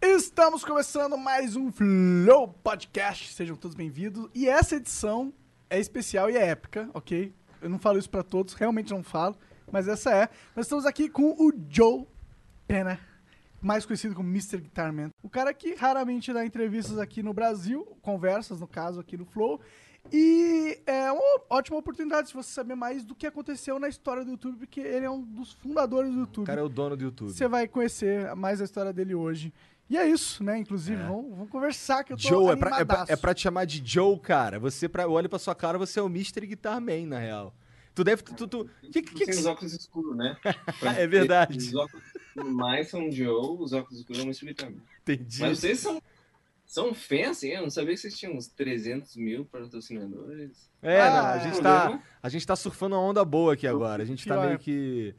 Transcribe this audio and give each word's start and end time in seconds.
Estamos 0.00 0.64
começando 0.64 1.18
mais 1.18 1.56
um 1.56 1.72
Flow 1.72 2.48
Podcast. 2.62 3.32
Sejam 3.32 3.56
todos 3.56 3.76
bem-vindos. 3.76 4.30
E 4.32 4.48
essa 4.48 4.76
edição 4.76 5.32
é 5.68 5.80
especial 5.80 6.30
e 6.30 6.36
é 6.36 6.46
épica, 6.46 6.88
ok? 6.94 7.34
Eu 7.60 7.68
não 7.68 7.80
falo 7.80 7.98
isso 7.98 8.08
pra 8.08 8.22
todos, 8.22 8.54
realmente 8.54 8.92
não 8.92 9.02
falo, 9.02 9.36
mas 9.72 9.88
essa 9.88 10.14
é. 10.14 10.28
Nós 10.54 10.66
estamos 10.66 10.86
aqui 10.86 11.08
com 11.08 11.32
o 11.32 11.52
Joe 11.68 12.06
Pena, 12.68 13.00
mais 13.60 13.84
conhecido 13.84 14.14
como 14.14 14.28
Mr. 14.28 14.58
Guitarman. 14.58 15.10
O 15.20 15.28
cara 15.28 15.52
que 15.52 15.74
raramente 15.74 16.32
dá 16.32 16.46
entrevistas 16.46 16.96
aqui 16.96 17.20
no 17.20 17.34
Brasil, 17.34 17.84
conversas, 18.00 18.60
no 18.60 18.68
caso, 18.68 19.00
aqui 19.00 19.16
no 19.16 19.24
Flow. 19.24 19.60
E 20.12 20.80
é 20.86 21.10
uma 21.10 21.40
ótima 21.50 21.76
oportunidade 21.76 22.28
de 22.28 22.34
você 22.34 22.50
saber 22.50 22.76
mais 22.76 23.04
do 23.04 23.16
que 23.16 23.26
aconteceu 23.26 23.80
na 23.80 23.88
história 23.88 24.24
do 24.24 24.30
YouTube, 24.30 24.58
porque 24.58 24.80
ele 24.80 25.04
é 25.04 25.10
um 25.10 25.20
dos 25.20 25.54
fundadores 25.54 26.12
do 26.12 26.20
YouTube. 26.20 26.44
O 26.44 26.46
cara 26.46 26.60
é 26.60 26.64
o 26.64 26.68
dono 26.68 26.96
do 26.96 27.02
YouTube. 27.02 27.32
Você 27.32 27.48
vai 27.48 27.66
conhecer 27.66 28.34
mais 28.36 28.60
a 28.60 28.64
história 28.64 28.92
dele 28.92 29.14
hoje. 29.14 29.52
E 29.90 29.96
é 29.96 30.06
isso, 30.06 30.44
né? 30.44 30.58
Inclusive, 30.58 31.00
vamos, 31.02 31.30
vamos 31.30 31.50
conversar 31.50 32.04
que 32.04 32.12
eu 32.12 32.16
tô 32.16 32.28
Joe, 32.28 32.52
é 32.52 32.56
pra, 32.56 32.80
é, 32.80 32.84
pra, 32.84 33.04
é 33.08 33.16
pra 33.16 33.34
te 33.34 33.42
chamar 33.42 33.64
de 33.64 33.82
Joe, 33.84 34.18
cara. 34.18 34.58
Você, 34.58 34.88
pra, 34.88 35.04
eu 35.04 35.12
olho 35.12 35.28
pra 35.28 35.38
sua 35.38 35.54
cara, 35.54 35.78
você 35.78 35.98
é 35.98 36.02
o 36.02 36.06
Mr. 36.06 36.46
Guitar 36.46 36.80
Man, 36.80 37.06
na 37.06 37.18
real. 37.18 37.54
Tu 37.94 38.04
deve. 38.04 38.22
Tu, 38.22 38.46
tu, 38.46 38.70
que, 38.92 39.02
que, 39.02 39.14
que, 39.14 39.24
Sem 39.24 39.40
os 39.40 39.46
óculos 39.46 39.72
escuros, 39.72 40.16
né? 40.16 40.36
É 40.96 41.06
verdade. 41.06 41.56
Os 41.58 41.74
óculos 41.74 42.02
mais 42.36 42.88
são 42.88 43.10
Joe, 43.10 43.56
os 43.58 43.72
óculos 43.72 43.98
escuros 44.00 44.18
são 44.22 44.26
Mr. 44.26 44.54
também. 44.54 44.82
Entendi. 45.02 45.40
Mas 45.40 45.58
vocês 45.58 45.80
são, 45.80 46.00
são 46.66 46.94
fãs, 46.94 47.30
assim? 47.30 47.48
Eu 47.48 47.62
não 47.62 47.70
sabia 47.70 47.94
que 47.94 48.00
vocês 48.00 48.16
tinham 48.16 48.36
uns 48.36 48.46
300 48.46 49.16
mil 49.16 49.46
patrocinadores. 49.46 50.70
É, 50.82 50.98
não, 50.98 51.16
a 51.16 51.32
Ah, 51.32 51.38
gente, 51.38 51.58
é. 51.58 51.62
tá, 51.62 52.02
a 52.22 52.28
gente 52.28 52.46
tá 52.46 52.54
surfando 52.54 52.94
uma 52.94 53.02
onda 53.02 53.24
boa 53.24 53.54
aqui 53.54 53.66
agora. 53.66 54.02
A 54.02 54.06
gente 54.06 54.28
tá 54.28 54.46
meio 54.46 54.58
que. 54.58 55.14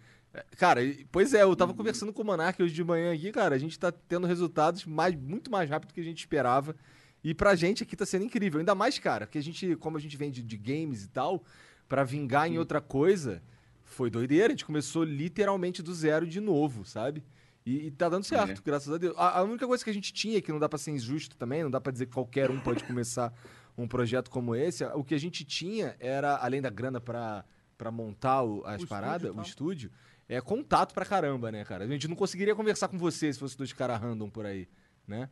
Cara, 0.57 0.81
pois 1.11 1.33
é, 1.33 1.41
eu 1.41 1.55
tava 1.55 1.73
conversando 1.73 2.13
com 2.13 2.21
o 2.21 2.25
Monark 2.25 2.61
hoje 2.61 2.73
de 2.73 2.83
manhã 2.83 3.13
aqui, 3.13 3.31
cara. 3.31 3.55
A 3.55 3.57
gente 3.57 3.77
tá 3.79 3.91
tendo 3.91 4.27
resultados 4.27 4.85
mais, 4.85 5.15
muito 5.15 5.49
mais 5.49 5.69
rápido 5.69 5.89
do 5.89 5.93
que 5.93 6.01
a 6.01 6.03
gente 6.03 6.19
esperava. 6.19 6.75
E 7.23 7.33
pra 7.33 7.55
gente 7.55 7.83
aqui 7.83 7.95
tá 7.95 8.05
sendo 8.05 8.25
incrível. 8.25 8.59
Ainda 8.59 8.75
mais, 8.75 8.97
cara, 8.99 9.25
que 9.25 9.37
a 9.37 9.41
gente, 9.43 9.75
como 9.77 9.97
a 9.97 9.99
gente 9.99 10.15
vem 10.15 10.29
de, 10.31 10.57
games 10.57 11.03
e 11.03 11.09
tal, 11.09 11.43
pra 11.87 12.03
vingar 12.03 12.47
em 12.47 12.57
outra 12.59 12.79
coisa, 12.79 13.41
foi 13.83 14.09
doideira. 14.09 14.47
A 14.47 14.49
gente 14.51 14.65
começou 14.65 15.03
literalmente 15.03 15.81
do 15.81 15.93
zero 15.93 16.25
de 16.27 16.39
novo, 16.39 16.85
sabe? 16.85 17.23
E, 17.65 17.87
e 17.87 17.91
tá 17.91 18.07
dando 18.07 18.23
certo, 18.23 18.59
É. 18.59 18.63
graças 18.63 18.93
a 18.93 18.97
Deus. 18.97 19.15
A, 19.17 19.39
a 19.39 19.43
única 19.43 19.67
coisa 19.67 19.83
que 19.83 19.89
a 19.89 19.93
gente 19.93 20.13
tinha, 20.13 20.41
que 20.41 20.51
não 20.51 20.59
dá 20.59 20.69
pra 20.69 20.77
ser 20.77 20.91
injusto 20.91 21.35
também, 21.35 21.63
não 21.63 21.71
dá 21.71 21.81
pra 21.81 21.91
dizer 21.91 22.05
que 22.05 22.13
qualquer 22.13 22.49
um 22.51 22.59
pode 22.59 22.83
começar 22.85 23.33
um 23.77 23.87
projeto 23.87 24.29
como 24.29 24.55
esse, 24.55 24.83
o 24.85 25.03
que 25.03 25.13
a 25.15 25.19
gente 25.19 25.43
tinha 25.43 25.95
era, 25.99 26.35
além 26.37 26.61
da 26.61 26.69
grana 26.69 26.99
pra, 27.01 27.43
pra 27.77 27.91
montar 27.91 28.43
o- 28.43 28.63
as 28.65 28.83
O 28.83 28.87
paradas, 28.87 29.35
o 29.35 29.41
estúdio, 29.41 29.89
é 30.29 30.39
contato 30.39 30.93
pra 30.93 31.03
caramba, 31.05 31.51
né, 31.51 31.65
cara? 31.65 31.83
A 31.83 31.87
gente 31.87 32.07
não 32.07 32.15
conseguiria 32.15 32.55
conversar 32.55 32.87
com 32.87 32.97
você 32.97 33.33
se 33.33 33.39
fosse 33.39 33.57
dois 33.57 33.73
caras 33.73 33.99
random 33.99 34.29
por 34.29 34.45
aí, 34.45 34.69
né? 35.07 35.27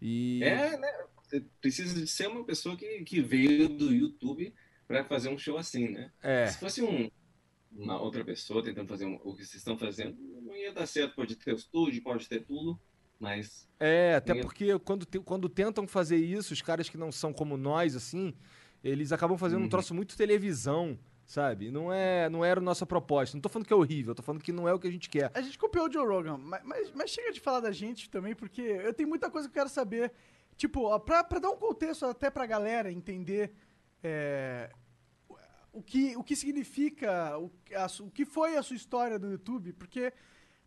E. 0.00 0.40
É, 0.44 0.76
né? 0.78 0.88
Você 1.24 1.40
precisa 1.60 1.94
de 1.98 2.06
ser 2.06 2.28
uma 2.28 2.44
pessoa 2.44 2.76
que, 2.76 3.02
que 3.04 3.20
veio 3.20 3.68
do 3.68 3.92
YouTube 3.92 4.52
pra 4.86 5.04
fazer 5.04 5.28
um 5.28 5.38
show 5.38 5.56
assim, 5.56 5.88
né? 5.88 6.10
É. 6.22 6.46
Se 6.48 6.58
fosse 6.58 6.82
um, 6.82 7.10
uma 7.72 8.00
outra 8.00 8.24
pessoa 8.24 8.62
tentando 8.62 8.88
fazer 8.88 9.06
um- 9.06 9.14
o 9.22 9.32
que 9.34 9.44
vocês 9.44 9.54
estão 9.56 9.78
fazendo, 9.78 10.16
não 10.42 10.54
ia 10.56 10.72
dar 10.72 10.86
certo. 10.86 11.14
Pode 11.14 11.36
ter 11.36 11.52
o 11.52 11.56
estúdio, 11.56 12.02
pode 12.02 12.28
ter 12.28 12.40
tudo, 12.44 12.80
mas 13.18 13.68
É, 13.78 14.14
até 14.16 14.34
porque 14.34 14.76
quando, 14.80 15.06
te- 15.06 15.20
quando 15.20 15.48
tentam 15.48 15.86
fazer 15.86 16.16
isso, 16.16 16.52
os 16.52 16.60
caras 16.62 16.88
que 16.88 16.96
não 16.98 17.12
são 17.12 17.32
como 17.32 17.56
nós, 17.56 17.94
assim, 17.94 18.34
eles 18.82 19.12
acabam 19.12 19.38
fazendo 19.38 19.60
um 19.60 19.62
Uhum. 19.64 19.68
troço 19.68 19.94
muito 19.94 20.16
televisão, 20.16 20.98
sabe? 21.30 21.70
Não, 21.70 21.92
é, 21.92 22.28
não 22.28 22.44
era 22.44 22.58
a 22.58 22.62
nossa 22.62 22.84
proposta. 22.84 23.36
Não 23.36 23.40
tô 23.40 23.48
falando 23.48 23.66
que 23.68 23.72
é 23.72 23.76
horrível, 23.76 24.16
tô 24.16 24.22
falando 24.22 24.42
que 24.42 24.50
não 24.52 24.68
é 24.68 24.74
o 24.74 24.80
que 24.80 24.88
a 24.88 24.90
gente 24.90 25.08
quer. 25.08 25.30
A 25.32 25.40
gente 25.40 25.56
copiou 25.56 25.86
o 25.86 25.92
Joe 25.92 26.04
Rogan, 26.04 26.36
mas, 26.38 26.60
mas, 26.64 26.92
mas 26.92 27.10
chega 27.10 27.30
de 27.32 27.38
falar 27.38 27.60
da 27.60 27.70
gente 27.70 28.10
também, 28.10 28.34
porque 28.34 28.60
eu 28.60 28.92
tenho 28.92 29.08
muita 29.08 29.30
coisa 29.30 29.46
que 29.48 29.52
eu 29.52 29.62
quero 29.62 29.68
saber. 29.72 30.12
Tipo, 30.56 30.86
ó, 30.86 30.98
pra, 30.98 31.22
pra 31.22 31.38
dar 31.38 31.50
um 31.50 31.56
contexto 31.56 32.04
até 32.04 32.30
pra 32.30 32.46
galera 32.46 32.90
entender 32.90 33.54
é, 34.02 34.70
o, 35.72 35.80
que, 35.80 36.16
o 36.16 36.24
que 36.24 36.34
significa, 36.34 37.38
o, 37.38 37.48
a 37.76 37.86
o 38.02 38.10
que 38.10 38.24
foi 38.24 38.56
a 38.56 38.62
sua 38.62 38.74
história 38.74 39.16
do 39.16 39.30
YouTube, 39.30 39.72
porque, 39.74 40.12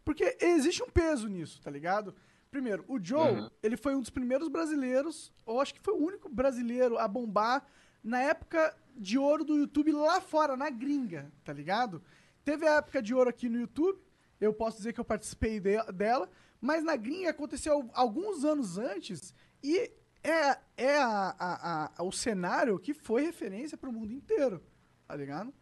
porque 0.05 0.37
existe 0.39 0.81
um 0.81 0.89
peso 0.89 1.27
nisso, 1.27 1.61
tá 1.61 1.69
ligado? 1.69 2.15
Primeiro, 2.49 2.85
o 2.87 2.97
Joe, 3.03 3.41
Uhum. 3.41 3.49
ele 3.61 3.75
foi 3.75 3.95
um 3.95 3.99
dos 3.99 4.09
primeiros 4.09 4.47
brasileiros, 4.47 5.29
ou 5.45 5.59
acho 5.59 5.73
que 5.73 5.81
foi 5.81 5.93
o 5.93 5.97
único 6.05 6.29
brasileiro 6.29 6.97
a 6.97 7.05
bombar 7.07 7.65
na 8.01 8.21
época 8.21 8.73
de 8.95 9.17
ouro 9.17 9.43
do 9.43 9.55
YouTube 9.57 9.91
lá 9.91 10.21
fora, 10.21 10.55
na 10.57 10.69
gringa, 10.69 11.31
tá 11.43 11.51
ligado? 11.53 12.01
Teve 12.43 12.67
a 12.67 12.75
época 12.75 13.01
de 13.01 13.13
ouro 13.13 13.29
aqui 13.29 13.47
no 13.49 13.59
YouTube, 13.59 13.99
eu 14.39 14.53
posso 14.53 14.77
dizer 14.77 14.93
que 14.93 14.99
eu 14.99 15.05
participei 15.05 15.59
de- 15.59 15.91
dela, 15.93 16.29
mas 16.59 16.83
na 16.83 16.95
gringa 16.95 17.29
aconteceu 17.29 17.89
alguns 17.93 18.43
anos 18.43 18.77
antes 18.77 19.33
e 19.63 19.91
é, 20.23 20.57
é 20.77 20.97
a- 20.97 21.35
a- 21.37 21.91
a- 21.97 22.03
o 22.03 22.11
cenário 22.11 22.79
que 22.79 22.93
foi 22.93 23.23
referência 23.23 23.77
para 23.77 23.89
o 23.89 23.93
mundo 23.93 24.13
inteiro, 24.13 24.63
tá 25.07 25.15
ligado? 25.15 25.53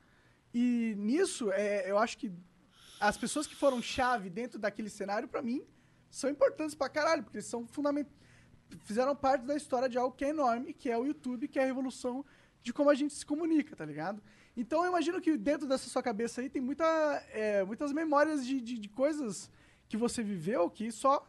E 0.53 0.93
nisso, 0.97 1.51
é, 1.51 1.89
eu 1.89 1.97
acho 1.97 2.17
que 2.17 2.31
as 2.99 3.17
pessoas 3.17 3.47
que 3.47 3.55
foram 3.55 3.81
chave 3.81 4.29
dentro 4.29 4.59
daquele 4.59 4.89
cenário, 4.89 5.27
pra 5.27 5.41
mim, 5.41 5.65
são 6.09 6.29
importantes 6.29 6.75
pra 6.75 6.89
caralho, 6.89 7.23
porque 7.23 7.37
eles 7.37 7.47
são 7.47 7.65
fundamentais. 7.65 8.13
Fizeram 8.85 9.15
parte 9.15 9.45
da 9.45 9.55
história 9.55 9.89
de 9.89 9.97
algo 9.97 10.15
que 10.15 10.23
é 10.25 10.29
enorme, 10.29 10.73
que 10.73 10.89
é 10.89 10.97
o 10.97 11.05
YouTube, 11.05 11.47
que 11.47 11.57
é 11.59 11.63
a 11.63 11.65
revolução 11.65 12.23
de 12.63 12.71
como 12.73 12.89
a 12.89 12.95
gente 12.95 13.13
se 13.13 13.25
comunica, 13.25 13.75
tá 13.75 13.85
ligado? 13.85 14.21
Então 14.55 14.83
eu 14.83 14.89
imagino 14.89 15.21
que 15.21 15.37
dentro 15.37 15.67
dessa 15.67 15.89
sua 15.89 16.03
cabeça 16.03 16.41
aí 16.41 16.49
tem 16.49 16.61
muita, 16.61 16.85
é, 17.33 17.63
muitas 17.63 17.91
memórias 17.93 18.45
de, 18.45 18.59
de, 18.61 18.77
de 18.77 18.89
coisas 18.89 19.49
que 19.87 19.97
você 19.97 20.21
viveu 20.21 20.69
que 20.69 20.91
só 20.91 21.27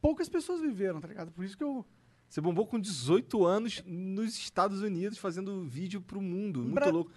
poucas 0.00 0.28
pessoas 0.28 0.60
viveram, 0.60 1.00
tá 1.00 1.08
ligado? 1.08 1.30
Por 1.32 1.44
isso 1.44 1.56
que 1.56 1.64
eu. 1.64 1.84
Você 2.28 2.40
bombou 2.40 2.66
com 2.66 2.80
18 2.80 3.44
anos 3.44 3.82
nos 3.86 4.36
Estados 4.36 4.80
Unidos 4.82 5.18
fazendo 5.18 5.62
vídeo 5.64 6.00
pro 6.00 6.20
mundo. 6.20 6.60
Muito 6.60 6.74
Bra- 6.74 6.90
louco. 6.90 7.12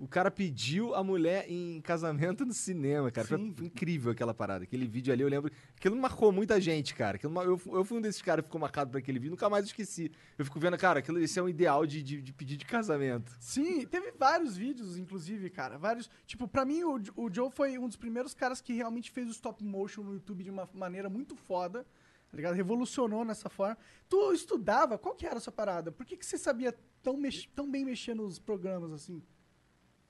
O 0.00 0.06
cara 0.06 0.30
pediu 0.30 0.94
a 0.94 1.02
mulher 1.02 1.44
em 1.50 1.80
casamento 1.80 2.46
no 2.46 2.52
cinema, 2.52 3.10
cara. 3.10 3.26
Foi 3.26 3.36
Sim. 3.36 3.52
incrível 3.62 4.12
aquela 4.12 4.32
parada. 4.32 4.62
Aquele 4.62 4.86
vídeo 4.86 5.12
ali, 5.12 5.22
eu 5.22 5.28
lembro. 5.28 5.50
Aquilo 5.76 5.96
marcou 5.96 6.30
muita 6.30 6.60
gente, 6.60 6.94
cara. 6.94 7.16
Aquilo 7.16 7.42
eu, 7.42 7.60
eu 7.66 7.84
fui 7.84 7.98
um 7.98 8.00
desses 8.00 8.22
caras 8.22 8.44
que 8.44 8.48
ficou 8.48 8.60
marcado 8.60 8.92
por 8.92 8.98
aquele 8.98 9.18
vídeo, 9.18 9.32
nunca 9.32 9.50
mais 9.50 9.64
esqueci. 9.66 10.12
Eu 10.38 10.44
fico 10.44 10.60
vendo, 10.60 10.78
cara, 10.78 11.00
aquilo, 11.00 11.18
esse 11.18 11.36
é 11.36 11.42
um 11.42 11.48
ideal 11.48 11.84
de, 11.84 12.00
de, 12.00 12.22
de 12.22 12.32
pedir 12.32 12.56
de 12.56 12.64
casamento. 12.64 13.36
Sim, 13.40 13.84
teve 13.86 14.12
vários 14.12 14.56
vídeos, 14.56 14.96
inclusive, 14.96 15.50
cara. 15.50 15.76
Vários. 15.76 16.08
Tipo, 16.26 16.46
pra 16.46 16.64
mim, 16.64 16.84
o, 16.84 17.00
o 17.16 17.28
Joe 17.34 17.50
foi 17.50 17.76
um 17.76 17.88
dos 17.88 17.96
primeiros 17.96 18.34
caras 18.34 18.60
que 18.60 18.72
realmente 18.72 19.10
fez 19.10 19.26
o 19.26 19.32
stop 19.32 19.64
motion 19.64 20.02
no 20.04 20.12
YouTube 20.14 20.44
de 20.44 20.50
uma 20.50 20.68
maneira 20.74 21.08
muito 21.08 21.34
foda. 21.34 21.84
Tá 22.30 22.36
ligado? 22.36 22.54
Revolucionou 22.54 23.24
nessa 23.24 23.48
forma. 23.48 23.76
Tu 24.08 24.32
estudava? 24.32 24.96
Qual 24.96 25.14
que 25.16 25.26
era 25.26 25.38
a 25.38 25.40
sua 25.40 25.52
parada? 25.52 25.90
Por 25.90 26.06
que, 26.06 26.16
que 26.16 26.24
você 26.24 26.38
sabia 26.38 26.72
tão, 27.02 27.16
mex- 27.16 27.48
tão 27.52 27.68
bem 27.68 27.84
mexer 27.84 28.14
nos 28.14 28.38
programas 28.38 28.92
assim? 28.92 29.20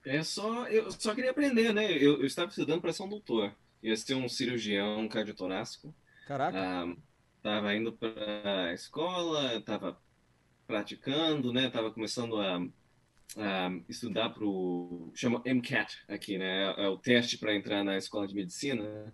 É 0.05 0.23
só. 0.23 0.67
Eu 0.69 0.91
só 0.91 1.15
queria 1.15 1.31
aprender, 1.31 1.73
né? 1.73 1.91
Eu, 1.93 2.21
eu 2.21 2.27
estava 2.27 2.49
estudando 2.51 2.81
para 2.81 2.93
ser 2.93 3.03
um 3.03 3.09
doutor. 3.09 3.55
Ia 3.83 3.97
ser 3.97 4.15
um 4.15 4.29
cirurgião 4.29 5.09
cardiotorácico. 5.09 5.95
Caraca. 6.27 6.59
Ah, 6.59 6.97
tava 7.43 7.75
indo 7.75 7.93
para 7.93 8.67
a 8.67 8.75
escola, 8.75 9.61
tava 9.61 10.01
praticando, 10.67 11.53
né? 11.53 11.71
Tava 11.71 11.91
começando 11.93 12.37
a, 12.41 12.57
a 13.37 13.71
estudar 13.89 14.31
para 14.31 14.45
o 14.45 15.11
chama 15.15 15.43
MCAT 15.45 16.05
aqui, 16.09 16.39
né? 16.39 16.75
É 16.77 16.89
o 16.89 16.99
teste 16.99 17.39
para 17.39 17.55
entrar 17.55 17.85
na 17.85 17.97
escola 17.97 18.27
de 18.27 18.35
medicina, 18.35 19.13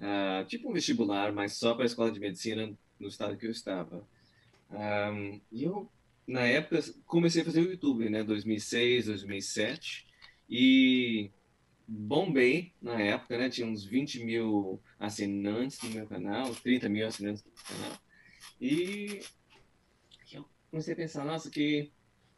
Ah, 0.00 0.44
tipo 0.46 0.70
um 0.70 0.72
vestibular, 0.72 1.32
mas 1.32 1.56
só 1.56 1.74
para 1.74 1.84
a 1.84 1.86
escola 1.86 2.10
de 2.12 2.20
medicina 2.20 2.76
no 2.98 3.08
estado 3.08 3.36
que 3.36 3.46
eu 3.46 3.50
estava. 3.50 4.06
Ah, 4.70 5.12
e 5.50 5.64
eu 5.64 5.90
na 6.26 6.42
época 6.42 6.80
comecei 7.06 7.42
a 7.42 7.44
fazer 7.44 7.60
o 7.60 7.70
YouTube, 7.70 8.08
né? 8.10 8.22
2006, 8.22 9.06
2007 9.06 10.13
e 10.48 11.30
bombei 11.86 12.72
na 12.80 13.00
época, 13.00 13.36
né? 13.38 13.48
Tinha 13.48 13.66
uns 13.66 13.84
20 13.84 14.24
mil 14.24 14.80
assinantes 14.98 15.80
no 15.82 15.90
meu 15.90 16.06
canal, 16.06 16.54
30 16.54 16.88
mil 16.88 17.06
assinantes 17.06 17.44
no 17.44 17.50
canal. 17.76 17.98
E 18.60 19.20
eu 20.32 20.44
comecei 20.70 20.94
a 20.94 20.96
pensar, 20.96 21.24
nossa, 21.24 21.50
que, 21.50 21.90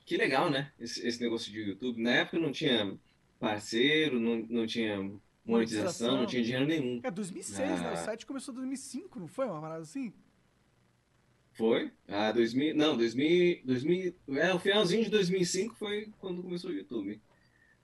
que 0.04 0.16
legal, 0.16 0.50
né? 0.50 0.72
Esse, 0.78 1.06
esse 1.06 1.20
negócio 1.20 1.50
de 1.52 1.60
YouTube. 1.60 2.00
Na 2.02 2.10
época 2.10 2.38
não 2.38 2.52
tinha 2.52 2.98
parceiro, 3.38 4.18
não, 4.18 4.36
não 4.48 4.66
tinha 4.66 4.96
monetização, 4.98 5.46
Monetização. 5.46 6.16
não 6.18 6.26
tinha 6.26 6.42
dinheiro 6.42 6.66
nenhum. 6.66 7.00
É 7.04 7.10
2006, 7.10 7.58
né? 7.80 7.90
O 7.90 7.92
Ah. 7.92 7.96
site 7.96 8.26
começou 8.26 8.52
em 8.52 8.56
2005, 8.56 9.20
não 9.20 9.28
foi? 9.28 9.46
Uma 9.46 9.60
parada 9.60 9.82
assim? 9.82 10.12
Foi? 11.52 11.90
Ah, 12.06 12.32
2000, 12.32 12.74
não, 12.76 12.96
2000, 12.96 13.62
2000, 13.64 14.14
é, 14.36 14.52
o 14.52 14.58
finalzinho 14.58 15.04
de 15.04 15.10
2005 15.10 15.74
foi 15.74 16.12
quando 16.18 16.42
começou 16.42 16.70
o 16.70 16.74
YouTube. 16.74 17.20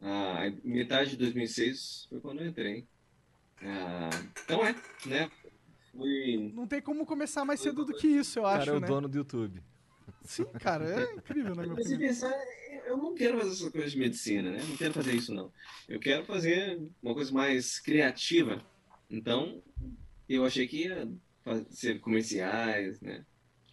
Ah, 0.03 0.41
metade 0.65 1.11
de 1.11 1.17
2006 1.17 2.07
foi 2.09 2.21
quando 2.21 2.41
eu 2.41 2.49
entrei. 2.49 2.87
Ah, 3.63 4.11
então 4.45 4.67
é, 4.67 4.75
né? 5.07 5.31
Fui... 5.93 6.51
Não 6.55 6.67
tem 6.67 6.83
como 6.83 7.07
começar 7.07 7.45
mais 7.45 7.61
cedo 7.61 7.85
do 7.85 7.95
que 7.95 8.09
isso, 8.09 8.41
eu 8.41 8.47
acho, 8.47 8.67
cara 8.67 8.77
é 8.77 8.79
o 8.79 8.81
né? 8.81 8.87
dono 8.89 9.09
do 9.09 9.17
YouTube. 9.19 9.63
Sim, 10.25 10.45
cara, 10.61 10.85
é 10.89 11.15
incrível, 11.15 11.55
minha 11.55 11.75
Mas 11.75 11.87
se 11.87 11.97
pensar, 11.97 12.35
eu 12.87 12.97
não 12.97 13.15
quero 13.15 13.39
fazer 13.39 13.53
essas 13.53 13.69
coisas 13.71 13.93
de 13.93 13.99
medicina, 13.99 14.51
né? 14.51 14.63
Não 14.69 14.77
quero 14.77 14.93
fazer 14.95 15.15
isso, 15.15 15.33
não. 15.33 15.53
Eu 15.89 16.01
quero 16.01 16.25
fazer 16.25 16.81
uma 17.03 17.15
coisa 17.15 17.33
mais 17.33 17.79
criativa. 17.79 18.65
Então, 19.09 19.63
eu 20.29 20.45
achei 20.45 20.67
que 20.67 20.85
ia 20.85 21.09
fazer 21.45 22.01
comerciais, 22.01 23.01
né? 23.01 23.25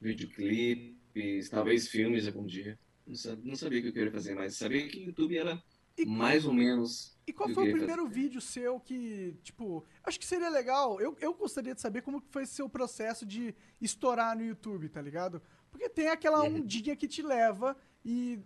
Videoclipes, 0.01 1.49
talvez 1.49 1.87
filmes 1.87 2.27
algum 2.27 2.45
dia. 2.45 2.77
Não 3.05 3.15
sa- 3.15 3.37
não 3.43 3.55
sabia 3.55 3.79
o 3.79 3.81
que 3.81 3.87
eu 3.89 3.93
queria 3.93 4.11
fazer, 4.11 4.35
mas 4.35 4.55
sabia 4.57 4.87
que 4.87 4.99
o 4.99 5.05
YouTube 5.07 5.37
era 5.37 5.61
E- 6.03 6.05
mais 6.05 6.45
ou 6.45 6.53
menos. 6.53 7.17
E 7.27 7.33
qual 7.33 7.49
foi 7.49 7.69
o 7.69 7.71
primeiro 7.71 8.03
fazer. 8.03 8.13
vídeo 8.15 8.41
seu 8.41 8.79
que, 8.79 9.37
tipo, 9.43 9.85
acho 10.03 10.19
que 10.19 10.25
seria 10.25 10.49
legal, 10.49 10.99
eu, 10.99 11.15
eu 11.21 11.31
gostaria 11.35 11.75
de 11.75 11.81
saber 11.81 12.01
como 12.01 12.23
foi 12.31 12.43
seu 12.47 12.67
processo 12.67 13.23
de 13.23 13.53
estourar 13.79 14.35
no 14.35 14.43
YouTube, 14.43 14.89
tá 14.89 14.99
ligado? 14.99 15.39
Porque 15.69 15.87
tem 15.87 16.07
aquela 16.07 16.41
Uhum. 16.43 16.55
ondinha 16.65 16.95
que 16.95 17.07
te 17.07 17.21
leva 17.21 17.77
e 18.03 18.39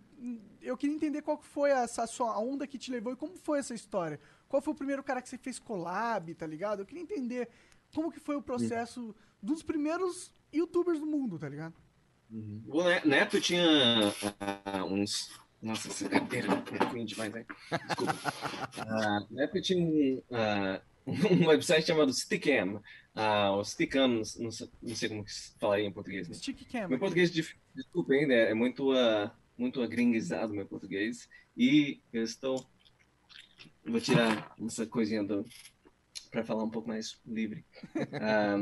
eu 0.61 0.75
queria 0.75 0.95
entender 0.95 1.21
qual 1.21 1.41
foi 1.41 1.69
essa 1.69 2.05
sua 2.07 2.31
a 2.33 2.39
onda 2.39 2.67
que 2.67 2.77
te 2.77 2.91
levou 2.91 3.13
e 3.13 3.15
como 3.15 3.37
foi 3.37 3.59
essa 3.59 3.73
história. 3.73 4.19
Qual 4.49 4.61
foi 4.61 4.73
o 4.73 4.75
primeiro 4.77 5.01
cara 5.01 5.21
que 5.21 5.29
você 5.29 5.37
fez 5.37 5.59
collab, 5.59 6.33
tá 6.35 6.45
ligado? 6.45 6.81
Eu 6.81 6.85
queria 6.85 7.03
entender 7.03 7.47
como 7.95 8.11
que 8.11 8.19
foi 8.19 8.35
o 8.35 8.41
processo 8.41 9.15
dos 9.41 9.63
primeiros 9.63 10.33
youtubers 10.51 10.99
do 10.99 11.05
mundo, 11.05 11.39
tá 11.39 11.47
ligado? 11.47 11.73
O 12.67 12.83
Ne- 12.83 13.05
Neto 13.05 13.39
tinha 13.39 13.63
ah, 14.65 14.83
uns. 14.85 15.29
Nossa, 15.63 15.87
essa 15.87 16.09
cadeira 16.09 16.47
é 16.79 16.83
ruim 16.85 17.05
demais, 17.05 17.31
né? 17.33 17.45
Desculpa. 17.87 18.13
Ah, 18.77 19.25
na 19.31 19.43
época 19.43 19.61
tinha 19.61 19.79
um, 19.79 20.21
ah, 20.31 20.81
um 21.07 21.47
website 21.47 21.87
chamado 21.87 22.13
Stickam. 22.13 22.81
Ah, 23.15 23.51
o 23.55 23.63
Stickam, 23.63 24.07
não, 24.09 24.49
não 24.81 24.95
sei 24.95 25.09
como 25.09 25.23
que 25.23 25.31
se 25.31 25.57
falaria 25.57 25.85
em 25.85 25.91
português, 25.93 26.27
né? 26.27 26.35
Stick 26.35 26.69
Cam. 26.69 26.89
Meu 26.89 26.99
português, 26.99 27.31
dif- 27.31 27.55
desculpa 27.73 28.13
ainda, 28.13 28.33
é 28.33 28.53
muito, 28.53 28.91
ah, 28.91 29.33
muito 29.57 29.81
agringuizado 29.81 30.53
meu 30.53 30.65
português. 30.65 31.29
E 31.55 32.01
eu 32.11 32.23
estou. 32.23 32.67
Vou 33.85 34.01
tirar 34.01 34.53
essa 34.65 34.85
coisinha 34.85 35.23
do. 35.23 35.45
para 36.31 36.43
falar 36.43 36.63
um 36.65 36.69
pouco 36.69 36.89
mais 36.89 37.19
livre. 37.25 37.65
Ah, 38.21 38.57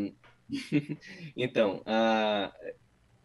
então, 1.35 1.81
ah, 1.85 2.53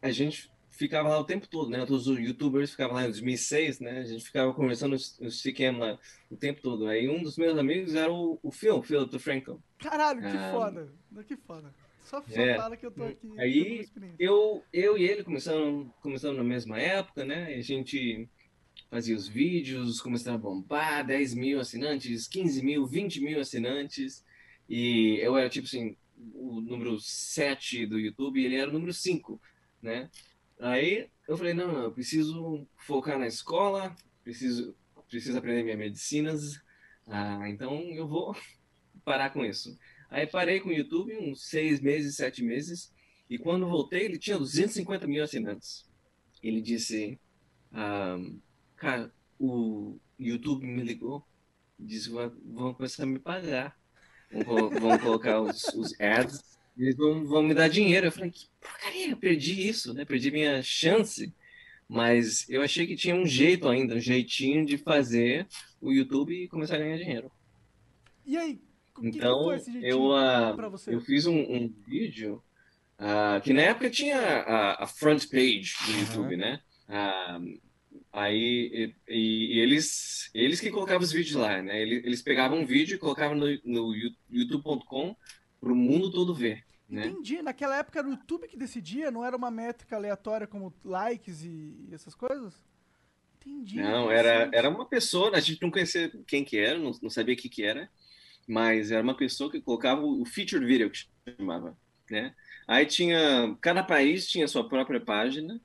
a 0.00 0.10
gente 0.10 0.50
ficava 0.76 1.08
lá 1.08 1.18
o 1.18 1.24
tempo 1.24 1.46
todo, 1.48 1.70
né? 1.70 1.84
Todos 1.86 2.06
os 2.06 2.18
youtubers 2.18 2.70
ficavam 2.70 2.94
lá 2.96 3.02
em 3.04 3.10
2006, 3.10 3.80
né? 3.80 3.98
A 4.00 4.04
gente 4.04 4.24
ficava 4.24 4.52
conversando 4.54 4.96
no 5.20 5.30
CQM 5.30 5.78
lá 5.78 5.98
o 6.30 6.36
tempo 6.36 6.60
todo. 6.62 6.86
Aí 6.86 7.08
um 7.08 7.22
dos 7.22 7.36
meus 7.36 7.58
amigos 7.58 7.94
era 7.94 8.12
o, 8.12 8.38
o 8.42 8.50
Phil, 8.50 8.82
Philip 8.82 9.10
DeFranco. 9.10 9.62
Caralho, 9.78 10.20
que 10.20 10.26
Ah, 10.26 10.52
foda. 10.52 10.92
Que 11.26 11.36
foda. 11.36 11.74
Só, 12.02 12.22
só 12.22 12.40
É. 12.40 12.56
fala 12.56 12.76
que 12.76 12.86
eu 12.86 12.90
tô 12.90 13.02
aqui. 13.04 13.28
Aí. 13.38 13.88
Eu, 14.18 14.62
eu 14.72 14.96
e 14.96 15.04
ele 15.04 15.24
começamos, 15.24 15.88
começamos 16.00 16.36
na 16.36 16.44
mesma 16.44 16.78
época, 16.78 17.24
né? 17.24 17.54
A 17.54 17.60
gente 17.60 18.28
fazia 18.88 19.16
os 19.16 19.26
vídeos, 19.26 20.00
começava 20.00 20.36
a 20.36 20.38
bombar, 20.38 21.04
10 21.04 21.34
mil 21.34 21.58
assinantes, 21.58 22.28
15 22.28 22.64
mil, 22.64 22.86
20 22.86 23.20
mil 23.20 23.40
assinantes. 23.40 24.24
E 24.68 25.18
eu 25.20 25.36
era, 25.36 25.48
tipo 25.48 25.66
assim, 25.66 25.96
o 26.34 26.60
número 26.60 26.98
7 27.00 27.86
do 27.86 27.98
YouTube 27.98 28.40
e 28.40 28.44
ele 28.44 28.56
era 28.56 28.70
o 28.70 28.72
número 28.72 28.92
5, 28.92 29.40
né? 29.82 30.08
Aí 30.60 31.08
eu 31.28 31.36
falei, 31.36 31.54
não, 31.54 31.68
não, 31.72 31.82
eu 31.84 31.92
preciso 31.92 32.66
focar 32.76 33.18
na 33.18 33.26
escola, 33.26 33.94
preciso, 34.22 34.74
preciso 35.08 35.38
aprender 35.38 35.62
minhas 35.62 35.78
medicinas, 35.78 36.60
ah, 37.06 37.48
então 37.48 37.80
eu 37.92 38.06
vou 38.08 38.34
parar 39.04 39.30
com 39.30 39.44
isso. 39.44 39.76
Aí 40.08 40.26
parei 40.26 40.60
com 40.60 40.68
o 40.68 40.72
YouTube 40.72 41.16
uns 41.18 41.48
seis 41.48 41.80
meses, 41.80 42.16
sete 42.16 42.42
meses, 42.42 42.92
e 43.28 43.38
quando 43.38 43.68
voltei 43.68 44.04
ele 44.04 44.18
tinha 44.18 44.38
250 44.38 45.06
mil 45.06 45.22
assinantes. 45.22 45.84
Ele 46.42 46.60
disse, 46.60 47.18
ah, 47.72 48.16
cara, 48.76 49.12
o 49.38 49.98
YouTube 50.18 50.66
me 50.66 50.82
ligou, 50.82 51.24
disse, 51.78 52.10
"Vão- 52.10 52.74
começar 52.74 53.02
a 53.04 53.06
me 53.06 53.18
pagar, 53.18 53.76
vão, 54.30 54.70
vão 54.70 54.98
colocar 54.98 55.40
os, 55.40 55.64
os 55.74 56.00
ads, 56.00 56.55
eles 56.76 56.96
vão, 56.96 57.24
vão 57.26 57.42
me 57.42 57.54
dar 57.54 57.68
dinheiro. 57.68 58.06
Eu 58.06 58.12
falei, 58.12 58.30
que 58.30 58.46
porcaria, 58.60 59.10
eu 59.10 59.16
perdi 59.16 59.68
isso, 59.68 59.94
né? 59.94 60.04
Perdi 60.04 60.30
minha 60.30 60.62
chance. 60.62 61.34
Mas 61.88 62.48
eu 62.48 62.62
achei 62.62 62.86
que 62.86 62.96
tinha 62.96 63.14
um 63.14 63.26
jeito 63.26 63.68
ainda, 63.68 63.94
um 63.94 64.00
jeitinho 64.00 64.66
de 64.66 64.78
fazer 64.78 65.46
o 65.80 65.92
YouTube 65.92 66.48
começar 66.48 66.76
a 66.76 66.78
ganhar 66.78 66.98
dinheiro. 66.98 67.30
E 68.24 68.36
aí, 68.36 68.60
Então, 69.02 69.44
foi 69.44 69.56
esse 69.56 69.72
jeitinho 69.72 69.92
eu, 69.92 70.70
você? 70.70 70.94
eu 70.94 71.00
fiz 71.00 71.26
um, 71.26 71.38
um 71.38 71.68
vídeo 71.86 72.42
ah, 72.98 73.40
que 73.42 73.52
na 73.52 73.62
época 73.62 73.90
tinha 73.90 74.18
a, 74.18 74.84
a 74.84 74.86
front 74.86 75.26
page 75.28 75.74
do 75.86 75.92
Aham. 75.92 76.00
YouTube, 76.00 76.36
né? 76.36 76.60
Ah, 76.88 77.38
aí 78.12 78.94
e, 79.08 79.54
e 79.56 79.60
eles 79.60 80.30
eles 80.34 80.60
que 80.60 80.70
colocavam 80.70 81.02
os 81.02 81.12
vídeos 81.12 81.36
lá, 81.36 81.62
né? 81.62 81.80
Eles, 81.82 82.04
eles 82.04 82.22
pegavam 82.22 82.60
um 82.60 82.66
vídeo 82.66 82.96
e 82.96 82.98
colocavam 82.98 83.36
no, 83.36 83.46
no 83.64 83.94
you- 83.94 84.14
youtube.com 84.30 85.16
para 85.60 85.72
o 85.72 85.76
mundo 85.76 86.10
todo 86.10 86.34
ver, 86.34 86.64
né? 86.88 87.06
Entendi. 87.06 87.42
Naquela 87.42 87.76
época 87.78 87.98
era 87.98 88.08
o 88.08 88.12
YouTube 88.12 88.48
que 88.48 88.56
decidia, 88.56 89.10
não 89.10 89.24
era 89.24 89.36
uma 89.36 89.50
métrica 89.50 89.96
aleatória 89.96 90.46
como 90.46 90.74
likes 90.84 91.42
e, 91.42 91.88
essas 91.92 92.14
coisas? 92.14 92.54
Entendi. 93.36 93.80
Não, 93.80 94.10
era, 94.10 94.50
era 94.52 94.68
uma 94.68 94.86
pessoa, 94.86 95.36
a 95.36 95.40
gente 95.40 95.62
não 95.62 95.70
conhecia 95.70 96.10
quem 96.26 96.44
que 96.44 96.58
era, 96.58 96.78
não, 96.78 96.92
não 97.02 97.10
sabia 97.10 97.34
o 97.34 97.36
que 97.36 97.48
que 97.48 97.62
era, 97.62 97.88
mas 98.46 98.90
era 98.90 99.02
uma 99.02 99.16
pessoa 99.16 99.50
que 99.50 99.60
colocava 99.60 100.02
o 100.02 100.24
featured 100.24 100.66
video, 100.66 100.90
que 100.90 101.06
chamava, 101.38 101.76
né? 102.10 102.34
Aí 102.66 102.84
tinha, 102.86 103.56
cada 103.60 103.82
país 103.82 104.26
tinha 104.26 104.48
sua 104.48 104.68
própria 104.68 105.00
página, 105.00 105.60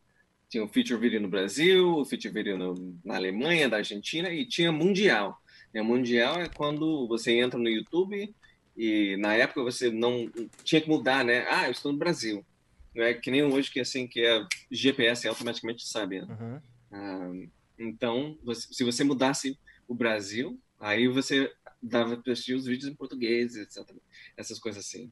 tinha 0.47 0.63
o 0.63 0.67
feature 0.67 0.99
video 0.99 1.21
no 1.21 1.29
Brasil, 1.29 1.97
o 1.97 2.05
feature 2.05 2.33
video 2.33 2.57
no, 2.57 2.99
na 3.03 3.15
Alemanha, 3.15 3.69
da 3.69 3.77
Argentina, 3.77 4.29
e 4.29 4.45
tinha 4.45 4.71
mundial. 4.71 5.41
né? 5.73 5.81
mundial 5.81 6.39
é 6.41 6.49
quando 6.49 7.07
você 7.07 7.39
entra 7.39 7.57
no 7.57 7.69
YouTube 7.69 8.35
e 8.75 9.17
na 9.17 9.33
época 9.35 9.63
você 9.63 9.91
não 9.91 10.29
tinha 10.63 10.81
que 10.81 10.87
mudar, 10.89 11.23
né? 11.25 11.45
Ah, 11.49 11.65
eu 11.67 11.71
estou 11.71 11.91
no 11.91 11.97
Brasil. 11.97 12.45
Não 12.95 13.03
é 13.03 13.13
que 13.13 13.31
nem 13.31 13.43
hoje 13.43 13.71
que 13.71 13.79
assim 13.79 14.07
que 14.07 14.19
é 14.21 14.45
GPS 14.69 15.27
automaticamente 15.27 15.87
sabe, 15.87 16.21
né? 16.21 16.27
Aham. 16.29 16.61
Ah, 16.91 17.31
então, 17.79 18.37
você- 18.43 18.73
se 18.73 18.83
você 18.83 19.03
mudasse 19.03 19.57
o 19.87 19.95
Brasil, 19.95 20.59
aí 20.79 21.07
você 21.07 21.51
dava 21.81 22.17
para 22.17 22.33
assistir 22.33 22.53
os 22.53 22.65
vídeos 22.65 22.91
em 22.91 22.95
português, 22.95 23.55
etc. 23.55 23.95
Essas 24.37 24.59
coisas 24.59 24.85
assim. 24.85 25.11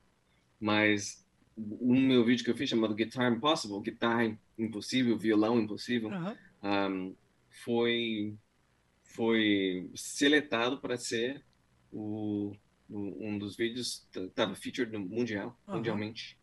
Mas 0.60 1.25
o 1.56 1.96
meu 1.96 2.24
vídeo 2.25 2.44
que 2.44 2.51
eu 2.51 2.56
fiz 2.58 2.70
chamado 2.70 2.94
Guitar 2.96 3.32
Impossible, 3.32 3.82
guitarra 3.82 4.38
impossível, 4.58 5.18
violão 5.18 5.60
impossível, 5.60 6.10
Aham. 6.12 6.38
um, 6.92 7.16
foi 7.63 8.36
foi 9.16 9.89
seletado 9.96 10.80
para 10.80 10.96
ser 10.98 11.44
o- 11.92 12.54
um 12.89 13.38
dos 13.38 13.55
vídeos 13.55 14.08
estava 14.13 14.55
featured 14.55 14.91
no 14.91 15.00
mundial, 15.00 15.58
Aham. 15.67 15.77
mundialmente. 15.77 16.38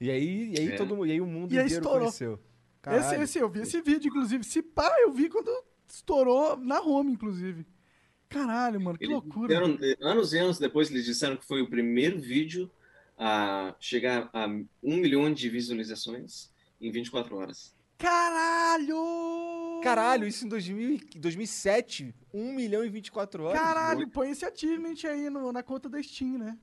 E 0.00 0.10
aí, 0.10 0.52
e 0.54 0.58
aí 0.60 0.68
É. 0.72 0.76
todo 0.76 0.94
mundo, 0.96 1.06
e 1.06 1.12
aí 1.12 1.20
o 1.20 1.26
mundo 1.26 1.52
E 1.52 1.58
aí 1.58 1.64
inteiro 1.66 1.82
estourou. 1.82 2.00
conheceu. 2.06 2.34
Esse, 2.34 2.80
Caralho. 2.82 3.22
esse, 3.22 3.38
eu 3.38 3.48
vi 3.50 3.60
esse 3.60 3.80
vídeo, 3.82 4.08
inclusive. 4.08 4.44
Se 4.44 4.62
pá, 4.62 4.90
eu 5.00 5.12
vi 5.12 5.28
quando 5.28 5.50
estourou 5.88 6.56
na 6.56 6.80
home, 6.80 7.12
inclusive. 7.12 7.66
Caralho, 8.28 8.80
mano, 8.80 8.96
que 8.96 9.04
Eles 9.04 9.12
loucura. 9.14 9.48
disseram- 9.66 9.98
anos 10.00 10.32
e 10.32 10.38
anos 10.38 10.58
depois, 10.58 10.90
eles 10.90 11.04
disseram 11.04 11.36
que 11.36 11.44
foi 11.44 11.60
o 11.60 11.68
primeiro 11.68 12.18
vídeo 12.20 12.70
a 13.18 13.74
chegar 13.80 14.30
a 14.32 14.46
um 14.46 14.96
milhão 14.96 15.30
de 15.32 15.48
visualizações 15.50 16.50
em 16.80 16.90
24 16.90 17.36
horas. 17.36 17.74
Caralho! 17.98 18.96
Caralho, 19.80 20.26
isso 20.26 20.44
em 20.44 20.48
2000, 20.48 20.90
e- 20.94 21.18
2007, 21.18 22.14
1 22.32 22.52
milhão 22.54 22.84
e 22.84 22.88
24 22.88 23.44
horas. 23.44 23.60
Caralho, 23.60 24.08
põe 24.08 24.30
esse 24.30 24.44
achievement 24.44 24.94
aí 25.04 25.28
no- 25.30 25.52
na 25.52 25.62
conta 25.62 25.88
da 25.88 26.02
Steam, 26.02 26.38
né? 26.38 26.58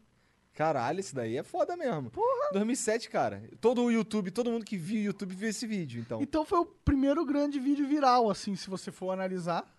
Caralho, 0.54 1.00
isso 1.00 1.14
daí 1.14 1.38
é 1.38 1.44
foda 1.44 1.78
mesmo. 1.78 2.10
Porra. 2.10 2.50
2007, 2.52 3.10
cara. 3.10 3.48
Todo 3.62 3.84
o 3.84 3.92
YouTube, 3.92 4.32
todo 4.32 4.52
mundo 4.52 4.66
que 4.66 4.76
viu 4.76 4.98
o 5.02 5.04
YouTube 5.06 5.36
viu 5.36 5.50
esse 5.50 5.68
vídeo, 5.68 6.02
então. 6.02 6.20
Então 6.22 6.44
foi 6.44 6.60
o 6.60 6.66
primeiro 6.66 7.24
grande 7.24 7.60
vídeo 7.60 7.88
viral, 7.88 8.30
assim, 8.30 8.56
se 8.56 8.68
você 8.70 8.92
for 8.92 9.12
analisar. 9.12 9.72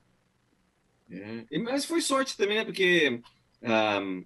É. 1.11 1.59
Mas 1.59 1.85
foi 1.85 2.01
sorte 2.01 2.37
também, 2.37 2.59
né? 2.59 2.65
Porque 2.65 3.21
ahm, 3.63 4.23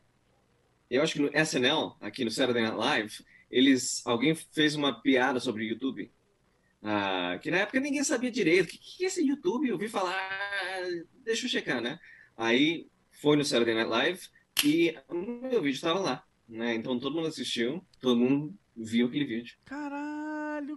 eu 0.90 1.02
acho 1.02 1.14
que 1.14 1.21
no 1.21 1.31
SNL, 1.33 1.97
aqui 2.00 2.25
no 2.25 2.31
Saturday 2.31 2.62
Night 2.64 2.76
Live, 2.76 3.25
eles, 3.50 4.02
alguém 4.04 4.35
fez 4.35 4.75
uma 4.75 5.00
piada 5.00 5.40
sobre 5.40 5.64
o 5.64 5.69
YouTube. 5.69 6.11
Ah, 6.83 7.39
que 7.41 7.51
na 7.51 7.59
época 7.59 7.81
ninguém 7.81 8.03
sabia 8.03 8.31
direito. 8.31 8.67
O 8.67 8.69
que, 8.69 8.79
que 8.79 9.05
é 9.05 9.07
esse 9.07 9.27
YouTube? 9.27 9.69
Eu 9.69 9.75
ouvi 9.75 9.89
falar, 9.89 10.15
ah, 10.15 11.05
deixa 11.25 11.47
eu 11.47 11.51
checar, 11.51 11.81
né? 11.81 11.99
Aí 12.37 12.89
foi 13.11 13.37
no 13.37 13.45
Saturday 13.45 13.75
Night 13.75 13.91
Live 13.91 14.21
e 14.65 14.97
o 15.09 15.15
meu 15.15 15.62
vídeo 15.62 15.77
estava 15.77 16.01
lá. 16.01 16.25
Né? 16.49 16.75
Então 16.75 16.99
todo 16.99 17.15
mundo 17.15 17.29
assistiu, 17.29 17.85
todo 18.01 18.19
mundo 18.19 18.55
viu 18.77 19.07
aquele 19.07 19.25
vídeo. 19.25 19.57
Caralho! 19.65 20.33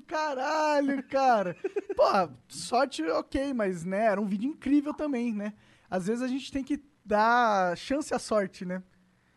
caralho, 0.07 1.03
cara. 1.03 1.55
Pô, 1.95 2.29
sorte 2.47 3.03
ok, 3.03 3.53
mas, 3.53 3.83
né, 3.83 4.05
era 4.05 4.21
um 4.21 4.25
vídeo 4.25 4.50
incrível 4.50 4.93
também, 4.93 5.33
né? 5.33 5.53
Às 5.89 6.07
vezes 6.07 6.21
a 6.21 6.27
gente 6.27 6.51
tem 6.51 6.63
que 6.63 6.81
dar 7.03 7.77
chance 7.77 8.13
à 8.13 8.19
sorte, 8.19 8.65
né? 8.65 8.81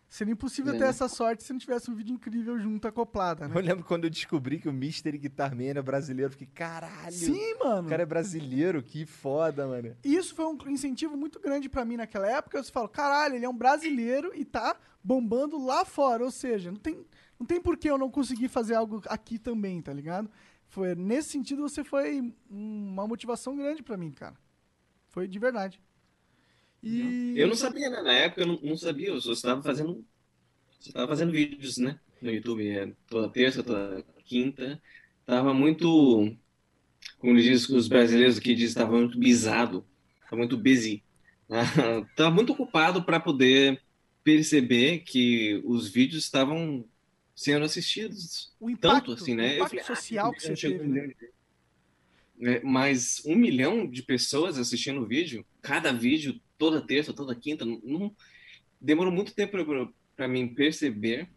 Seria 0.09 0.33
impossível 0.33 0.75
É. 0.75 0.79
ter 0.79 0.85
essa 0.85 1.07
sorte 1.07 1.43
se 1.45 1.53
não 1.53 1.61
tivesse 1.61 1.91
um 1.91 1.95
vídeo 1.95 2.15
incrível 2.15 2.59
junto 2.59 2.89
acoplada, 2.89 3.47
né? 3.47 3.55
Eu 3.55 3.61
lembro 3.61 3.85
quando 3.85 4.05
eu 4.05 4.11
descobri 4.11 4.59
que 4.59 4.67
o 4.69 4.73
Mystery 4.73 5.19
Guitarman 5.19 5.69
era 5.69 5.83
brasileiro. 5.83 6.29
eu 6.29 6.33
Fiquei, 6.33 6.47
caralho. 6.47 7.13
Sim, 7.13 7.55
mano. 7.63 7.87
O 7.87 7.91
cara 7.91 8.03
é 8.03 8.07
brasileiro, 8.07 8.83
que 8.83 9.05
foda, 9.05 9.67
mano. 9.67 9.95
Isso 10.03 10.35
foi 10.35 10.47
um 10.47 10.57
incentivo 10.69 11.15
muito 11.15 11.39
grande 11.39 11.69
pra 11.69 11.85
mim 11.85 11.97
naquela 11.97 12.27
época. 12.27 12.57
Eu 12.57 12.65
falo, 12.65 12.89
caralho, 12.89 13.35
ele 13.35 13.45
é 13.45 13.49
um 13.49 13.57
brasileiro 13.57 14.33
e 14.35 14.47
tá 14.47 14.77
bombando 15.05 15.63
lá 15.63 15.85
fora. 15.85 16.25
Ou 16.25 16.31
seja, 16.31 16.71
não 16.73 16.79
tem, 16.79 17.05
não 17.39 17.47
tem 17.47 17.61
por 17.61 17.77
que 17.77 17.91
eu 17.91 17.99
não 17.99 18.11
conseguir 18.11 18.49
fazer 18.49 18.77
algo 18.77 19.03
aqui 19.09 19.39
também, 19.39 19.83
tá 19.83 19.93
ligado? 19.93 20.31
Foi, 20.69 20.95
nesse 20.95 21.31
sentido, 21.31 21.61
você 21.63 21.85
foi 21.85 22.33
uma 22.51 23.07
motivação 23.07 23.55
grande 23.57 23.83
pra 23.83 23.97
mim, 23.99 24.11
cara. 24.11 24.37
Foi 25.09 25.29
de 25.29 25.39
verdade. 25.39 25.81
E... 26.83 27.35
Eu 27.37 27.49
não 27.49 27.55
sabia, 27.55 27.91
né? 27.91 28.03
Na 28.03 28.13
época 28.13 28.43
eu 28.43 28.47
não, 28.47 28.61
não 28.63 28.77
sabia, 28.77 29.09
eu 29.09 29.21
só 29.21 29.33
estava 29.33 29.63
fazendo, 29.63 30.05
só 30.81 30.91
estava 30.91 31.09
fazendo 31.09 31.33
vídeos, 31.33 31.79
né? 31.79 31.99
No 32.21 32.31
YouTube, 32.31 32.69
é, 32.69 32.93
toda 33.09 33.29
terça, 33.29 33.63
toda 33.63 34.05
quinta. 34.25 34.81
Tava 35.25 35.53
muito, 35.53 36.35
como 37.19 37.37
diz 37.37 37.69
os 37.69 37.89
brasileiros 37.89 38.39
aqui, 38.39 38.55
diz, 38.55 38.71
estava 38.71 38.97
muito 38.97 39.19
bisado, 39.19 39.85
estava 40.23 40.37
muito 40.37 40.57
busy. 40.57 41.03
Estava 42.11 42.31
muito 42.31 42.53
ocupado 42.53 43.03
para 43.03 43.19
poder 43.19 43.81
perceber 44.23 44.99
que 44.99 45.63
os 45.65 45.89
vídeos 45.89 46.25
estavam 46.25 46.85
sendo 47.35 47.65
assistidos 47.65 48.53
O 48.61 48.69
impacto, 48.69 49.07
tanto 49.07 49.23
assim, 49.23 49.33
o 49.33 49.37
né? 49.37 49.53
Eu 49.53 49.57
impacto 49.57 49.71
falei, 49.71 49.83
ah, 49.83 49.87
social 49.87 50.33
que 50.33 50.43
você 50.43 50.55
teve. 50.55 50.87
né? 50.87 51.15
É, 52.41 52.61
mas 52.63 53.23
um 53.25 53.35
milhão 53.35 53.87
de 53.89 54.03
pessoas 54.03 54.59
assistindo 54.59 55.01
o 55.01 55.07
vídeo, 55.07 55.45
cada 55.63 55.93
vídeo, 55.93 56.39
toda 56.59 56.85
terça, 56.85 57.13
toda 57.15 57.35
quinta, 57.35 57.65
não, 57.65 58.15
demorou 58.81 59.13
muito 59.13 59.35
tempo 59.35 59.57
para 60.17 60.29
mim 60.29 60.53
perceber 60.53 61.29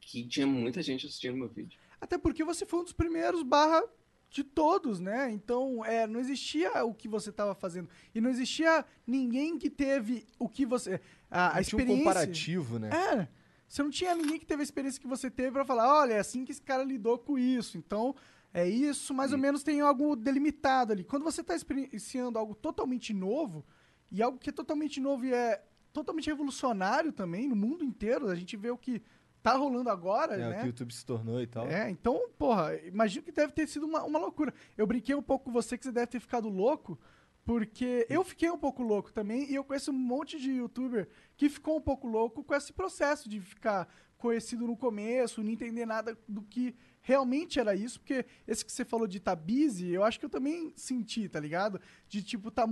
que 0.00 0.26
tinha 0.26 0.46
muita 0.46 0.82
gente 0.82 1.06
assistindo 1.06 1.36
meu 1.36 1.48
vídeo. 1.48 1.78
Até 2.00 2.16
porque 2.16 2.44
você 2.44 2.64
foi 2.64 2.80
um 2.80 2.84
dos 2.84 2.92
primeiros 2.92 3.42
barra 3.42 3.82
de 4.30 4.44
todos, 4.44 5.00
né? 5.00 5.30
Então, 5.30 5.84
é, 5.84 6.06
não 6.06 6.20
existia 6.20 6.84
o 6.84 6.94
que 6.94 7.08
você 7.08 7.30
estava 7.30 7.54
fazendo. 7.54 7.88
E 8.14 8.20
não 8.20 8.30
existia 8.30 8.84
ninguém 9.06 9.58
que 9.58 9.70
teve 9.70 10.26
o 10.38 10.48
que 10.48 10.66
você... 10.66 11.00
A, 11.30 11.46
a 11.46 11.46
Não 11.46 11.50
tinha 11.50 11.56
um 11.56 11.60
experiência... 11.60 12.04
comparativo, 12.04 12.78
né? 12.78 12.90
É. 12.90 13.28
Você 13.66 13.82
não 13.82 13.90
tinha 13.90 14.14
ninguém 14.14 14.38
que 14.38 14.46
teve 14.46 14.62
a 14.62 14.64
experiência 14.64 15.00
que 15.00 15.06
você 15.06 15.30
teve 15.30 15.52
pra 15.52 15.64
falar, 15.64 15.92
olha, 16.00 16.14
é 16.14 16.18
assim 16.18 16.44
que 16.44 16.52
esse 16.52 16.62
cara 16.62 16.82
lidou 16.84 17.18
com 17.18 17.38
isso. 17.38 17.76
Então, 17.76 18.14
é 18.52 18.66
isso, 18.66 19.12
mais 19.12 19.32
ou 19.32 19.38
menos 19.38 19.62
tem 19.62 19.80
algo 19.80 20.16
delimitado 20.16 20.92
ali. 20.92 21.04
Quando 21.04 21.22
você 21.22 21.42
tá 21.42 21.54
experienciando 21.54 22.38
algo 22.38 22.54
totalmente 22.54 23.12
novo, 23.12 23.64
e 24.10 24.22
algo 24.22 24.38
que 24.38 24.50
é 24.50 24.52
totalmente 24.52 25.00
novo 25.00 25.24
e 25.24 25.32
é 25.32 25.62
totalmente 25.92 26.26
revolucionário 26.26 27.12
também, 27.12 27.48
no 27.48 27.56
mundo 27.56 27.84
inteiro, 27.84 28.28
a 28.28 28.34
gente 28.34 28.56
vê 28.56 28.70
o 28.70 28.78
que 28.78 29.02
tá 29.42 29.54
rolando 29.54 29.88
agora, 29.90 30.34
É, 30.34 30.46
o 30.46 30.50
né? 30.50 30.56
que 30.58 30.64
o 30.64 30.66
YouTube 30.66 30.92
se 30.92 31.04
tornou 31.04 31.40
e 31.40 31.46
tal. 31.46 31.66
É, 31.66 31.90
então, 31.90 32.28
porra, 32.38 32.76
imagino 32.84 33.24
que 33.24 33.32
deve 33.32 33.52
ter 33.52 33.66
sido 33.66 33.86
uma, 33.86 34.02
uma 34.04 34.18
loucura. 34.18 34.52
Eu 34.76 34.86
brinquei 34.86 35.14
um 35.14 35.22
pouco 35.22 35.46
com 35.46 35.52
você 35.52 35.78
que 35.78 35.84
você 35.84 35.92
deve 35.92 36.06
ter 36.08 36.20
ficado 36.20 36.48
louco, 36.48 36.98
porque 37.44 38.06
eu 38.10 38.22
fiquei 38.22 38.50
um 38.50 38.58
pouco 38.58 38.82
louco 38.82 39.12
também, 39.12 39.50
e 39.50 39.54
eu 39.54 39.64
conheço 39.64 39.90
um 39.90 39.94
monte 39.94 40.38
de 40.38 40.50
youtuber 40.52 41.08
que 41.36 41.48
ficou 41.48 41.78
um 41.78 41.80
pouco 41.80 42.06
louco 42.06 42.44
com 42.44 42.54
esse 42.54 42.72
processo 42.72 43.28
de 43.28 43.40
ficar 43.40 43.88
conhecido 44.18 44.66
no 44.66 44.76
começo, 44.76 45.42
não 45.42 45.50
entender 45.50 45.86
nada 45.86 46.18
do 46.28 46.42
que 46.42 46.74
realmente 47.00 47.58
era 47.58 47.74
isso, 47.74 48.00
porque 48.00 48.26
esse 48.46 48.64
que 48.64 48.72
você 48.72 48.84
falou 48.84 49.06
de 49.06 49.18
tá 49.20 49.34
busy, 49.34 49.88
eu 49.90 50.04
acho 50.04 50.18
que 50.18 50.26
eu 50.26 50.30
também 50.30 50.72
senti, 50.76 51.28
tá 51.28 51.40
ligado? 51.40 51.80
De 52.08 52.22
tipo, 52.22 52.50
tá 52.50 52.68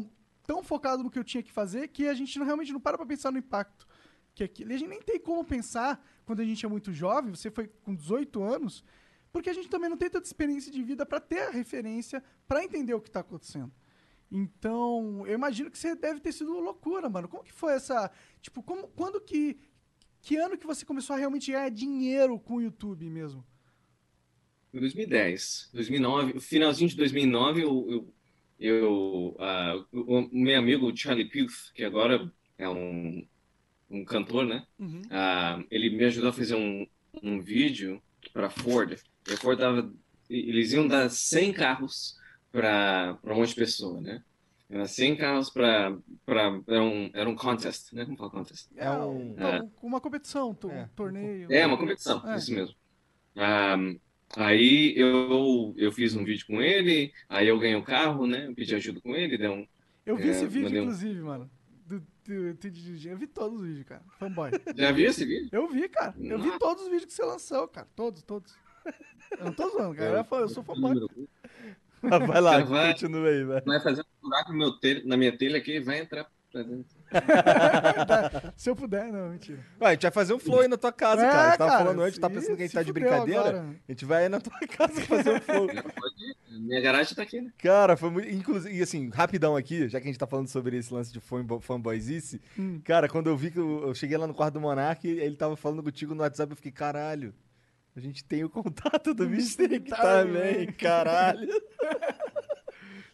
tão 0.46 0.62
focado 0.62 1.02
no 1.02 1.10
que 1.10 1.18
eu 1.18 1.24
tinha 1.24 1.42
que 1.42 1.52
fazer 1.52 1.88
que 1.88 2.08
a 2.08 2.14
gente 2.14 2.38
não, 2.38 2.46
realmente 2.46 2.72
não 2.72 2.80
para 2.80 2.96
pra 2.96 3.06
pensar 3.06 3.30
no 3.30 3.38
impacto 3.38 3.86
que 4.34 4.44
aquilo. 4.44 4.70
E 4.70 4.74
a 4.74 4.78
gente 4.78 4.88
nem 4.88 5.02
tem 5.02 5.18
como 5.18 5.44
pensar 5.44 6.04
quando 6.24 6.40
a 6.40 6.44
gente 6.44 6.64
é 6.64 6.68
muito 6.68 6.92
jovem, 6.92 7.34
você 7.34 7.50
foi 7.50 7.68
com 7.82 7.94
18 7.94 8.42
anos, 8.42 8.84
porque 9.32 9.50
a 9.50 9.52
gente 9.52 9.68
também 9.68 9.88
não 9.88 9.96
tem 9.96 10.10
tanta 10.10 10.26
experiência 10.26 10.70
de 10.70 10.82
vida 10.82 11.04
para 11.04 11.20
ter 11.20 11.40
a 11.40 11.50
referência, 11.50 12.22
para 12.46 12.62
entender 12.62 12.94
o 12.94 13.00
que 13.00 13.10
tá 13.10 13.20
acontecendo. 13.20 13.72
Então, 14.30 15.24
eu 15.26 15.34
imagino 15.34 15.70
que 15.70 15.78
você 15.78 15.94
deve 15.94 16.20
ter 16.20 16.32
sido 16.32 16.58
loucura, 16.58 17.08
mano. 17.08 17.28
Como 17.28 17.44
que 17.44 17.52
foi 17.52 17.74
essa, 17.74 18.10
tipo, 18.40 18.62
como, 18.62 18.88
quando 18.88 19.20
que 19.20 19.58
que 20.26 20.36
ano 20.36 20.58
que 20.58 20.66
você 20.66 20.84
começou 20.84 21.14
a 21.14 21.18
realmente 21.20 21.52
ganhar 21.52 21.70
dinheiro 21.70 22.36
com 22.40 22.56
o 22.56 22.60
YouTube 22.60 23.08
mesmo? 23.08 23.46
Em 24.74 24.80
2010, 24.80 25.70
2009, 25.72 26.40
finalzinho 26.40 26.90
de 26.90 26.96
2009, 26.96 27.62
eu, 27.62 27.86
eu, 27.88 28.14
eu 28.58 29.36
ah, 29.38 29.75
o, 29.92 30.18
o 30.20 30.28
meu 30.32 30.58
amigo 30.58 30.94
Charlie 30.96 31.28
Puth, 31.30 31.72
que 31.75 31.84
agora 31.84 32.30
é 32.58 32.68
um, 32.68 33.26
um 33.90 34.04
cantor, 34.04 34.46
né? 34.46 34.64
Uhum. 34.78 35.02
Ah, 35.10 35.62
ele 35.70 35.90
me 35.90 36.04
ajudou 36.04 36.30
a 36.30 36.32
fazer 36.32 36.54
um, 36.56 36.86
um 37.22 37.40
vídeo 37.40 38.02
para 38.32 38.50
Ford. 38.50 38.98
E 39.28 39.32
a 39.32 39.36
Ford 39.36 39.58
tava, 39.58 39.92
eles 40.28 40.72
iam 40.72 40.86
dar 40.88 41.08
100 41.10 41.52
carros 41.52 42.16
para 42.52 43.18
um 43.25 43.36
monte 43.36 43.50
de 43.50 43.56
pessoa, 43.56 44.00
né? 44.00 44.22
Era 44.68 44.86
100 44.86 45.16
carros 45.16 45.48
para 45.50 45.96
era 46.66 46.82
um 46.82 47.10
era 47.14 47.28
um 47.28 47.36
contest, 47.36 47.92
né? 47.92 48.04
Como 48.04 48.16
fala 48.16 48.30
contest? 48.30 48.68
É 48.76 48.90
um- 48.90 49.30
então, 49.32 49.72
uma 49.82 50.00
competição, 50.00 50.54
to- 50.54 50.70
É. 50.70 50.82
um 50.82 50.88
torneio. 50.88 51.52
É, 51.52 51.66
uma 51.66 51.78
competição, 51.78 52.28
É. 52.28 52.36
isso 52.36 52.52
mesmo. 52.52 52.75
Ah, 53.36 53.76
aí 54.37 54.95
eu, 54.97 55.75
eu 55.76 55.92
fiz 55.92 56.14
um 56.16 56.25
vídeo 56.25 56.47
com 56.47 56.61
ele, 56.62 57.12
aí 57.28 57.47
eu 57.49 57.59
ganhei 57.59 57.76
o 57.76 57.83
carro, 57.85 58.26
né? 58.26 58.47
Eu 58.49 58.54
pedi 58.54 58.75
ajuda 58.75 59.00
com 59.00 59.14
ele, 59.14 59.38
deu 59.38 59.52
um... 59.52 59.66
Eu 60.04 60.16
vi 60.16 60.28
É, 60.28 60.30
esse 60.30 60.47
vídeo, 60.47 60.62
mandei 60.64 60.80
um- 60.80 60.85
inclusive, 60.85 61.21
mano. 61.21 61.50
Do, 61.87 62.00
do, 62.00 62.54
do, 62.54 62.71
do- 62.71 63.09
eu 63.09 63.16
vi 63.16 63.26
todos 63.26 63.61
os 63.61 63.66
vídeos, 63.66 63.87
cara. 63.87 64.02
Fanboy. 64.18 64.50
Já 64.76 64.90
viu 64.92 65.09
esse 65.09 65.25
vídeo? 65.25 65.49
Eu 65.52 65.68
vi, 65.68 65.88
cara. 65.88 66.14
Eu 66.18 66.38
vi 66.40 66.59
todos 66.59 66.83
os 66.85 66.88
vídeos 66.90 67.06
que 67.06 67.12
você 67.12 67.25
lançou, 67.25 67.68
cara. 67.68 67.87
Todos, 67.95 68.23
todos. 68.23 68.54
Eu 69.38 69.45
não 69.47 69.52
tô 69.52 69.68
zoando, 69.71 69.95
cara. 69.97 70.26
Eu, 70.30 70.38
eu 70.38 70.49
sou 70.49 70.62
fanboy. 70.64 70.95
Vai 72.02 72.40
lá, 72.40 72.61
Vai. 72.62 72.92
continua 72.92 73.28
aí, 73.28 73.42
vai. 73.45 73.61
Vai 73.62 73.80
fazer 73.80 74.00
um 74.02 74.28
buraco 74.28 74.52
no 74.52 74.59
meu 74.59 74.73
telha, 74.78 75.02
na 75.04 75.16
minha 75.16 75.37
telha 75.37 75.59
aqui, 75.59 75.80
vai 75.80 75.99
entrar 75.99 76.30
pra 76.52 76.62
dentro. 76.62 76.95
Se 78.56 78.68
eu 78.70 78.76
puder, 78.76 79.12
não, 79.12 79.30
mentira. 79.30 79.58
Ué, 79.80 79.88
a 79.88 79.92
gente 79.92 80.02
vai 80.02 80.10
fazer 80.10 80.34
um 80.34 80.38
flow 80.38 80.60
aí 80.60 80.68
na 80.68 80.76
tua 80.76 80.92
casa, 80.92 81.22
É, 81.25 81.30
cara. 81.30 81.40
A 81.42 81.48
gente 81.50 81.58
tava 81.58 81.70
cara, 81.70 81.84
falando 81.84 82.02
antes, 82.02 82.18
tá 82.18 82.28
pensando 82.30 82.56
que 82.56 82.62
a 82.62 82.66
gente 82.66 82.75
tá 82.75 82.82
de 82.82 82.92
brincadeira. 82.92 83.40
agora. 83.40 83.66
A 83.88 83.92
gente 83.92 84.04
vai 84.04 84.22
aí 84.25 84.28
na 84.28 84.40
tua 84.40 84.52
casa 84.68 85.00
fazer 85.02 85.30
um 85.34 85.40
flow. 85.40 85.72
Já 85.72 85.82
pode 85.82 86.14
ir. 86.25 86.36
Minha 86.58 86.80
garagem 86.80 87.14
tá 87.14 87.22
aqui, 87.22 87.40
né? 87.40 87.52
Cara, 87.58 87.96
foi 87.96 88.10
muito. 88.10 88.28
Inclusive, 88.28 88.76
e 88.76 88.82
assim, 88.82 89.08
rapidão 89.10 89.54
aqui, 89.56 89.88
já 89.88 90.00
que 90.00 90.06
a 90.06 90.10
gente 90.10 90.18
tá 90.18 90.26
falando 90.26 90.48
sobre 90.48 90.76
esse 90.76 90.92
lance 90.92 91.12
de 91.12 91.20
fanbo- 91.20 91.60
fanboyzice. 91.60 92.40
Hum. 92.58 92.80
Cara, 92.84 93.08
quando 93.08 93.28
eu 93.28 93.36
vi 93.36 93.50
que 93.50 93.58
eu, 93.58 93.88
eu 93.88 93.94
cheguei 93.94 94.16
lá 94.16 94.26
no 94.26 94.34
quarto 94.34 94.54
do 94.54 94.60
Monark, 94.60 95.06
ele 95.06 95.36
tava 95.36 95.56
falando 95.56 95.82
contigo 95.82 96.14
no 96.14 96.22
WhatsApp, 96.22 96.50
eu 96.52 96.56
fiquei, 96.56 96.72
caralho. 96.72 97.34
A 97.94 98.00
gente 98.00 98.22
tem 98.25 98.44
o 98.44 98.50
contato 98.50 99.14
do 99.14 99.25
Tá, 99.88 99.96
também, 99.96 100.66
né? 100.66 100.72
caralho. 100.72 101.48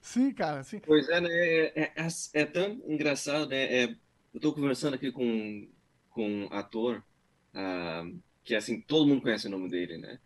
Sim, 0.02 0.32
cara, 0.34 0.62
sim. 0.64 0.80
Pois 0.84 1.08
é, 1.08 1.20
né? 1.20 1.28
É, 1.30 1.92
é, 2.02 2.08
é 2.34 2.46
tão 2.46 2.72
engraçado, 2.90 3.48
né? 3.48 3.84
É, 3.84 3.96
eu 4.34 4.40
tô 4.40 4.52
conversando 4.54 4.94
aqui 4.94 5.12
com, 5.12 5.68
com 6.10 6.28
um 6.28 6.52
ator 6.52 7.04
ah, 7.54 8.02
que, 8.44 8.54
assim, 8.54 8.80
todo 8.82 9.06
mundo 9.08 9.22
conhece 9.22 9.46
o 9.46 9.50
nome 9.50 9.68
dele, 9.70 9.98
né? 9.98 10.18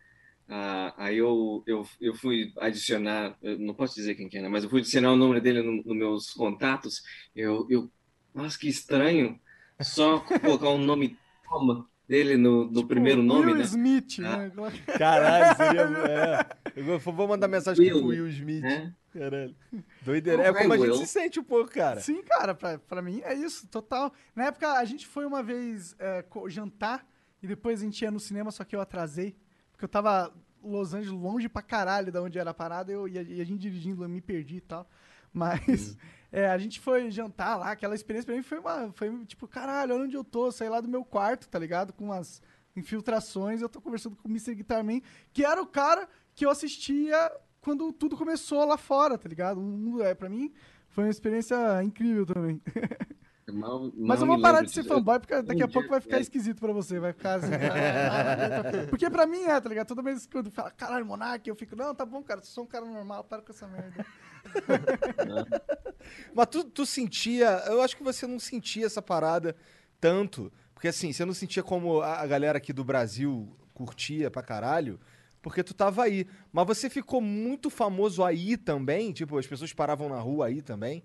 Ah, 0.49 0.95
aí 1.05 1.17
eu, 1.17 1.63
eu, 1.67 1.83
eu 2.01 2.15
fui 2.15 2.53
adicionar, 2.59 3.37
eu 3.41 3.59
não 3.59 3.75
posso 3.75 3.95
dizer 3.95 4.15
quem 4.15 4.29
que 4.29 4.37
é, 4.37 4.41
né? 4.43 4.49
Mas 4.49 4.63
eu 4.63 4.69
fui 4.69 4.81
adicionar 4.81 5.13
o 5.13 5.17
nome 5.17 5.41
dele 5.41 5.61
no- 5.63 5.83
nos 5.83 5.97
meus 5.97 6.31
contatos. 6.33 7.01
Eu, 7.35 7.67
eu, 7.69 7.91
nossa, 8.33 8.57
que 8.59 8.67
estranho. 8.69 9.39
Só 9.81 10.29
colocar 10.41 10.69
o 10.69 10.77
nome 10.79 11.19
Tom 11.43 11.87
dele 12.07 12.37
no, 12.37 12.69
no 12.71 12.87
primeiro 12.87 13.21
nome, 13.21 13.47
Will 13.47 13.55
né? 13.55 13.63
Smith, 13.63 14.19
Ah. 14.19 14.37
né? 14.37 14.51
Caralho, 14.97 15.57
seria. 15.57 15.81
É. 15.81 16.79
Eu 16.79 16.99
vou 16.99 17.27
mandar 17.27 17.47
mensagem 17.47 17.87
pro 17.89 17.97
Will, 17.97 18.07
Will 18.25 18.27
Smith. 18.29 18.61
né? 18.61 18.93
Caralho. 19.11 19.55
Doideira. 20.03 20.43
É 20.43 20.53
como 20.53 20.73
a 20.73 20.77
gente 20.77 20.87
Will. 20.89 20.95
se 20.97 21.07
sente 21.07 21.39
um 21.39 21.43
pouco, 21.43 21.71
cara. 21.71 21.99
Sim, 21.99 22.21
cara, 22.23 22.53
pra, 22.55 22.77
pra 22.77 23.01
mim 23.01 23.21
é 23.23 23.33
isso, 23.33 23.67
total. 23.67 24.13
Na 24.35 24.45
época, 24.45 24.71
a 24.73 24.85
gente 24.85 25.05
foi 25.07 25.25
uma 25.25 25.41
vez 25.43 25.95
é, 25.99 26.23
jantar 26.47 27.05
e 27.41 27.47
depois 27.47 27.81
a 27.81 27.83
gente 27.83 28.01
ia 28.01 28.11
no 28.11 28.19
cinema, 28.19 28.51
só 28.51 28.63
que 28.63 28.75
eu 28.75 28.81
atrasei. 28.81 29.35
Porque 29.71 29.85
eu 29.85 29.89
tava 29.89 30.33
Los 30.63 30.93
Angeles, 30.93 31.11
longe 31.19 31.47
pra 31.49 31.61
caralho 31.61 32.11
da 32.11 32.21
onde 32.21 32.37
era 32.39 32.49
a 32.51 32.53
parada, 32.53 32.91
eu, 32.91 33.07
e, 33.07 33.17
a, 33.17 33.21
e 33.21 33.41
a 33.41 33.43
gente 33.43 33.59
dirigindo, 33.61 34.03
eu 34.03 34.09
me 34.09 34.21
perdi 34.21 34.57
e 34.57 34.61
tal. 34.61 34.89
Mas 35.33 35.97
é, 36.31 36.47
a 36.47 36.57
gente 36.57 36.79
foi 36.79 37.09
jantar 37.09 37.55
lá, 37.57 37.71
aquela 37.71 37.95
experiência 37.95 38.25
pra 38.25 38.35
mim 38.35 38.43
foi 38.43 38.59
uma. 38.59 38.91
Foi 38.93 39.25
tipo, 39.25 39.47
caralho, 39.47 39.93
olha 39.93 40.03
onde 40.03 40.15
eu 40.15 40.23
tô, 40.23 40.51
saí 40.51 40.69
lá 40.69 40.81
do 40.81 40.87
meu 40.87 41.03
quarto, 41.03 41.47
tá 41.47 41.57
ligado? 41.57 41.93
Com 41.93 42.05
umas 42.05 42.41
infiltrações, 42.75 43.61
eu 43.61 43.69
tô 43.69 43.81
conversando 43.81 44.15
com 44.15 44.27
o 44.27 44.31
Mr. 44.31 44.53
Guitarman, 44.55 45.01
que 45.33 45.45
era 45.45 45.61
o 45.61 45.67
cara 45.67 46.07
que 46.35 46.45
eu 46.45 46.49
assistia 46.49 47.31
quando 47.61 47.91
tudo 47.91 48.15
começou 48.15 48.63
lá 48.65 48.77
fora, 48.77 49.17
tá 49.17 49.27
ligado? 49.27 49.59
Um, 49.59 50.01
é, 50.01 50.13
pra 50.13 50.29
mim, 50.29 50.53
foi 50.89 51.05
uma 51.05 51.09
experiência 51.09 51.55
incrível 51.83 52.25
também. 52.25 52.61
Mal, 53.51 53.91
Mas 53.95 54.19
eu 54.19 54.27
vou 54.27 54.41
parar 54.41 54.61
de 54.61 54.71
ser 54.71 54.83
fanboy, 54.83 55.19
porque 55.19 55.41
daqui 55.41 55.63
a 55.63 55.67
pouco 55.67 55.83
dia- 55.83 55.91
vai 55.91 56.01
ficar 56.01 56.17
é. 56.17 56.21
esquisito 56.21 56.59
pra 56.59 56.73
você. 56.73 56.99
Vai 56.99 57.13
ficar 57.13 57.35
assim. 57.35 57.47
ah, 57.55 58.87
porque 58.89 59.09
pra 59.09 59.25
mim 59.25 59.43
é, 59.43 59.59
tá 59.61 59.69
ligado? 59.69 59.87
Toda 59.87 60.01
vez 60.01 60.25
que 60.25 60.37
eu 60.37 60.43
falo, 60.51 60.71
caralho, 60.75 61.05
Monark, 61.05 61.47
eu 61.47 61.55
fico, 61.55 61.73
não, 61.75 61.95
tá 61.95 62.05
bom, 62.05 62.21
cara, 62.21 62.41
sou 62.43 62.65
um 62.65 62.67
cara 62.67 62.85
normal, 62.85 63.23
para 63.23 63.41
com 63.41 63.53
essa 63.53 63.65
merda. 63.67 64.05
Mas 66.35 66.47
tu, 66.47 66.63
tu 66.65 66.85
sentia. 66.85 67.63
Eu 67.67 67.81
acho 67.81 67.95
que 67.95 68.03
você 68.03 68.27
não 68.27 68.39
sentia 68.39 68.85
essa 68.85 69.01
parada 69.01 69.55
tanto. 69.99 70.51
Porque 70.73 70.89
assim, 70.89 71.13
você 71.13 71.23
não 71.23 71.33
sentia 71.33 71.63
como 71.63 72.01
a, 72.01 72.19
a 72.21 72.27
galera 72.27 72.57
aqui 72.57 72.73
do 72.73 72.83
Brasil 72.83 73.55
curtia 73.73 74.29
pra 74.29 74.43
caralho. 74.43 74.99
Porque 75.41 75.63
tu 75.63 75.73
tava 75.73 76.03
aí. 76.03 76.27
Mas 76.51 76.67
você 76.67 76.89
ficou 76.89 77.21
muito 77.21 77.69
famoso 77.69 78.23
aí 78.23 78.57
também? 78.57 79.13
Tipo, 79.13 79.37
as 79.37 79.47
pessoas 79.47 79.71
paravam 79.71 80.09
na 80.09 80.19
rua 80.19 80.47
aí 80.47 80.61
também? 80.61 81.03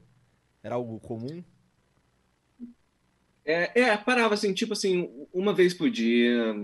Era 0.63 0.75
algo 0.75 0.99
comum? 1.01 1.43
É, 3.45 3.81
é, 3.81 3.97
parava 3.97 4.35
assim, 4.35 4.55
tipo 4.55 4.73
assim, 4.73 5.11
uma 5.33 5.53
vez 5.53 5.75
por 5.75 5.91
dia, 5.91 6.55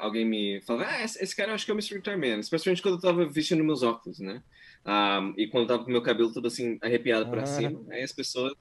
alguém 0.00 0.26
me 0.26 0.60
falava, 0.66 0.90
ah, 0.90 1.02
esse, 1.02 1.22
esse 1.24 1.34
cara 1.34 1.50
eu 1.50 1.54
acho 1.54 1.64
que 1.64 1.70
é 1.70 1.74
o 1.74 1.78
Mr. 1.78 1.94
Guitar 1.94 2.18
Man, 2.18 2.38
especialmente 2.38 2.82
quando 2.82 2.96
eu 2.96 3.00
tava 3.00 3.26
vestindo 3.26 3.64
meus 3.64 3.82
óculos, 3.82 4.18
né? 4.18 4.42
Ah, 4.84 5.20
e 5.38 5.48
quando 5.48 5.62
eu 5.62 5.68
tava 5.68 5.84
com 5.84 5.90
meu 5.90 6.02
cabelo 6.02 6.30
todo 6.32 6.46
assim, 6.46 6.78
arrepiado 6.82 7.30
pra 7.30 7.42
Ah. 7.42 7.46
cima, 7.46 7.82
aí 7.90 8.02
as 8.02 8.12
pessoas 8.12 8.52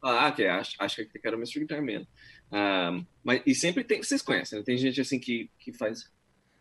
falavam, 0.00 0.22
ah, 0.22 0.28
ok, 0.28 0.46
acho, 0.48 0.74
acho 0.78 0.96
que 0.96 1.02
aquele 1.02 1.22
cara 1.22 1.34
é 1.34 1.38
o 1.38 1.40
Mr. 1.40 1.60
Guitar 1.60 1.82
Man. 1.82 2.06
Ah, 2.52 3.00
mas, 3.24 3.40
e 3.46 3.54
sempre 3.54 3.82
tem, 3.84 4.02
vocês 4.02 4.20
conhecem, 4.20 4.58
né? 4.58 4.64
Tem 4.64 4.76
gente 4.76 5.00
assim 5.00 5.18
que, 5.18 5.50
que 5.58 5.72
faz. 5.72 6.12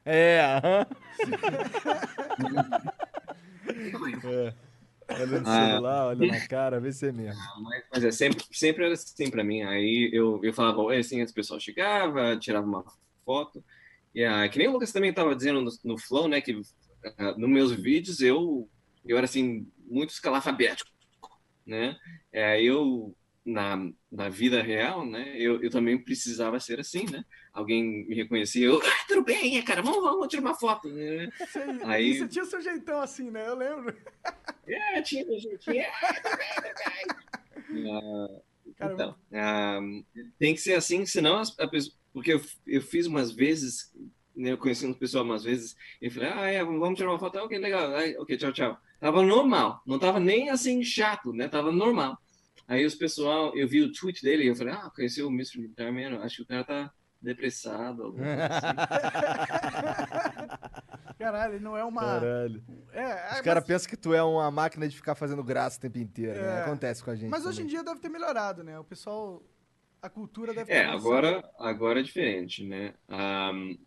É, 0.06 0.40
aham. 0.42 0.86
é. 4.32 4.54
Olha 5.10 5.26
no 5.28 5.48
Ah. 5.48 5.70
celular, 5.70 6.06
olha 6.08 6.26
na 6.26 6.48
cara, 6.48 6.80
vê 6.80 6.92
se 6.92 7.08
é 7.08 7.12
mesmo. 7.12 7.42
Mas, 7.64 7.84
mas 7.92 8.04
é 8.04 8.12
sempre, 8.12 8.44
sempre 8.52 8.86
era 8.86 8.94
assim 8.94 9.30
pra 9.30 9.44
mim. 9.44 9.62
Aí 9.64 10.10
eu, 10.14 10.40
eu 10.44 10.54
falava, 10.54 10.82
oi, 10.82 10.98
assim, 10.98 11.22
as 11.22 11.32
pessoas 11.32 11.64
chegavam, 11.64 12.40
tirava 12.40 12.66
uma 12.66 12.84
foto. 13.26 13.64
E 14.14 14.24
ah, 14.24 14.48
que 14.48 14.58
nem 14.60 14.68
o 14.68 14.72
Lucas 14.72 14.92
também 14.92 15.10
estava 15.10 15.36
dizendo 15.36 15.62
no, 15.62 15.72
no 15.84 15.98
Flow, 15.98 16.28
né, 16.28 16.40
que 16.42 16.60
ah, 17.18 17.36
nos 17.38 17.50
meus 17.50 17.72
vídeos 17.72 18.22
eu, 18.22 18.70
eu 19.06 19.18
era 19.18 19.26
assim, 19.26 19.68
muito 19.86 20.12
escalafabético, 20.12 20.90
né? 21.66 21.96
É, 22.32 22.62
eu, 22.62 23.16
na, 23.46 23.78
na 24.12 24.30
vida 24.30 24.62
real, 24.62 25.06
né, 25.06 25.36
eu, 25.38 25.62
eu 25.62 25.70
também 25.70 25.98
precisava 26.02 26.60
ser 26.60 26.80
assim, 26.80 27.06
né? 27.12 27.24
Alguém 27.52 28.08
me 28.08 28.16
reconhecia, 28.16 28.66
eu, 28.68 28.80
ah, 28.84 29.06
tudo 29.08 29.24
bem, 29.24 29.58
é, 29.58 29.62
cara, 29.62 29.82
vamos, 29.82 30.02
vamos 30.02 30.28
tirar 30.28 30.42
uma 30.42 30.56
foto, 30.56 30.88
né? 30.90 31.30
Você, 31.38 31.60
Aí- 31.84 32.18
você 32.18 32.28
tinha 32.28 32.46
seu 32.46 32.62
jeitão 32.62 33.00
assim, 33.02 33.30
né? 33.30 33.48
Eu 33.48 33.56
lembro. 33.56 33.96
É, 34.66 35.02
tinha, 35.02 35.26
tinha, 35.26 35.58
tinha. 35.58 35.92
Ah, 37.92 38.28
Cara, 38.78 38.94
Então, 38.94 39.16
ah, 39.34 39.80
tem 40.40 40.54
que 40.54 40.62
ser 40.62 40.74
assim, 40.76 41.06
senão 41.06 41.38
as, 41.38 41.58
a 41.60 41.68
pessoa, 41.68 41.96
porque 42.14 42.34
eu, 42.34 42.42
eu 42.66 42.82
fiz 42.82 43.06
umas 43.08 43.32
vezes, 43.32 43.92
né, 44.36 44.52
eu 44.52 44.58
conheci 44.58 44.86
uma 44.86 44.96
pessoa 44.96 45.24
umas 45.24 45.44
vezes, 45.44 45.76
e 46.02 46.10
falei, 46.10 46.30
ah, 46.30 46.48
é, 46.48 46.64
vamos 46.64 46.98
tirar 46.98 47.10
uma 47.12 47.20
foto, 47.20 47.38
Ah, 47.38 47.44
ok, 47.44 47.58
legal, 47.58 47.92
ok, 48.20 48.38
tchau, 48.38 48.52
tchau. 48.54 48.78
Tava 49.00 49.22
normal, 49.22 49.82
não 49.86 50.00
tava 50.00 50.20
nem 50.20 50.50
assim 50.50 50.82
chato, 50.84 51.34
né, 51.34 51.48
tava 51.48 51.72
normal. 51.72 52.18
Aí 52.74 52.86
os 52.88 52.96
pessoal, 52.96 53.56
eu 53.56 53.68
vi 53.68 53.84
o 53.84 53.92
tweet 53.92 54.24
dele, 54.24 54.46
e 54.46 54.48
eu 54.48 54.56
falei, 54.56 54.74
ah, 54.74 54.92
conheci 54.96 55.22
o 55.22 55.30
Mr. 55.30 55.62
Guitar 55.62 55.94
Man, 55.94 56.18
acho 56.24 56.38
que 56.38 56.42
o 56.42 56.48
cara 56.48 56.64
tá 56.64 56.92
depressado, 57.22 58.08
assim. 58.08 58.18
Caralho, 61.20 61.54
ele 61.54 61.64
não 61.64 61.78
é 61.78 61.86
uma. 61.86 62.02
Caralho. 62.02 62.64
É, 62.92 63.34
Os 63.34 63.38
é, 63.38 63.44
caras 63.44 63.64
mas, 63.64 63.66
pensam 63.66 63.90
que 63.90 63.96
tu 63.96 64.12
é 64.12 64.24
uma 64.24 64.50
máquina 64.50 64.88
de 64.88 64.96
ficar 64.96 65.14
fazendo 65.14 65.44
graça 65.44 65.78
o 65.78 65.82
tempo 65.82 66.00
inteiro, 66.00 66.34
né? 66.34 66.48
É. 66.48 66.62
Acontece 66.64 67.04
com 67.04 67.12
a 67.12 67.16
gente. 67.16 67.30
mas 67.30 67.46
hoje 67.46 67.62
em 67.62 67.66
também. 67.66 67.76
dia 67.76 67.84
deve 67.84 68.00
ter 68.00 68.10
melhorado, 68.10 68.64
né? 68.64 68.80
O 68.80 68.84
pessoal. 68.84 69.44
A 70.02 70.10
cultura 70.10 70.52
deve 70.52 70.66
ter 70.66 70.80
É, 70.80 70.86
agora, 70.86 71.48
agora 71.60 72.00
é 72.00 72.04
diferente, 72.04 72.66
né? 72.66 72.96
Ahm, 73.08 73.78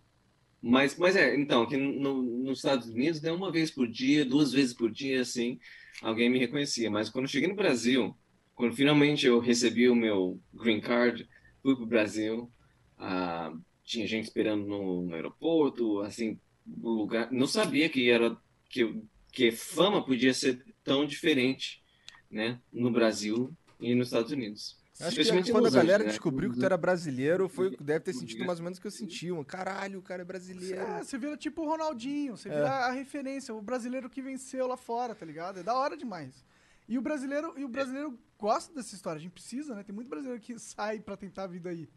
mas, 0.62 0.97
mas 0.97 1.16
é, 1.16 1.35
então, 1.35 1.62
aqui 1.62 1.76
no, 1.76 2.23
nos 2.23 2.59
Estados 2.59 2.88
Unidos, 2.88 3.21
né, 3.21 3.33
uma 3.33 3.52
vez 3.52 3.71
por 3.71 3.87
dia, 3.87 4.25
duas 4.25 4.52
vezes 4.52 4.73
por 4.73 4.90
dia, 4.90 5.21
assim, 5.21 5.59
alguém 6.00 6.31
me 6.31 6.38
reconhecia. 6.38 6.90
Mas 6.90 7.11
quando 7.11 7.25
eu 7.25 7.31
cheguei 7.31 7.49
no 7.49 7.57
Brasil, 7.57 8.17
quando 8.56 8.75
finalmente 8.75 9.26
eu 9.26 9.38
recebi 9.38 9.88
o 9.88 9.95
meu 9.95 10.40
green 10.52 10.80
card, 10.80 11.28
fui 11.62 11.76
pro 11.76 11.86
Brasil, 11.86 12.50
ah, 12.99 13.52
tinha 13.84 14.06
gente 14.06 14.25
esperando 14.25 14.66
no, 14.66 15.02
no 15.02 15.14
aeroporto, 15.14 16.00
assim, 16.00 16.40
lugar, 16.82 17.30
não 17.30 17.47
sabia 17.47 17.88
que 17.88 18.10
era 18.10 18.36
que, 18.69 19.00
que 19.30 19.52
fama 19.52 20.04
podia 20.04 20.34
ser 20.34 20.64
tão 20.82 21.06
diferente, 21.06 21.84
né, 22.30 22.58
no 22.73 22.90
Brasil 22.90 23.52
e 23.78 23.95
nos 23.95 24.08
Estados 24.08 24.32
Unidos. 24.32 24.76
Acho 24.99 25.16
que 25.16 25.52
quando 25.52 25.66
a 25.66 25.71
galera 25.71 26.04
né? 26.04 26.08
descobriu 26.08 26.50
que 26.50 26.58
tu 26.58 26.64
era 26.64 26.76
brasileiro, 26.78 27.50
foi, 27.50 27.76
deve 27.76 28.00
ter 28.00 28.14
sentido 28.14 28.47
mais 28.47 28.58
ou 28.58 28.64
menos 28.64 28.78
o 28.78 28.80
que 28.80 28.86
eu 28.86 28.90
senti. 28.90 29.30
Um, 29.30 29.45
caralho, 29.45 29.99
o 29.99 30.02
cara 30.02 30.23
é 30.23 30.25
brasileiro. 30.25 30.80
É, 30.80 31.04
você 31.04 31.19
vira 31.19 31.36
tipo 31.36 31.62
o 31.62 31.66
Ronaldinho, 31.66 32.34
você 32.34 32.49
É. 32.49 32.52
vira 32.52 32.71
a 32.71 32.92
referência, 32.92 33.54
o 33.54 33.60
brasileiro 33.60 34.08
que 34.08 34.23
venceu 34.23 34.66
lá 34.66 34.76
fora, 34.76 35.14
tá 35.14 35.26
ligado? 35.26 35.60
É 35.60 35.62
da 35.62 35.75
hora 35.75 35.99
demais. 35.99 36.42
E 36.89 36.99
o 36.99 37.03
brasileiro, 37.03 37.55
e 37.59 37.65
o 37.65 37.69
brasileiro 37.69 38.19
gosta 38.39 38.73
dessa 38.75 38.95
história, 38.95 39.19
a 39.19 39.23
gente 39.23 39.33
precisa, 39.33 39.75
né? 39.75 39.83
Tem 39.83 39.95
muito 39.95 40.09
brasileiro 40.09 40.41
que 40.43 40.59
sai 40.61 41.01
pra 41.01 41.17
tentar 41.17 41.45
a 41.45 41.49
vida 41.49 41.71
aí, 41.71 41.89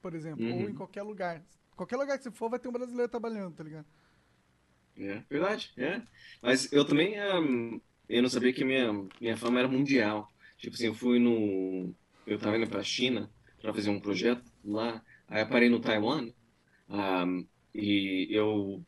por 0.00 0.14
exemplo, 0.14 0.44
Uhum. 0.44 0.54
ou 0.54 0.68
em 0.68 0.74
qualquer 0.74 1.02
lugar. 1.02 1.42
Qualquer 1.76 1.96
lugar 1.96 2.18
que 2.18 2.24
você 2.24 2.30
for, 2.30 2.50
vai 2.50 2.58
ter 2.58 2.68
um 2.68 2.72
brasileiro 2.72 3.10
trabalhando, 3.10 3.54
tá 3.56 3.64
ligado? 3.64 3.86
É, 4.96 5.20
verdade, 5.30 5.72
é. 5.78 6.02
Mas 6.42 6.70
eu 6.72 6.84
também, 6.86 7.14
hum, 7.40 7.80
eu 8.08 8.22
não 8.22 8.28
sabia 8.28 8.52
que 8.52 8.64
minha, 8.64 8.92
minha 9.20 9.36
fama 9.36 9.58
era 9.60 9.68
mundial. 9.68 10.28
Tipo 10.58 10.74
assim, 10.74 10.86
eu 10.86 10.94
fui 10.94 11.18
no, 11.18 11.94
eu 12.26 12.38
tava 12.38 12.56
indo 12.58 12.68
pra 12.68 12.82
China 12.82 13.32
para 13.60 13.72
fazer 13.74 13.90
um 13.90 14.00
projeto 14.00 14.42
lá, 14.64 15.02
aí 15.28 15.42
eu 15.42 15.48
parei 15.48 15.68
no 15.68 15.80
Taiwan, 15.80 16.30
hum, 16.88 17.48
e 17.74 18.28
eu, 18.30 18.84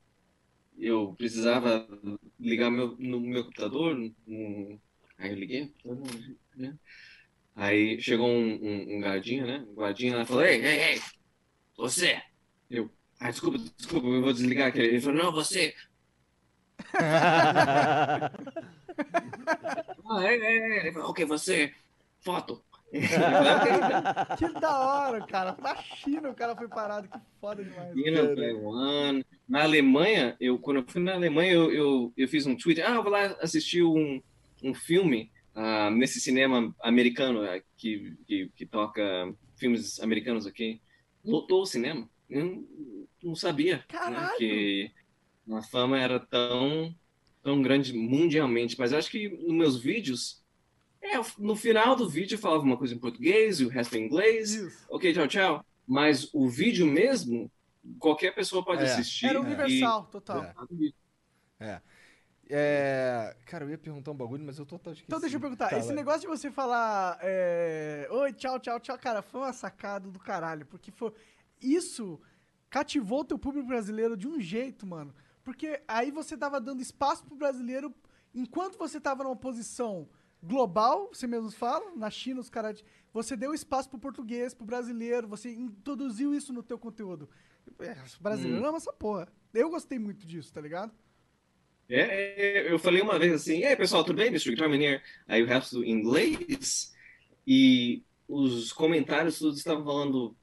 eu 0.78 1.14
precisava 1.16 1.86
ligar 2.40 2.70
meu, 2.70 2.96
no 2.98 3.20
meu 3.20 3.44
computador, 3.44 3.96
no- 4.26 4.80
aí 5.18 5.30
eu 5.30 5.36
liguei, 5.36 5.72
né? 6.56 6.76
Aí 7.56 8.00
chegou 8.00 8.28
um, 8.28 8.54
um, 8.54 8.96
um 8.96 9.00
guardinha, 9.00 9.46
né? 9.46 9.64
Um 9.68 9.74
guardinha 9.74 10.16
lá 10.16 10.26
falou, 10.26 10.44
ei, 10.44 10.64
ei, 10.64 10.94
ei, 10.94 11.00
você! 11.76 12.20
Eu, 12.68 12.90
ah, 13.20 13.30
desculpa, 13.30 13.58
desculpa, 13.76 14.06
eu 14.06 14.22
vou 14.22 14.32
desligar 14.32 14.68
aqui. 14.68 14.80
Ele 14.80 15.00
falou, 15.00 15.24
não, 15.24 15.32
você! 15.32 15.74
Ah, 20.06 20.22
é, 20.22 20.36
é, 20.36 20.56
é. 20.56 20.80
Ele 20.80 20.92
falou, 20.92 21.10
ok, 21.10 21.24
você, 21.24 21.72
foto. 22.20 22.62
Que 24.38 24.60
da 24.60 24.78
hora, 24.78 25.26
cara. 25.26 25.56
Na 25.60 25.74
China 25.82 26.30
o 26.30 26.34
cara 26.34 26.54
foi 26.54 26.68
parado, 26.68 27.08
que 27.08 27.18
foda 27.40 27.64
demais. 27.64 27.94
No 27.94 28.36
Taiwan. 28.36 29.22
Na 29.48 29.62
Alemanha, 29.62 30.36
eu, 30.38 30.58
quando 30.58 30.76
eu 30.78 30.84
fui 30.86 31.02
na 31.02 31.14
Alemanha, 31.14 31.52
eu, 31.52 31.72
eu, 31.72 32.12
eu 32.16 32.28
fiz 32.28 32.46
um 32.46 32.56
tweet. 32.56 32.80
Ah, 32.82 32.94
eu 32.94 33.02
vou 33.02 33.10
lá 33.10 33.36
assistir 33.40 33.82
um, 33.82 34.22
um 34.64 34.74
filme 34.74 35.30
ah, 35.54 35.90
nesse 35.90 36.20
cinema 36.20 36.74
americano 36.82 37.42
ah, 37.42 37.60
que, 37.76 38.16
que, 38.26 38.50
que 38.56 38.66
toca 38.66 39.02
filmes 39.56 40.00
americanos 40.00 40.46
aqui. 40.46 40.80
Lotou 41.24 41.62
o 41.62 41.66
cinema. 41.66 42.08
Eu 42.28 42.44
não, 42.44 42.68
não 43.22 43.34
sabia 43.36 43.84
né, 43.92 44.30
que 44.38 44.90
a 45.50 45.62
fama 45.62 45.98
era 46.00 46.18
tão, 46.18 46.94
tão 47.42 47.62
grande 47.62 47.92
mundialmente. 47.92 48.76
Mas 48.78 48.92
eu 48.92 48.98
acho 48.98 49.10
que 49.10 49.28
nos 49.28 49.54
meus 49.54 49.80
vídeos, 49.80 50.42
é, 51.02 51.12
no 51.38 51.54
final 51.54 51.94
do 51.94 52.08
vídeo 52.08 52.34
eu 52.34 52.38
falava 52.40 52.62
uma 52.62 52.76
coisa 52.76 52.94
em 52.94 52.98
português 52.98 53.60
e 53.60 53.64
o 53.64 53.68
resto 53.68 53.96
em 53.96 54.06
inglês. 54.06 54.54
Isso. 54.54 54.86
Ok, 54.88 55.12
tchau, 55.12 55.28
tchau. 55.28 55.66
Mas 55.86 56.32
o 56.32 56.48
vídeo 56.48 56.86
mesmo, 56.86 57.50
qualquer 57.98 58.34
pessoa 58.34 58.64
pode 58.64 58.82
É. 58.82 58.86
assistir. 58.86 59.26
Era 59.26 59.38
e- 59.38 59.42
universal, 59.42 60.06
total. 60.06 60.42
É. 60.44 60.54
É, 61.60 61.80
Cara, 63.46 63.64
eu 63.64 63.70
ia 63.70 63.78
perguntar 63.78 64.10
um 64.10 64.14
bagulho, 64.16 64.44
mas 64.44 64.58
eu 64.58 64.66
tô 64.66 64.76
esqueci. 64.76 65.04
Então 65.06 65.20
deixa 65.20 65.36
eu 65.36 65.40
perguntar, 65.40 65.68
Tá, 65.70 65.78
esse 65.78 65.88
vai. 65.88 65.96
negócio 65.96 66.20
de 66.22 66.26
você 66.26 66.50
falar 66.50 67.18
é, 67.22 68.06
oi, 68.10 68.32
tchau, 68.32 68.58
tchau, 68.60 68.78
tchau, 68.80 68.98
cara, 68.98 69.22
foi 69.22 69.40
uma 69.40 69.52
sacada 69.52 70.08
do 70.10 70.18
caralho, 70.18 70.66
porque 70.66 70.90
foi 70.90 71.12
isso 71.60 72.20
cativou 72.68 73.20
o 73.20 73.24
teu 73.24 73.38
público 73.38 73.68
brasileiro 73.68 74.16
de 74.16 74.26
um 74.28 74.40
jeito, 74.40 74.86
mano. 74.86 75.14
Porque 75.44 75.80
aí 75.86 76.10
você 76.10 76.36
tava 76.36 76.60
dando 76.60 76.82
espaço 76.82 77.24
pro 77.24 77.36
brasileiro 77.36 77.94
enquanto 78.34 78.76
você 78.76 79.00
tava 79.00 79.22
numa 79.22 79.36
posição 79.36 80.08
global, 80.42 81.08
você 81.12 81.26
mesmo 81.26 81.50
fala, 81.50 81.92
na 81.96 82.10
China 82.10 82.40
os 82.40 82.50
caras, 82.50 82.84
você 83.12 83.34
deu 83.36 83.54
espaço 83.54 83.88
pro 83.88 83.98
português, 83.98 84.52
pro 84.52 84.66
brasileiro, 84.66 85.26
você 85.28 85.50
introduziu 85.54 86.34
isso 86.34 86.52
no 86.52 86.62
teu 86.62 86.78
conteúdo. 86.78 87.28
É, 87.78 87.92
o 88.18 88.22
brasileiro 88.22 88.62
Hum. 88.62 88.68
ama 88.68 88.76
essa 88.76 88.92
porra. 88.92 89.28
Eu 89.54 89.70
gostei 89.70 89.98
muito 89.98 90.26
disso, 90.26 90.52
tá 90.52 90.60
ligado? 90.60 90.92
É, 91.88 92.00
é, 92.00 92.72
eu 92.72 92.78
falei 92.78 93.02
uma 93.02 93.18
vez 93.18 93.32
assim, 93.32 93.62
aí 93.64 93.76
pessoal, 93.76 94.04
tudo 94.04 94.16
bem, 94.16 94.28
Mr. 94.28 94.50
Guitar? 94.50 94.68
Aí 95.28 95.42
o 95.42 95.46
resto 95.46 95.84
em 95.84 95.90
inglês, 95.90 96.94
e 97.46 98.02
os 98.28 98.72
comentários 98.72 99.38
todos 99.38 99.58
estavam 99.58 99.84
falando, 99.84 100.36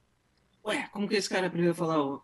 ué, 0.65 0.88
como 0.91 1.08
que 1.08 1.15
esse 1.15 1.30
cara 1.30 1.47
aprendeu 1.47 1.71
a 1.71 1.75
falar 1.75 2.19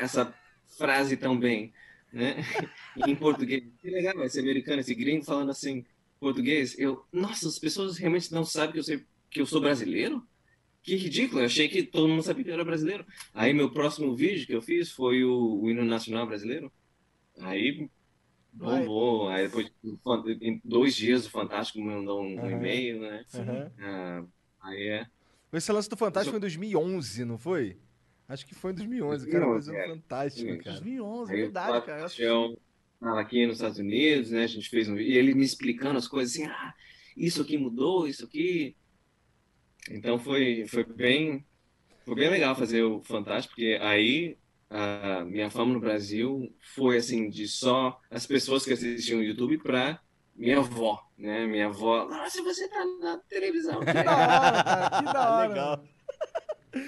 essa 0.00 0.32
frase 0.78 1.16
tão 1.16 1.38
bem, 1.38 1.72
né? 2.12 2.36
em 3.06 3.16
português. 3.16 3.64
Que 3.80 3.90
legal, 3.90 4.22
esse 4.24 4.38
americano, 4.38 4.80
esse 4.80 4.94
gringo 4.94 5.24
falando 5.24 5.50
assim, 5.50 5.84
português. 6.20 6.78
Eu, 6.78 7.04
nossa, 7.12 7.48
as 7.48 7.58
pessoas 7.58 7.98
realmente 7.98 8.32
não 8.32 8.44
sabem 8.44 8.72
que 8.72 8.78
eu, 8.78 8.84
sei, 8.84 9.04
que 9.30 9.40
eu 9.40 9.46
sou 9.46 9.60
brasileiro? 9.60 10.26
que 10.86 10.94
ridículo, 10.94 11.40
eu 11.40 11.46
achei 11.46 11.68
que 11.68 11.82
todo 11.82 12.06
mundo 12.06 12.22
sabia 12.22 12.44
que 12.44 12.50
eu 12.50 12.54
era 12.54 12.64
brasileiro. 12.64 13.04
Aí 13.34 13.52
meu 13.52 13.68
próximo 13.72 14.14
vídeo 14.14 14.46
que 14.46 14.54
eu 14.54 14.62
fiz 14.62 14.92
foi 14.92 15.24
o, 15.24 15.60
o 15.60 15.68
hino 15.68 15.84
nacional 15.84 16.24
brasileiro. 16.28 16.72
Aí 17.40 17.90
bombou. 18.56 19.28
Aí 19.28 19.46
depois, 19.46 19.70
em 20.40 20.60
dois 20.64 20.94
dias, 20.94 21.26
o 21.26 21.30
Fantástico 21.30 21.78
me 21.78 21.86
mandou 21.94 22.22
um, 22.22 22.38
Aham. 22.38 22.50
e-mail, 22.50 23.00
né? 23.00 23.24
Aham. 23.34 23.70
Ah, 23.80 24.24
aí 24.62 24.88
é. 24.88 25.06
Esse 25.52 25.72
lance 25.72 25.88
do 25.88 25.96
Fantástico 25.96 26.30
foi 26.32 26.38
em 26.38 26.40
2011, 26.40 27.24
não 27.24 27.38
foi? 27.38 27.78
Acho 28.28 28.44
que 28.44 28.54
foi 28.54 28.72
em 28.72 28.74
2011, 28.74 29.26
cara. 29.26 29.46
Mas 29.46 29.66
2011, 29.66 29.76
é 29.76 29.88
fantástico, 29.88 30.48
Sim. 30.48 30.58
cara. 30.58 30.76
2011, 30.76 31.30
é 31.30 31.34
Aí 31.34 31.42
verdade, 31.42 31.78
o 31.78 31.82
cara. 31.82 32.06
Eu 32.18 32.62
tava 33.00 33.20
aqui 33.20 33.46
nos 33.46 33.56
Estados 33.56 33.78
Unidos, 33.78 34.30
né? 34.30 34.42
A 34.42 34.46
gente 34.46 34.68
fez 34.68 34.88
um 34.88 34.96
e 34.98 35.16
ele 35.16 35.34
me 35.34 35.44
explicando 35.44 35.98
as 35.98 36.08
coisas 36.08 36.34
assim, 36.34 36.46
ah, 36.46 36.74
isso 37.16 37.40
aqui 37.42 37.56
mudou, 37.56 38.08
isso 38.08 38.24
aqui. 38.24 38.76
Então 39.90 40.18
foi 40.18 40.66
foi 40.66 40.84
bem 40.84 41.46
foi 42.04 42.14
bem 42.16 42.30
legal 42.30 42.54
fazer 42.56 42.82
o 42.82 43.02
Fantástico, 43.04 43.54
porque 43.54 43.78
aí 43.80 44.36
a 44.68 45.24
minha 45.24 45.50
fama 45.50 45.74
no 45.74 45.80
Brasil 45.80 46.52
foi 46.74 46.96
assim 46.98 47.28
de 47.28 47.46
só 47.46 48.00
as 48.10 48.26
pessoas 48.26 48.64
que 48.64 48.72
assistiam 48.72 49.20
o 49.20 49.22
YouTube 49.22 49.58
para 49.58 50.00
minha 50.34 50.58
avó, 50.58 51.02
né? 51.16 51.46
Minha 51.46 51.66
avó, 51.66 52.06
nossa, 52.08 52.42
você 52.42 52.68
tá 52.68 52.84
na 53.00 53.18
televisão. 53.28 53.80
Que 53.80 53.92
da 53.92 54.16
hora, 54.16 54.64
cara. 54.64 54.90
Que 54.90 55.04
da 55.04 55.30
hora. 55.36 55.48
Legal. 55.48 55.84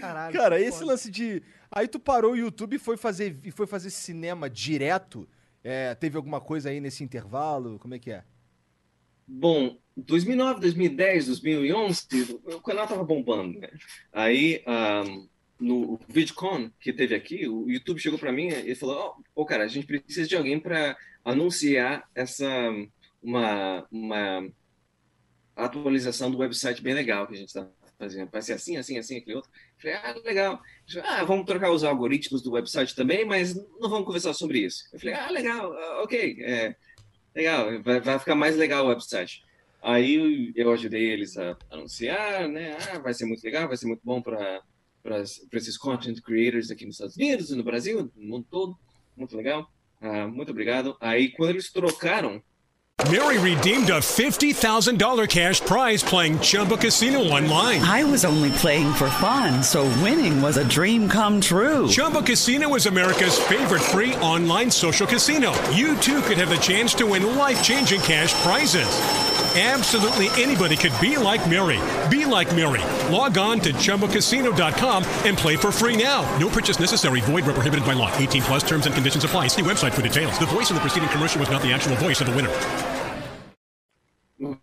Caralho. 0.00 0.36
Cara, 0.36 0.60
esse 0.60 0.80
foda. 0.80 0.92
lance 0.92 1.10
de. 1.10 1.42
Aí 1.70 1.88
tu 1.88 1.98
parou 1.98 2.32
o 2.32 2.36
YouTube 2.36 2.76
e 2.76 2.78
foi 2.78 2.96
fazer, 2.96 3.38
e 3.44 3.50
foi 3.50 3.66
fazer 3.66 3.90
cinema 3.90 4.50
direto? 4.50 5.28
É, 5.62 5.94
teve 5.94 6.16
alguma 6.16 6.40
coisa 6.40 6.70
aí 6.70 6.80
nesse 6.80 7.02
intervalo? 7.02 7.78
Como 7.78 7.94
é 7.94 7.98
que 7.98 8.10
é? 8.10 8.24
Bom, 9.26 9.76
2009, 9.96 10.60
2010, 10.60 11.26
2011, 11.26 12.40
o 12.44 12.60
canal 12.62 12.86
tava 12.86 13.04
bombando, 13.04 13.58
né? 13.58 13.68
Aí, 14.12 14.62
ahm, 14.66 15.26
no 15.58 15.98
VidCon 16.08 16.70
que 16.80 16.92
teve 16.92 17.14
aqui, 17.14 17.48
o 17.48 17.68
YouTube 17.68 18.00
chegou 18.00 18.18
para 18.18 18.32
mim 18.32 18.48
e 18.48 18.74
falou: 18.74 18.96
"Ó, 18.96 19.14
pô, 19.34 19.44
cara, 19.44 19.64
a 19.64 19.68
gente 19.68 19.86
precisa 19.86 20.28
de 20.28 20.36
alguém 20.36 20.58
para 20.60 20.96
anunciar 21.24 22.08
essa 22.14 22.46
uma, 23.22 23.86
uma 23.90 24.48
atualização 25.56 26.30
do 26.30 26.38
website 26.38 26.82
bem 26.82 26.94
legal 26.94 27.26
que 27.26 27.34
a 27.34 27.36
gente 27.36 27.48
está 27.48 27.68
fazendo. 27.98 28.30
Vai 28.30 28.40
ser 28.40 28.52
assim, 28.52 28.76
assim, 28.76 28.96
assim, 28.96 29.18
aquele 29.18 29.36
outro. 29.36 29.50
Falei, 29.76 29.96
ah, 29.96 30.14
legal. 30.24 30.62
Falei, 30.90 31.08
ah, 31.10 31.24
vamos 31.24 31.46
trocar 31.46 31.70
os 31.70 31.82
algoritmos 31.82 32.42
do 32.42 32.52
website 32.52 32.94
também, 32.94 33.24
mas 33.24 33.54
não 33.54 33.90
vamos 33.90 34.06
conversar 34.06 34.32
sobre 34.32 34.60
isso. 34.60 34.84
Eu 34.92 35.00
falei, 35.00 35.14
ah, 35.14 35.30
legal, 35.30 35.72
ah, 35.72 36.02
ok, 36.02 36.38
é, 36.40 36.76
legal, 37.34 37.82
vai, 37.82 38.00
vai 38.00 38.18
ficar 38.18 38.34
mais 38.34 38.56
legal 38.56 38.86
o 38.86 38.88
website. 38.88 39.44
Aí 39.82 40.52
eu 40.56 40.72
ajudei 40.72 41.10
eles 41.10 41.36
a 41.36 41.56
anunciar, 41.70 42.48
né? 42.48 42.76
Ah, 42.90 42.98
vai 42.98 43.14
ser 43.14 43.26
muito 43.26 43.42
legal, 43.44 43.68
vai 43.68 43.76
ser 43.76 43.86
muito 43.86 44.00
bom 44.04 44.20
para 44.20 44.62
esses 45.52 45.78
content 45.78 46.20
creators 46.22 46.70
aqui 46.70 46.84
nos 46.84 46.96
Estados 46.96 47.16
Unidos, 47.16 47.50
no 47.50 47.62
Brasil, 47.62 48.10
no 48.16 48.28
mundo 48.28 48.46
todo. 48.50 48.76
Muito 49.16 49.36
legal. 49.36 49.70
Ah, 50.00 50.26
muito 50.26 50.50
obrigado. 50.50 50.96
Aí 51.00 51.30
quando 51.30 51.50
eles 51.50 51.72
trocaram 51.72 52.42
Mary 53.12 53.38
redeemed 53.38 53.90
a 53.90 54.00
$50,000 54.00 55.28
cash 55.28 55.60
prize 55.60 56.02
playing 56.02 56.36
Chumba 56.40 56.76
Casino 56.76 57.20
online. 57.20 57.80
I 57.80 58.02
was 58.02 58.24
only 58.24 58.50
playing 58.50 58.92
for 58.92 59.08
fun, 59.08 59.62
so 59.62 59.84
winning 60.02 60.42
was 60.42 60.56
a 60.56 60.64
dream 60.64 61.08
come 61.08 61.40
true. 61.40 61.88
Chumba 61.88 62.22
Casino 62.22 62.74
is 62.74 62.86
America's 62.86 63.38
favorite 63.38 63.82
free 63.82 64.14
online 64.16 64.70
social 64.70 65.06
casino. 65.06 65.52
You 65.70 65.96
too 65.98 66.20
could 66.22 66.38
have 66.38 66.50
the 66.50 66.56
chance 66.56 66.92
to 66.94 67.06
win 67.06 67.36
life 67.36 67.62
changing 67.62 68.00
cash 68.00 68.34
prizes. 68.42 68.88
Absolutely 69.58 70.28
anybody 70.40 70.76
could 70.76 70.92
be 71.00 71.16
like 71.16 71.44
Mary. 71.50 71.80
Be 72.08 72.24
like 72.24 72.54
Mary. 72.54 72.82
Log 73.12 73.36
on 73.38 73.58
to 73.60 73.72
chumbacasino.com 73.72 75.02
and 75.24 75.36
play 75.36 75.56
for 75.56 75.72
free 75.72 75.96
now. 75.96 76.22
No 76.38 76.48
purchase 76.48 76.78
necessary. 76.78 77.20
Void 77.22 77.44
where 77.44 77.54
prohibited 77.54 77.84
by 77.84 77.94
law. 77.94 78.14
18 78.18 78.42
plus 78.42 78.62
terms 78.62 78.86
and 78.86 78.94
conditions 78.94 79.24
apply. 79.24 79.48
See 79.48 79.62
website 79.62 79.92
for 79.94 80.02
details. 80.02 80.38
The 80.38 80.46
voice 80.46 80.70
in 80.70 80.76
the 80.76 80.80
preceding 80.80 81.08
commercial 81.08 81.40
was 81.40 81.50
not 81.50 81.60
the 81.62 81.72
actual 81.72 81.96
voice 81.96 82.20
of 82.20 82.28
the 82.28 82.36
winner. 82.36 82.52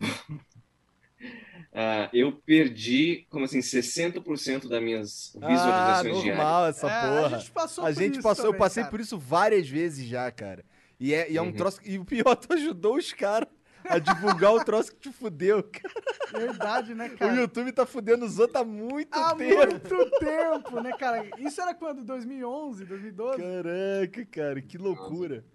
Ah, 1.78 2.10
eu 2.14 2.32
perdi, 2.32 3.28
como 3.30 3.44
assim, 3.44 3.60
60% 3.60 4.70
das 4.70 4.82
minhas 4.82 5.36
Ah, 5.42 5.48
visualizações 5.50 6.24
diárias. 6.24 6.38
normal 6.38 6.68
essa 6.68 6.88
É, 6.90 7.02
porra. 7.02 7.36
a 7.36 7.40
gente 7.40 7.52
passou 7.52 7.84
A 7.84 7.88
por 7.88 7.94
gente 7.96 8.14
isso 8.14 8.22
passou, 8.22 8.46
eu 8.46 8.52
também, 8.52 8.60
passei 8.60 8.84
cara. 8.84 8.92
por 8.92 9.00
isso 9.02 9.18
várias 9.20 9.68
vezes 9.68 10.08
já, 10.08 10.32
cara. 10.32 10.64
E 10.98 11.14
é, 11.14 11.30
e 11.30 11.36
é 11.36 11.42
um 11.42 11.48
Uhum. 11.48 11.52
troço. 11.52 11.82
E 11.84 12.00
o 12.00 12.06
pior, 12.06 12.34
tu 12.38 12.54
ajudou 12.54 12.96
os 12.96 13.12
caras 13.12 13.50
a 13.90 14.00
divulgar 14.00 14.54
o 14.54 14.64
troço 14.64 14.92
que 14.92 15.00
te 15.00 15.12
fudeu, 15.12 15.64
cara. 15.64 15.94
Verdade, 16.32 16.94
né, 16.94 17.08
O 17.08 17.18
cara? 17.18 17.36
YouTube 17.36 17.72
tá 17.72 17.86
fudendo 17.86 18.26
os 18.26 18.40
outros 18.40 18.62
há 18.62 18.66
muito 18.66 19.14
Há 19.14 19.36
tempo. 19.36 19.56
muito 19.56 20.10
tempo, 20.20 20.82
né, 20.82 20.92
cara? 20.98 21.28
Isso 21.40 21.62
era 21.62 21.74
quando? 21.74 22.04
2011, 22.04 22.86
2012? 22.86 23.38
Caraca, 23.42 24.26
cara, 24.26 24.62
que 24.62 24.78
loucura. 24.78 25.46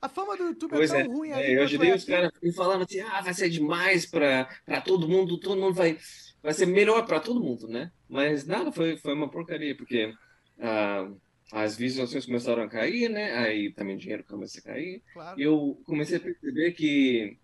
A 0.00 0.08
fama 0.08 0.36
do 0.36 0.44
YouTube 0.44 0.70
Pois 0.70 0.92
é 0.92 1.00
é, 1.00 1.04
tão 1.04 1.12
ruim 1.16 1.30
é, 1.30 1.34
aí. 1.34 1.54
eu 1.54 1.62
ajudei 1.62 1.90
é 1.90 1.94
os 1.94 2.04
caras 2.04 2.30
e 2.42 2.52
falava 2.52 2.84
assim, 2.84 3.00
ah, 3.00 3.20
vai 3.22 3.34
ser 3.34 3.48
demais 3.48 4.06
para 4.06 4.46
todo 4.84 5.08
mundo, 5.08 5.38
todo 5.40 5.58
mundo 5.58 5.74
vai, 5.74 5.98
vai 6.42 6.52
ser 6.52 6.66
melhor 6.66 7.04
para 7.06 7.18
todo 7.18 7.42
mundo, 7.42 7.66
né? 7.66 7.90
Mas 8.08 8.46
nada, 8.46 8.70
foi, 8.70 8.96
foi 8.98 9.14
uma 9.14 9.28
porcaria, 9.30 9.74
porque 9.76 10.12
ah, 10.60 11.10
as 11.52 11.76
visualizações 11.76 12.26
começaram 12.26 12.62
a 12.62 12.68
cair, 12.68 13.08
né? 13.08 13.32
Aí 13.38 13.72
também 13.72 13.96
o 13.96 13.98
dinheiro 13.98 14.24
começou 14.24 14.60
a 14.60 14.64
cair. 14.64 15.02
Claro. 15.12 15.40
E 15.40 15.42
eu 15.44 15.80
comecei 15.84 16.16
a 16.16 16.20
perceber 16.20 16.72
que. 16.72 17.38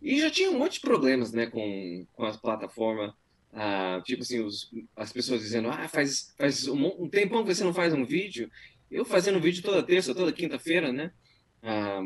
E 0.00 0.20
já 0.20 0.30
tinha 0.30 0.50
um 0.50 0.58
monte 0.58 0.74
de 0.74 0.80
problemas, 0.80 1.32
né, 1.32 1.46
com, 1.46 2.06
com 2.12 2.24
a 2.24 2.36
plataforma. 2.36 3.14
Ah, 3.52 4.00
tipo 4.04 4.22
assim, 4.22 4.40
os, 4.40 4.70
as 4.94 5.12
pessoas 5.12 5.40
dizendo, 5.40 5.68
ah, 5.68 5.88
faz, 5.88 6.34
faz 6.36 6.66
um, 6.68 6.86
um 7.04 7.08
tempão 7.08 7.42
que 7.44 7.54
você 7.54 7.64
não 7.64 7.72
faz 7.72 7.94
um 7.94 8.04
vídeo. 8.04 8.50
Eu 8.90 9.04
fazendo 9.04 9.40
vídeo 9.40 9.62
toda 9.62 9.82
terça, 9.82 10.14
toda 10.14 10.32
quinta-feira, 10.32 10.92
né? 10.92 11.10
Ah, 11.62 12.00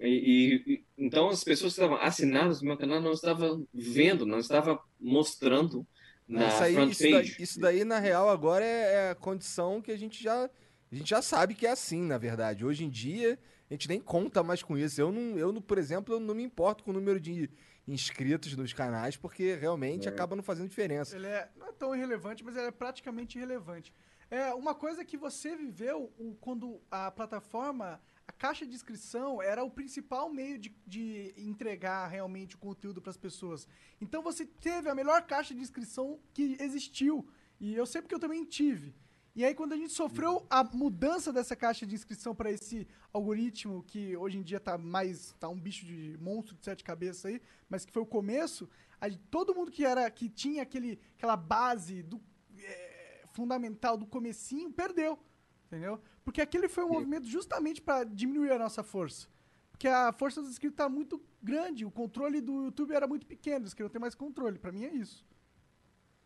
e, 0.00 0.62
e- 0.66 0.84
então 0.96 1.28
as 1.28 1.42
pessoas 1.42 1.74
que 1.74 1.80
estavam 1.80 2.00
assinadas 2.02 2.60
no 2.60 2.68
meu 2.68 2.76
canal 2.76 3.00
não 3.00 3.12
estavam 3.12 3.66
vendo, 3.72 4.26
não 4.26 4.38
estavam 4.38 4.78
mostrando 5.00 5.86
na 6.26 6.48
isso, 6.48 6.62
aí, 6.62 6.74
front 6.74 6.90
isso, 6.90 7.02
daí, 7.02 7.12
page. 7.12 7.36
isso 7.42 7.60
daí, 7.60 7.84
na 7.84 7.98
real, 7.98 8.28
agora 8.28 8.64
é, 8.64 8.94
é 8.94 9.10
a 9.10 9.14
condição 9.14 9.80
que 9.80 9.90
a 9.90 9.96
gente 9.96 10.22
já. 10.22 10.50
A 10.90 10.94
gente 10.94 11.10
já 11.10 11.20
sabe 11.20 11.54
que 11.54 11.66
é 11.66 11.70
assim, 11.70 12.02
na 12.02 12.16
verdade. 12.16 12.64
Hoje 12.64 12.84
em 12.84 12.88
dia, 12.90 13.38
a 13.70 13.74
gente 13.74 13.88
nem 13.88 14.00
conta 14.00 14.42
mais 14.42 14.62
com 14.62 14.76
isso. 14.76 15.00
Eu, 15.00 15.12
não, 15.12 15.38
eu 15.38 15.60
por 15.60 15.78
exemplo, 15.78 16.14
eu 16.14 16.20
não 16.20 16.34
me 16.34 16.42
importo 16.42 16.82
com 16.84 16.90
o 16.90 16.94
número 16.94 17.20
de 17.20 17.50
inscritos 17.86 18.54
nos 18.56 18.72
canais, 18.72 19.16
porque 19.16 19.54
realmente 19.54 20.06
É. 20.08 20.10
acaba 20.10 20.36
não 20.36 20.42
fazendo 20.42 20.68
diferença. 20.68 21.16
Ele 21.16 21.26
é, 21.26 21.50
não 21.56 21.66
é 21.68 21.72
tão 21.72 21.94
irrelevante, 21.94 22.44
mas 22.44 22.56
ele 22.56 22.66
é 22.66 22.70
praticamente 22.70 23.38
irrelevante. 23.38 23.92
É 24.30 24.52
uma 24.52 24.74
coisa 24.74 25.04
que 25.04 25.16
você 25.16 25.56
viveu 25.56 26.12
o- 26.18 26.34
quando 26.38 26.80
a 26.90 27.10
plataforma, 27.10 27.98
a 28.26 28.32
caixa 28.32 28.66
de 28.66 28.74
inscrição 28.74 29.40
era 29.40 29.64
o 29.64 29.70
principal 29.70 30.28
meio 30.30 30.58
de, 30.58 30.74
de 30.86 31.32
entregar 31.38 32.06
realmente 32.08 32.54
o 32.54 32.58
conteúdo 32.58 33.00
para 33.00 33.08
as 33.10 33.16
pessoas. 33.16 33.66
Então 34.02 34.22
você 34.22 34.44
teve 34.44 34.90
a 34.90 34.94
melhor 34.94 35.22
caixa 35.22 35.54
de 35.54 35.60
inscrição 35.62 36.20
que 36.34 36.58
existiu. 36.60 37.26
E 37.58 37.74
eu 37.74 37.86
sei 37.86 38.02
porque 38.02 38.14
eu 38.14 38.18
também 38.20 38.44
tive. 38.44 38.94
E 39.34 39.44
aí, 39.44 39.54
quando 39.54 39.72
a 39.72 39.76
gente 39.76 39.92
sofreu 39.92 40.46
a 40.50 40.64
mudança 40.64 41.32
dessa 41.32 41.54
caixa 41.54 41.86
de 41.86 41.94
inscrição 41.94 42.34
para 42.34 42.50
esse 42.50 42.88
algoritmo, 43.12 43.84
que 43.84 44.16
hoje 44.16 44.38
em 44.38 44.42
dia 44.42 44.58
tá 44.58 44.76
mais. 44.76 45.34
tá 45.38 45.48
um 45.48 45.58
bicho 45.58 45.86
de 45.86 46.16
monstro 46.20 46.56
de 46.56 46.64
sete 46.64 46.82
cabeças 46.82 47.26
aí, 47.26 47.40
mas 47.68 47.84
que 47.84 47.92
foi 47.92 48.02
o 48.02 48.06
começo, 48.06 48.68
a 49.00 49.08
todo 49.30 49.54
mundo 49.54 49.70
que 49.70 49.84
era 49.84 50.10
que 50.10 50.28
tinha 50.28 50.62
aquele, 50.62 50.98
aquela 51.16 51.36
base 51.36 52.02
do, 52.02 52.20
é, 52.58 53.22
fundamental 53.32 53.96
do 53.96 54.06
comecinho 54.06 54.72
perdeu. 54.72 55.18
Entendeu? 55.66 56.00
Porque 56.24 56.40
aquele 56.40 56.68
foi 56.68 56.84
um 56.84 56.88
movimento 56.88 57.26
justamente 57.26 57.80
para 57.80 58.02
diminuir 58.04 58.50
a 58.52 58.58
nossa 58.58 58.82
força. 58.82 59.28
Porque 59.70 59.86
a 59.86 60.12
força 60.12 60.40
dos 60.40 60.50
inscritos 60.50 60.76
tá 60.76 60.88
muito 60.88 61.22
grande, 61.40 61.84
o 61.84 61.90
controle 61.90 62.40
do 62.40 62.64
YouTube 62.64 62.92
era 62.92 63.06
muito 63.06 63.26
pequeno, 63.26 63.60
eles 63.60 63.74
queriam 63.74 63.90
ter 63.90 63.98
mais 63.98 64.14
controle. 64.14 64.58
Para 64.58 64.72
mim 64.72 64.84
é 64.84 64.92
isso. 64.92 65.24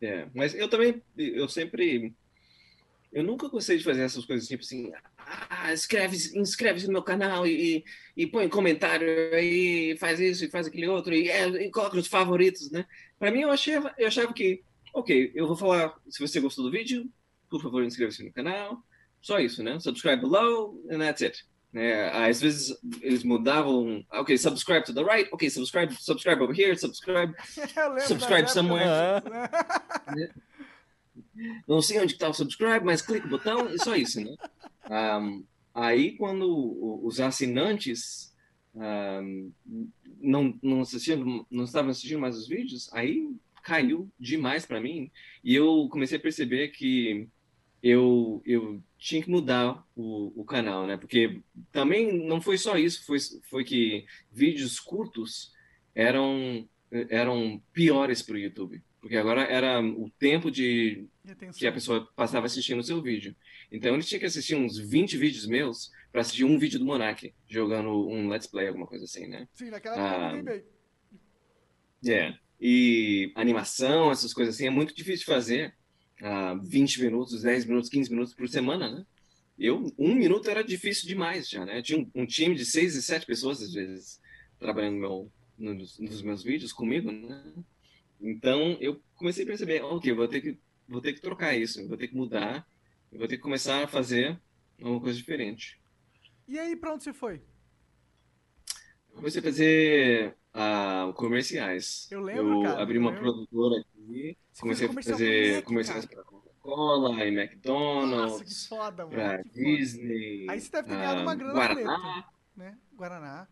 É, 0.01 0.27
mas 0.33 0.55
eu 0.55 0.67
também, 0.67 1.01
eu 1.15 1.47
sempre, 1.47 2.13
eu 3.13 3.23
nunca 3.23 3.47
gostei 3.47 3.77
de 3.77 3.83
fazer 3.83 4.01
essas 4.01 4.25
coisas 4.25 4.47
tipo 4.47 4.63
assim, 4.63 4.91
ah, 5.17 5.71
escreve, 5.71 6.17
inscreve-se 6.35 6.87
no 6.87 6.93
meu 6.93 7.03
canal 7.03 7.45
e, 7.45 7.83
e 8.17 8.25
põe 8.25 8.49
comentário 8.49 9.07
aí, 9.33 9.95
faz 9.97 10.19
isso 10.19 10.45
e 10.45 10.49
faz 10.49 10.67
aquele 10.67 10.87
outro 10.87 11.13
e, 11.13 11.29
é, 11.29 11.47
e 11.47 11.71
coloca 11.71 11.97
os 11.97 12.07
favoritos, 12.07 12.71
né? 12.71 12.85
Para 13.19 13.31
mim 13.31 13.41
eu 13.41 13.51
achava, 13.51 13.93
eu 13.97 14.07
achava 14.07 14.33
que, 14.33 14.63
ok, 14.93 15.31
eu 15.35 15.47
vou 15.47 15.55
falar, 15.55 15.93
se 16.09 16.19
você 16.19 16.39
gostou 16.39 16.65
do 16.65 16.71
vídeo, 16.71 17.09
por 17.49 17.61
favor 17.61 17.83
inscreva-se 17.83 18.23
no 18.23 18.33
canal, 18.33 18.83
só 19.21 19.39
isso, 19.39 19.63
né? 19.63 19.79
Subscribe 19.79 20.21
below 20.21 20.81
and 20.89 20.99
that's 20.99 21.21
it. 21.21 21.45
Né? 21.71 22.09
Às 22.09 22.41
vezes 22.41 22.77
eles 23.01 23.23
mudavam, 23.23 24.05
ok, 24.11 24.37
subscribe 24.37 24.85
to 24.85 24.93
the 24.93 25.03
right, 25.03 25.29
ok, 25.31 25.49
subscribe, 25.49 25.93
subscribe 25.95 26.41
over 26.41 26.55
here, 26.55 26.77
subscribe 26.77 27.33
Subscribe 28.05 28.47
somewhere. 28.49 29.23
não 31.67 31.81
sei 31.81 31.99
onde 31.99 32.13
está 32.13 32.29
o 32.29 32.33
subscribe, 32.33 32.85
mas 32.85 33.01
clica 33.01 33.25
o 33.25 33.29
botão 33.29 33.69
e 33.73 33.79
só 33.79 33.95
isso, 33.95 34.21
né? 34.21 34.35
Ahm, 34.85 35.43
aí, 35.73 36.15
quando 36.17 37.05
os 37.05 37.19
assinantes 37.19 38.33
ahm, 38.75 39.51
não, 40.19 40.57
não 40.61 40.83
não 41.49 41.63
estavam 41.63 41.91
assistindo 41.91 42.19
mais 42.19 42.37
os 42.37 42.47
vídeos, 42.47 42.91
aí 42.93 43.29
caiu 43.63 44.11
demais 44.19 44.65
para 44.65 44.81
mim 44.81 45.09
e 45.43 45.55
eu 45.55 45.87
comecei 45.89 46.17
a 46.17 46.21
perceber 46.21 46.69
que 46.69 47.29
eu, 47.81 48.41
eu 48.45 48.81
tinha 48.97 49.21
que 49.21 49.29
mudar 49.29 49.85
o, 49.93 50.31
o 50.41 50.45
canal, 50.45 50.87
né? 50.87 50.95
Porque 50.95 51.41
também 51.71 52.25
não 52.25 52.39
foi 52.41 52.57
só 52.57 52.77
isso, 52.77 53.05
foi, 53.05 53.17
foi 53.49 53.63
que 53.65 54.05
vídeos 54.31 54.79
curtos 54.79 55.51
eram, 55.93 56.67
eram 57.09 57.61
piores 57.73 58.21
para 58.21 58.35
o 58.35 58.39
YouTube. 58.39 58.81
Porque 59.03 59.17
agora 59.17 59.41
era 59.41 59.81
o 59.81 60.09
tempo 60.17 60.49
de 60.49 61.09
que 61.57 61.67
a 61.67 61.73
pessoa 61.73 62.07
passava 62.15 62.45
assistindo 62.45 62.79
o 62.79 62.83
seu 62.83 63.01
vídeo. 63.01 63.35
Então 63.69 63.93
ele 63.93 64.01
tinha 64.01 64.17
que 64.17 64.25
assistir 64.25 64.55
uns 64.55 64.77
20 64.77 65.17
vídeos 65.17 65.45
meus 65.45 65.91
para 66.09 66.21
assistir 66.21 66.45
um 66.45 66.57
vídeo 66.57 66.79
do 66.79 66.85
Monark, 66.85 67.33
jogando 67.45 67.89
um 67.89 68.29
Let's 68.29 68.47
Play, 68.47 68.69
alguma 68.69 68.87
coisa 68.87 69.03
assim, 69.03 69.27
né? 69.27 69.45
Sim, 69.55 69.71
naquela 69.71 69.97
época 69.97 70.55
ah, 70.55 72.09
É. 72.09 72.33
E 72.61 73.33
animação, 73.35 74.09
essas 74.09 74.33
coisas 74.33 74.55
assim, 74.55 74.67
é 74.67 74.69
muito 74.69 74.95
difícil 74.95 75.25
de 75.25 75.33
fazer. 75.33 75.75
Ah, 76.21 76.53
20 76.63 77.01
minutos, 77.01 77.41
10 77.41 77.65
minutos, 77.65 77.89
15 77.89 78.09
minutos 78.09 78.33
por 78.33 78.47
semana, 78.47 78.89
né? 78.89 79.05
Eu, 79.59 79.93
um 79.99 80.15
minuto 80.15 80.49
era 80.49 80.63
difícil 80.63 81.09
demais 81.09 81.49
já, 81.49 81.65
né? 81.65 81.79
Eu 81.79 81.83
tinha 81.83 81.99
um, 81.99 82.09
um, 82.15 82.25
time 82.25 82.55
de 82.55 82.65
seis 82.65 82.95
e 82.95 83.03
sete 83.03 83.25
pessoas, 83.25 83.61
às 83.61 83.73
vezes, 83.73 84.21
trabalhando 84.57 84.93
no 84.93 85.01
meu, 85.01 85.75
nos, 85.75 85.99
nos 85.99 86.21
meus 86.21 86.41
vídeos 86.41 86.71
comigo, 86.71 87.11
né? 87.11 87.43
Então, 88.23 88.77
eu 88.79 89.01
comecei 89.15 89.43
a 89.43 89.47
perceber, 89.47 89.83
ok, 89.83 90.13
vou 90.13 90.27
ter 90.27 90.39
que, 90.39 90.57
vou 90.87 91.01
ter 91.01 91.11
que 91.11 91.21
trocar 91.21 91.53
isso, 91.53 91.85
vou 91.87 91.97
ter 91.97 92.07
que 92.07 92.15
mudar, 92.15 92.65
vou 93.11 93.27
ter 93.27 93.35
que 93.35 93.43
começar 93.43 93.83
a 93.83 93.87
fazer 93.87 94.39
uma 94.79 94.99
coisa 95.01 95.17
diferente. 95.17 95.79
E 96.47 96.57
aí, 96.57 96.75
pra 96.75 96.93
onde 96.93 97.03
você 97.03 97.11
foi? 97.13 97.41
comecei 99.13 99.39
a 99.39 99.43
fazer 99.43 100.35
uh, 100.53 101.13
comerciais. 101.13 102.07
Eu 102.11 102.21
lembro, 102.21 102.61
eu 102.61 102.63
cara. 102.63 102.81
abri 102.81 102.97
uma 102.97 103.13
produtora 103.13 103.79
aqui, 103.79 104.37
você 104.51 104.61
comecei 104.61 104.87
a 104.87 104.93
fazer 104.93 105.63
comerciais 105.63 106.05
para 106.05 106.23
Coca-Cola, 106.23 107.25
e 107.25 107.27
McDonald's, 107.29 108.31
Nossa, 108.31 108.45
que 108.45 108.67
foda, 108.67 109.05
mano. 109.05 109.15
pra 109.15 109.41
Disney. 109.43 110.47
Aí 110.49 110.59
você 110.59 110.71
deve 110.71 110.87
ter 110.87 110.95
ganhado 110.95 111.21
uma 111.21 111.35
grana 111.35 111.53
Guaraná. 111.53 112.29
né? 112.55 112.77
Guaraná. 112.95 113.47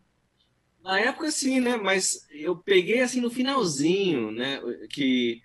Na 0.82 0.98
época 0.98 1.30
sim, 1.30 1.60
né? 1.60 1.76
Mas 1.76 2.26
eu 2.30 2.56
peguei 2.56 3.00
assim 3.00 3.20
no 3.20 3.30
finalzinho, 3.30 4.30
né? 4.30 4.60
Que 4.90 5.40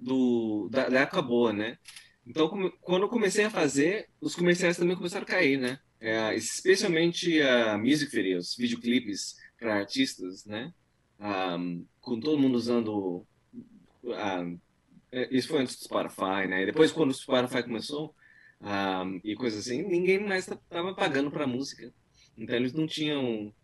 do 0.00 0.68
da, 0.70 0.88
da 0.88 1.00
época 1.00 1.22
boa, 1.22 1.52
né? 1.52 1.78
Então, 2.26 2.48
quando 2.80 3.02
eu 3.02 3.08
comecei 3.08 3.44
a 3.44 3.50
fazer, 3.50 4.08
os 4.20 4.34
comerciais 4.34 4.76
também 4.76 4.96
começaram 4.96 5.22
a 5.22 5.28
cair, 5.28 5.58
né? 5.58 5.78
É, 6.00 6.34
especialmente 6.34 7.40
a 7.40 7.76
uh, 7.76 7.78
music 7.78 8.14
videos, 8.14 8.56
videoclipes 8.56 9.36
para 9.58 9.76
artistas, 9.76 10.44
né? 10.44 10.72
Um, 11.20 11.86
com 12.00 12.18
todo 12.18 12.38
mundo 12.38 12.56
usando. 12.56 13.24
Um, 14.02 14.58
isso 15.30 15.48
foi 15.48 15.62
antes 15.62 15.76
do 15.76 15.84
Spotify, 15.84 16.46
né? 16.48 16.62
E 16.62 16.66
depois, 16.66 16.90
quando 16.90 17.10
o 17.10 17.14
Spotify 17.14 17.62
começou 17.62 18.14
um, 18.60 19.20
e 19.22 19.34
coisas 19.36 19.66
assim, 19.66 19.82
ninguém 19.82 20.18
mais 20.18 20.48
estava 20.48 20.94
pagando 20.94 21.30
para 21.30 21.46
música. 21.46 21.92
Então, 22.36 22.56
eles 22.56 22.72
não 22.72 22.86
tinham. 22.86 23.54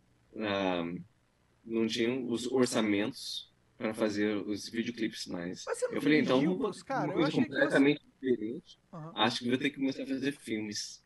Não 1.65 1.87
tinham 1.87 2.29
os 2.29 2.47
orçamentos 2.47 3.53
para 3.77 3.95
fazer 3.95 4.37
os 4.37 4.69
videoclipes 4.69 5.27
mais. 5.27 5.65
eu 5.91 6.01
falei, 6.01 6.21
então, 6.21 6.39
uma, 6.41 6.73
cara, 6.85 7.07
uma 7.07 7.15
coisa 7.15 7.33
completamente 7.33 8.01
você... 8.01 8.31
diferente. 8.31 8.81
Uhum. 8.93 9.13
Acho 9.17 9.39
que 9.41 9.49
vou 9.49 9.59
ter 9.59 9.71
que 9.71 9.77
começar 9.77 10.03
a 10.05 10.07
fazer 10.07 10.33
filmes. 10.33 11.03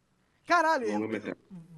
Caralho, 0.47 0.87
eu, 0.87 1.01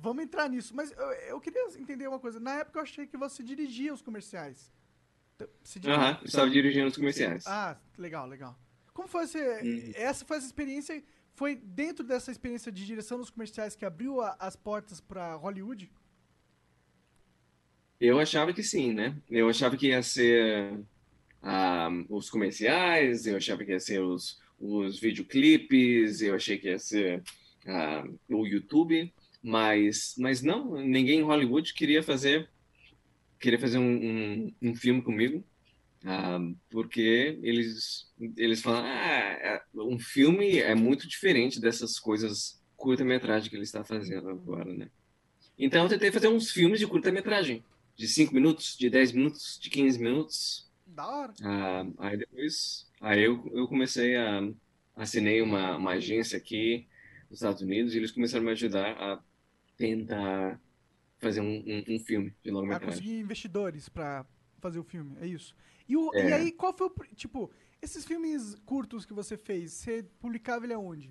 vamos 0.03 0.25
entrar 0.25 0.49
nisso. 0.49 0.75
Mas 0.75 0.93
eu, 0.93 1.13
eu, 1.29 1.41
queria 1.41 1.67
entender 1.79 2.07
uma 2.07 2.19
coisa. 2.19 2.39
Na 2.39 2.57
época 2.57 2.79
eu 2.79 2.83
achei 2.83 3.07
que 3.07 3.17
você 3.17 3.43
dirigia 3.43 3.95
os 3.95 4.03
comerciais. 4.03 4.73
Aham, 5.87 6.19
uhum, 6.19 6.25
estava 6.25 6.51
dirigindo 6.51 6.89
os 6.89 6.97
comerciais. 6.97 7.47
Ah, 7.47 7.79
legal, 7.97 8.27
legal. 8.27 8.59
Como 8.93 9.07
foi 9.07 9.25
esse, 9.25 9.39
hum. 9.39 9.93
essa 9.95 10.25
foi 10.25 10.37
essa 10.37 10.47
experiência? 10.47 11.03
Foi 11.35 11.55
dentro 11.55 12.05
dessa 12.05 12.33
experiência 12.33 12.73
de 12.73 12.85
direção 12.85 13.17
dos 13.17 13.31
comerciais 13.31 13.77
que 13.77 13.85
abriu 13.85 14.21
a, 14.21 14.37
as 14.41 14.57
portas 14.57 15.01
para 15.01 15.37
Hollywood? 15.37 15.89
Eu 18.01 18.21
achava 18.21 18.53
que 18.53 18.63
sim, 18.63 18.93
né? 18.93 19.17
Eu 19.31 19.49
achava 19.49 19.77
que 19.77 19.89
ia 19.89 20.03
ser 20.03 20.73
um, 20.73 20.85
ah, 21.43 21.91
os 22.09 22.31
comerciais, 22.31 23.27
eu 23.27 23.37
achava 23.37 23.65
que 23.65 23.73
ia 23.73 23.81
ser 23.81 24.01
os, 24.01 24.41
os 24.59 24.99
videoclipes, 24.99 26.21
eu 26.21 26.35
achei 26.35 26.59
que 26.59 26.69
ia 26.69 26.79
ser 26.79 27.23
uh, 27.67 28.19
o 28.29 28.47
YouTube, 28.47 29.13
mas, 29.43 30.15
mas 30.19 30.43
não, 30.43 30.77
ninguém 30.77 31.21
em 31.21 31.25
Hollywood 31.25 31.75
queria 31.75 32.03
fazer 32.03 32.49
queria 33.39 33.59
fazer 33.59 33.79
um, 33.79 33.85
um, 33.85 34.55
um 34.63 34.75
filme 34.75 35.01
comigo, 35.01 35.45
uh, 36.05 36.57
porque 36.71 37.39
eles 37.43 38.13
eles 38.37 38.61
falam, 38.61 38.83
ah, 38.85 39.39
é, 39.41 39.63
um 39.75 39.99
filme 39.99 40.59
é 40.59 40.75
muito 40.75 41.09
diferente 41.09 41.61
dessas 41.61 41.99
coisas 41.99 42.61
curta-metragem 42.77 43.49
que 43.49 43.57
ele 43.57 43.63
está 43.63 43.85
fazendo 43.85 44.29
agora, 44.29 44.73
né? 44.73 44.89
Então 45.59 45.85
eu 45.85 45.89
tentei 45.89 46.13
fazer 46.13 46.29
uns 46.29 46.51
filmes 46.51 46.79
de 46.79 46.87
curta-metragem, 46.87 47.65
de 47.99 48.07
5 48.07 48.33
minutos, 48.33 48.77
de 48.79 48.89
10 48.89 49.13
minutos, 49.13 49.59
de 49.61 49.69
15 49.69 49.99
minutos. 49.99 50.71
Da 50.87 51.07
hora. 51.07 51.33
Uh, 51.33 51.95
aí 51.99 52.17
depois, 52.17 52.87
aí 53.01 53.25
eu, 53.25 53.51
eu 53.53 53.67
comecei 53.67 54.17
a 54.17 54.49
assinei 54.99 55.41
uma, 55.41 55.77
uma 55.77 55.93
agência 55.93 56.37
aqui 56.37 56.87
nos 57.31 57.39
Estados 57.39 57.63
Unidos 57.63 57.95
e 57.95 57.99
eles 57.99 58.11
começaram 58.11 58.43
a 58.43 58.47
me 58.47 58.53
ajudar 58.53 58.91
a 58.93 59.23
tentar 59.77 60.61
fazer 61.19 61.41
um, 61.41 61.63
um, 61.67 61.95
um 61.95 62.01
filme 62.01 62.35
de 62.43 62.51
longa-metragem. 62.51 62.89
Ah, 62.89 62.93
conseguir 62.93 63.21
investidores 63.21 63.89
para 63.89 64.27
fazer 64.61 64.79
o 64.79 64.85
filme, 64.85 65.17
é 65.21 65.27
isso. 65.27 65.55
E, 65.89 65.97
o, 65.97 66.13
é. 66.15 66.29
e 66.29 66.33
aí, 66.33 66.53
qual 66.53 66.77
foi 66.77 66.89
o... 66.89 67.15
Tipo, 67.15 67.51
esses 67.81 68.05
filmes 68.05 68.57
curtos 68.67 69.07
que 69.07 69.13
você 69.13 69.37
fez, 69.37 69.73
você 69.73 70.05
publicava 70.21 70.65
ele 70.65 70.75
aonde? 70.75 71.11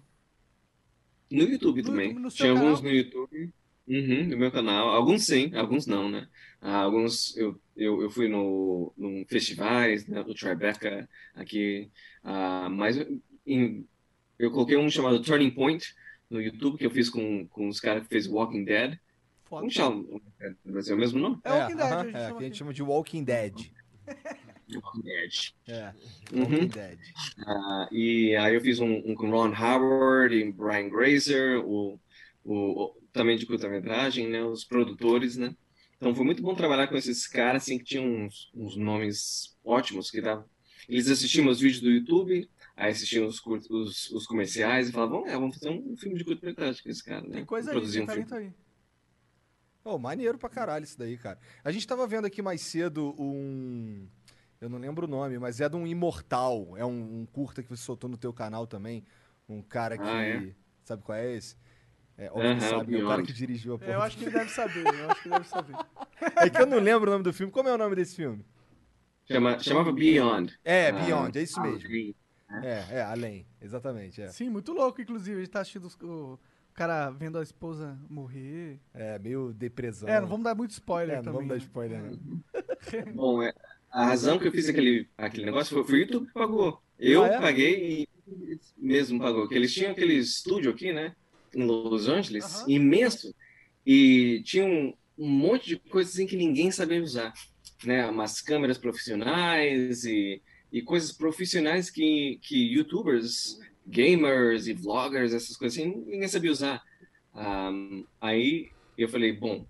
No 1.32 1.44
YouTube 1.44 1.82
no, 1.82 1.90
também. 1.90 2.14
No 2.14 2.30
Tinha 2.30 2.54
canal? 2.54 2.68
alguns 2.68 2.82
no 2.82 2.90
YouTube. 2.90 3.54
Uhum, 3.88 4.28
no 4.28 4.38
meu 4.38 4.52
canal. 4.52 4.90
Alguns 4.90 5.26
sim, 5.26 5.56
alguns 5.56 5.88
não, 5.88 6.10
né? 6.10 6.28
Ah, 6.60 6.82
alguns 6.82 7.38
eu, 7.38 7.60
eu, 7.76 8.02
eu 8.02 8.10
fui 8.10 8.28
no, 8.28 8.94
no 8.98 9.26
festivais, 9.28 10.06
né, 10.08 10.24
no 10.24 10.34
Tribeca 10.34 11.08
aqui. 11.34 11.90
Ah, 12.24 12.68
mas 12.70 12.98
em, 13.46 13.88
eu 14.38 14.52
coloquei 14.52 14.76
um 14.76 14.90
chamado 14.90 15.22
Turning 15.22 15.52
Point, 15.52 15.96
no 16.30 16.42
YouTube 16.42 16.78
que 16.78 16.86
eu 16.86 16.92
fiz 16.92 17.10
com, 17.10 17.48
com 17.48 17.70
os 17.70 17.80
caras 17.80 18.04
que 18.04 18.10
fez 18.10 18.28
Walking 18.28 18.66
Dead. 18.66 19.00
Foda. 19.46 19.62
Como 19.62 19.72
chama? 19.72 20.06
É 20.42 20.94
o 20.94 20.98
mesmo 20.98 21.20
nome? 21.20 21.40
É, 21.46 21.52
Walking 21.52 21.76
Dead. 21.76 21.88
Uh 21.88 21.96
-huh, 21.96 22.18
é, 22.18 22.32
que 22.32 22.38
a 22.38 22.48
gente 22.48 22.58
chama 22.58 22.74
de 22.74 22.84
Walking 22.84 23.24
Dead. 23.24 23.54
Walking 24.76 25.02
Dead. 25.02 25.54
É, 25.68 25.94
uhum. 26.34 26.42
Walking 26.42 26.56
uhum. 26.56 26.68
Dead. 26.68 27.00
Uh, 27.40 27.94
e 27.94 28.36
aí 28.36 28.54
eu 28.54 28.62
fiz 28.62 28.80
um, 28.80 29.02
um, 29.06 29.16
com 29.16 29.30
Ron 29.30 29.54
Howard 29.56 30.36
e 30.36 30.52
Brian 30.52 30.90
Grazer, 30.90 31.66
o, 31.66 31.98
o 32.44 32.94
também 33.18 33.38
de 33.38 33.46
curta-metragem, 33.46 34.30
né? 34.30 34.44
Os 34.44 34.64
produtores, 34.64 35.36
né? 35.36 35.56
Então 35.98 36.14
foi 36.14 36.24
muito 36.24 36.42
bom 36.42 36.56
trabalhar 36.56 36.88
com 36.88 36.96
esses 36.96 37.28
caras, 37.28 37.64
assim, 37.64 37.78
que 37.78 37.84
tinham 37.84 38.06
uns, 38.06 38.52
uns 38.54 38.78
nomes 38.78 39.58
ótimos, 39.64 40.10
que 40.12 40.22
dava... 40.22 40.48
Eles 40.88 41.10
assistiam 41.10 41.44
meus 41.44 41.60
vídeos 41.60 41.82
do 41.82 41.90
YouTube, 41.90 42.48
Aí 42.78 42.92
assistiam 42.92 43.26
os, 43.26 43.42
os, 43.44 44.12
os 44.12 44.28
comerciais 44.28 44.90
e 44.90 44.92
falavam, 44.92 45.26
é, 45.26 45.32
vamos 45.32 45.58
fazer 45.58 45.72
um 45.72 45.98
filme 45.98 46.16
de 46.16 46.24
curta-metragem 46.24 46.84
com 46.84 46.90
esse 46.90 47.04
cara, 47.04 47.22
né? 47.22 47.38
Tem 47.38 47.46
coisa 47.46 47.72
aí, 47.72 47.92
tem 47.92 48.04
um 48.04 48.06
talento 48.06 48.36
aí. 48.36 48.54
Oh, 49.84 49.98
maneiro 49.98 50.38
pra 50.38 50.48
caralho 50.48 50.84
isso 50.84 51.00
daí, 51.00 51.18
cara. 51.18 51.40
A 51.64 51.72
gente 51.72 51.88
tava 51.88 52.06
vendo 52.06 52.26
aqui 52.26 52.40
mais 52.40 52.62
cedo 52.62 53.16
um... 53.18 54.08
Eu 54.62 54.70
não 54.70 54.78
lembro 54.78 55.08
o 55.08 55.10
nome, 55.10 55.40
mas 55.40 55.60
é 55.60 55.68
de 55.68 55.76
um 55.76 55.88
Imortal. 55.88 56.78
É 56.78 56.86
um, 56.86 57.22
um 57.22 57.26
curta 57.26 57.64
que 57.64 57.70
você 57.70 57.82
soltou 57.82 58.08
no 58.08 58.18
teu 58.18 58.32
canal 58.32 58.68
também. 58.68 59.04
Um 59.50 59.64
cara 59.64 59.98
que... 59.98 60.04
Ah, 60.04 60.24
é? 60.24 60.54
Sabe 60.84 61.02
qual 61.02 61.18
é 61.18 61.34
esse? 61.34 61.56
É, 62.18 62.32
óbvio 62.32 62.52
uhum, 62.52 62.60
sabe, 62.60 63.00
é 63.00 63.04
o 63.04 63.08
cara 63.08 63.22
que 63.22 63.34
dirigiu 63.34 63.76
a 63.76 63.80
porra. 63.80 63.92
Eu 63.92 64.02
acho 64.02 64.18
que 64.18 64.24
ele 64.24 64.32
deve 64.32 64.50
saber, 64.50 64.86
eu 64.86 65.12
acho 65.12 65.22
que 65.22 65.28
ele 65.28 65.36
deve 65.36 65.48
saber. 65.48 65.76
é 66.36 66.50
que 66.50 66.62
eu 66.62 66.66
não 66.66 66.80
lembro 66.80 67.10
o 67.10 67.14
nome 67.14 67.24
do 67.24 67.32
filme. 67.32 67.52
Como 67.52 67.70
é 67.70 67.74
o 67.74 67.78
nome 67.78 67.96
desse 67.96 68.16
filme? 68.16 68.44
Chama, 69.26 69.60
chamava 69.60 69.92
Beyond. 69.92 70.58
É, 70.64 70.92
Beyond, 70.92 71.38
é 71.38 71.44
isso 71.44 71.62
mesmo. 71.62 72.16
É, 72.64 72.86
é, 72.92 73.02
além, 73.04 73.46
exatamente. 73.62 74.22
É. 74.22 74.30
Sim, 74.30 74.50
muito 74.50 74.74
louco, 74.74 75.02
inclusive. 75.02 75.38
A 75.38 75.40
gente 75.42 75.52
tá 75.52 75.62
assistindo 75.62 75.88
o, 76.02 76.40
cara 76.74 77.10
vendo 77.12 77.38
a 77.38 77.44
esposa 77.44 78.00
morrer. 78.10 78.80
É, 78.94 79.20
meio 79.20 79.54
depressão. 79.54 80.08
É, 80.08 80.20
não 80.20 80.28
vamos 80.28 80.46
dar 80.46 80.56
muito 80.56 80.72
spoiler 80.72 81.18
é, 81.18 81.22
também. 81.22 81.34
Não 81.34 81.48
vamos 81.48 81.50
dar 81.50 81.58
spoiler, 81.58 82.02
né? 82.02 82.18
Bom, 83.14 83.44
é, 83.44 83.54
a 83.92 84.06
razão 84.06 84.40
que 84.40 84.48
eu 84.48 84.52
fiz 84.52 84.70
aquele, 84.70 85.08
aquele 85.18 85.46
negócio 85.46 85.76
foi, 85.76 85.84
foi 85.84 86.00
o 86.00 86.02
YouTube 86.02 86.28
que 86.28 86.34
pagou. 86.34 86.82
Eu 86.98 87.24
ah, 87.24 87.28
é? 87.28 87.42
paguei 87.42 88.08
e 88.28 88.60
mesmo 88.78 89.20
pagou. 89.20 89.42
Porque 89.42 89.56
eles 89.56 89.74
tinham 89.74 89.92
aquele 89.92 90.14
estúdio 90.14 90.72
aqui, 90.72 90.94
né? 90.94 91.16
Em 91.58 91.66
Los 91.66 92.08
Angeles, 92.08 92.64
imenso. 92.68 93.34
E 93.86 94.42
tinha 94.46 94.66
um, 94.66 94.94
um 95.18 95.30
monte 95.30 95.68
de 95.68 95.78
coisas 95.78 96.20
em 96.20 96.28
que 96.28 96.38
ninguém 96.38 96.72
sabia 96.72 97.02
usar. 97.02 97.34
Né? 97.84 98.06
Umas 98.08 98.42
câmeras 98.42 98.78
profissionais 98.78 100.06
e 100.06 100.42
e 100.72 100.82
coisas 100.82 101.12
profissionais 101.12 101.90
que, 101.90 102.40
que 102.42 102.58
youtubers, 102.58 103.60
gamers 103.86 104.68
e 104.68 104.74
vloggers, 104.74 105.34
essas 105.34 105.56
coisas 105.56 105.80
assim, 105.80 106.04
ninguém 106.06 106.28
sabia 106.28 106.52
usar. 106.52 106.84
Um, 107.34 108.06
aí 108.20 108.70
eu 108.98 109.08
falei, 109.08 109.32
bom, 109.32 109.66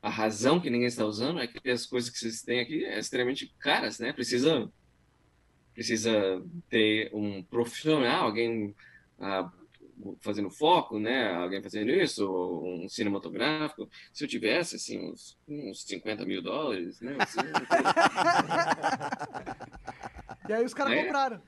a 0.00 0.10
razão 0.10 0.58
que 0.58 0.70
ninguém 0.70 0.88
está 0.88 1.04
usando 1.04 1.38
é 1.38 1.46
que 1.46 1.70
as 1.70 1.86
coisas 1.86 2.10
que 2.10 2.18
vocês 2.18 2.42
têm 2.42 2.60
aqui 2.60 2.84
é 2.84 2.98
extremamente 2.98 3.54
caras, 3.58 3.98
né? 3.98 4.12
Precisa 4.12 4.70
precisa 5.74 6.44
ter 6.68 7.10
um 7.14 7.42
profissional, 7.42 8.26
alguém 8.26 8.74
ah, 9.18 9.50
fazendo 10.20 10.50
foco, 10.50 10.98
né? 10.98 11.32
Alguém 11.34 11.62
fazendo 11.62 11.90
isso, 11.90 12.26
um 12.64 12.88
cinematográfico. 12.88 13.88
Se 14.12 14.24
eu 14.24 14.28
tivesse, 14.28 14.76
assim, 14.76 15.10
uns, 15.10 15.36
uns 15.48 15.82
50 15.84 16.24
mil 16.24 16.42
dólares, 16.42 17.00
né? 17.00 17.16
Assim, 17.18 17.40
E 20.48 20.52
aí 20.52 20.64
os 20.64 20.74
caras 20.74 20.92
É. 20.94 21.04
compraram 21.04 21.40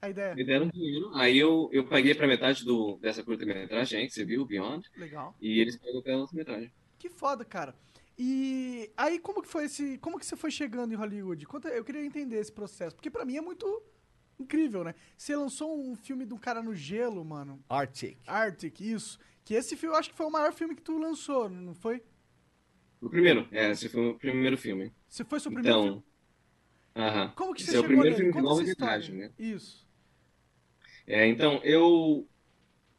a 0.00 0.08
ideia. 0.08 0.34
me 0.34 0.44
deram 0.44 0.68
dinheiro. 0.68 1.10
Aí 1.14 1.38
eu, 1.38 1.68
eu 1.72 1.86
paguei 1.86 2.14
para 2.14 2.26
metade 2.26 2.64
do, 2.64 2.96
dessa 3.00 3.22
curta-metragem 3.22 4.00
aí, 4.00 4.06
que 4.06 4.12
você 4.12 4.24
viu, 4.24 4.44
Beyond, 4.44 4.88
Legal. 4.96 5.34
e 5.40 5.60
eles 5.60 5.76
pagam 5.76 6.02
pela 6.02 6.20
outra 6.22 6.36
metade. 6.36 6.72
Que 6.98 7.08
foda, 7.08 7.44
cara. 7.44 7.74
E 8.18 8.90
aí 8.96 9.18
como 9.18 9.42
que 9.42 9.48
foi 9.48 9.64
esse, 9.64 9.96
como 9.98 10.18
que 10.18 10.26
você 10.26 10.36
foi 10.36 10.50
chegando 10.50 10.92
em 10.92 10.96
Hollywood? 10.96 11.46
Conta, 11.46 11.68
eu 11.68 11.84
queria 11.84 12.04
entender 12.04 12.38
esse 12.40 12.52
processo, 12.52 12.94
porque 12.96 13.10
pra 13.10 13.24
mim 13.24 13.36
é 13.36 13.40
muito 13.40 13.82
incrível, 14.42 14.84
né? 14.84 14.94
Você 15.16 15.36
lançou 15.36 15.78
um 15.80 15.94
filme 15.96 16.26
de 16.26 16.34
um 16.34 16.38
cara 16.38 16.62
no 16.62 16.74
gelo, 16.74 17.24
mano. 17.24 17.62
Arctic. 17.68 18.18
Arctic, 18.26 18.80
isso. 18.80 19.18
Que 19.44 19.54
esse 19.54 19.76
filme 19.76 19.94
eu 19.94 19.98
acho 19.98 20.10
que 20.10 20.16
foi 20.16 20.26
o 20.26 20.30
maior 20.30 20.52
filme 20.52 20.74
que 20.76 20.82
tu 20.82 20.98
lançou, 20.98 21.48
não 21.48 21.74
foi? 21.74 22.02
O 23.02 23.08
primeiro, 23.10 23.46
é, 23.52 23.70
esse 23.70 23.88
foi 23.90 24.02
o 24.08 24.18
primeiro 24.18 24.56
filme. 24.56 24.86
Se 25.08 25.22
foi 25.24 25.38
seu 25.40 25.52
primeiro 25.52 25.78
Então, 25.78 25.84
filme. 25.84 26.02
aham. 26.96 27.34
Como 27.34 27.54
que 27.54 27.62
esse 27.62 27.66
você 27.66 27.76
é 27.76 27.80
o 27.80 27.84
chegou 27.84 27.84
primeiro 27.84 28.16
nele? 28.16 28.16
filme 28.16 28.32
de 28.32 28.40
Conta 28.40 28.52
essa 28.52 28.64
longa-metragem, 28.64 29.14
história. 29.14 29.16
né? 29.16 29.34
Isso. 29.38 29.86
É, 31.06 31.26
então, 31.26 31.60
eu. 31.64 32.28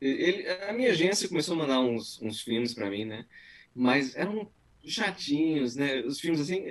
Ele, 0.01 0.47
a 0.49 0.73
minha 0.73 0.91
agência 0.91 1.29
começou 1.29 1.55
a 1.55 1.59
mandar 1.59 1.81
uns, 1.81 2.21
uns 2.21 2.41
filmes 2.41 2.73
pra 2.73 2.89
mim, 2.89 3.05
né? 3.05 3.25
Mas 3.75 4.15
eram 4.15 4.51
chatinhos, 4.85 5.75
né? 5.75 6.01
Os 6.01 6.19
filmes 6.19 6.41
assim. 6.41 6.65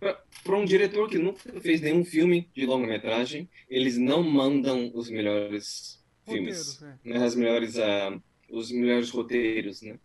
Para 0.00 0.56
um 0.56 0.64
diretor 0.64 1.08
que 1.08 1.18
nunca 1.18 1.60
fez 1.60 1.80
nenhum 1.80 2.04
filme 2.04 2.48
de 2.54 2.64
longa-metragem, 2.64 3.48
eles 3.68 3.98
não 3.98 4.22
mandam 4.22 4.90
os 4.94 5.10
melhores 5.10 6.04
filmes, 6.26 6.74
Roteiro, 6.74 6.98
né? 7.04 7.24
As 7.24 7.34
melhores, 7.34 7.78
ah, 7.78 8.20
os 8.50 8.70
melhores 8.70 9.10
roteiros, 9.10 9.82
né? 9.82 9.98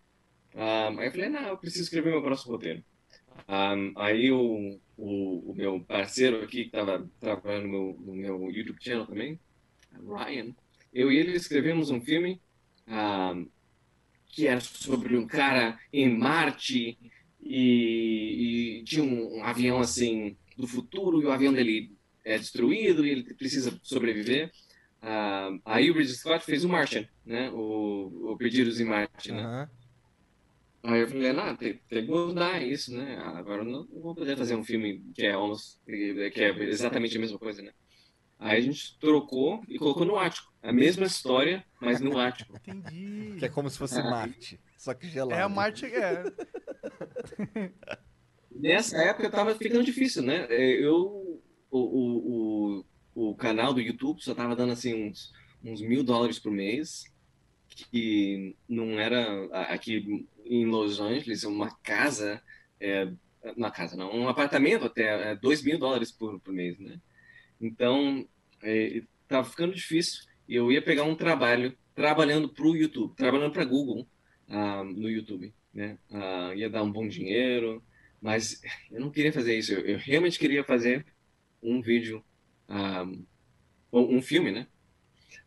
Ah, 0.55 0.89
aí 0.97 1.07
eu 1.07 1.11
falei, 1.11 1.29
não, 1.29 1.47
eu 1.47 1.57
preciso 1.57 1.83
escrever 1.83 2.11
meu 2.11 2.21
próximo 2.21 2.53
roteiro. 2.53 2.83
Ah, 3.47 3.75
aí 3.97 4.31
o, 4.31 4.79
o, 4.97 5.51
o 5.51 5.55
meu 5.55 5.79
parceiro 5.81 6.43
aqui, 6.43 6.63
que 6.63 6.77
estava 6.77 7.09
trabalhando 7.19 7.67
no 7.67 7.69
meu, 7.69 7.97
no 7.99 8.13
meu 8.13 8.51
YouTube 8.51 8.81
channel 8.81 9.05
também, 9.05 9.39
Ryan, 9.91 10.55
eu 10.93 11.11
e 11.11 11.17
ele 11.17 11.35
escrevemos 11.35 11.89
um 11.89 12.01
filme 12.01 12.41
ah, 12.87 13.35
que 14.27 14.47
era 14.47 14.59
sobre 14.59 15.15
um 15.15 15.27
cara 15.27 15.79
em 15.91 16.09
Marte 16.17 16.97
e, 17.45 18.79
e 18.79 18.83
tinha 18.83 19.03
um, 19.03 19.37
um 19.37 19.43
avião 19.43 19.79
assim 19.79 20.37
do 20.57 20.67
futuro 20.67 21.21
e 21.21 21.25
o 21.25 21.31
avião 21.31 21.53
dele 21.53 21.95
é 22.23 22.37
destruído 22.37 23.05
e 23.05 23.09
ele 23.09 23.33
precisa 23.35 23.77
sobreviver. 23.83 24.51
Ah, 25.01 25.49
aí 25.65 25.91
o 25.91 25.93
Ridley 25.93 26.15
Scott 26.15 26.45
fez 26.45 26.63
o 26.63 26.69
Martian, 26.69 27.05
né? 27.25 27.49
O, 27.51 28.31
o 28.31 28.37
Perdidos 28.37 28.79
em 28.79 28.85
Marte, 28.85 29.31
né? 29.31 29.43
Aham. 29.43 29.69
Aí 30.85 30.99
eu 30.99 31.07
falei, 31.07 31.31
não, 31.31 31.55
tem, 31.55 31.79
tem 31.87 32.05
que 32.05 32.11
mudar 32.11 32.61
isso, 32.61 32.93
né? 32.93 33.17
Agora 33.17 33.61
eu 33.61 33.65
não, 33.65 33.85
não 33.85 34.01
vou 34.01 34.13
poder 34.13 34.37
fazer 34.37 34.53
um 34.55 34.65
filme 34.65 35.01
que 35.15 35.25
é, 35.25 35.31
almost, 35.31 35.79
que 35.85 36.43
é 36.43 36.63
exatamente 36.63 37.15
a 37.15 37.21
mesma 37.21 37.39
coisa, 37.39 37.61
né? 37.61 37.71
Aí 38.37 38.57
a 38.57 38.61
gente 38.61 38.99
trocou 38.99 39.63
e 39.69 39.79
colocou 39.79 40.03
no 40.03 40.17
Ártico. 40.17 40.51
A 40.61 40.73
mesma 40.73 41.05
história, 41.05 41.65
mas 41.79 42.01
no 42.01 42.17
Ártico. 42.17 42.57
Entendi. 42.57 43.37
Que 43.39 43.45
é 43.45 43.49
como 43.49 43.69
se 43.69 43.77
fosse 43.77 43.95
Marte, 44.03 44.59
só 44.77 44.93
que 44.93 45.07
gelado. 45.07 45.39
É 45.39 45.43
a 45.43 45.47
Marte, 45.47 45.85
é. 45.85 46.23
Nessa 48.51 48.97
época 48.97 49.29
tava 49.29 49.55
ficando 49.55 49.83
difícil, 49.83 50.21
né? 50.21 50.45
É, 50.49 50.71
Eu, 50.71 51.41
o, 51.71 51.79
o, 51.79 52.85
o, 53.15 53.29
o 53.29 53.35
canal 53.35 53.73
do 53.73 53.81
YouTube 53.81 54.21
só 54.21 54.35
tava 54.35 54.55
dando 54.55 54.73
assim 54.73 55.09
uns, 55.09 55.33
uns 55.63 55.81
mil 55.81 56.03
dólares 56.03 56.37
por 56.37 56.51
mês, 56.51 57.11
que 57.67 58.55
não 58.69 58.99
era 58.99 59.45
aqui 59.67 60.27
em 60.45 60.65
Los 60.65 60.99
Angeles, 60.99 61.43
uma 61.43 61.71
casa, 61.77 62.41
é, 62.79 63.11
uma 63.57 63.71
casa 63.71 63.97
não, 63.97 64.13
um 64.13 64.27
apartamento 64.27 64.85
até 64.85 65.31
é, 65.31 65.35
dois 65.35 65.63
mil 65.63 65.79
dólares 65.79 66.11
por, 66.11 66.39
por 66.39 66.53
mês, 66.53 66.77
né? 66.77 66.99
Então, 67.59 68.27
é, 68.61 69.01
tava 69.27 69.49
ficando 69.49 69.73
difícil 69.73 70.31
eu 70.47 70.71
ia 70.71 70.81
pegar 70.81 71.03
um 71.03 71.15
trabalho 71.15 71.75
trabalhando 71.95 72.49
pro 72.49 72.75
YouTube, 72.75 73.15
trabalhando 73.15 73.51
para 73.51 73.65
Google 73.65 74.07
ah, 74.49 74.83
no 74.83 75.09
YouTube, 75.09 75.53
né? 75.73 75.97
Ah, 76.11 76.53
ia 76.55 76.69
dar 76.69 76.83
um 76.83 76.91
bom 76.91 77.07
dinheiro, 77.07 77.83
mas 78.21 78.61
eu 78.91 78.99
não 79.01 79.11
queria 79.11 79.33
fazer 79.33 79.57
isso. 79.57 79.73
Eu, 79.73 79.85
eu 79.85 79.97
realmente 79.97 80.39
queria 80.39 80.63
fazer 80.63 81.05
um 81.61 81.81
vídeo, 81.81 82.23
ah, 82.67 83.03
um, 83.91 84.17
um 84.17 84.21
filme, 84.21 84.51
né? 84.51 84.67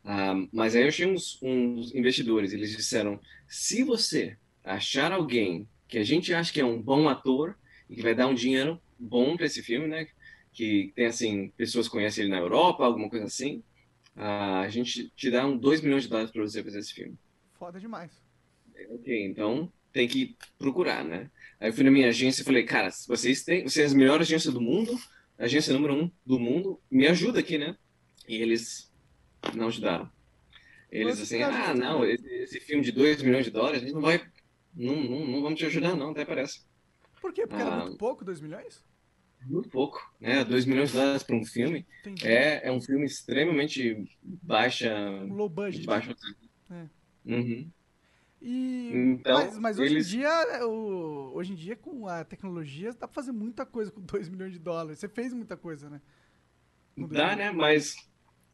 Ah, 0.05 0.35
mas 0.53 0.77
aí 0.77 0.83
eu 0.83 0.89
achei 0.89 1.07
uns, 1.07 1.39
uns 1.43 1.95
investidores. 1.95 2.53
Eles 2.53 2.71
disseram: 2.77 3.21
se 3.49 3.83
você 3.85 4.37
achar 4.65 5.13
alguém 5.13 5.69
que 5.89 5.99
a 5.99 6.05
gente 6.05 6.33
acha 6.35 6.53
que 6.53 6.61
é 6.61 6.65
um 6.65 6.81
bom 6.81 7.09
ator 7.09 7.57
e 7.89 7.97
que 7.97 8.03
vai 8.03 8.15
dar 8.15 8.27
um 8.29 8.35
dinheiro 8.35 8.81
bom 8.99 9.37
para 9.37 9.47
esse 9.47 9.63
filme, 9.63 9.87
né? 9.89 10.07
Que 10.53 10.93
tem 10.95 11.07
assim 11.07 11.51
pessoas 11.57 11.89
conhecem 11.89 12.25
ele 12.25 12.33
na 12.33 12.39
Europa, 12.39 12.85
alguma 12.85 13.11
coisa 13.11 13.27
assim, 13.27 13.63
ah, 14.17 14.61
a 14.61 14.69
gente 14.69 15.11
te 15.11 15.31
dá 15.31 15.47
um 15.47 15.57
2 15.59 15.81
milhões 15.81 16.05
de 16.05 16.09
dólares 16.11 16.31
para 16.33 16.43
você 16.43 16.63
fazer 16.63 16.79
esse 16.81 16.95
filme. 16.95 17.17
Foda 17.59 17.81
demais. 17.81 18.13
Ok, 18.91 19.09
então 19.25 19.73
tem 19.97 20.07
que 20.07 20.37
procurar, 20.59 21.03
né? 21.03 21.31
Aí 21.59 21.71
eu 21.71 21.73
fui 21.73 21.83
na 21.83 21.91
minha 21.91 22.09
agência 22.09 22.43
e 22.43 22.45
falei, 22.45 22.65
cara, 22.65 22.91
vocês 23.09 23.43
têm, 23.43 23.63
vocês 23.67 23.91
são 23.91 23.97
a 23.97 23.99
melhor 23.99 24.21
agência 24.21 24.53
do 24.53 24.61
mundo, 24.61 24.95
agência 25.39 25.73
número 25.73 25.95
um 25.95 26.11
do 26.25 26.39
mundo, 26.39 26.79
me 26.91 27.07
ajuda 27.07 27.41
aqui, 27.41 27.57
né? 27.57 27.75
E 28.29 28.37
eles 28.37 28.93
não 29.55 29.69
ajudaram. 29.69 30.11
Eles 30.91 31.19
assim, 31.19 31.43
ah, 31.43 31.75
não, 31.75 32.05
esse, 32.05 32.29
esse 32.29 32.61
filme 32.61 32.83
de 32.85 32.93
2 32.93 33.23
milhões 33.23 33.47
de 33.47 33.51
dólares, 33.51 33.79
a 33.79 33.85
gente 33.87 33.95
não 33.95 34.03
vai, 34.03 34.21
não, 34.75 34.97
não, 35.03 35.27
não 35.27 35.43
vamos 35.43 35.59
te 35.59 35.65
ajudar 35.65 35.97
não, 35.97 36.11
até 36.11 36.27
parece. 36.27 36.61
Por 37.23 37.33
quê? 37.33 37.47
Porque 37.47 37.63
era 37.63 37.75
Ah. 37.77 37.85
muito 37.87 37.97
pouco, 37.97 38.23
2 38.23 38.39
milhões? 38.43 38.85
Muito 39.47 39.71
pouco, 39.71 39.99
né? 40.21 40.45
2 40.45 40.67
milhões 40.67 40.91
de 40.91 40.97
dólares 40.99 41.23
para 41.23 41.37
um 41.37 41.45
filme 41.45 41.87
Entendi. 42.01 42.27
é, 42.27 42.67
é 42.69 42.71
um 42.73 42.81
filme 42.83 43.07
extremamente 43.07 44.05
baixa, 44.23 44.93
low 45.27 45.49
budget. 45.49 45.87
baixa. 45.87 46.15
É. 46.71 46.85
Uhum. 47.25 47.71
E, 48.49 49.19
Então, 49.19 49.29
mas, 49.29 49.59
mas 49.59 49.79
hoje 49.81 49.97
eles- 49.97 49.97
em 49.97 50.03
dia, 50.05 50.31
o, 50.67 51.33
hoje 51.35 51.53
em 51.53 51.57
dia, 51.57 51.77
com 51.77 52.07
a 52.07 52.25
tecnologia, 52.25 52.93
dá 52.93 53.09
pra 53.09 53.15
fazer 53.15 53.33
muita 53.33 53.67
coisa 53.67 53.91
com 53.91 54.01
2 54.03 54.29
milhões 54.29 54.53
de 54.53 54.59
dólares. 54.61 55.01
Você 55.01 55.09
fez 55.09 55.35
muita 55.35 55.57
coisa, 55.57 55.91
né? 55.91 56.01
Dá, 56.97 57.37
né? 57.37 57.51
Mas 57.51 57.95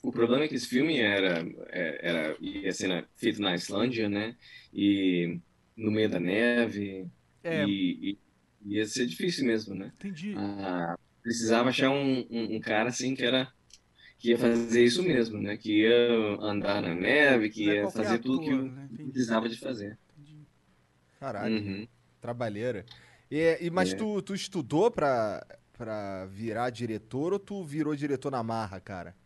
o 0.02 0.10
problema 0.12 0.44
é 0.44 0.48
que 0.48 0.54
esse 0.56 0.68
filme 0.68 0.98
era, 0.98 1.40
é- 1.70 2.08
era 2.08 2.36
ia 2.40 2.72
ser 2.72 3.08
feito 3.16 3.40
na 3.40 3.54
Islândia, 3.54 4.08
né? 4.08 4.36
E 4.72 5.40
no 5.76 5.90
meio 5.90 6.10
da 6.10 6.18
neve. 6.20 7.08
É, 7.44 7.68
E, 7.68 8.18
e 8.64 8.74
ia 8.76 8.86
ser 8.86 9.06
difícil 9.06 9.44
mesmo, 9.46 9.74
né? 9.74 9.92
entendi. 9.94 10.42
Ah, 10.58 10.96
precisava 11.22 11.68
achar 11.70 11.90
um, 11.90 12.20
um, 12.30 12.56
um 12.56 12.60
cara 12.60 12.88
assim 12.88 13.14
que 13.14 13.24
era 13.24 13.48
que 14.22 14.28
ia 14.30 14.38
fazer 14.38 14.84
isso 14.84 15.02
mesmo, 15.02 15.36
né? 15.42 15.56
Que 15.56 15.80
ia 15.80 16.12
andar 16.40 16.80
na 16.80 16.94
neve, 16.94 17.50
que 17.50 17.68
é 17.68 17.82
ia 17.82 17.90
fazer 17.90 18.20
tudo 18.20 18.40
que 18.40 18.50
eu 18.50 18.62
né? 18.62 18.88
Entendi, 18.92 19.10
precisava 19.10 19.48
de 19.48 19.58
fazer. 19.58 19.98
Caralho, 21.18 21.56
Uhum. 21.56 21.88
trabalheira. 22.20 22.86
E, 23.28 23.58
e- 23.60 23.70
mas 23.70 23.92
É. 23.92 23.96
tu, 23.96 24.22
tu 24.22 24.32
estudou 24.32 24.92
pra, 24.92 25.44
pra 25.76 26.26
virar 26.26 26.70
diretor 26.70 27.32
ou 27.32 27.38
tu 27.40 27.64
virou 27.64 27.96
diretor 27.96 28.30
na 28.30 28.44
marra, 28.44 28.78
cara? 28.78 29.16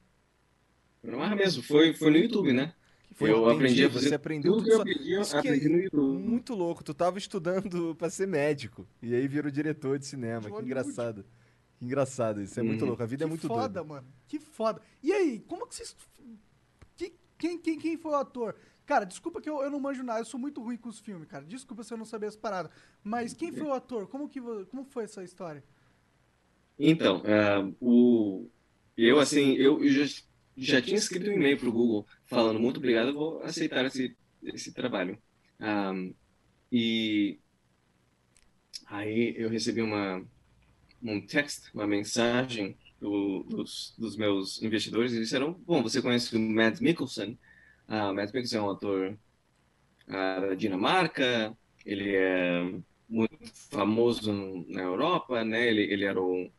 Não 1.02 1.22
era 1.22 1.36
mesmo, 1.36 1.62
foi, 1.62 1.92
foi 1.92 2.10
no 2.10 2.16
YouTube, 2.16 2.54
né? 2.54 2.72
Foi, 3.14 3.30
eu 3.30 3.48
aprendi 3.50 3.84
a 3.84 3.88
você 3.88 4.04
fazer 4.04 4.14
aprendeu 4.14 4.52
tudo 4.52 4.64
tudo 4.64 4.68
que 4.70 4.74
eu 4.76 4.80
aprendi, 4.80 5.12
eu 5.12 5.20
é 5.22 5.38
aprendi 5.38 5.68
no 5.68 5.78
YouTube. 5.78 6.22
Muito 6.22 6.54
louco, 6.54 6.82
tu 6.82 6.94
tava 6.94 7.18
estudando 7.18 7.94
pra 7.96 8.08
ser 8.08 8.26
médico 8.26 8.86
e 9.02 9.14
aí 9.14 9.28
virou 9.28 9.50
diretor 9.50 9.98
de 9.98 10.06
cinema. 10.06 10.50
Que 10.50 10.62
engraçado. 10.62 11.22
Que 11.22 11.28
engraçado, 11.80 12.40
isso 12.42 12.58
é 12.58 12.62
muito 12.62 12.82
Uhum. 12.82 12.88
louco. 12.88 13.02
A 13.02 13.06
vida 13.06 13.24
é 13.24 13.26
que 13.26 13.28
muito 13.28 13.48
foda, 13.48 13.82
doida. 13.82 13.84
mano. 13.84 14.06
Que 14.28 14.38
foda. 14.40 14.80
E 15.02 15.12
aí, 15.12 15.40
como 15.40 15.66
que 15.66 15.74
vocês. 15.74 15.96
Que- 16.96 17.14
quem, 17.38 17.58
quem, 17.58 17.78
quem 17.78 17.96
foi 17.96 18.12
o 18.12 18.16
ator? 18.16 18.56
Cara, 18.86 19.04
desculpa 19.04 19.40
que 19.40 19.48
eu, 19.50 19.62
eu 19.62 19.70
não 19.70 19.80
manjo 19.80 20.02
nada, 20.02 20.20
eu 20.20 20.24
sou 20.24 20.38
muito 20.40 20.62
ruim 20.62 20.76
com 20.76 20.88
os 20.88 21.00
filmes, 21.00 21.28
cara. 21.28 21.44
Desculpa 21.44 21.82
se 21.82 21.92
eu 21.92 21.98
não 21.98 22.04
sabia 22.04 22.28
as 22.28 22.36
paradas. 22.36 22.70
Mas 23.02 23.34
quem 23.34 23.52
foi 23.52 23.66
o 23.66 23.72
ator? 23.72 24.06
Como, 24.08 24.28
que, 24.28 24.40
como 24.40 24.84
foi 24.84 25.04
essa 25.04 25.24
história? 25.24 25.64
Então, 26.78 27.22
ah, 27.26 27.72
o, 27.80 28.48
eu 28.96 29.18
assim, 29.18 29.54
eu 29.54 29.86
já, 29.88 30.04
já 30.56 30.82
tinha 30.82 30.98
escrito 30.98 31.30
um 31.30 31.32
e-mail 31.32 31.58
para 31.58 31.68
o 31.68 31.72
Google 31.72 32.06
falando 32.26 32.60
muito 32.60 32.76
obrigado, 32.78 33.08
eu 33.08 33.14
vou 33.14 33.42
aceitar 33.42 33.84
esse, 33.86 34.16
esse 34.42 34.72
trabalho. 34.72 35.18
Ah, 35.58 35.92
e 36.70 37.40
aí 38.86 39.34
eu 39.36 39.48
recebi 39.48 39.82
uma, 39.82 40.24
um 41.02 41.24
text, 41.26 41.70
uma 41.74 41.86
mensagem 41.86 42.78
do- 43.00 43.44
dos, 43.44 43.94
dos 43.98 44.16
meus 44.16 44.62
investidores 44.62 45.12
e 45.12 45.20
disseram, 45.20 45.54
bom, 45.66 45.82
você 45.82 46.00
conhece 46.02 46.36
o 46.36 46.40
Mads 46.40 46.80
Mikkelsen? 46.80 47.38
Ah, 47.88 48.10
o 48.10 48.14
Mads 48.14 48.32
Mikkelsen 48.32 48.58
é 48.58 48.62
um 48.62 48.70
ator 48.70 49.18
ah, 50.08 50.40
da 50.40 50.54
Dinamarca, 50.54 51.56
ele 51.84 52.14
é 52.16 52.62
muito 53.08 53.36
famoso 53.70 54.32
na 54.68 54.82
Europa, 54.82 55.44
né? 55.44 55.68
Ele, 55.68 55.82
ele 55.82 56.04
era 56.04 56.20
o 56.20 56.50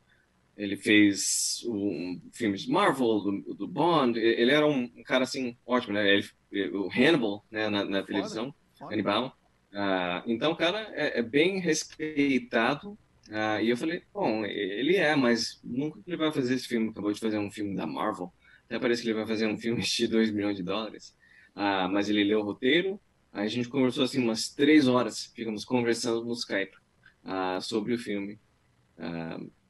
ele 0.56 0.76
fez 0.78 1.60
um 1.68 2.20
filme 2.34 2.58
de 2.58 2.70
Marvel, 2.70 3.20
do, 3.20 3.56
do 3.56 3.68
Bond. 3.68 4.20
Ele 4.20 4.52
era 4.52 4.66
um, 4.68 4.84
um 4.86 5.04
cara 5.04 5.24
assim 5.24 5.58
ótimo, 5.66 5.94
né? 5.94 6.08
Ele, 6.52 6.70
o 6.78 6.90
Hannibal, 6.92 7.46
né, 7.52 7.70
na, 7.70 7.86
na 7.86 8.04
televisão, 8.04 8.54
Foda. 8.78 8.92
Hannibal. 8.94 9.34
Ah, 9.74 10.24
então, 10.28 10.52
o 10.52 10.56
cara 10.56 10.80
é, 10.96 11.20
é 11.20 11.24
bem 11.24 11.60
respeitado. 11.60 12.98
Ah, 13.32 13.62
e 13.62 13.70
eu 13.70 13.78
falei, 13.78 14.04
bom, 14.14 14.46
ele 14.46 14.96
é, 14.96 15.16
mas 15.16 15.60
nunca 15.64 16.00
ele 16.08 16.18
vai 16.18 16.32
fazer 16.32 16.56
esse 16.56 16.68
filme. 16.68 16.90
Acabou 16.90 17.12
de 17.12 17.20
fazer 17.20 17.38
um 17.38 17.52
filme 17.52 17.76
da 17.76 17.86
Marvel. 17.86 18.32
Até 18.66 18.80
parece 18.80 19.02
que 19.02 19.08
ele 19.10 19.18
vai 19.18 19.28
fazer 19.28 19.48
um 19.48 19.58
filme 19.58 19.82
de 19.82 20.08
2 20.08 20.32
milhões 20.32 20.56
de 20.58 20.64
dólares. 20.64 21.16
Ah, 21.56 21.88
mas 21.88 22.10
ele 22.10 22.24
leu 22.24 22.40
o 22.40 22.44
roteiro. 22.44 23.00
Aí 23.34 23.46
a 23.46 23.50
gente 23.50 23.70
conversou 23.70 24.04
assim 24.04 24.22
umas 24.22 24.50
três 24.50 24.88
horas. 24.88 25.26
Ficamos 25.36 25.66
conversando 25.66 26.24
no 26.26 26.34
Skype 26.34 26.76
ah, 27.24 27.60
sobre 27.62 27.94
o 27.94 28.00
filme. 28.00 28.40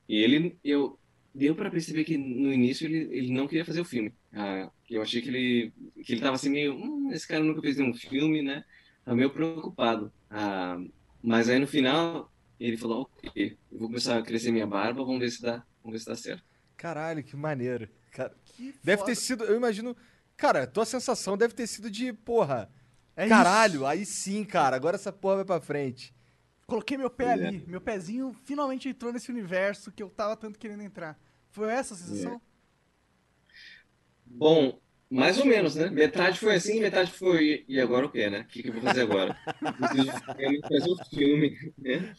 E 0.08 0.16
ele, 0.24 0.58
eu 0.64 0.98
deu 1.34 1.54
para 1.56 1.70
perceber 1.70 2.04
que 2.04 2.18
no 2.18 2.54
início 2.54 2.86
ele, 2.86 3.10
ele 3.12 3.32
não 3.34 3.48
queria 3.48 3.66
fazer 3.66 3.82
o 3.82 3.86
filme. 3.86 4.14
Eu 4.90 5.02
achei 5.02 5.22
que 5.22 5.30
ele 5.30 5.74
que 6.04 6.14
ele 6.14 6.22
tava 6.22 6.36
assim 6.36 6.50
meio, 6.50 6.74
hum, 6.76 7.12
esse 7.12 7.28
cara 7.28 7.44
nunca 7.44 7.62
fez 7.62 7.78
nenhum 7.78 7.94
filme, 7.94 8.42
né? 8.42 8.64
Tá 9.04 9.14
meio 9.16 9.30
preocupado. 9.30 10.12
Mas 11.22 11.50
aí 11.50 11.60
no 11.60 11.68
final 11.68 12.32
ele 12.60 12.78
falou, 12.78 13.10
ok, 13.24 13.58
eu 13.72 13.78
vou 13.80 13.88
começar 13.88 14.18
a 14.18 14.22
crescer 14.22 14.52
minha 14.52 14.68
barba, 14.68 15.04
vamos 15.04 15.20
ver 15.20 15.32
se 15.32 15.42
dá, 15.42 15.64
vamos 15.84 15.94
ver 15.94 16.00
se 16.00 16.06
dá 16.06 16.16
certo. 16.16 16.44
Caralho, 16.76 17.24
que 17.24 17.36
maneiro. 17.36 17.90
Cara, 18.12 18.36
Que 18.46 18.74
deve 18.84 18.98
foda. 18.98 19.12
ter 19.12 19.16
sido, 19.16 19.44
eu 19.44 19.56
imagino. 19.56 19.96
Cara, 20.36 20.68
tua 20.68 20.86
sensação 20.86 21.38
deve 21.38 21.54
ter 21.54 21.68
sido 21.68 21.90
de, 21.90 22.14
porra. 22.14 22.72
É 23.16 23.28
caralho, 23.28 23.78
isso. 23.78 23.86
aí 23.86 24.06
sim, 24.06 24.44
cara. 24.44 24.76
Agora 24.76 24.96
essa 24.96 25.12
porra 25.12 25.38
vai 25.38 25.46
pra 25.46 25.62
frente. 25.62 26.16
Coloquei 26.68 26.98
meu 26.98 27.10
pé 27.10 27.26
é. 27.26 27.32
ali. 27.32 27.64
Meu 27.68 27.82
pezinho 27.82 28.36
finalmente 28.46 28.90
entrou 28.90 29.12
nesse 29.12 29.32
universo 29.32 29.92
que 29.92 30.04
eu 30.04 30.10
tava 30.10 30.36
tanto 30.38 30.60
querendo 30.60 30.84
entrar. 30.84 31.20
Foi 31.50 31.72
essa 31.72 31.94
a 31.94 31.98
sensação? 31.98 32.42
Bom, 34.26 34.80
mais 35.10 35.40
ou 35.40 35.46
menos, 35.46 35.76
né? 35.76 35.90
Metade 35.90 36.38
foi 36.40 36.56
assim, 36.56 36.80
metade 36.82 37.12
foi. 37.12 37.64
E 37.68 37.80
agora 37.80 38.06
o 38.06 38.12
quê, 38.12 38.30
né? 38.30 38.42
O 38.42 38.46
que, 38.46 38.62
que 38.62 38.70
eu 38.70 38.74
vou 38.74 38.82
fazer 38.82 39.02
agora? 39.02 39.36
Preciso 39.78 40.12
realmente 40.38 40.68
fazer 40.68 40.90
o 40.92 41.06
filme, 41.06 41.74
né? 41.78 42.14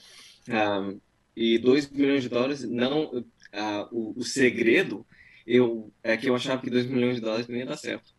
E 1.37 1.59
2 1.59 1.89
milhões 1.91 2.23
de 2.23 2.29
dólares, 2.29 2.65
não. 2.65 3.25
ah, 3.53 3.89
o, 3.93 4.19
o 4.19 4.25
segredo 4.25 5.07
eu, 5.47 5.93
é 6.03 6.17
que 6.17 6.29
eu 6.29 6.35
achava 6.35 6.61
que 6.61 6.71
2 6.71 6.87
milhões 6.87 7.17
de 7.17 7.23
dólares 7.23 7.49
não 7.49 7.57
ia 7.57 7.67
dar 7.67 7.77
certo. 7.77 8.11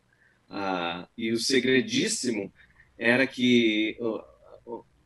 Ah, 0.50 1.08
e 1.18 1.32
o 1.32 1.40
segredíssimo 1.40 2.54
era 2.98 3.28
que 3.28 3.98
eu, 4.00 4.22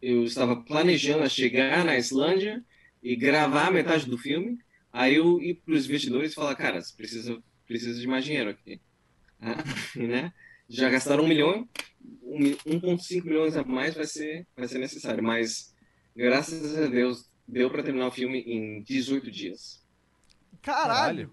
eu 0.01 0.23
estava 0.25 0.55
planejando 0.63 1.29
chegar 1.29 1.85
na 1.85 1.97
Islândia 1.97 2.63
e 3.01 3.15
gravar 3.15 3.71
metade 3.71 4.05
do 4.09 4.17
filme. 4.17 4.57
Aí 4.91 5.15
eu 5.15 5.41
ir 5.41 5.55
para 5.65 5.73
os 5.75 5.85
investidores 5.85 6.31
e 6.31 6.35
falar, 6.35 6.55
cara, 6.55 6.81
você 6.81 6.95
precisa, 6.95 7.41
precisa 7.67 7.99
de 7.99 8.07
mais 8.07 8.25
dinheiro 8.25 8.49
aqui. 8.51 8.81
Ah, 9.39 9.63
né? 9.97 10.31
Já 10.69 10.89
gastaram 10.89 11.23
um 11.23 11.27
milhão, 11.27 11.67
um 12.23 12.39
mi- 12.39 12.57
1,5 12.65 13.27
milhões 13.27 13.55
a 13.57 13.63
mais 13.63 13.95
vai 13.95 14.05
ser, 14.05 14.47
vai 14.57 14.67
ser 14.67 14.79
necessário. 14.79 15.23
Mas, 15.23 15.72
graças 16.15 16.77
a 16.77 16.87
Deus, 16.87 17.29
deu 17.47 17.69
para 17.69 17.83
terminar 17.83 18.07
o 18.07 18.11
filme 18.11 18.39
em 18.41 18.81
18 18.83 19.29
dias. 19.31 19.83
Caralho! 20.61 21.31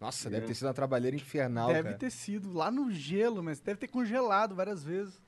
Nossa, 0.00 0.28
É. 0.28 0.30
deve 0.32 0.46
ter 0.46 0.54
sido 0.54 0.66
uma 0.66 0.74
trabalheira 0.74 1.16
infernal, 1.16 1.68
Deve 1.68 1.82
cara. 1.84 1.98
ter 1.98 2.10
sido 2.10 2.52
lá 2.52 2.70
no 2.70 2.90
gelo, 2.90 3.42
mas 3.42 3.60
deve 3.60 3.78
ter 3.80 3.88
congelado 3.88 4.54
várias 4.54 4.84
vezes. 4.84 5.18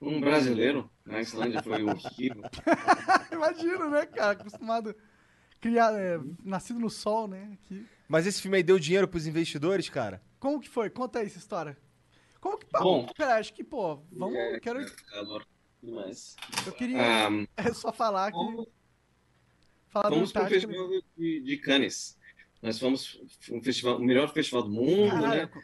Um 0.00 0.20
brasileiro 0.20 0.90
na 1.04 1.20
Islândia 1.20 1.62
foi 1.62 1.82
horrível. 1.82 2.42
Imagina, 3.32 3.88
né, 3.88 4.06
cara? 4.06 4.32
Acostumado. 4.32 4.94
Criado, 5.60 5.96
é, 5.96 6.20
nascido 6.44 6.78
no 6.78 6.90
sol, 6.90 7.26
né? 7.26 7.52
Aqui. 7.54 7.86
Mas 8.06 8.26
esse 8.26 8.42
filme 8.42 8.58
aí 8.58 8.62
deu 8.62 8.78
dinheiro 8.78 9.08
pros 9.08 9.26
investidores, 9.26 9.88
cara? 9.88 10.20
Como 10.38 10.60
que 10.60 10.68
foi? 10.68 10.90
Conta 10.90 11.20
aí 11.20 11.26
essa 11.26 11.38
história. 11.38 11.74
Como 12.38 12.58
que. 12.58 12.66
Bom. 12.70 13.06
Pera, 13.16 13.36
acho 13.36 13.54
que, 13.54 13.64
pô, 13.64 13.96
vamos. 14.12 14.36
É, 14.36 14.60
quero, 14.60 14.84
calor 15.10 15.46
demais. 15.84 16.36
eu 16.66 16.72
queria 16.72 16.98
Ah, 17.00 17.28
é 17.56 17.72
só 17.72 17.92
falar 17.92 18.30
que. 18.32 18.38
fomos 18.38 18.66
Falar 19.88 20.08
fomos 20.10 20.32
para 20.32 20.44
o 20.46 20.48
festival 20.48 20.88
de, 21.16 21.40
de 21.40 21.56
Cannes. 21.58 22.18
Nós 22.60 22.78
fomos 22.78 23.20
um 23.50 23.62
festival, 23.62 23.98
o 23.98 24.04
melhor 24.04 24.32
festival 24.32 24.62
do 24.64 24.70
mundo, 24.70 25.10
Caralho, 25.10 25.50
né? 25.54 25.62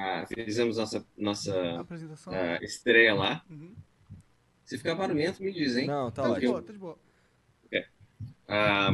Ah, 0.00 0.26
fizemos 0.26 0.76
nossa 0.78 1.06
nossa 1.16 1.80
apresentação. 1.80 2.32
ah, 2.32 2.58
estreia 2.62 3.14
lá. 3.14 3.44
Uhum. 3.48 3.72
Se 4.64 4.76
ficar 4.76 4.94
barulhento, 4.96 5.42
me 5.42 5.52
dizem. 5.52 5.86
Não, 5.86 6.10
tá 6.10 6.22
Tá 6.22 6.28
de 6.30 6.34
ótimo. 6.34 6.50
boa, 6.52 6.62
tá 6.62 6.72
de 6.72 6.78
boa. 6.78 6.98
Ah, 8.50 8.88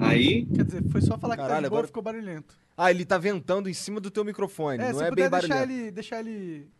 aí, 0.00 0.44
Quer 0.54 0.64
dizer, 0.64 0.84
foi 0.90 1.00
só 1.00 1.16
falar 1.18 1.34
que 1.34 1.42
tá 1.42 1.48
Caralho, 1.48 1.64
de 1.64 1.70
boa, 1.70 1.78
agora- 1.78 1.86
ficou 1.86 2.02
barulhento. 2.02 2.54
Ah, 2.76 2.90
ele 2.90 3.04
tá 3.04 3.16
ventando 3.18 3.68
em 3.68 3.72
cima 3.74 3.98
do 4.00 4.10
teu 4.10 4.24
microfone. 4.24 4.78
É, 4.82 4.92
não 4.92 4.98
se 4.98 5.04
é 5.04 5.10
bem 5.10 5.10
puder 5.10 5.30
deixar 5.30 5.48
barulhento. 5.56 5.72
ele, 5.80 5.90
deixar 5.90 6.20
ele 6.20 6.70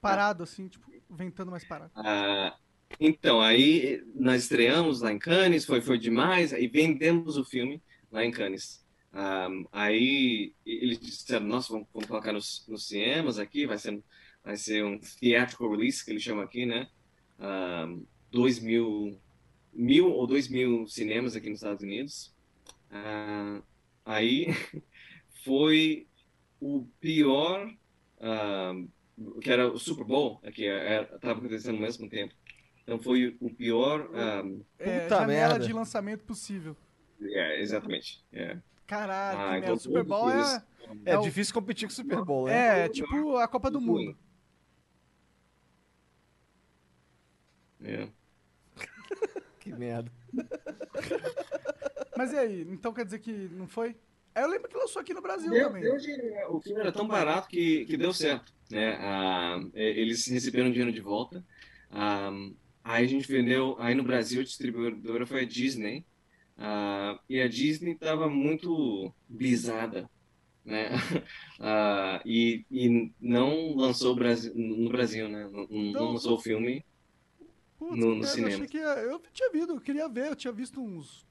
parado, 0.00 0.42
assim, 0.42 0.68
tipo, 0.68 0.90
ventando 1.08 1.50
mais 1.50 1.64
parado. 1.64 1.92
ah, 1.94 2.56
então, 3.00 3.40
aí 3.40 4.02
nós 4.14 4.42
estreamos 4.44 5.00
lá 5.02 5.12
em 5.12 5.18
Cannes, 5.18 5.64
foi, 5.64 5.80
foi 5.80 5.98
demais, 5.98 6.52
aí 6.52 6.66
vendemos 6.68 7.36
o 7.36 7.44
filme 7.44 7.82
lá 8.10 8.24
em 8.24 8.30
Cannes. 8.30 8.84
Ah, 9.12 9.48
aí 9.72 10.54
eles 10.64 10.98
disseram, 11.00 11.46
nossa, 11.46 11.72
vamos, 11.72 11.88
vamos 11.92 12.08
colocar 12.08 12.32
nos, 12.32 12.64
nos 12.68 12.86
cinemas 12.88 13.38
aqui, 13.38 13.66
vai 13.66 13.78
ser, 13.78 14.02
vai 14.44 14.56
ser 14.56 14.84
um 14.84 14.98
theatrical 15.00 15.70
release, 15.70 16.04
que 16.04 16.10
eles 16.10 16.22
chamam 16.22 16.44
aqui, 16.44 16.66
né? 16.66 16.88
Ah, 17.38 17.86
dois 18.30 18.58
mil, 18.60 19.20
mil 19.72 20.10
ou 20.10 20.26
dois 20.26 20.48
mil 20.48 20.86
cinemas 20.88 21.36
aqui 21.36 21.48
nos 21.50 21.60
Estados 21.60 21.82
Unidos. 21.82 22.34
Ah, 22.90 23.62
aí 24.04 24.46
foi 25.44 26.08
o 26.60 26.86
pior, 27.00 27.70
que 29.40 29.50
era 29.50 29.66
o 29.70 29.78
Super 29.78 30.04
Bowl, 30.04 30.40
aqui 30.44 30.64
estava 30.64 31.38
acontecendo 31.38 31.76
ao 31.76 31.80
mesmo 31.82 32.08
tempo. 32.08 32.34
Então 32.82 32.98
foi 32.98 33.36
o 33.40 33.50
pior, 33.50 34.08
ah, 34.14 34.42
É, 34.78 35.00
Puta 35.00 35.16
janela 35.16 35.26
merda. 35.54 35.66
de 35.66 35.72
lançamento 35.72 36.24
possível. 36.24 36.76
é, 37.20 37.60
exatamente. 37.60 38.24
É. 38.32 38.58
Caralho, 38.86 39.38
Ah, 39.38 39.52
que 39.52 39.58
então 39.58 39.74
O 39.74 39.78
Super 39.78 40.02
Bowl 40.04 40.30
é, 40.30 40.62
É, 41.04 41.12
É 41.12 41.18
o- 41.18 41.22
difícil 41.22 41.52
competir 41.52 41.86
com 41.86 41.92
o 41.92 41.94
Super 41.94 42.24
Bowl, 42.24 42.46
né? 42.46 42.80
é, 42.80 42.84
é 42.86 42.88
tipo 42.88 43.36
a 43.36 43.46
Copa 43.46 43.70
do 43.70 43.80
Mundo. 43.80 44.16
É. 47.82 48.08
Que 49.60 49.72
merda. 49.74 50.10
Mas 52.16 52.32
e 52.32 52.38
aí? 52.38 52.62
Então 52.70 52.92
quer 52.92 53.04
dizer 53.04 53.18
que 53.18 53.30
não 53.52 53.66
foi? 53.68 53.94
Aí 54.38 54.44
eu 54.44 54.48
lembro 54.50 54.68
que 54.68 54.76
lançou 54.76 55.02
aqui 55.02 55.12
no 55.12 55.20
Brasil 55.20 55.50
Deu, 55.50 55.66
também. 55.66 55.82
deu 55.82 55.96
dinheiro, 55.98 56.30
né? 56.30 56.46
O 56.46 56.60
filme 56.60 56.80
era 56.80 56.92
tão 56.92 57.08
barato 57.08 57.48
que, 57.48 57.84
que 57.86 57.96
deu 57.96 58.12
certo, 58.12 58.52
né? 58.70 58.96
Ah, 59.00 59.60
é, 59.74 59.88
eles 60.00 60.24
receberam 60.28 60.70
dinheiro 60.70 60.92
de 60.92 61.00
volta. 61.00 61.44
Ah, 61.90 62.30
aí 62.84 63.04
a 63.04 63.08
gente 63.08 63.26
vendeu, 63.30 63.74
aí 63.80 63.94
no 63.96 64.04
Brasil 64.04 64.40
a 64.40 64.44
distribuidora 64.44 65.26
foi 65.26 65.42
a 65.42 65.44
Disney. 65.44 66.04
Ah, 66.56 67.18
e 67.28 67.40
a 67.40 67.48
Disney 67.48 67.92
estava 67.92 68.28
muito 68.28 69.12
brisada, 69.28 70.08
né? 70.64 70.90
Ah, 71.60 72.22
e, 72.24 72.64
e 72.70 73.12
não 73.20 73.74
lançou 73.74 74.14
Brasil, 74.14 74.52
no 74.54 74.88
Brasil, 74.88 75.28
né? 75.28 75.48
Não, 75.52 75.66
não 75.66 75.84
Então- 75.90 76.12
lançou 76.12 76.36
o 76.36 76.40
filme. 76.40 76.84
Putz, 77.76 77.96
no- 77.96 78.14
no 78.14 78.22
eu 78.22 78.26
cinema. 78.28 78.54
achei 78.54 78.66
que 78.68 78.78
ia- 78.78 78.98
eu 79.02 79.20
tinha 79.32 79.50
visto, 79.50 79.70
eu 79.72 79.80
queria 79.80 80.08
ver, 80.08 80.28
eu 80.28 80.36
tinha 80.36 80.52
visto 80.52 80.80
uns. 80.80 81.26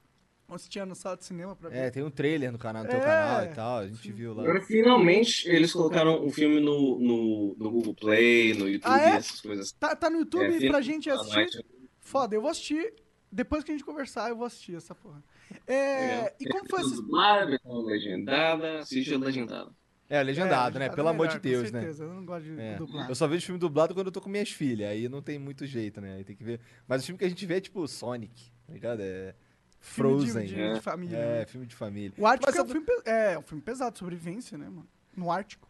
Uns 0.50 0.66
tinha 0.66 0.86
na 0.86 0.94
sala 0.94 1.14
de 1.16 1.24
cinema 1.26 1.54
pra 1.54 1.68
ver. 1.68 1.76
É, 1.76 1.90
tem 1.90 2.02
um 2.02 2.10
trailer 2.10 2.50
no 2.50 2.58
canal, 2.58 2.82
no 2.82 2.88
teu 2.88 2.98
É. 2.98 3.02
canal 3.02 3.44
e 3.44 3.48
tal. 3.48 3.78
A 3.80 3.86
gente 3.88 4.10
viu 4.12 4.32
lá. 4.32 4.42
Agora, 4.44 4.60
finalmente, 4.62 5.46
eles 5.46 5.72
colocaram 5.72 6.24
o 6.24 6.30
filme 6.30 6.58
no, 6.58 6.98
no, 6.98 7.54
no 7.58 7.70
Google 7.70 7.94
Play, 7.94 8.54
no 8.54 8.66
YouTube, 8.66 8.90
Ah, 8.90 9.10
é? 9.10 9.16
essas 9.16 9.40
coisas. 9.42 9.72
Tá, 9.72 9.94
tá 9.94 10.08
no 10.08 10.20
YouTube 10.20 10.64
É, 10.64 10.68
pra 10.70 10.80
gente 10.80 11.10
assistir. 11.10 11.64
Foda, 12.00 12.34
eu 12.34 12.40
vou 12.40 12.50
assistir. 12.50 12.94
Depois 13.30 13.62
que 13.62 13.70
a 13.70 13.74
gente 13.74 13.84
conversar, 13.84 14.30
eu 14.30 14.36
vou 14.36 14.46
assistir 14.46 14.74
essa 14.74 14.94
porra. 14.94 15.22
É, 15.66 16.34
e 16.40 16.46
como 16.48 16.66
foi 16.66 16.80
esse. 16.80 16.94
Dublada, 16.96 17.46
versão 17.50 17.82
legendada, 17.82 18.78
assiste 18.78 19.12
a 19.14 19.18
legendada. 19.18 19.70
É, 20.08 20.22
legendado, 20.22 20.76
É, 20.78 20.80
né? 20.80 20.88
Pelo 20.88 21.08
amor 21.08 21.28
de 21.28 21.34
melhor, 21.34 21.42
com 21.42 21.48
Deus, 21.62 21.70
né? 21.72 21.80
certeza, 21.82 22.04
Eu 22.04 22.14
não 22.14 22.24
gosto 22.24 22.44
de 22.44 22.58
É. 22.58 22.76
dublar. 22.76 23.06
Eu 23.10 23.14
só 23.14 23.26
vejo 23.26 23.44
filme 23.44 23.58
dublado 23.60 23.92
quando 23.94 24.06
eu 24.06 24.12
tô 24.12 24.22
com 24.22 24.30
minhas 24.30 24.50
filhas, 24.50 24.88
aí 24.90 25.06
não 25.10 25.20
tem 25.20 25.38
muito 25.38 25.66
jeito, 25.66 26.00
né? 26.00 26.14
Aí 26.16 26.24
tem 26.24 26.34
que 26.34 26.42
ver. 26.42 26.58
Mas 26.86 27.02
o 27.02 27.06
filme 27.06 27.18
que 27.18 27.26
a 27.26 27.28
gente 27.28 27.44
vê 27.44 27.56
é 27.56 27.60
tipo 27.60 27.86
Sonic, 27.86 28.50
tá 28.66 28.72
ligado? 28.72 29.00
É 29.02 29.34
Filme 29.80 30.24
de- 30.24 30.30
Frozen. 30.32 30.46
de, 30.46 30.74
de 30.74 30.80
família. 30.80 31.16
É, 31.16 31.38
né? 31.40 31.46
filme 31.46 31.66
de 31.66 31.74
família. 31.74 32.12
O 32.18 32.26
Ártico 32.26 32.50
é 32.56 32.62
um, 32.62 32.66
filme, 32.66 32.86
é 33.04 33.38
um 33.38 33.42
filme 33.42 33.62
pesado, 33.62 33.96
sobrevivência, 33.98 34.58
né, 34.58 34.66
mano? 34.68 34.88
No 35.16 35.30
Ártico. 35.30 35.68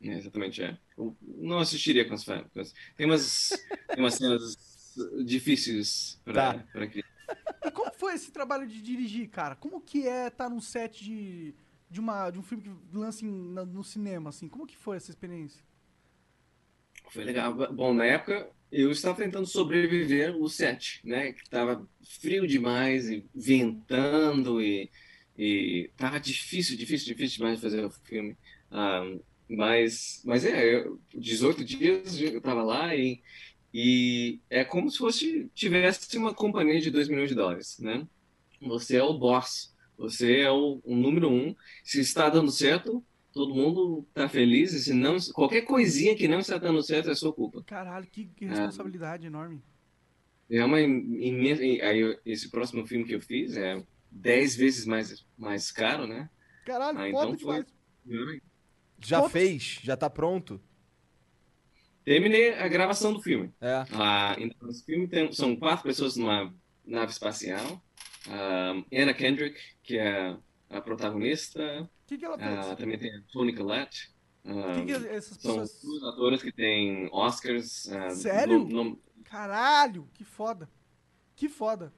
É, 0.00 0.16
exatamente, 0.16 0.62
é. 0.62 0.78
Eu 0.96 1.16
não 1.22 1.58
assistiria 1.58 2.06
com 2.06 2.14
as 2.14 2.24
famílias. 2.24 2.72
Tem 2.96 3.06
umas, 3.06 3.48
tem 3.88 3.98
umas 3.98 4.14
cenas 4.14 4.94
difíceis 5.24 6.20
pra, 6.24 6.54
Tá. 6.54 6.64
pra 6.72 6.86
criança. 6.86 7.08
E 7.64 7.70
como 7.70 7.92
foi 7.94 8.14
esse 8.14 8.30
trabalho 8.30 8.66
de 8.66 8.80
dirigir, 8.80 9.28
cara? 9.28 9.56
Como 9.56 9.80
que 9.80 10.06
é 10.06 10.28
estar 10.28 10.48
num 10.48 10.60
set 10.60 11.02
de, 11.04 11.54
de, 11.90 12.00
uma, 12.00 12.30
de 12.30 12.38
um 12.38 12.42
filme 12.42 12.62
que 12.62 12.96
lança 12.96 13.24
em- 13.24 13.52
na- 13.52 13.64
no 13.66 13.82
cinema, 13.82 14.30
assim? 14.30 14.48
Como 14.48 14.66
que 14.66 14.76
foi 14.76 14.96
essa 14.96 15.10
experiência? 15.10 15.64
Foi 17.10 17.24
legal. 17.24 17.54
Bom, 17.72 17.94
na 17.94 18.04
época, 18.04 18.50
eu 18.70 18.90
estava 18.90 19.16
tentando 19.16 19.46
sobreviver 19.46 20.36
o 20.36 20.48
set, 20.48 21.00
né? 21.04 21.32
Que 21.32 21.42
estava 21.42 21.88
frio 22.20 22.46
demais 22.46 23.08
e 23.08 23.26
ventando 23.34 24.60
e, 24.62 24.90
e 25.36 25.90
tava 25.96 26.20
difícil, 26.20 26.76
difícil, 26.76 27.06
difícil 27.06 27.38
demais 27.38 27.56
de 27.56 27.62
fazer 27.62 27.84
o 27.84 27.90
filme. 27.90 28.36
Ah, 28.70 29.02
mas, 29.48 30.22
mas 30.24 30.44
é, 30.44 30.74
eu, 30.74 31.00
18 31.14 31.64
dias 31.64 32.20
eu 32.20 32.38
estava 32.38 32.62
lá 32.62 32.94
e, 32.94 33.22
e 33.72 34.40
é 34.50 34.64
como 34.64 34.90
se 34.90 34.98
fosse 34.98 35.50
tivesse 35.54 36.16
uma 36.18 36.34
companhia 36.34 36.80
de 36.80 36.90
2 36.90 37.08
milhões 37.08 37.30
de 37.30 37.34
dólares, 37.34 37.78
né? 37.78 38.06
Você 38.60 38.96
é 38.96 39.02
o 39.02 39.14
boss, 39.14 39.74
você 39.96 40.40
é 40.40 40.50
o, 40.50 40.80
o 40.84 40.94
número 40.94 41.30
um. 41.30 41.54
Se 41.84 42.00
está 42.00 42.28
dando 42.28 42.50
certo, 42.50 43.04
todo 43.32 43.54
mundo 43.54 44.04
está 44.08 44.28
feliz. 44.28 44.72
E 44.72 44.78
se 44.80 44.92
não, 44.92 45.16
qualquer 45.34 45.62
coisinha 45.62 46.16
que 46.16 46.28
não 46.28 46.38
está 46.40 46.58
dando 46.58 46.82
certo 46.82 47.10
é 47.10 47.14
sua 47.14 47.32
culpa. 47.32 47.62
Caralho, 47.64 48.06
que, 48.06 48.26
que 48.26 48.46
responsabilidade 48.46 49.26
enorme. 49.26 49.62
É 50.50 50.64
uma 50.64 50.80
imensa. 50.80 51.62
Aí 51.62 52.18
esse 52.24 52.50
próximo 52.50 52.86
filme 52.86 53.04
que 53.04 53.14
eu 53.14 53.20
fiz 53.20 53.56
é 53.56 53.82
10 54.10 54.56
vezes 54.56 54.86
mais, 54.86 55.26
mais 55.36 55.70
caro, 55.70 56.06
né? 56.06 56.30
Caralho, 56.64 56.98
Ah, 56.98 57.08
então 57.08 57.38
foi. 57.38 57.64
demais. 58.04 58.40
Já 59.00 59.28
fez? 59.28 59.80
Já 59.82 59.96
tá 59.96 60.08
pronto? 60.10 60.60
Terminei 62.04 62.54
a 62.54 62.66
gravação 62.68 63.12
do 63.12 63.20
filme. 63.20 63.52
É. 63.60 63.84
Ah, 63.92 64.34
então, 64.38 64.68
esse 64.70 64.84
filme 64.84 65.06
tem, 65.06 65.30
são 65.32 65.54
quatro 65.54 65.84
pessoas 65.84 66.16
numa 66.16 66.54
nave 66.84 67.12
espacial. 67.12 67.82
Ah, 68.28 68.82
Anna 68.92 69.12
Kendrick, 69.12 69.58
que 69.82 69.98
é 69.98 70.34
a 70.70 70.80
protagonista. 70.80 71.82
O 71.82 72.06
que, 72.06 72.18
que 72.18 72.24
ela 72.24 72.36
Ah, 72.40 72.62
fez? 72.64 72.76
também 72.78 72.98
tem 72.98 73.14
a 73.14 73.20
Toni 73.32 73.54
Collette. 73.54 74.10
O 74.44 74.50
Ah, 74.60 74.74
que, 74.74 74.84
que 74.86 74.92
essas 75.08 75.36
são 75.38 75.60
pessoas. 75.60 75.80
duas 75.82 76.02
atores 76.04 76.42
que 76.42 76.52
têm 76.52 77.08
Oscars. 77.12 77.88
ah, 77.90 78.10
Sério? 78.10 78.58
no- 78.60 78.84
no- 78.84 79.00
Caralho, 79.24 80.08
que 80.14 80.24
foda. 80.24 80.68
Que 81.36 81.48
foda. 81.48 81.92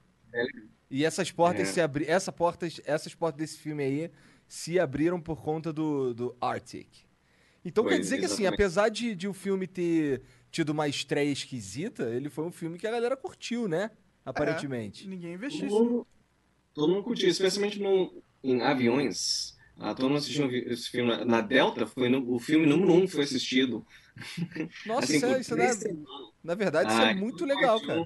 E 0.91 1.05
essas 1.05 1.31
portas 1.31 1.68
É. 1.68 1.73
se 1.73 1.81
abri... 1.81 2.05
Essa 2.07 2.33
portas... 2.33 2.81
Essas 2.85 3.14
portas 3.14 3.39
desse 3.39 3.59
filme 3.59 3.83
aí 3.85 4.11
se 4.49 4.81
abriram 4.81 5.21
por 5.21 5.41
conta 5.43 5.73
do, 5.73 6.12
do 6.12 6.37
Arctic. 6.41 6.89
Então 7.64 7.85
quer 7.85 7.91
Pois, 7.91 8.01
dizer 8.01 8.18
que 8.18 8.25
assim, 8.25 8.43
exatamente. 8.43 8.55
apesar 8.62 8.89
de, 8.89 9.14
de 9.14 9.29
o 9.29 9.33
filme 9.33 9.66
ter 9.66 10.23
tido 10.51 10.71
uma 10.71 10.89
estreia 10.89 11.31
esquisita, 11.31 12.05
ele 12.11 12.29
foi 12.29 12.45
um 12.45 12.51
filme 12.51 12.79
que 12.79 12.87
a 12.87 12.91
galera 12.91 13.16
curtiu, 13.16 13.68
né? 13.68 13.91
Aparentemente. 14.25 15.07
Ninguém 15.07 15.35
investiu 15.35 15.68
todo, 15.68 15.75
isso. 15.77 15.85
mundo, 15.85 16.07
todo 16.75 16.93
mundo 16.93 17.05
curtiu, 17.05 17.29
especialmente 17.29 17.79
no, 17.79 18.23
em 18.43 18.61
aviões. 18.62 19.57
Ah, 19.78 19.95
todo 19.95 20.09
mundo 20.09 20.18
assistiu 20.18 20.51
esse 20.51 20.91
filme. 20.91 21.11
na- 21.11 21.24
Na 21.24 21.41
Delta, 21.41 21.86
foi 21.86 22.09
no- 22.09 22.34
o 22.34 22.38
filme 22.38 22.66
número 22.66 22.93
um 22.93 23.01
que 23.07 23.12
foi 23.12 23.24
assistido. 23.24 23.84
Nossa, 24.86 25.05
Assim, 25.05 25.16
isso, 25.16 25.26
é, 25.26 25.32
por 25.34 25.41
isso 25.41 25.55
três 25.57 25.84
é- 25.84 25.95
na 26.45 26.55
verdade, 26.55 26.91
isso 26.93 27.01
Ah, 27.01 27.11
é 27.11 27.14
muito 27.14 27.45
então, 27.45 27.57
legal, 27.57 27.80
cara. 27.80 28.01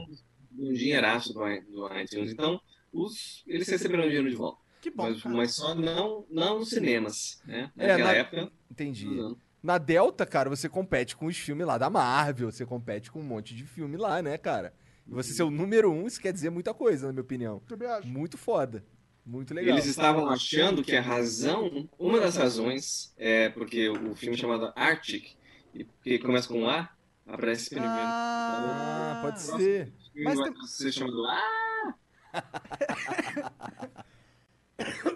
Um, 0.56 0.72
dinheiraço 0.72 1.32
do, 1.32 1.40
do 1.40 1.98
iTunes. 1.98 2.30
Então, 2.32 2.60
os, 2.92 3.42
eles 3.46 3.66
receberam 3.68 4.04
dinheiro 4.04 4.30
de 4.30 4.36
volta. 4.36 4.58
Que 4.80 4.90
bom, 4.90 5.04
mas, 5.10 5.22
cara. 5.22 5.34
mas 5.34 5.54
só 5.54 5.74
não, 5.74 6.26
não 6.30 6.58
nos 6.60 6.68
cinemas, 6.70 7.40
né? 7.44 7.72
É, 7.76 7.88
Naquela 7.88 8.12
na- 8.12 8.18
época. 8.18 8.52
Entendi. 8.70 9.06
não. 9.06 9.36
Na 9.62 9.78
Delta, 9.78 10.26
cara, 10.26 10.50
você 10.50 10.68
compete 10.68 11.16
com 11.16 11.24
os 11.26 11.36
filmes 11.38 11.66
lá 11.66 11.78
da 11.78 11.88
Marvel, 11.88 12.52
você 12.52 12.66
compete 12.66 13.10
com 13.10 13.18
um 13.20 13.24
monte 13.24 13.54
de 13.54 13.64
filme 13.64 13.96
lá, 13.96 14.20
né, 14.20 14.36
cara? 14.36 14.74
E 15.06 15.10
você 15.10 15.32
ser 15.32 15.42
o 15.42 15.50
número 15.50 15.90
um, 15.90 16.06
isso 16.06 16.20
quer 16.20 16.32
dizer 16.34 16.50
muita 16.50 16.74
coisa, 16.74 17.06
na 17.06 17.12
minha 17.14 17.22
opinião. 17.22 17.62
Muito 18.04 18.36
foda. 18.36 18.84
Muito 19.26 19.54
legal. 19.54 19.74
Eles 19.74 19.86
estavam 19.86 20.28
achando 20.28 20.82
que 20.84 20.94
a 20.94 21.00
razão, 21.00 21.88
uma 21.98 22.20
das 22.20 22.36
razões, 22.36 23.14
é 23.16 23.48
porque 23.48 23.88
o 23.88 24.14
filme 24.14 24.36
é 24.36 24.38
chamado 24.38 24.72
Arctic, 24.76 25.32
e 25.72 25.84
porque 25.84 26.18
começa 26.18 26.46
com 26.48 26.68
A, 26.68 26.90
aparece 27.26 27.70
primeiro. 27.70 27.94
Ah, 27.96 29.14
Ah, 29.16 29.22
pode 29.22 29.40
ser. 29.40 29.92
Mas 30.22 30.38
vai 30.38 30.52
tem- 30.52 30.66
ser 30.66 30.92
chamado 30.92 31.24
A. 31.26 31.94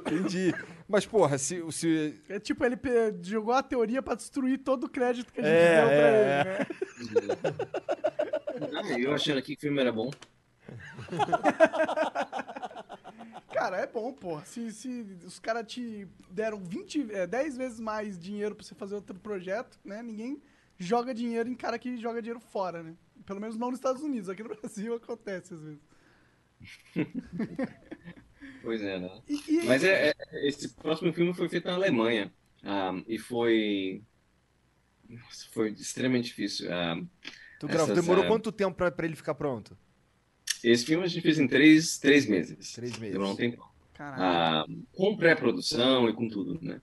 Entendi. 0.06 0.54
Mas, 0.88 1.04
porra, 1.04 1.36
se. 1.36 1.60
se... 1.72 2.18
É 2.28 2.38
tipo, 2.40 2.64
ele 2.64 2.78
jogou 3.22 3.52
a 3.52 3.62
teoria 3.62 4.00
pra 4.00 4.14
destruir 4.14 4.58
todo 4.58 4.84
o 4.84 4.88
crédito 4.88 5.32
que 5.32 5.40
a 5.40 5.44
gente 5.44 5.52
É, 5.52 5.76
deu 5.80 5.88
pra 5.88 5.96
é, 5.96 6.40
ele, 6.40 6.48
né? 6.48 6.66
Ah, 8.92 8.98
eu 8.98 9.14
achando 9.14 9.38
aqui 9.38 9.54
que 9.54 9.58
o 9.58 9.68
filme 9.68 9.80
era 9.80 9.92
bom. 9.92 10.10
Cara, 13.58 13.76
é 13.78 13.86
bom, 13.86 14.12
porra. 14.12 14.44
Se, 14.44 14.70
se 14.72 15.04
os 15.24 15.38
caras 15.38 15.66
te 15.66 16.06
deram 16.30 16.58
20, 16.62 17.12
é, 17.12 17.26
10 17.26 17.56
vezes 17.56 17.80
mais 17.80 18.18
dinheiro 18.18 18.54
pra 18.54 18.64
você 18.64 18.74
fazer 18.74 18.94
outro 18.94 19.18
projeto, 19.18 19.78
né? 19.84 20.02
Ninguém 20.02 20.40
joga 20.78 21.12
dinheiro 21.12 21.48
em 21.48 21.54
cara 21.54 21.78
que 21.78 21.96
joga 21.96 22.22
dinheiro 22.22 22.40
fora, 22.40 22.82
né? 22.82 22.94
Pelo 23.26 23.40
menos 23.40 23.56
não 23.56 23.70
nos 23.70 23.78
Estados 23.78 24.02
Unidos. 24.02 24.28
Aqui 24.28 24.42
no 24.42 24.50
Brasil 24.54 24.94
acontece 24.94 25.54
às 25.54 25.62
vezes. 25.62 25.80
Pois 28.62 28.82
é, 28.82 28.98
né? 28.98 29.22
E, 29.28 29.34
e- 29.48 29.66
Mas 29.66 29.84
é, 29.84 30.08
é- 30.10 30.48
esse 30.48 30.68
próximo 30.70 31.12
filme 31.12 31.32
foi 31.32 31.48
feito 31.48 31.66
na 31.66 31.74
Alemanha. 31.74 32.32
ah, 32.64 32.92
e 33.06 33.18
foi. 33.18 34.02
Nossa, 35.08 35.46
foi 35.52 35.70
extremamente 35.70 36.26
difícil. 36.26 36.68
Ah, 36.72 37.00
Tu. 37.60 37.68
Essas, 37.68 37.94
Demorou 37.94 38.24
é, 38.24 38.28
quanto 38.28 38.52
tempo 38.52 38.76
pra, 38.76 38.90
pra 38.90 39.06
ele 39.06 39.16
ficar 39.16 39.34
pronto? 39.34 39.76
Esse 40.64 40.84
filme 40.86 41.04
a 41.04 41.06
gente 41.06 41.22
fez 41.22 41.38
em 41.38 41.46
três, 41.48 41.98
três 41.98 42.26
meses. 42.26 42.72
Três 42.72 42.96
meses. 42.98 43.12
Demorou 43.12 43.32
um 43.34 43.36
tempo. 43.36 43.68
Ah, 43.98 44.64
com 44.92 45.16
pré-produção 45.16 46.08
e 46.08 46.12
com 46.12 46.28
tudo, 46.28 46.58
né? 46.62 46.80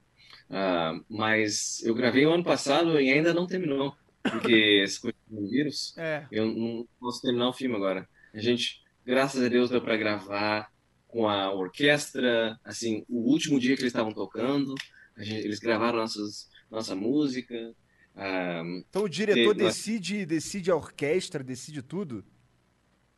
Ah, 0.49 0.99
mas 1.09 1.81
eu 1.83 1.93
gravei 1.95 2.25
o 2.25 2.33
ano 2.33 2.43
passado 2.43 2.99
e 2.99 3.09
ainda 3.11 3.33
não 3.33 3.47
terminou. 3.47 3.95
Porque 4.21 4.53
esse 4.83 4.99
vírus, 5.29 5.93
É. 5.97 6.25
eu 6.31 6.45
não 6.45 6.87
posso 6.99 7.21
terminar 7.21 7.49
o 7.49 7.53
filme 7.53 7.75
agora. 7.75 8.07
A 8.33 8.39
gente, 8.39 8.81
graças 9.05 9.41
a 9.41 9.47
Deus, 9.47 9.69
deu 9.69 9.81
para 9.81 9.95
gravar 9.97 10.69
com 11.07 11.29
a 11.29 11.53
orquestra, 11.53 12.59
assim, 12.65 13.05
o 13.07 13.31
último 13.31 13.59
dia 13.59 13.75
que 13.75 13.81
eles 13.83 13.91
estavam 13.93 14.11
tocando, 14.11 14.75
a 15.15 15.23
gente- 15.23 15.45
eles 15.45 15.59
gravaram 15.59 15.99
nossas, 15.99 16.49
nossa 16.69 16.95
música. 16.95 17.73
ah, 18.15 18.61
Então 18.89 19.03
o 19.03 19.09
diretor 19.09 19.53
decide, 19.55 20.25
decide 20.25 20.69
a 20.71 20.75
orquestra, 20.75 21.41
decide 21.43 21.81
tudo? 21.81 22.25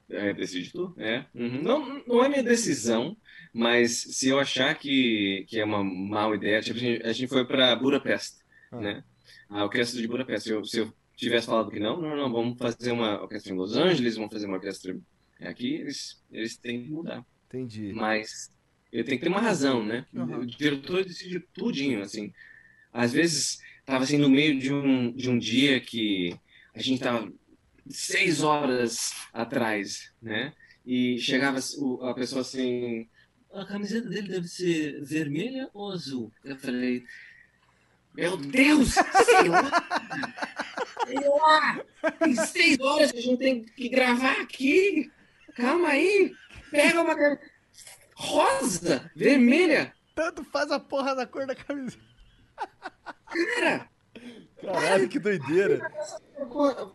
É, 0.10 0.34
decide 0.34 0.72
tu? 0.72 0.94
É. 0.98 1.26
Uhum. 1.36 1.62
Não, 1.62 2.04
não 2.08 2.24
é 2.24 2.30
minha 2.30 2.44
decisão, 2.44 3.18
mas 3.54 3.92
se 3.92 4.30
eu 4.30 4.40
achar 4.40 4.74
que, 4.76 5.46
que 5.48 5.60
é 5.60 5.66
uma 5.66 5.84
má 5.84 6.34
ideia, 6.34 6.62
tipo, 6.62 6.78
a 6.78 6.82
gente, 6.82 7.04
a 7.06 7.12
gente 7.12 7.28
foi 7.30 7.46
para 7.46 7.76
Budapeste, 7.76 8.38
Ah. 8.72 8.80
né? 8.80 9.04
A 9.50 9.64
orquestra 9.64 10.02
de 10.02 10.08
Budapeste. 10.08 10.50
Eu, 10.50 10.64
se 10.64 10.80
eu 10.80 10.94
tivesse 11.16 11.48
falado 11.48 11.72
que 11.72 11.80
não, 11.80 12.00
não, 12.02 12.16
não, 12.16 12.32
vamos 12.32 12.58
fazer 12.58 12.92
uma 12.92 13.22
orquestra 13.22 13.54
em 13.54 13.58
Los 13.58 13.76
Angeles, 13.76 14.16
vamos 14.16 14.32
fazer 14.32 14.46
uma 14.46 14.56
orquestra 14.56 14.98
aqui, 15.42 15.76
eles, 15.76 16.24
eles 16.32 16.58
têm 16.58 16.84
que 16.84 16.90
mudar. 16.90 17.26
Entendi. 17.48 17.92
Mas 17.94 18.52
eu 18.92 19.04
tenho 19.04 19.18
que 19.18 19.24
ter 19.26 19.30
uma 19.32 19.42
razão, 19.42 19.84
né? 19.84 20.06
Uhum. 20.14 20.40
O 20.40 20.46
diretor 20.46 21.04
decide 21.04 21.40
tudinho, 21.54 22.02
assim. 22.02 22.32
Às 22.94 23.12
vezes, 23.14 23.60
tava 23.86 24.04
assim, 24.04 24.18
no 24.18 24.30
meio 24.30 24.58
de 24.60 24.74
um, 24.74 25.12
de 25.12 25.30
um 25.30 25.38
dia 25.38 25.80
que 25.80 26.38
a 26.74 26.82
gente 26.82 27.02
tava 27.02 27.32
seis 27.90 28.42
horas 28.44 29.12
atrás, 29.34 30.12
né? 30.22 30.54
E 30.86 31.18
chegava 31.20 31.60
a 32.04 32.14
pessoa 32.14 32.42
assim, 32.42 33.08
a 33.54 33.66
camiseta 33.66 34.10
dele 34.10 34.30
deve 34.30 34.48
ser 34.48 35.04
vermelha 35.04 35.70
ou 35.74 35.92
azul? 35.92 36.32
Eu 36.44 36.58
falei, 36.58 37.04
meu 38.14 38.38
Deus, 38.38 38.94
sei 38.94 39.50
lá, 39.50 39.72
sei 41.06 41.30
lá, 41.30 41.86
tem 42.20 42.36
seis 42.36 42.80
horas 42.80 43.12
que 43.12 43.18
a 43.18 43.22
gente 43.22 43.40
tem 43.40 43.64
que 43.64 43.90
gravar 43.90 44.42
aqui, 44.42 45.12
calma 45.56 45.90
aí, 45.90 46.34
pega 46.72 47.02
uma 47.02 47.16
rosa, 48.16 49.12
vermelha, 49.16 49.94
Tanto 50.18 50.44
faz 50.44 50.72
a 50.72 50.80
porra 50.80 51.14
da 51.14 51.28
cor 51.28 51.46
da 51.46 51.54
camisa. 51.54 51.96
cara, 53.56 53.88
Caralho, 54.62 55.08
que 55.10 55.20
doideira. 55.20 55.92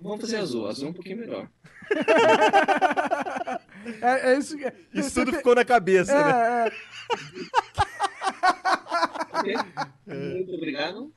vamos 0.00 0.20
fazer 0.20 0.36
azul, 0.38 0.66
azul 0.68 0.88
é 0.88 0.90
um 0.90 0.94
pouquinho 0.94 1.18
melhor. 1.18 1.48
É, 4.00 4.32
é 4.32 4.38
isso 4.38 4.56
que. 4.56 4.64
Isso 4.94 5.10
você 5.10 5.24
tudo 5.24 5.36
ficou 5.36 5.56
na 5.56 5.64
cabeça, 5.64 6.14
né? 6.14 6.70
É, 9.44 9.52
é. 10.06 10.34
Muito 10.36 10.52
obrigado. 10.54 11.12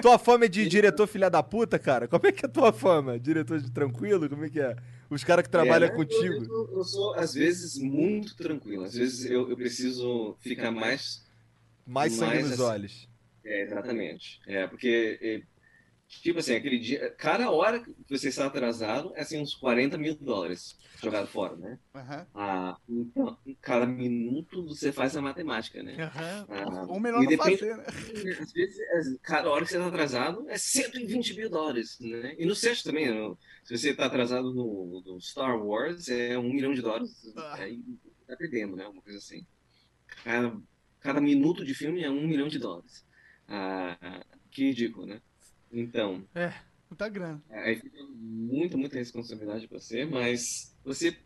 Tua 0.00 0.18
fama 0.18 0.46
é 0.46 0.48
de 0.48 0.66
diretor 0.66 1.06
filha 1.06 1.28
da 1.28 1.42
puta, 1.42 1.78
cara? 1.78 2.08
Como 2.08 2.26
é 2.26 2.32
que 2.32 2.44
é 2.46 2.48
a 2.48 2.50
tua 2.50 2.72
fama? 2.72 3.18
Diretor 3.18 3.60
de 3.60 3.70
tranquilo? 3.70 4.28
Como 4.30 4.44
é 4.44 4.48
que 4.48 4.60
é? 4.60 4.74
Os 5.10 5.22
caras 5.24 5.44
que 5.44 5.50
trabalham 5.50 5.88
É, 5.88 5.90
contigo. 5.90 6.42
Eu, 6.44 6.70
eu 6.78 6.84
sou, 6.84 7.14
às 7.14 7.34
vezes, 7.34 7.78
muito 7.78 8.34
tranquilo. 8.36 8.84
Às 8.84 8.94
vezes 8.94 9.30
eu, 9.30 9.48
eu 9.50 9.56
preciso 9.56 10.36
ficar 10.40 10.70
mais. 10.70 11.24
Mais 11.86 12.12
sangue 12.14 12.34
mais 12.36 12.44
nos 12.44 12.52
assim- 12.54 12.62
olhos. 12.62 13.08
É, 13.44 13.62
exatamente. 13.62 14.40
É, 14.46 14.66
porque 14.66 15.18
é, 15.20 15.42
Tipo 16.08 16.38
assim, 16.38 16.54
aquele 16.54 16.78
dia, 16.78 17.10
cada 17.18 17.50
hora 17.50 17.82
que 17.82 17.92
você 18.08 18.28
está 18.28 18.46
atrasado, 18.46 19.12
é 19.16 19.22
assim, 19.22 19.40
uns 19.40 19.54
40 19.54 19.98
mil 19.98 20.14
dólares 20.14 20.78
jogado 21.02 21.26
fora, 21.26 21.56
né? 21.56 21.78
Aham. 21.94 22.26
Ah, 22.32 22.76
então, 22.88 23.36
cada 23.60 23.84
minuto 23.86 24.64
você 24.66 24.92
faz 24.92 25.16
a 25.16 25.20
matemática, 25.22 25.82
né? 25.82 25.96
Aham. 26.04 26.46
Ah, 26.48 26.86
Ou 26.88 27.00
melhor 27.00 27.22
não 27.22 27.28
depende- 27.28 27.58
fazer, 27.58 27.76
né? 27.76 27.84
Às 28.40 28.52
vezes, 28.52 29.18
cada 29.20 29.50
hora 29.50 29.64
que 29.64 29.70
você 29.70 29.76
está 29.78 29.88
atrasado 29.88 30.48
é 30.48 30.56
120 30.56 31.34
mil 31.34 31.50
dólares, 31.50 31.98
né? 32.00 32.36
E 32.38 32.46
no 32.46 32.54
set 32.54 32.84
também, 32.84 33.12
no- 33.12 33.36
se 33.64 33.76
você 33.76 33.90
está 33.90 34.06
atrasado 34.06 34.54
no, 34.54 35.02
no 35.04 35.20
Star 35.20 35.60
Wars, 35.60 36.08
é 36.08 36.38
um 36.38 36.52
milhão 36.52 36.72
de 36.72 36.82
dólares, 36.82 37.32
Ah. 37.36 37.56
aí 37.56 37.82
tá 38.28 38.36
perdendo, 38.36 38.76
né? 38.76 38.86
Uma 38.86 39.02
coisa 39.02 39.18
assim. 39.18 39.44
Cada, 40.24 40.56
cada 41.00 41.20
minuto 41.20 41.64
de 41.64 41.74
filme 41.74 42.04
é 42.04 42.10
um 42.10 42.26
milhão 42.28 42.46
de 42.46 42.60
dólares. 42.60 43.04
Ah, 43.48 44.24
que 44.52 44.64
ridículo, 44.68 45.06
né? 45.06 45.20
Então, 45.78 46.26
Muita 46.88 47.08
grana. 47.10 47.42
aí 47.50 47.76
fica 47.76 48.02
muita, 48.14 48.76
muita 48.78 48.96
responsabilidade 48.96 49.68
pra 49.68 49.78
você, 49.78 50.06
mas 50.06 50.74
você, 50.82 51.18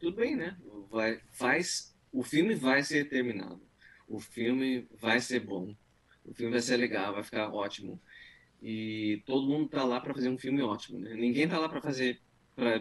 tudo 0.00 0.16
bem, 0.16 0.34
né? 0.34 0.56
Vai, 0.90 1.20
faz, 1.30 1.94
o 2.12 2.24
filme 2.24 2.56
vai 2.56 2.82
ser 2.82 3.08
terminado. 3.08 3.60
O 4.08 4.18
filme 4.18 4.88
vai 4.98 5.20
ser 5.20 5.40
bom. 5.40 5.76
O 6.24 6.34
filme 6.34 6.52
vai 6.52 6.60
ser 6.60 6.76
legal, 6.76 7.14
vai 7.14 7.22
ficar 7.22 7.52
ótimo. 7.52 8.00
E 8.60 9.22
todo 9.24 9.46
mundo 9.46 9.68
tá 9.68 9.84
lá 9.84 10.00
pra 10.00 10.12
fazer 10.12 10.28
um 10.28 10.38
filme 10.38 10.60
ótimo, 10.60 10.98
né? 10.98 11.14
Ninguém 11.14 11.48
tá 11.48 11.58
lá 11.58 11.68
pra 11.68 11.80
fazer, 11.80 12.20
para 12.56 12.80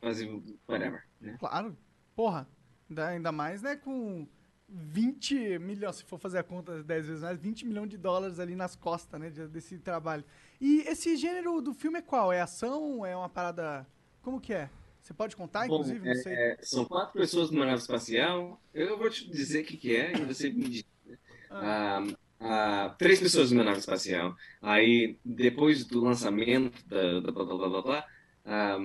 fazer 0.00 0.28
whatever, 0.68 1.02
né? 1.20 1.36
Claro. 1.38 1.74
Porra. 2.14 2.46
Ainda, 2.90 3.08
ainda 3.08 3.32
mais, 3.32 3.62
né, 3.62 3.76
com 3.76 4.26
20 4.68 5.58
milhões, 5.58 5.96
se 5.96 6.04
for 6.04 6.18
fazer 6.18 6.38
a 6.38 6.42
conta 6.42 6.82
10 6.82 7.06
vezes 7.06 7.22
mais, 7.22 7.38
20 7.38 7.64
milhões 7.66 7.88
de 7.88 7.96
dólares 7.96 8.38
ali 8.38 8.54
nas 8.54 8.76
costas, 8.76 9.18
né, 9.20 9.30
de- 9.30 9.48
desse 9.48 9.78
trabalho. 9.78 10.24
E 10.60 10.80
esse 10.86 11.16
gênero 11.16 11.60
do 11.62 11.72
filme 11.72 11.98
é 11.98 12.02
qual? 12.02 12.32
É 12.32 12.40
ação? 12.40 13.04
É 13.06 13.16
uma 13.16 13.28
parada... 13.28 13.86
Como 14.22 14.40
que 14.40 14.52
é? 14.52 14.68
Você 15.00 15.14
pode 15.14 15.34
contar, 15.36 15.66
Bom, 15.66 15.76
inclusive? 15.76 16.06
Não 16.06 16.14
sei. 16.16 16.34
é, 16.34 16.58
são 16.62 16.84
quatro 16.84 17.14
pessoas 17.18 17.50
numa 17.50 17.64
nave 17.64 17.80
espacial. 17.80 18.60
Eu 18.74 18.98
vou 18.98 19.08
te 19.08 19.26
dizer 19.30 19.62
o 19.62 19.64
que, 19.64 19.76
que 19.76 19.96
é 19.96 20.12
e 20.12 20.24
você 20.24 20.50
me 20.50 20.68
diz. 20.68 20.84
né? 21.06 21.16
Ah, 21.50 22.02
ah, 22.40 22.94
três 22.98 23.18
pessoas 23.18 23.50
numa 23.50 23.64
nave 23.64 23.78
espacial. 23.78 24.36
Aí, 24.60 25.18
depois 25.24 25.84
do 25.86 26.00
lançamento 26.02 26.86
da, 26.86 27.20
da 27.20 27.32
blá, 27.32 27.44
blá, 27.44 27.56
blá, 27.56 27.68
blá, 27.70 27.82
blá, 27.82 28.06
ah, 28.44 28.78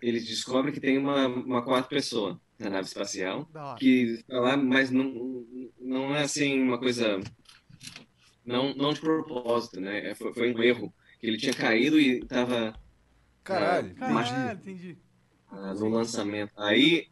eles 0.00 0.26
descobrem 0.26 0.72
que 0.72 0.80
tem 0.80 0.96
uma, 0.98 1.26
uma 1.26 1.64
quarta 1.64 1.88
pessoa 1.88 2.40
na 2.58 2.70
nave 2.70 2.86
espacial 2.86 3.48
que 3.78 4.02
está 4.14 4.38
lá, 4.40 4.56
mas 4.56 4.90
não, 4.90 5.44
não 5.80 6.14
é 6.14 6.22
assim 6.22 6.62
uma 6.62 6.78
coisa. 6.78 7.20
Não, 8.44 8.74
não 8.74 8.92
de 8.92 9.00
propósito, 9.00 9.80
né? 9.80 10.10
É, 10.10 10.14
Foi, 10.14 10.32
foi 10.34 10.54
um 10.54 10.62
erro. 10.62 10.92
Que 11.18 11.26
ele 11.28 11.38
tinha 11.38 11.54
caído 11.54 11.98
e 11.98 12.18
estava 12.18 12.74
Caralho. 13.42 13.94
Caralho, 13.94 14.58
entendi. 14.60 14.98
ah, 15.50 15.72
no 15.74 15.88
lançamento. 15.88 16.52
Aí, 16.58 17.08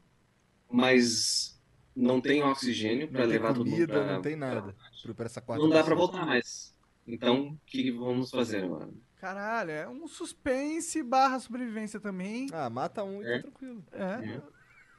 mas 0.70 1.58
não 1.94 2.20
tem 2.20 2.42
oxigênio 2.42 3.08
para 3.08 3.24
levar 3.24 3.54
todo 3.54 3.64
mundo 3.64 3.74
comida, 3.74 3.92
pra- 4.04 4.12
não 4.14 4.22
tem 4.22 4.36
nada. 4.36 4.62
Pra- 4.62 5.14
Pra 5.14 5.26
essa 5.26 5.40
quarta 5.40 5.62
Não 5.64 5.68
dá 5.70 5.82
para 5.82 5.96
voltar 5.96 6.24
mais. 6.24 6.72
Então, 7.06 7.48
o 7.48 7.58
que, 7.66 7.82
que 7.82 7.90
vamos 7.90 8.30
fazer 8.30 8.62
agora? 8.64 8.88
Caralho, 9.16 9.70
é 9.72 9.88
um 9.88 10.06
suspense 10.06 11.02
barra 11.02 11.40
sobrevivência 11.40 11.98
também. 11.98 12.46
Ah, 12.52 12.70
mata 12.70 13.02
um 13.02 13.20
e 13.20 13.26
É. 13.26 13.36
tá 13.38 13.42
tranquilo. 13.42 13.84
É, 13.92 14.40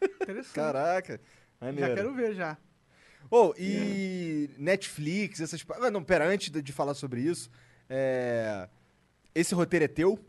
interessante. 0.05 0.53
Caraca. 0.53 1.19
Já 1.61 1.65
Maneiro. 1.65 1.95
quero 1.95 2.13
ver, 2.13 2.33
já. 2.33 2.57
Oh, 3.29 3.53
e 3.57 4.49
Netflix, 4.57 5.39
essas. 5.39 5.65
Ah, 5.81 5.89
não, 5.89 6.03
pera, 6.03 6.27
antes 6.27 6.49
de, 6.49 6.61
de 6.61 6.71
falar 6.71 6.93
sobre 6.93 7.21
isso, 7.21 7.49
é... 7.89 8.67
esse 9.33 9.55
roteiro 9.55 9.85
é 9.85 9.87
teu? 9.87 10.19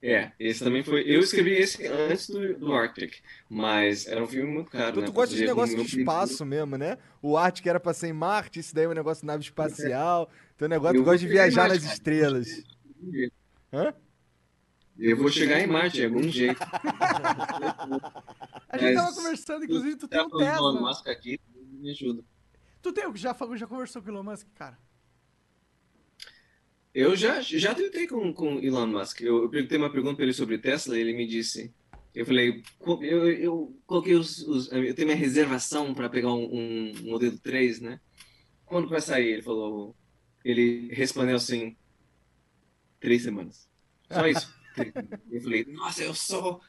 É, 0.00 0.30
esse 0.38 0.62
também 0.62 0.84
foi. 0.84 1.02
Eu 1.02 1.20
escrevi 1.20 1.52
esse 1.54 1.84
antes 1.86 2.28
do, 2.28 2.56
do 2.56 2.72
Arctic, 2.72 3.16
mas 3.48 4.06
era 4.06 4.22
um 4.22 4.28
filme 4.28 4.48
muito 4.48 4.70
caro. 4.70 4.90
Então 4.90 5.00
né? 5.02 5.06
tu 5.08 5.12
gosta 5.12 5.34
de 5.34 5.44
negócio 5.44 5.76
de 5.76 5.98
espaço 5.98 6.46
mesmo, 6.46 6.78
né? 6.78 6.98
O 7.20 7.36
arte 7.36 7.60
que 7.60 7.68
era 7.68 7.80
pra 7.80 7.92
ser 7.92 8.06
em 8.06 8.12
Marte, 8.12 8.60
esse 8.60 8.72
daí 8.72 8.84
é 8.84 8.88
um 8.88 8.94
negócio 8.94 9.22
de 9.22 9.26
nave 9.26 9.42
espacial. 9.42 10.30
Teu 10.56 10.68
negócio, 10.68 10.96
Eu 10.96 11.02
tu 11.02 11.04
gosta 11.04 11.18
de 11.18 11.26
viajar 11.26 11.68
nas 11.68 11.82
estrelas. 11.82 12.62
Hã? 13.72 13.92
Eu 14.98 15.16
vou 15.16 15.28
chegar 15.30 15.60
em 15.60 15.66
Marte 15.66 15.98
de 15.98 16.04
algum 16.06 16.28
jeito. 16.28 16.60
A 18.68 18.76
gente 18.78 18.94
Mas 18.94 19.04
tava 19.04 19.14
conversando, 19.14 19.64
inclusive, 19.64 19.96
tu 19.96 20.08
tem 20.08 20.18
Tá 20.18 20.26
um 20.26 20.30
falando 20.30 20.46
Elon 20.48 20.72
Tesla. 20.72 20.88
Musk 20.88 21.06
aqui, 21.08 21.40
me 21.54 21.90
ajuda. 21.90 22.24
Tu 22.82 22.92
tem, 22.92 23.16
já, 23.16 23.32
falou- 23.34 23.56
já 23.56 23.66
conversou 23.66 24.02
com 24.02 24.08
o 24.08 24.12
Elon 24.12 24.22
Musk, 24.24 24.46
cara? 24.54 24.78
Eu 26.94 27.14
já, 27.14 27.40
já 27.40 27.74
tentei 27.74 28.08
com, 28.08 28.32
com 28.32 28.58
Elon 28.58 28.86
Musk. 28.86 29.20
Eu, 29.20 29.42
eu 29.44 29.48
perguntei 29.50 29.78
uma 29.78 29.90
pergunta 29.92 30.16
para 30.16 30.24
ele 30.24 30.32
sobre 30.32 30.58
Tesla 30.58 30.96
e 30.96 31.00
ele 31.00 31.12
me 31.12 31.26
disse. 31.26 31.72
Eu 32.14 32.26
falei, 32.26 32.62
co- 32.78 33.02
eu, 33.04 33.28
eu 33.30 33.80
coloquei 33.86 34.14
os, 34.14 34.38
os- 34.40 34.72
Eu 34.72 34.94
tenho 34.94 35.06
minha 35.06 35.16
reservação 35.18 35.94
para 35.94 36.08
pegar 36.08 36.32
um, 36.32 36.44
um 36.52 36.92
modelo 37.04 37.38
3, 37.38 37.80
né? 37.80 38.00
Quando 38.66 38.84
que 38.86 38.90
vai 38.90 39.00
sair? 39.00 39.28
Ele 39.28 39.42
falou. 39.42 39.94
Ele 40.44 40.88
respondeu 40.92 41.36
assim: 41.36 41.76
três 42.98 43.22
semanas. 43.22 43.68
Só 44.10 44.26
isso. 44.26 44.57
Eu 45.30 45.40
falei, 45.42 45.64
nossa, 45.66 46.02
eu 46.02 46.14
sou. 46.14 46.60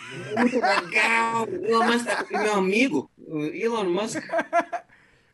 Muito 0.36 0.58
legal! 0.60 1.46
O 1.46 1.66
Elon 1.66 1.84
Musk 1.84 2.06
tá 2.06 2.26
meu 2.42 2.54
amigo, 2.54 3.10
o 3.18 3.44
Elon 3.46 3.84
Musk. 3.90 4.22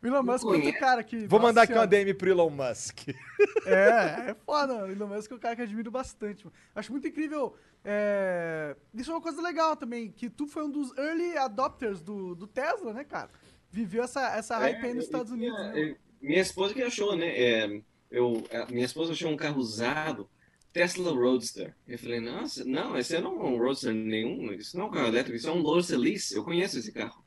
O 0.01 0.07
Elon 0.07 0.23
Musk 0.23 0.49
é 0.51 0.55
outro 0.55 0.61
conheço. 0.61 0.79
cara 0.79 1.03
que. 1.03 1.27
Vou 1.27 1.39
nossa 1.39 1.47
mandar 1.49 1.63
aqui 1.63 1.77
uma. 1.77 1.87
DM 1.87 2.13
pro 2.13 2.29
Elon 2.29 2.49
Musk. 2.49 3.09
É, 3.65 4.31
é 4.31 4.35
foda. 4.45 4.85
O 4.85 4.91
Elon 4.91 5.07
Musk 5.07 5.31
é 5.31 5.35
um 5.35 5.39
cara 5.39 5.55
que 5.55 5.61
eu 5.61 5.65
admiro 5.65 5.91
bastante. 5.91 6.45
mano. 6.45 6.55
Acho 6.75 6.91
muito 6.91 7.07
incrível. 7.07 7.55
é, 7.83 8.75
Isso 8.93 9.11
é 9.11 9.13
uma 9.13 9.21
coisa 9.21 9.41
legal 9.41 9.75
também, 9.75 10.11
que 10.11 10.29
tu 10.29 10.47
foi 10.47 10.63
um 10.63 10.71
dos 10.71 10.95
early 10.97 11.37
adopters 11.37 12.01
do, 12.01 12.35
do 12.35 12.47
Tesla, 12.47 12.93
né, 12.93 13.03
cara? 13.03 13.29
Viveu 13.71 14.03
essa, 14.03 14.35
essa 14.37 14.57
hype 14.57 14.85
aí 14.85 14.93
nos 14.93 15.03
É, 15.03 15.05
Estados 15.05 15.31
Unidos, 15.31 15.57
né? 15.59 15.73
é, 15.75 15.95
Minha 16.21 16.41
esposa 16.41 16.73
que 16.73 16.81
achou, 16.81 17.15
né? 17.15 17.27
É, 17.27 17.81
eu, 18.09 18.43
a 18.51 18.71
minha 18.71 18.85
esposa 18.85 19.11
achou 19.13 19.29
um 19.29 19.35
carro 19.37 19.59
usado, 19.59 20.29
Tesla 20.73 21.11
Roadster. 21.11 21.75
Eu 21.87 21.97
falei, 21.99 22.19
nossa, 22.19 22.63
não, 22.65 22.97
esse 22.97 23.19
não 23.19 23.33
é 23.41 23.43
um 23.45 23.57
Roadster 23.57 23.93
nenhum, 23.93 24.51
isso 24.53 24.77
não 24.77 24.85
é 24.85 24.87
um 24.89 24.91
carro 24.91 25.07
elétrico, 25.07 25.37
isso 25.37 25.47
é 25.49 25.51
um 25.51 25.59
Lotus 25.61 25.89
Elise, 25.91 26.35
eu 26.35 26.43
conheço 26.43 26.77
esse 26.79 26.91
carro, 26.91 27.23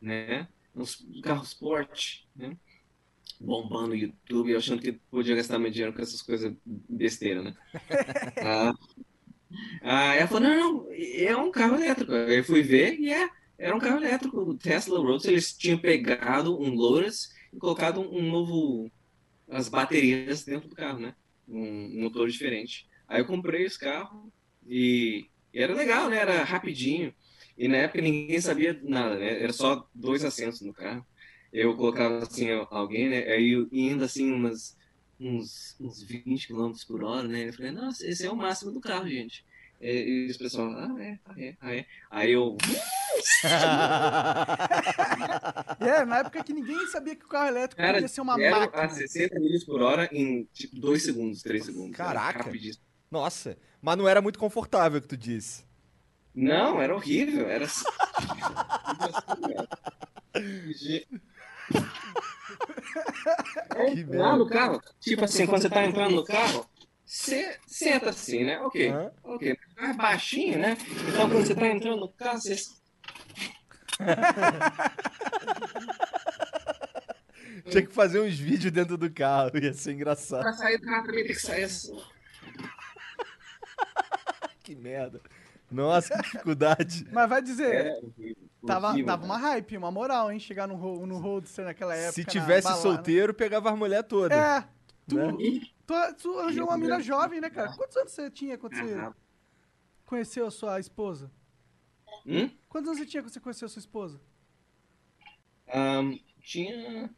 né? 0.00 0.48
Um 0.74 0.82
s- 0.82 1.04
carro 1.22 1.44
sport, 1.44 2.20
né? 2.36 2.56
Bombando 3.40 3.88
no 3.90 3.96
YouTube, 3.96 4.56
achando 4.56 4.82
que 4.82 4.92
podia 5.10 5.36
gastar 5.36 5.58
meu 5.58 5.70
dinheiro 5.70 5.94
com 5.94 6.02
essas 6.02 6.22
coisas 6.22 6.54
besteira, 6.66 7.42
né? 7.42 7.56
ah, 8.42 8.72
ah, 9.82 10.14
ela 10.14 10.26
falou, 10.28 10.42
não, 10.48 10.56
não, 10.84 10.86
é 10.92 11.36
um 11.36 11.50
carro 11.50 11.76
elétrico. 11.76 12.12
Eu 12.12 12.44
fui 12.44 12.62
ver 12.62 12.98
e 12.98 13.12
é, 13.12 13.28
era 13.58 13.74
um 13.76 13.78
carro 13.78 13.98
elétrico, 13.98 14.38
o 14.40 14.56
Tesla 14.56 14.98
Roadster, 14.98 15.32
eles 15.32 15.56
tinham 15.56 15.78
pegado 15.78 16.58
um 16.60 16.74
Lotus 16.74 17.28
e 17.52 17.56
colocado 17.58 18.00
um 18.00 18.22
novo 18.30 18.90
as 19.50 19.68
baterias 19.68 20.44
dentro 20.44 20.68
do 20.70 20.76
carro, 20.76 21.00
né? 21.00 21.14
Um 21.48 22.02
motor 22.02 22.28
diferente. 22.28 22.86
Aí 23.06 23.20
eu 23.20 23.26
comprei 23.26 23.64
esse 23.64 23.78
carro 23.78 24.32
e, 24.66 25.26
e 25.52 25.62
era 25.62 25.74
legal, 25.74 26.10
né? 26.10 26.18
Era 26.18 26.44
rapidinho. 26.44 27.14
E 27.56 27.66
na 27.66 27.78
época 27.78 28.02
ninguém 28.02 28.40
sabia 28.40 28.78
nada, 28.82 29.16
né? 29.18 29.42
Era 29.42 29.52
só 29.52 29.88
dois 29.94 30.24
assentos 30.24 30.60
no 30.60 30.72
carro. 30.72 31.04
Eu 31.52 31.74
colocava 31.76 32.18
assim 32.18 32.50
alguém, 32.70 33.08
né? 33.08 33.24
Aí 33.32 33.66
indo 33.72 34.04
assim 34.04 34.30
umas 34.30 34.76
uns, 35.20 35.76
uns 35.80 36.02
20 36.02 36.46
km 36.48 36.72
por 36.86 37.02
hora, 37.02 37.26
né? 37.26 37.48
Eu 37.48 37.52
falei, 37.52 37.70
nossa, 37.72 38.06
esse 38.06 38.24
é 38.24 38.30
o 38.30 38.36
máximo 38.36 38.70
do 38.70 38.80
carro, 38.80 39.08
gente. 39.08 39.44
E, 39.80 40.26
e 40.26 40.30
os 40.30 40.36
pessoal, 40.36 40.70
ah, 40.72 40.96
é, 41.00 41.18
ah, 41.24 41.34
é, 41.40 41.56
ah, 41.60 41.74
é. 41.76 41.86
Aí 42.10 42.32
eu, 42.32 42.56
É, 45.80 46.04
na 46.04 46.18
época 46.18 46.42
que 46.42 46.52
ninguém 46.52 46.84
sabia 46.88 47.14
que 47.14 47.24
o 47.24 47.28
carro 47.28 47.48
elétrico 47.48 47.80
Cara, 47.80 47.94
podia 47.94 48.08
ser 48.08 48.20
uma 48.20 48.36
máquina. 48.36 48.70
a 48.72 48.88
60 48.88 49.38
milhas 49.38 49.64
por 49.64 49.80
hora 49.80 50.08
em 50.12 50.44
tipo 50.52 50.78
2 50.80 51.02
segundos, 51.02 51.42
3 51.42 51.64
segundos. 51.64 51.96
Caraca. 51.96 52.50
Nossa, 53.10 53.56
mas 53.80 53.96
não 53.96 54.08
era 54.08 54.20
muito 54.20 54.38
confortável 54.38 55.00
que 55.00 55.08
tu 55.08 55.16
disse. 55.16 55.64
Não, 56.34 56.80
era 56.82 56.94
horrível. 56.94 57.48
Era. 57.48 57.66
É, 63.76 63.90
Que 63.90 64.04
merda. 64.04 64.36
no 64.36 64.48
carro, 64.48 64.80
tipo 65.00 65.24
assim, 65.24 65.46
quando 65.46 65.62
você 65.62 65.70
tá 65.70 65.84
entrando 65.84 66.14
no 66.16 66.24
carro, 66.24 66.66
você 67.08 67.58
senta 67.66 68.10
assim, 68.10 68.44
né? 68.44 68.60
Ok, 68.60 68.90
Aham. 68.90 69.10
ok. 69.24 69.58
Baixinho, 69.96 70.58
né? 70.58 70.76
Então 71.08 71.28
quando 71.30 71.46
você 71.46 71.54
tá 71.54 71.66
entrando 71.66 72.00
no 72.00 72.08
carro, 72.12 72.38
você. 72.40 72.56
Tinha 77.70 77.82
que 77.86 77.92
fazer 77.92 78.20
uns 78.20 78.38
vídeos 78.38 78.72
dentro 78.72 78.96
do 78.96 79.10
carro, 79.10 79.50
ia 79.58 79.74
ser 79.74 79.92
engraçado. 79.92 80.42
Pra 80.42 80.52
sair 80.52 80.78
do 80.78 80.84
carro 80.86 81.06
também 81.06 81.24
tem 81.24 81.34
que 81.34 81.40
sair 81.40 81.64
assim. 81.64 81.96
Que 84.62 84.74
merda. 84.76 85.18
Nossa, 85.70 86.14
que 86.14 86.22
dificuldade. 86.24 87.06
Mas 87.10 87.26
vai 87.28 87.40
dizer, 87.40 87.74
É 87.74 87.98
horrível. 88.02 88.36
tava, 88.66 88.88
horrível, 88.88 89.06
tava 89.06 89.22
cara. 89.26 89.32
uma 89.32 89.38
hype, 89.48 89.76
uma 89.78 89.90
moral, 89.90 90.30
hein? 90.30 90.38
Chegar 90.38 90.66
no, 90.68 91.06
no 91.06 91.16
Roadster 91.18 91.64
naquela 91.64 91.94
época. 91.96 92.12
Se 92.12 92.20
na 92.20 92.26
tivesse 92.26 92.64
balada. 92.64 92.82
solteiro, 92.82 93.32
pegava 93.32 93.70
as 93.72 93.78
mulher 93.78 94.02
toda. 94.02 94.34
É, 94.34 94.62
tu, 95.08 95.16
Né? 95.16 95.32
Tu, 95.88 95.94
tu 96.20 96.38
arranjou 96.38 96.66
uma 96.66 96.76
mina 96.76 97.00
jovem, 97.00 97.40
né, 97.40 97.48
cara? 97.48 97.72
Quantos 97.72 97.96
anos 97.96 98.12
você 98.12 98.30
tinha 98.30 98.58
quando 98.58 98.76
você 98.76 99.10
conheceu 100.04 100.46
a 100.46 100.50
sua 100.50 100.78
esposa? 100.78 101.30
hum? 102.26 102.50
Quantos 102.68 102.88
anos 102.88 103.00
você 103.00 103.06
tinha 103.06 103.22
quando 103.22 103.32
você 103.32 103.40
conheceu 103.40 103.64
a 103.64 103.68
sua 103.70 103.80
esposa? 103.80 104.20
Ahn, 105.66 106.18
tinha. 106.42 107.08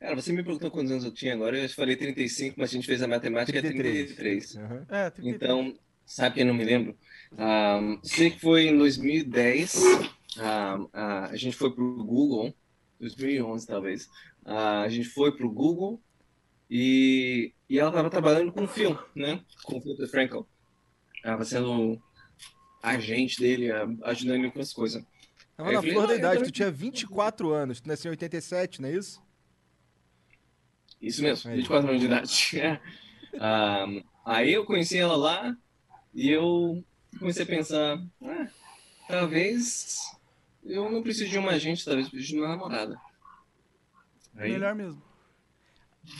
Cara, 0.00 0.16
você 0.16 0.32
me 0.32 0.42
perguntou 0.42 0.68
quantos 0.68 0.90
anos 0.90 1.04
eu 1.04 1.14
tinha 1.14 1.32
agora, 1.32 1.56
eu 1.56 1.68
falei 1.68 1.94
35, 1.94 2.58
mas 2.58 2.70
a 2.70 2.72
gente 2.72 2.88
fez 2.88 3.00
a 3.00 3.06
matemática, 3.06 3.56
é 3.56 3.62
33. 3.62 4.56
Aham. 4.56 4.86
É, 4.90 5.10
33. 5.10 5.34
Então, 5.36 5.78
sabe 6.04 6.34
que 6.34 6.40
eu 6.40 6.46
não 6.46 6.54
me 6.54 6.64
lembro? 6.64 6.98
Ahn, 7.38 8.00
sei 8.02 8.32
que 8.32 8.40
foi 8.40 8.66
em 8.66 8.76
2010, 8.76 9.76
ahn, 10.38 10.88
ah, 10.92 11.26
a 11.26 11.36
gente 11.36 11.56
foi 11.56 11.72
pro 11.72 12.04
Google, 12.04 12.52
2011 12.98 13.64
talvez, 13.64 14.08
a 14.44 14.88
gente 14.88 15.08
foi 15.08 15.36
pro 15.36 15.48
Google 15.48 16.02
e, 16.70 17.52
e 17.68 17.78
ela 17.78 17.90
estava 17.90 18.10
trabalhando 18.10 18.52
com 18.52 18.64
o 18.64 18.68
Phil, 18.68 18.98
né? 19.14 19.42
Com 19.64 19.78
o 19.78 19.80
Phil 19.80 20.08
Frankel. 20.08 20.46
Estava 21.16 21.44
sendo 21.44 22.00
agente 22.82 23.40
dele, 23.40 23.70
ajudando 24.02 24.36
ele 24.44 24.50
com 24.50 24.60
as 24.60 24.72
coisas. 24.72 25.04
Tava 25.56 25.72
na 25.72 25.82
flor 25.82 26.06
da 26.06 26.12
"Ah, 26.12 26.14
eu 26.14 26.18
idade, 26.18 26.44
tu 26.44 26.50
tinha 26.50 26.70
24 26.70 27.50
anos, 27.52 27.80
tu 27.80 27.88
nasceu 27.88 28.10
em 28.10 28.12
87, 28.12 28.82
não 28.82 28.88
é 28.88 28.92
isso? 28.92 29.22
Isso 31.00 31.22
mesmo, 31.22 31.50
Aí. 31.50 31.58
24 31.58 31.88
anos 31.88 32.00
de 32.00 32.06
idade. 32.06 32.50
É. 32.60 32.80
Ah, 33.40 33.84
aí 34.24 34.52
eu 34.52 34.64
conheci 34.64 34.96
ela 34.96 35.16
lá 35.16 35.56
e 36.14 36.30
eu 36.30 36.84
comecei 37.18 37.42
a 37.42 37.46
pensar, 37.46 37.98
ah, 38.22 38.46
talvez 39.08 39.98
eu 40.62 40.88
não 40.88 41.02
precise 41.02 41.28
de 41.30 41.36
uma 41.38 41.50
agente, 41.50 41.84
talvez 41.84 42.06
eu 42.06 42.10
precise 42.12 42.32
de 42.32 42.38
uma 42.38 42.48
namorada. 42.48 42.96
Aí 44.36 44.52
Melhor 44.52 44.72
mesmo. 44.76 45.02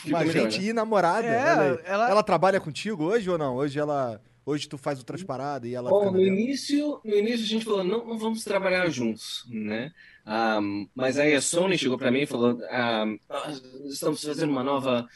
Uma 0.04 0.26
gente 0.26 0.60
né? 0.60 0.66
e 0.68 0.72
namorada. 0.72 1.26
É, 1.26 1.50
aí. 1.50 1.78
ela- 1.84 2.10
ela... 2.10 2.22
trabalha 2.22 2.60
contigo 2.60 3.04
hoje 3.04 3.28
ou 3.28 3.38
não? 3.38 3.56
Hoje 3.56 3.78
ela. 3.78 4.20
Hoje 4.46 4.68
tu 4.68 4.76
faz 4.76 4.98
outras 4.98 5.22
paradas 5.22 5.70
e 5.70 5.74
ela 5.74 5.88
Bom, 5.88 6.10
no 6.10 6.20
início, 6.20 7.00
no 7.02 7.16
início 7.16 7.44
a 7.44 7.48
gente 7.48 7.64
falou, 7.64 7.82
não, 7.82 8.06
não 8.06 8.18
vamos 8.18 8.44
trabalhar 8.44 8.86
juntos, 8.90 9.46
né? 9.48 9.90
Ah, 10.26 10.60
mas 10.94 11.18
aí 11.18 11.34
a 11.34 11.40
Sony 11.40 11.78
chegou 11.78 11.96
para 11.96 12.10
mim 12.10 12.20
e 12.20 12.26
falou, 12.26 12.58
ah, 12.68 13.06
nós 13.26 13.62
estamos 13.86 14.22
fazendo 14.22 14.50
uma 14.50 14.62
nova, 14.62 15.08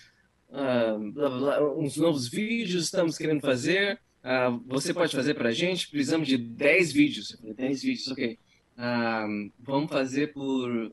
ah, 0.51 0.97
blá, 1.13 1.29
blá, 1.29 1.39
blá, 1.39 1.75
uns 1.77 1.99
novos 1.99 2.27
vídeos, 2.27 2.85
estamos 2.85 3.19
querendo 3.19 3.43
fazer, 3.43 4.01
ah, 4.23 4.49
você 4.67 4.95
pode 4.95 5.15
fazer 5.15 5.35
pra 5.35 5.53
gente? 5.53 5.91
Precisamos 5.91 6.27
de 6.27 6.39
10 6.39 6.93
vídeos. 6.93 7.33
Eu 7.33 7.39
falei, 7.39 7.55
10 7.55 7.83
vídeos, 7.83 8.09
ok. 8.09 8.39
Ah, 8.79 9.27
vamos 9.59 9.91
fazer 9.91 10.33
por, 10.33 10.91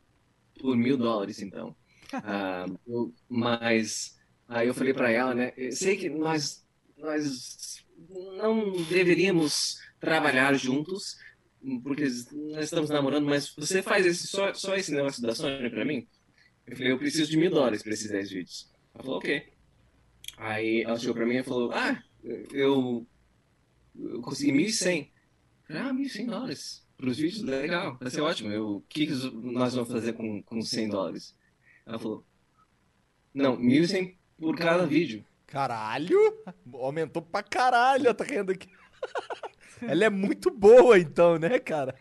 por 0.59 0.75
mil 0.75 0.97
dólares, 0.97 1.41
então. 1.41 1.75
Ah, 2.13 2.65
eu- 2.87 3.13
mas 3.27 4.17
aí 4.47 4.67
eu 4.67 4.73
falei 4.73 4.93
para 4.93 5.11
ela, 5.11 5.33
né? 5.33 5.53
Eu 5.57 5.71
sei 5.71 5.97
que 5.97 6.09
nós, 6.09 6.65
nós 6.97 7.83
não 8.37 8.71
deveríamos 8.85 9.77
trabalhar 9.99 10.53
juntos, 10.55 11.15
porque 11.83 12.03
nós 12.51 12.65
estamos 12.65 12.89
namorando, 12.89 13.25
mas 13.25 13.53
você 13.55 13.81
faz 13.81 14.05
esse, 14.05 14.27
só, 14.27 14.53
só 14.53 14.75
esse 14.75 14.91
negócio 14.91 15.21
da 15.21 15.33
Sony 15.33 15.69
para 15.69 15.85
mim? 15.85 16.07
Eu 16.67 16.75
falei, 16.75 16.91
eu 16.91 16.97
preciso 16.97 17.29
de 17.29 17.37
mil 17.37 17.49
dólares 17.51 17.83
para 17.83 17.93
esses 17.93 18.09
10 18.09 18.29
vídeos. 18.29 18.71
Ela 18.93 19.03
falou, 19.03 19.17
ok. 19.19 19.53
Aí 20.37 20.81
ela 20.83 20.97
chegou 20.99 21.15
para 21.15 21.25
mim 21.25 21.35
e 21.37 21.43
falou, 21.43 21.71
ah, 21.71 22.01
eu, 22.23 23.07
eu 23.95 24.21
consegui 24.21 24.51
1.100. 24.51 25.11
Eu 25.69 25.75
falei, 25.75 25.81
Ah, 25.81 25.93
1.100 25.93 26.25
dólares 26.27 26.85
para 26.97 27.09
os 27.09 27.17
vídeos? 27.17 27.41
Legal, 27.43 27.97
vai 27.99 28.09
ser 28.11 28.21
ótimo. 28.21 28.51
Eu, 28.51 28.77
o 28.77 28.81
que, 28.81 29.07
que 29.07 29.13
nós 29.33 29.73
vamos 29.75 29.91
fazer 29.91 30.13
com, 30.13 30.41
com 30.43 30.61
100 30.61 30.89
dólares? 30.89 31.35
Ela 31.85 31.99
falou, 31.99 32.25
não, 33.33 33.57
1.100 33.57 34.15
por 34.37 34.55
cada 34.57 34.85
vídeo. 34.85 35.23
Caralho! 35.47 36.17
Aumentou 36.73 37.21
pra 37.21 37.43
caralho, 37.43 38.13
tá 38.13 38.23
rindo 38.23 38.51
aqui. 38.51 38.67
Ela 39.81 40.05
é 40.05 40.09
muito 40.09 40.49
boa, 40.49 40.97
então, 40.97 41.37
né, 41.37 41.59
cara? 41.59 41.95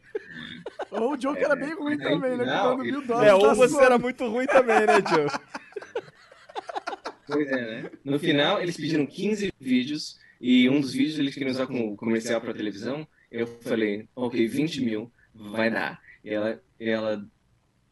Ou 0.91 1.13
o 1.15 1.21
Joe 1.21 1.37
que 1.37 1.45
era 1.45 1.57
bem 1.57 1.75
ruim 1.75 1.95
É, 2.01 2.09
também, 2.09 2.37
né? 2.37 2.45
não, 2.45 2.79
mil 2.79 3.05
dólares. 3.05 3.31
É, 3.31 3.35
ou 3.35 3.43
da 3.49 3.55
você 3.55 3.83
era 3.83 3.99
muito 3.99 4.27
ruim 4.29 4.47
também, 4.47 4.81
né, 4.87 5.03
Joe? 5.09 5.27
Pois 7.27 7.49
é, 7.49 7.83
né? 7.83 7.91
No 8.05 8.19
final, 8.19 8.61
eles 8.61 8.77
pediram 8.77 9.07
15 9.07 9.51
vídeos 9.59 10.19
e 10.39 10.69
um 10.69 10.79
dos 10.81 10.93
vídeos 10.93 11.19
eles 11.19 11.33
queriam 11.33 11.51
usar 11.51 11.67
como 11.67 11.97
comercial 11.97 12.39
para 12.41 12.53
televisão. 12.53 13.09
Eu 13.31 13.47
falei, 13.47 14.07
ok, 14.15 14.47
20 14.47 14.85
mil, 14.85 15.11
vai 15.35 15.71
dar. 15.71 15.99
E 16.23 16.31
ela, 16.31 16.63
ela 16.79 17.27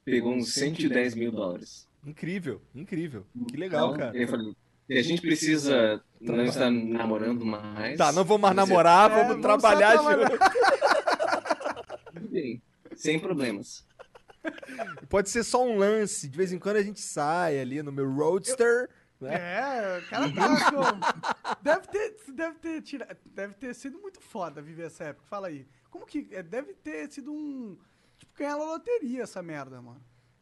pegou 0.05 0.33
uns 0.35 0.55
110 0.55 1.15
mil 1.15 1.33
dólares. 1.33 1.89
Incrível, 2.05 2.61
incrível. 2.75 3.27
Que 3.49 3.57
legal, 3.57 3.89
Então, 3.89 3.99
cara. 3.99 4.17
Eu 4.17 4.29
falei, 4.29 4.55
se 4.87 4.99
a 4.99 5.03
gente 5.03 5.23
precisa 5.23 6.03
não 6.21 6.45
estar 6.45 6.71
namorando 6.71 7.45
mais. 7.45 7.97
Tá, 7.97 8.13
não 8.13 8.25
vou 8.25 8.39
mais 8.39 8.55
namorar, 8.55 9.11
É, 9.11 9.25
vamos 9.25 9.43
trabalhar 9.43 9.97
junto. 9.97 10.39
Bem, 12.31 12.63
sem 12.97 13.19
problemas. 13.19 13.87
Pode 15.09 15.31
ser 15.31 15.45
só 15.45 15.65
um 15.65 15.79
lance, 15.79 16.29
de 16.29 16.37
vez 16.37 16.53
em 16.53 16.59
quando 16.59 16.77
a 16.77 16.83
gente 16.83 17.01
sai 17.01 17.61
ali 17.61 17.83
no 17.83 17.93
meu 17.93 18.11
roadster, 18.11 18.89
né? 19.21 19.35
É, 19.35 19.99
o 19.99 20.09
cara 20.09 20.33
tá 20.33 20.71
com... 20.71 21.63
Deve 21.63 21.87
ter, 21.87 22.17
deve 22.33 22.59
ter 22.59 22.83
tira... 22.83 23.17
deve 23.27 23.55
ter 23.55 23.75
sido 23.75 24.01
muito 24.01 24.21
foda 24.21 24.61
viver 24.61 24.87
essa 24.87 25.05
época. 25.05 25.25
Fala 25.29 25.47
aí. 25.47 25.67
Como 25.91 26.05
que... 26.05 26.27
é, 26.33 26.43
Deve 26.43 26.75
ter 26.75 27.09
sido 27.11 27.33
um... 27.33 27.79
Tipo, 28.23 28.39
ganhar 28.39 28.57
na 28.57 28.65
loteria 28.65 29.23
essa 29.23 29.43
merda, 29.43 29.83
mano. 29.83 30.01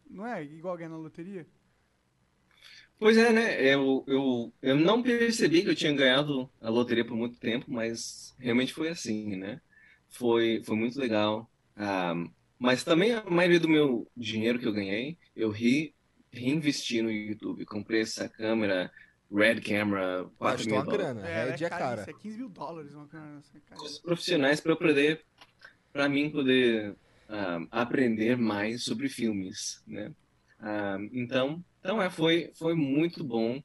Não 0.09 0.27
é 0.27 0.43
igual 0.45 0.77
ganhar 0.77 0.91
na 0.91 0.99
loteria? 0.99 1.47
Pois 2.99 3.17
é, 3.17 3.33
né? 3.33 3.59
Eu, 3.75 4.05
eu, 4.07 4.53
eu 4.61 4.77
não 4.77 5.03
percebi 5.03 5.63
que 5.63 5.71
eu 5.71 5.75
tinha 5.75 5.93
ganhado 5.95 6.51
a 6.61 6.69
loteria 6.69 7.05
por 7.07 7.17
muito 7.17 7.39
tempo, 7.41 7.65
mas 7.73 8.35
realmente 8.39 8.75
foi 8.75 8.89
assim, 8.91 9.35
né? 9.37 9.61
Foi, 10.11 10.63
foi 10.63 10.77
muito 10.77 10.99
legal. 11.01 11.51
Ah, 11.75 12.15
mas 12.59 12.85
também 12.85 13.15
a 13.15 13.25
maioria 13.25 13.59
do 13.59 13.69
meu 13.69 14.07
dinheiro 14.15 14.59
que 14.59 14.67
eu 14.67 14.73
ganhei, 14.75 15.17
eu 15.35 15.49
ri, 15.51 15.95
reinvesti 16.31 17.01
no 17.01 17.11
YouTube. 17.11 17.65
Comprei 17.65 18.03
essa 18.03 18.29
câmera 18.29 18.93
Red 19.33 19.63
Camera, 19.63 20.29
4 20.37 20.67
Gastou 20.67 20.67
mil 20.67 20.77
uma 20.77 20.85
dólares. 20.85 21.07
grana, 21.15 21.27
ela 21.27 21.57
Red 21.57 21.65
é 21.65 21.69
cara. 21.71 22.01
Isso 22.03 22.11
é 22.11 22.13
15 22.13 22.37
mil 22.37 22.49
dólares 22.51 22.93
uma 22.95 23.09
câmera. 23.09 23.41
Coisas 23.77 23.99
profissionais 23.99 24.61
para 24.61 24.73
eu 24.73 24.77
poder, 24.77 25.25
para 25.91 26.07
mim 26.09 26.29
poder 26.31 26.95
aprender 27.71 28.37
mais 28.37 28.85
sobre 28.85 29.09
filmes, 29.09 29.83
né? 29.87 30.13
Então, 31.13 31.65
então 31.81 32.03
é, 32.03 32.11
foi, 32.11 32.53
foi 32.59 32.75
muito 32.75 33.25
bom. 33.25 33.63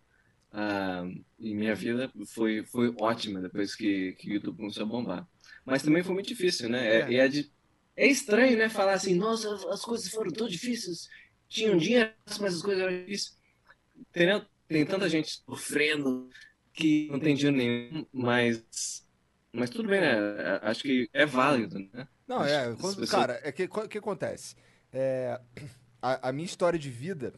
Ah, 0.51 1.03
e 1.39 1.53
minha 1.55 1.75
vida 1.75 2.11
foi, 2.33 2.65
foi 2.65 2.93
ótima 3.01 3.41
depois 3.41 3.75
que, 3.75 4.13
que 4.13 4.29
o 4.29 4.33
YouTube 4.35 4.57
começou 4.57 4.83
a 4.83 4.85
bombar. 4.87 5.27
Mas 5.65 5.83
também 5.83 6.03
foi 6.03 6.13
muito 6.13 6.27
difícil, 6.29 6.69
né? 6.69 6.87
É, 7.11 7.13
É. 7.15 7.27
de- 7.27 7.51
é 7.97 8.07
estranho, 8.07 8.57
né? 8.57 8.69
Falar 8.69 8.93
assim, 8.93 9.15
nossa, 9.15 9.53
as 9.71 9.81
coisas 9.83 10.09
foram 10.09 10.31
tão 10.31 10.47
difíceis. 10.47 11.07
Tinham 11.49 11.77
dias, 11.77 12.11
mas 12.41 12.55
as 12.55 12.61
coisas 12.61 12.83
eram 12.83 12.93
difíceis. 13.05 13.37
Entendeu? 13.97 14.45
Tem 14.67 14.85
tanta 14.85 15.09
gente 15.09 15.29
sofrendo 15.45 16.29
que 16.73 17.07
não 17.09 17.19
tem 17.19 17.35
dinheiro 17.35 17.57
nenhum, 17.57 18.05
mas, 18.13 19.05
mas 19.53 19.69
tudo 19.69 19.87
bem, 19.89 20.01
né? 20.01 20.15
Acho 20.63 20.83
que 20.83 21.09
é 21.13 21.25
válido, 21.25 21.79
né? 21.93 22.07
Não, 22.27 22.43
é, 22.43 22.75
quando- 22.79 23.07
cara, 23.07 23.39
é 23.43 23.51
que 23.51 23.63
o 23.63 23.87
que 23.87 23.97
acontece? 23.97 24.55
É, 24.91 25.39
a, 26.01 26.29
a 26.29 26.31
minha 26.31 26.45
história 26.45 26.79
de 26.79 26.89
vida, 26.89 27.33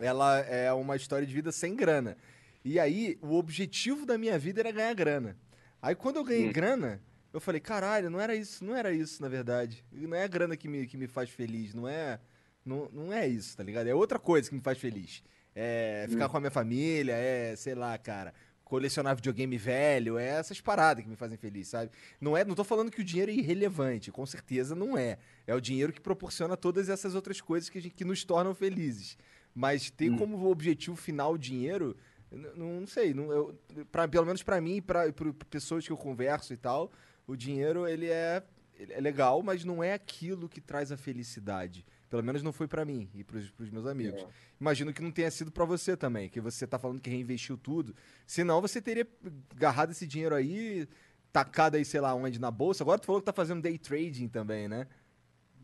ela 0.00 0.38
é 0.40 0.72
uma 0.72 0.96
história 0.96 1.26
de 1.26 1.32
vida 1.34 1.52
sem 1.52 1.74
grana. 1.76 2.16
E 2.64 2.78
aí, 2.78 3.18
o 3.22 3.34
objetivo 3.34 4.06
da 4.06 4.16
minha 4.18 4.38
vida 4.38 4.60
era 4.60 4.70
ganhar 4.70 4.94
grana. 4.94 5.36
Aí 5.80 5.94
quando 5.94 6.16
eu 6.16 6.24
ganhei 6.24 6.48
Hum. 6.48 6.52
grana, 6.52 7.00
eu 7.32 7.40
falei, 7.40 7.60
caralho, 7.60 8.08
não 8.10 8.20
era 8.20 8.34
isso, 8.34 8.64
não 8.64 8.74
era 8.76 8.92
isso, 8.92 9.20
na 9.22 9.28
verdade. 9.28 9.84
Não 9.90 10.16
é 10.16 10.22
a 10.24 10.28
grana 10.28 10.56
que 10.56 10.68
me, 10.68 10.86
que 10.86 10.96
me 10.96 11.06
faz 11.06 11.30
feliz, 11.30 11.74
não 11.74 11.88
é. 11.88 12.18
Não, 12.64 12.88
não 12.92 13.12
é 13.12 13.26
isso, 13.26 13.56
tá 13.56 13.64
ligado? 13.64 13.88
É 13.88 13.94
outra 13.94 14.18
coisa 14.18 14.48
que 14.48 14.54
me 14.54 14.60
faz 14.60 14.78
feliz. 14.78 15.22
É 15.54 16.06
ficar 16.08 16.26
Hum. 16.26 16.28
com 16.28 16.36
a 16.36 16.40
minha 16.40 16.50
família, 16.50 17.14
é, 17.14 17.54
sei 17.56 17.74
lá, 17.74 17.98
cara, 17.98 18.32
colecionar 18.72 19.14
videogame 19.14 19.58
velho, 19.58 20.16
é 20.16 20.28
essas 20.28 20.58
paradas 20.58 21.04
que 21.04 21.10
me 21.10 21.14
fazem 21.14 21.36
feliz, 21.36 21.68
sabe? 21.68 21.90
Não 22.18 22.34
é, 22.34 22.42
não 22.42 22.54
tô 22.54 22.64
falando 22.64 22.90
que 22.90 23.02
o 23.02 23.04
dinheiro 23.04 23.30
é 23.30 23.34
irrelevante, 23.34 24.10
com 24.10 24.24
certeza 24.24 24.74
não 24.74 24.96
é. 24.96 25.18
É 25.46 25.54
o 25.54 25.60
dinheiro 25.60 25.92
que 25.92 26.00
proporciona 26.00 26.56
todas 26.56 26.88
essas 26.88 27.14
outras 27.14 27.38
coisas 27.38 27.68
que, 27.68 27.78
gente, 27.78 27.94
que 27.94 28.02
nos 28.02 28.24
tornam 28.24 28.54
felizes. 28.54 29.18
Mas 29.54 29.90
ter 29.90 30.10
Hum. 30.10 30.16
como 30.16 30.48
objetivo 30.48 30.96
final 30.96 31.34
o 31.34 31.38
dinheiro, 31.38 31.94
não, 32.30 32.80
não 32.80 32.86
sei, 32.86 33.12
não, 33.12 33.30
eu, 33.30 33.54
pra, 33.90 34.08
pelo 34.08 34.24
menos 34.24 34.42
pra 34.42 34.58
mim 34.58 34.76
e 34.76 34.80
pra 34.80 35.04
pessoas 35.50 35.86
que 35.86 35.92
eu 35.92 35.96
converso 35.98 36.54
e 36.54 36.56
tal, 36.56 36.90
o 37.26 37.36
dinheiro 37.36 37.86
ele 37.86 38.06
é, 38.06 38.42
ele 38.78 38.94
é 38.94 39.00
legal, 39.02 39.42
mas 39.42 39.66
não 39.66 39.84
é 39.84 39.92
aquilo 39.92 40.48
que 40.48 40.62
traz 40.62 40.90
a 40.90 40.96
felicidade. 40.96 41.84
Pelo 42.12 42.22
menos 42.22 42.42
não 42.42 42.52
foi 42.52 42.68
pra 42.68 42.84
mim 42.84 43.08
e 43.14 43.24
pros, 43.24 43.50
pros 43.52 43.70
meus 43.70 43.86
amigos. 43.86 44.20
É. 44.20 44.26
Imagino 44.60 44.92
que 44.92 45.00
não 45.00 45.10
tenha 45.10 45.30
sido 45.30 45.50
pra 45.50 45.64
você 45.64 45.96
também, 45.96 46.28
que 46.28 46.42
você 46.42 46.66
tá 46.66 46.78
falando 46.78 47.00
que 47.00 47.08
reinvestiu 47.08 47.56
tudo. 47.56 47.96
Senão 48.26 48.60
você 48.60 48.82
teria 48.82 49.08
agarrado 49.56 49.92
esse 49.92 50.06
dinheiro 50.06 50.34
aí, 50.34 50.86
tacado 51.32 51.78
aí, 51.78 51.86
sei 51.86 52.02
lá 52.02 52.14
onde, 52.14 52.38
na 52.38 52.50
bolsa. 52.50 52.84
Agora 52.84 52.98
tu 52.98 53.06
falou 53.06 53.18
que 53.22 53.24
tá 53.24 53.32
fazendo 53.32 53.62
day 53.62 53.78
trading 53.78 54.28
também, 54.28 54.68
né? 54.68 54.86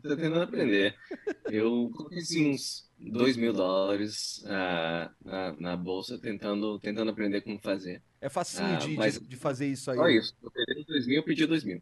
Tô 0.01 0.09
tentando 0.15 0.41
aprender. 0.41 0.95
Eu 1.45 1.91
coloquei 1.93 2.17
assim, 2.17 2.49
uns 2.49 2.89
2 2.97 3.37
mil 3.37 3.53
dólares 3.53 4.43
ah, 4.47 5.11
na, 5.23 5.55
na 5.59 5.77
bolsa 5.77 6.17
tentando, 6.17 6.79
tentando 6.79 7.11
aprender 7.11 7.41
como 7.41 7.59
fazer. 7.59 8.01
É 8.19 8.27
facinho 8.27 8.73
Ah, 8.73 8.77
de, 8.77 8.95
mas- 8.95 9.19
de, 9.19 9.27
de 9.27 9.35
fazer 9.35 9.67
isso 9.67 9.91
aí. 9.91 9.97
Só 9.97 10.09
isso. 10.09 10.35
Eu 10.41 10.49
perdi 10.49 10.83
2 10.83 11.05
mil, 11.05 11.17
eu 11.17 11.23
pedi 11.23 11.45
2 11.45 11.63
mil. 11.63 11.79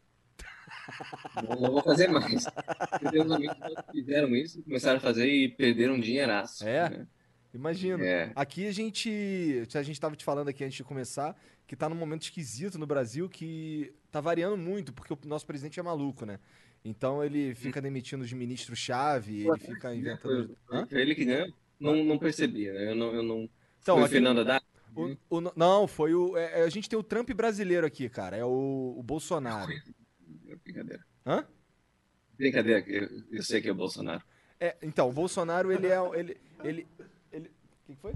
Não, 1.47 1.55
não 1.61 1.71
vou 1.71 1.81
fazer 1.83 2.07
mais. 2.07 2.45
Uns 2.45 3.31
amigos 3.31 3.55
fizeram 3.91 4.35
isso, 4.35 4.61
começaram 4.63 4.97
a 4.97 5.01
fazer 5.01 5.27
e 5.29 5.49
perderam 5.49 5.95
um 5.95 5.99
dinheiraço. 5.99 6.67
É? 6.67 6.89
né? 6.89 7.07
Imagina. 7.53 8.03
É. 8.03 8.31
Aqui 8.35 8.67
a 8.67 8.71
gente. 8.71 9.63
A 9.73 9.81
gente 9.83 9.99
tava 9.99 10.15
te 10.15 10.23
falando 10.23 10.49
aqui 10.49 10.63
antes 10.63 10.77
de 10.77 10.83
começar 10.83 11.35
que 11.65 11.75
tá 11.75 11.89
num 11.89 11.95
momento 11.95 12.23
esquisito 12.23 12.77
no 12.79 12.85
Brasil 12.87 13.27
que 13.27 13.93
tá 14.11 14.21
variando 14.21 14.57
muito, 14.57 14.93
porque 14.93 15.13
o 15.13 15.19
nosso 15.25 15.45
presidente 15.45 15.79
é 15.79 15.83
maluco, 15.83 16.25
né? 16.25 16.39
Então 16.85 17.23
ele 17.23 17.53
fica 17.55 17.81
demitindo 17.81 18.23
os 18.23 18.31
ministros-chave, 18.31 19.47
ele 19.47 19.59
fica 19.59 19.93
inventando. 19.93 20.55
Hã? 20.71 20.87
ele 20.91 21.13
que 21.15 21.25
ganhou? 21.25 21.51
Não, 21.79 22.03
não 22.03 22.17
percebia, 22.17 22.73
né? 22.73 22.91
Eu 22.91 22.95
não. 22.95 23.13
Eu 23.13 23.23
não... 23.23 23.49
Então, 23.81 23.99
foi 23.99 24.09
Fernando 24.09 24.39
Haddad? 24.41 24.63
o- 24.95 25.15
o- 25.29 25.53
não, 25.55 25.87
foi 25.87 26.13
o. 26.13 26.37
é- 26.37 26.61
é, 26.61 26.63
a 26.63 26.69
gente 26.69 26.89
tem 26.89 26.97
o 26.97 27.03
Trump 27.03 27.29
brasileiro 27.31 27.85
aqui, 27.85 28.07
cara. 28.09 28.35
É 28.37 28.45
o, 28.45 28.95
o 28.97 29.03
Bolsonaro. 29.03 29.71
Brincadeira. 30.63 31.05
Hã? 31.25 31.45
Brincadeira, 32.37 32.83
eu, 32.87 33.23
eu 33.31 33.43
sei 33.43 33.61
que 33.61 33.69
é 33.69 33.71
o 33.71 33.75
Bolsonaro. 33.75 34.23
É, 34.59 34.75
então, 34.81 35.09
o 35.09 35.13
Bolsonaro, 35.13 35.71
ele 35.71 35.87
é. 35.87 35.97
Ele. 36.13 36.37
Ele. 36.63 36.87
ele 37.31 37.47
o 37.47 37.85
que 37.85 37.95
que 37.95 38.01
foi? 38.01 38.13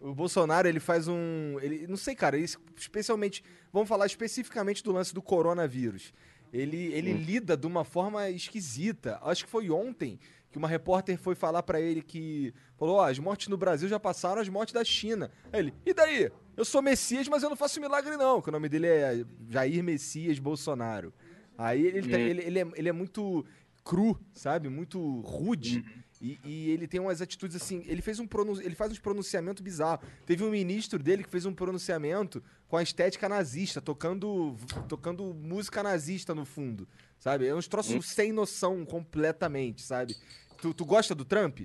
O 0.00 0.14
Bolsonaro, 0.14 0.68
ele 0.68 0.80
faz 0.80 1.06
um. 1.06 1.58
Ele, 1.60 1.86
não 1.86 1.96
sei, 1.96 2.14
cara, 2.14 2.36
ele, 2.36 2.46
especialmente. 2.76 3.44
Vamos 3.72 3.88
falar 3.88 4.06
especificamente 4.06 4.82
do 4.82 4.92
lance 4.92 5.14
do 5.14 5.22
coronavírus. 5.22 6.12
Ele, 6.52 6.92
ele 6.92 7.12
lida 7.12 7.56
de 7.56 7.66
uma 7.66 7.84
forma 7.84 8.28
esquisita. 8.28 9.18
Acho 9.22 9.44
que 9.44 9.50
foi 9.50 9.70
ontem 9.70 10.18
que 10.50 10.58
uma 10.58 10.68
repórter 10.68 11.16
foi 11.16 11.34
falar 11.34 11.62
pra 11.62 11.80
ele 11.80 12.02
que. 12.02 12.52
Falou: 12.76 12.96
Ó, 12.96 13.08
as 13.08 13.18
mortes 13.18 13.48
no 13.48 13.56
Brasil 13.56 13.88
já 13.88 13.98
passaram 13.98 14.42
as 14.42 14.48
mortes 14.48 14.74
da 14.74 14.84
China. 14.84 15.30
Aí 15.52 15.60
ele, 15.60 15.74
e 15.86 15.94
daí? 15.94 16.30
Eu 16.54 16.64
sou 16.64 16.82
Messias, 16.82 17.26
mas 17.28 17.42
eu 17.42 17.48
não 17.48 17.56
faço 17.56 17.80
milagre, 17.80 18.16
não. 18.16 18.42
Que 18.42 18.50
o 18.50 18.52
nome 18.52 18.68
dele 18.68 18.86
é 18.86 19.24
Jair 19.48 19.82
Messias 19.82 20.38
Bolsonaro. 20.38 21.14
Aí 21.56 21.86
ele, 21.86 22.08
tem- 22.08 22.24
Hum. 22.24 22.28
ele, 22.28 22.42
ele, 22.42 22.58
é, 22.58 22.66
ele 22.76 22.88
é 22.88 22.92
muito 22.92 23.44
cru, 23.84 24.18
sabe? 24.32 24.68
Muito 24.68 25.20
rude. 25.20 25.84
E, 26.20 26.38
e 26.44 26.70
ele 26.70 26.86
tem 26.86 27.00
umas 27.00 27.20
atitudes 27.20 27.56
assim. 27.56 27.82
Ele 27.86 28.00
fez 28.00 28.20
um 28.20 28.28
ele 28.62 28.76
faz 28.76 28.92
uns 28.92 28.98
pronunciamentos 29.00 29.60
bizarros. 29.60 30.06
Teve 30.24 30.44
um 30.44 30.50
ministro 30.50 30.98
dele 31.02 31.24
que 31.24 31.28
fez 31.30 31.44
um 31.46 31.52
pronunciamento 31.52 32.40
com 32.68 32.76
a 32.76 32.82
estética 32.82 33.28
nazista, 33.28 33.80
tocando, 33.80 34.56
tocando 34.88 35.34
música 35.34 35.82
nazista 35.82 36.32
no 36.34 36.44
fundo. 36.44 36.88
Sabe? 37.18 37.46
É 37.46 37.54
uns 37.54 37.66
troços 37.68 38.06
sem 38.06 38.32
noção 38.32 38.84
completamente, 38.84 39.82
sabe? 39.82 40.14
Tu, 40.60 40.72
tu 40.72 40.84
gosta 40.84 41.12
do 41.14 41.24
Trump? 41.24 41.60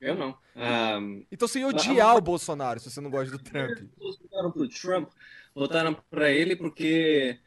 Eu 0.00 0.14
não. 0.16 0.36
Ah, 0.54 0.98
Então 1.32 1.48
você 1.48 1.58
ia 1.60 1.66
odiar 1.68 2.16
o 2.16 2.20
Bolsonaro 2.20 2.78
se 2.78 2.90
você 2.90 3.00
não 3.00 3.10
gosta 3.10 3.36
do 3.36 3.42
Trump. 3.42 3.78
votaram 3.98 4.52
pro 4.52 4.68
Trump, 4.68 5.10
votaram 5.54 5.94
para 6.10 6.30
ele 6.30 6.54
porque 6.56 7.38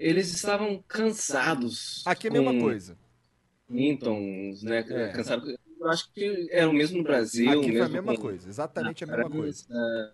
eles 0.00 0.32
estavam 0.34 0.82
cansados. 0.88 2.02
Aqui 2.04 2.26
é 2.26 2.30
a 2.30 2.32
mesma 2.32 2.54
coisa. 2.54 2.96
Clintons, 3.68 4.62
né? 4.62 4.78
É. 4.80 5.08
Cansados. 5.12 5.54
Eu 5.80 5.88
acho 5.88 6.12
que 6.12 6.48
era 6.50 6.68
o 6.68 6.72
mesmo 6.72 6.98
no 6.98 7.04
Brasil. 7.04 7.50
Aqui 7.50 7.72
foi 7.72 7.86
a 7.86 7.88
mesmo 7.88 7.92
mesma 7.92 8.14
com- 8.14 8.22
coisa, 8.22 8.48
exatamente 8.48 9.04
a 9.04 9.06
mesma 9.06 9.30
coisa. 9.30 9.64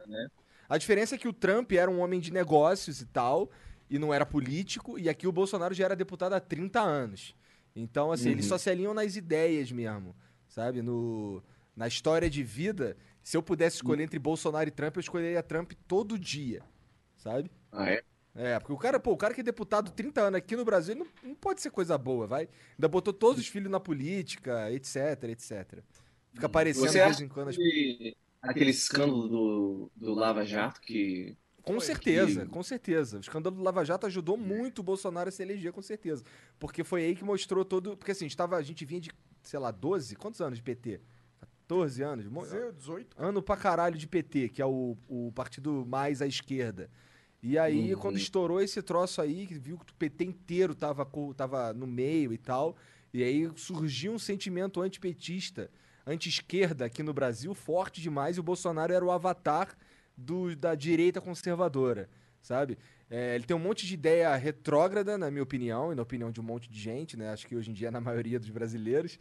né? 0.06 0.28
A 0.68 0.78
diferença 0.78 1.14
é 1.14 1.18
que 1.18 1.28
o 1.28 1.32
Trump 1.32 1.72
era 1.72 1.90
um 1.90 2.00
homem 2.00 2.20
de 2.20 2.32
negócios 2.32 3.00
e 3.00 3.06
tal, 3.06 3.50
e 3.88 3.98
não 3.98 4.12
era 4.12 4.26
político, 4.26 4.98
e 4.98 5.08
aqui 5.08 5.26
o 5.26 5.32
Bolsonaro 5.32 5.74
já 5.74 5.84
era 5.84 5.96
deputado 5.96 6.32
há 6.34 6.40
30 6.40 6.80
anos. 6.80 7.34
Então, 7.74 8.10
assim, 8.10 8.30
eles 8.30 8.46
Uhum. 8.46 8.48
só 8.48 8.58
se 8.58 8.70
alinham 8.70 8.94
nas 8.94 9.16
ideias 9.16 9.70
mesmo, 9.70 10.14
sabe? 10.48 10.82
No, 10.82 11.42
na 11.76 11.86
história 11.86 12.28
de 12.28 12.42
vida, 12.42 12.96
se 13.22 13.36
eu 13.36 13.42
pudesse 13.42 13.76
escolher 13.76 14.02
entre 14.04 14.18
Bolsonaro 14.18 14.68
e 14.68 14.72
Trump, 14.72 14.96
eu 14.96 15.00
escolheria 15.00 15.42
Trump 15.42 15.72
todo 15.86 16.18
dia, 16.18 16.62
sabe? 17.16 17.50
Ah, 17.72 17.90
é? 17.90 18.02
É, 18.36 18.58
porque 18.58 18.72
o 18.72 18.76
cara, 18.76 19.00
pô, 19.00 19.12
o 19.12 19.16
cara 19.16 19.32
que 19.32 19.40
é 19.40 19.44
deputado 19.44 19.90
30 19.90 20.20
anos 20.20 20.36
aqui 20.38 20.54
no 20.56 20.64
Brasil 20.64 20.94
não, 20.94 21.06
não 21.22 21.34
pode 21.34 21.60
ser 21.62 21.70
coisa 21.70 21.96
boa, 21.96 22.26
vai? 22.26 22.48
Ainda 22.76 22.86
botou 22.88 23.12
todos 23.12 23.40
os 23.40 23.48
filhos 23.48 23.70
na 23.70 23.80
política, 23.80 24.70
etc, 24.72 25.24
etc. 25.30 25.82
Fica 26.34 26.46
aparecendo 26.46 26.82
Você 26.86 26.98
de 26.98 27.04
vez 27.04 27.10
acha 27.16 27.24
em 27.24 27.28
quando 27.28 27.48
as 27.48 27.56
aquele 28.42 28.70
escândalo 28.70 29.26
do, 29.28 29.90
do 29.96 30.14
Lava 30.14 30.44
Jato 30.44 30.80
que 30.82 31.34
Com 31.62 31.80
certeza, 31.80 32.44
que- 32.44 32.50
com 32.52 32.62
certeza. 32.62 33.16
O 33.16 33.20
escândalo 33.20 33.56
do 33.56 33.62
Lava 33.62 33.84
Jato 33.84 34.06
ajudou 34.06 34.36
muito 34.36 34.80
o 34.80 34.82
Bolsonaro 34.82 35.28
a 35.30 35.32
se 35.32 35.42
eleger, 35.42 35.72
com 35.72 35.82
certeza. 35.82 36.22
Porque 36.58 36.84
foi 36.84 37.04
aí 37.04 37.16
que 37.16 37.24
mostrou 37.24 37.64
todo. 37.64 37.96
Porque 37.96 38.12
assim, 38.12 38.26
a 38.26 38.28
gente, 38.28 38.36
tava, 38.36 38.56
a 38.56 38.62
gente 38.62 38.84
vinha 38.84 39.00
de, 39.00 39.10
sei 39.42 39.58
lá, 39.58 39.70
12? 39.70 40.14
Quantos 40.14 40.40
anos 40.40 40.58
de 40.58 40.62
PT? 40.62 41.00
14 41.40 42.02
anos? 42.02 42.26
Mo- 42.28 42.46
18? 42.76 43.16
Ano 43.18 43.42
pra 43.42 43.56
caralho 43.56 43.96
de 43.98 44.06
PT, 44.06 44.50
que 44.50 44.62
é 44.62 44.66
o, 44.66 44.96
o 45.08 45.32
partido 45.34 45.84
mais 45.86 46.20
à 46.22 46.26
esquerda. 46.26 46.88
E 47.48 47.56
aí, 47.56 47.94
Uhum. 47.94 48.00
quando 48.00 48.16
estourou 48.16 48.60
esse 48.60 48.82
troço 48.82 49.22
aí, 49.22 49.46
que 49.46 49.54
viu 49.54 49.78
que 49.78 49.92
o 49.92 49.94
PT 49.94 50.24
inteiro 50.24 50.74
tava, 50.74 51.08
tava 51.36 51.72
no 51.72 51.86
meio 51.86 52.32
e 52.32 52.38
tal, 52.38 52.76
e 53.14 53.22
aí 53.22 53.48
surgiu 53.54 54.10
um 54.12 54.18
sentimento 54.18 54.80
antipetista, 54.82 55.70
anti-esquerda 56.04 56.84
aqui 56.86 57.04
no 57.04 57.14
Brasil, 57.14 57.54
forte 57.54 58.00
demais, 58.00 58.36
e 58.36 58.40
o 58.40 58.42
Bolsonaro 58.42 58.92
era 58.92 59.04
o 59.04 59.12
avatar 59.12 59.76
do- 60.16 60.56
da 60.56 60.74
direita 60.74 61.20
conservadora, 61.20 62.10
sabe? 62.42 62.76
É, 63.08 63.36
ele 63.36 63.44
tem 63.44 63.54
um 63.56 63.60
monte 63.60 63.86
de 63.86 63.94
ideia 63.94 64.34
retrógrada, 64.34 65.16
na 65.16 65.30
minha 65.30 65.44
opinião, 65.44 65.92
e 65.92 65.94
na 65.94 66.02
opinião 66.02 66.32
de 66.32 66.40
um 66.40 66.44
monte 66.44 66.68
de 66.68 66.80
gente, 66.80 67.16
né? 67.16 67.28
Acho 67.30 67.46
que 67.46 67.54
hoje 67.54 67.70
em 67.70 67.74
dia 67.74 67.88
é 67.88 67.90
na 67.92 68.00
maioria 68.10 68.40
dos 68.40 68.50
brasileiros. 68.50 69.20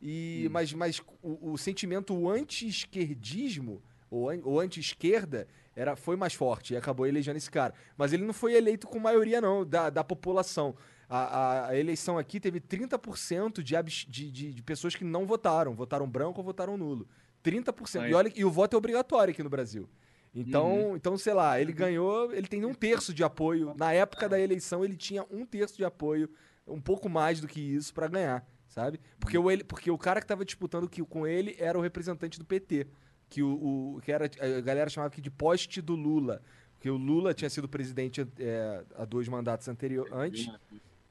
E, 0.00 0.48
mas 0.50 0.72
mas 0.72 0.98
o, 1.22 1.52
o 1.52 1.58
sentimento 1.58 2.26
anti-esquerdismo, 2.30 3.82
ou, 4.10 4.30
an- 4.30 4.40
ou 4.44 4.60
anti-esquerda, 4.60 5.46
era, 5.76 5.94
foi 5.94 6.16
mais 6.16 6.32
forte 6.34 6.74
e 6.74 6.76
acabou 6.76 7.06
elegendo 7.06 7.36
esse 7.36 7.50
cara. 7.50 7.72
Mas 7.96 8.12
ele 8.12 8.24
não 8.24 8.32
foi 8.32 8.54
eleito 8.54 8.86
com 8.88 8.98
maioria, 8.98 9.40
não, 9.40 9.64
da, 9.64 9.90
da 9.90 10.02
população. 10.02 10.74
A, 11.08 11.18
a- 11.18 11.68
a 11.68 11.76
eleição 11.78 12.18
aqui 12.18 12.40
teve 12.40 12.60
30% 12.60 13.62
de, 13.62 13.74
de, 14.10 14.30
de, 14.30 14.52
de 14.54 14.62
pessoas 14.62 14.94
que 14.96 15.04
não 15.04 15.26
votaram. 15.26 15.74
Votaram 15.74 16.08
branco 16.08 16.40
ou 16.40 16.44
votaram 16.44 16.76
nulo. 16.76 17.06
30%. 17.44 18.00
Aí. 18.00 18.10
E, 18.10 18.14
olha, 18.14 18.32
e 18.34 18.44
o 18.44 18.50
voto 18.50 18.74
é 18.74 18.76
obrigatório 18.78 19.30
aqui 19.32 19.42
no 19.42 19.50
Brasil. 19.50 19.88
Então, 20.34 20.96
então, 20.96 21.16
sei 21.16 21.32
lá, 21.32 21.60
ele 21.60 21.72
ganhou, 21.72 22.32
ele 22.32 22.46
tem 22.46 22.64
um 22.64 22.74
terço 22.74 23.14
de 23.14 23.22
apoio. 23.24 23.72
Na 23.78 23.92
época 23.92 24.28
da 24.28 24.38
eleição, 24.38 24.84
ele 24.84 24.96
tinha 24.96 25.24
um 25.30 25.46
terço 25.46 25.76
de 25.76 25.84
apoio, 25.84 26.28
um 26.66 26.80
pouco 26.80 27.08
mais 27.08 27.40
do 27.40 27.46
que 27.46 27.60
isso, 27.60 27.94
pra 27.94 28.06
ganhar, 28.08 28.46
sabe? 28.66 29.00
Porque 29.18 29.38
o, 29.38 29.50
ele, 29.50 29.64
porque 29.64 29.90
o 29.90 29.96
cara 29.96 30.20
que 30.20 30.26
tava 30.26 30.44
disputando 30.44 30.90
com 31.08 31.26
ele 31.26 31.56
era 31.58 31.78
o 31.78 31.80
representante 31.80 32.38
do 32.38 32.44
PT. 32.44 32.86
Que, 33.28 33.42
o, 33.42 33.96
o- 33.96 34.00
que 34.02 34.12
era, 34.12 34.26
a 34.40 34.60
galera 34.60 34.88
chamava 34.88 35.08
aqui 35.12 35.20
de 35.20 35.30
poste 35.30 35.80
do 35.82 35.94
Lula. 35.96 36.40
Porque 36.74 36.88
o 36.90 36.96
Lula 36.96 37.34
tinha 37.34 37.50
sido 37.50 37.68
presidente 37.68 38.26
é, 38.38 38.84
há 38.96 39.04
dois 39.04 39.26
mandatos 39.28 39.66
anteriores, 39.68 40.12
antes, 40.12 40.48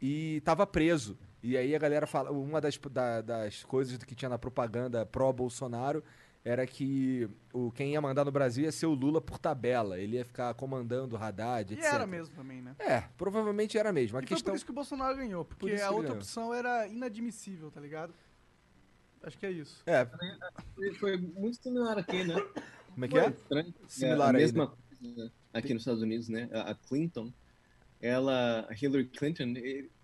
e 0.01 0.41
tava 0.45 0.65
preso. 0.65 1.17
E 1.43 1.57
aí 1.57 1.75
a 1.75 1.79
galera 1.79 2.07
fala. 2.07 2.31
Uma 2.31 2.61
das, 2.61 2.77
da- 2.91 3.21
das 3.21 3.63
coisas 3.63 3.97
que 3.97 4.15
tinha 4.15 4.29
na 4.29 4.37
propaganda 4.37 5.05
pró-Bolsonaro 5.05 6.03
era 6.43 6.65
que 6.67 7.27
o, 7.51 7.71
quem 7.71 7.93
ia 7.93 8.01
mandar 8.01 8.23
no 8.23 8.31
Brasil 8.31 8.65
ia 8.65 8.71
ser 8.71 8.85
o 8.85 8.93
Lula 8.93 9.19
por 9.19 9.37
tabela. 9.39 9.99
Ele 9.99 10.17
ia 10.17 10.23
ficar 10.25 10.53
comandando 10.53 11.15
o 11.15 11.17
Haddad, 11.21 11.71
E 11.73 11.77
etc. 11.77 11.93
era 11.93 12.05
mesmo 12.07 12.33
também, 12.35 12.61
né? 12.61 12.75
É, 12.79 13.01
provavelmente 13.17 13.77
era 13.77 13.91
mesmo. 13.91 14.17
A 14.17 14.21
e 14.21 14.25
questão. 14.25 14.51
por 14.51 14.55
isso 14.55 14.63
que 14.65 14.71
o 14.71 14.75
Bolsonaro 14.75 15.17
ganhou, 15.17 15.43
Por 15.43 15.55
porque 15.57 15.75
a 15.81 15.89
outra 15.89 16.03
ganhou. 16.03 16.17
opção 16.17 16.53
era 16.53 16.87
inadmissível, 16.87 17.69
tá 17.71 17.81
ligado? 17.81 18.13
Acho 19.25 19.37
que 19.39 19.45
é 19.45 19.51
isso. 19.51 19.81
É, 19.87 20.07
foi, 20.75 20.93
foi 20.93 21.17
muito 21.17 21.57
similar 21.61 21.97
aqui, 21.97 22.23
né? 22.23 22.35
como 22.93 23.05
é 23.05 23.07
que 23.07 23.17
é? 23.17 23.29
Estranho. 23.29 23.73
Similar 23.87 24.27
é, 24.27 24.31
a 24.31 24.37
aí, 24.37 24.43
mesma 24.43 24.67
coisa 24.67 25.33
aqui 25.51 25.73
nos 25.73 25.81
Estados 25.81 26.01
Unidos, 26.01 26.29
né? 26.29 26.49
A, 26.53 26.75
Clinton, 26.75 27.33
ela, 27.99 28.67
a 28.69 28.73
Hillary 28.73 29.07
Clinton, 29.07 29.53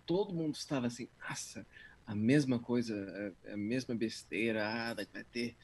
todo 0.06 0.34
mundo 0.34 0.56
estava 0.56 0.88
assim, 0.88 1.08
nossa, 1.20 1.66
a 2.06 2.16
mesma 2.16 2.58
coisa, 2.58 3.36
a, 3.48 3.56
mesma 3.56 3.94
besteira, 3.94 4.68
ah, 4.68 4.94
vai 4.94 5.06
vai 5.06 5.24
ter. 5.24 5.56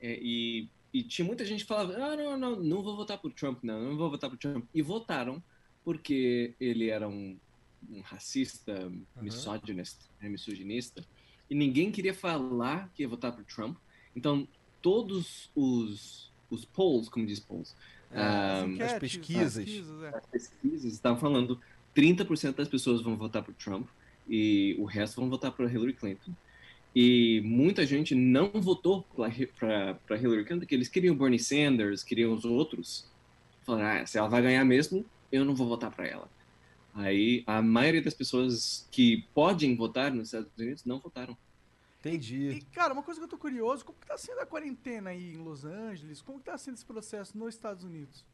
É, 0.00 0.18
e, 0.20 0.68
e 0.92 1.02
tinha 1.02 1.24
muita 1.24 1.44
gente 1.44 1.62
que 1.62 1.68
falava, 1.68 1.94
ah, 1.94 2.16
não, 2.16 2.36
não, 2.36 2.56
não 2.56 2.82
vou 2.82 2.96
votar 2.96 3.18
por 3.18 3.32
Trump, 3.32 3.62
não, 3.62 3.80
não 3.80 3.96
vou 3.96 4.10
votar 4.10 4.28
por 4.28 4.38
Trump. 4.38 4.68
E 4.74 4.82
votaram 4.82 5.42
porque 5.84 6.54
ele 6.58 6.90
era 6.90 7.08
um, 7.08 7.38
um 7.88 8.00
racista, 8.00 8.92
misogynist, 9.20 10.00
né, 10.20 10.28
misoginista, 10.28 11.04
e 11.50 11.54
ninguém 11.54 11.90
queria 11.90 12.14
falar 12.14 12.90
que 12.94 13.02
ia 13.02 13.08
votar 13.08 13.32
por 13.32 13.44
Trump. 13.44 13.76
Então, 14.14 14.48
todos 14.82 15.50
os, 15.54 16.32
os 16.50 16.64
polls, 16.64 17.10
como 17.10 17.26
diz 17.26 17.40
polls, 17.40 17.74
É, 18.10 18.20
ah, 18.20 18.68
as 18.80 18.98
Enquetes, 18.98 18.98
pesquisas. 18.98 19.64
pesquisas, 19.64 20.02
é. 20.02 20.16
as 20.16 20.26
pesquisas 20.26 20.92
estavam 20.94 21.18
falando 21.18 21.60
30% 21.94 22.54
das 22.54 22.68
pessoas 22.68 23.02
vão 23.02 23.16
votar 23.16 23.42
por 23.42 23.54
Trump 23.54 23.88
e 24.28 24.76
o 24.78 24.84
resto 24.84 25.20
vão 25.20 25.28
votar 25.30 25.52
para 25.52 25.66
Hillary 25.70 25.92
Clinton. 25.94 26.32
E 26.94 27.42
muita 27.44 27.84
gente 27.86 28.14
não 28.14 28.50
votou 28.54 29.02
para 29.04 30.16
Hillary 30.18 30.44
Clinton, 30.44 30.60
porque 30.60 30.74
eles 30.74 30.88
queriam 30.88 31.16
Bernie 31.16 31.38
Sanders, 31.38 32.02
queriam 32.02 32.32
os 32.32 32.44
outros. 32.44 33.06
Falaram, 33.64 34.02
ah, 34.02 34.06
se 34.06 34.18
ela 34.18 34.28
vai 34.28 34.40
ganhar 34.42 34.64
mesmo, 34.64 35.04
eu 35.30 35.44
não 35.44 35.54
vou 35.54 35.68
votar 35.68 35.90
para 35.94 36.06
ela. 36.06 36.30
Aí 36.96 37.44
a 37.46 37.60
maioria 37.60 38.00
das 38.00 38.14
pessoas 38.14 38.88
que 38.90 39.26
podem 39.34 39.76
votar 39.76 40.10
nos 40.10 40.28
Estados 40.28 40.50
Unidos 40.58 40.84
não 40.84 40.98
votaram. 40.98 41.36
Entendi. 42.00 42.50
E, 42.52 42.60
cara, 42.72 42.94
uma 42.94 43.02
coisa 43.02 43.20
que 43.20 43.24
eu 43.24 43.28
tô 43.28 43.36
curioso, 43.36 43.84
como 43.84 43.98
que 43.98 44.06
tá 44.06 44.16
sendo 44.16 44.40
a 44.40 44.46
quarentena 44.46 45.10
aí 45.10 45.34
em 45.34 45.36
Los 45.36 45.64
Angeles? 45.64 46.22
Como 46.22 46.38
que 46.38 46.46
tá 46.46 46.56
sendo 46.56 46.74
esse 46.74 46.86
processo 46.86 47.36
nos 47.36 47.54
Estados 47.54 47.84
Unidos? 47.84 48.24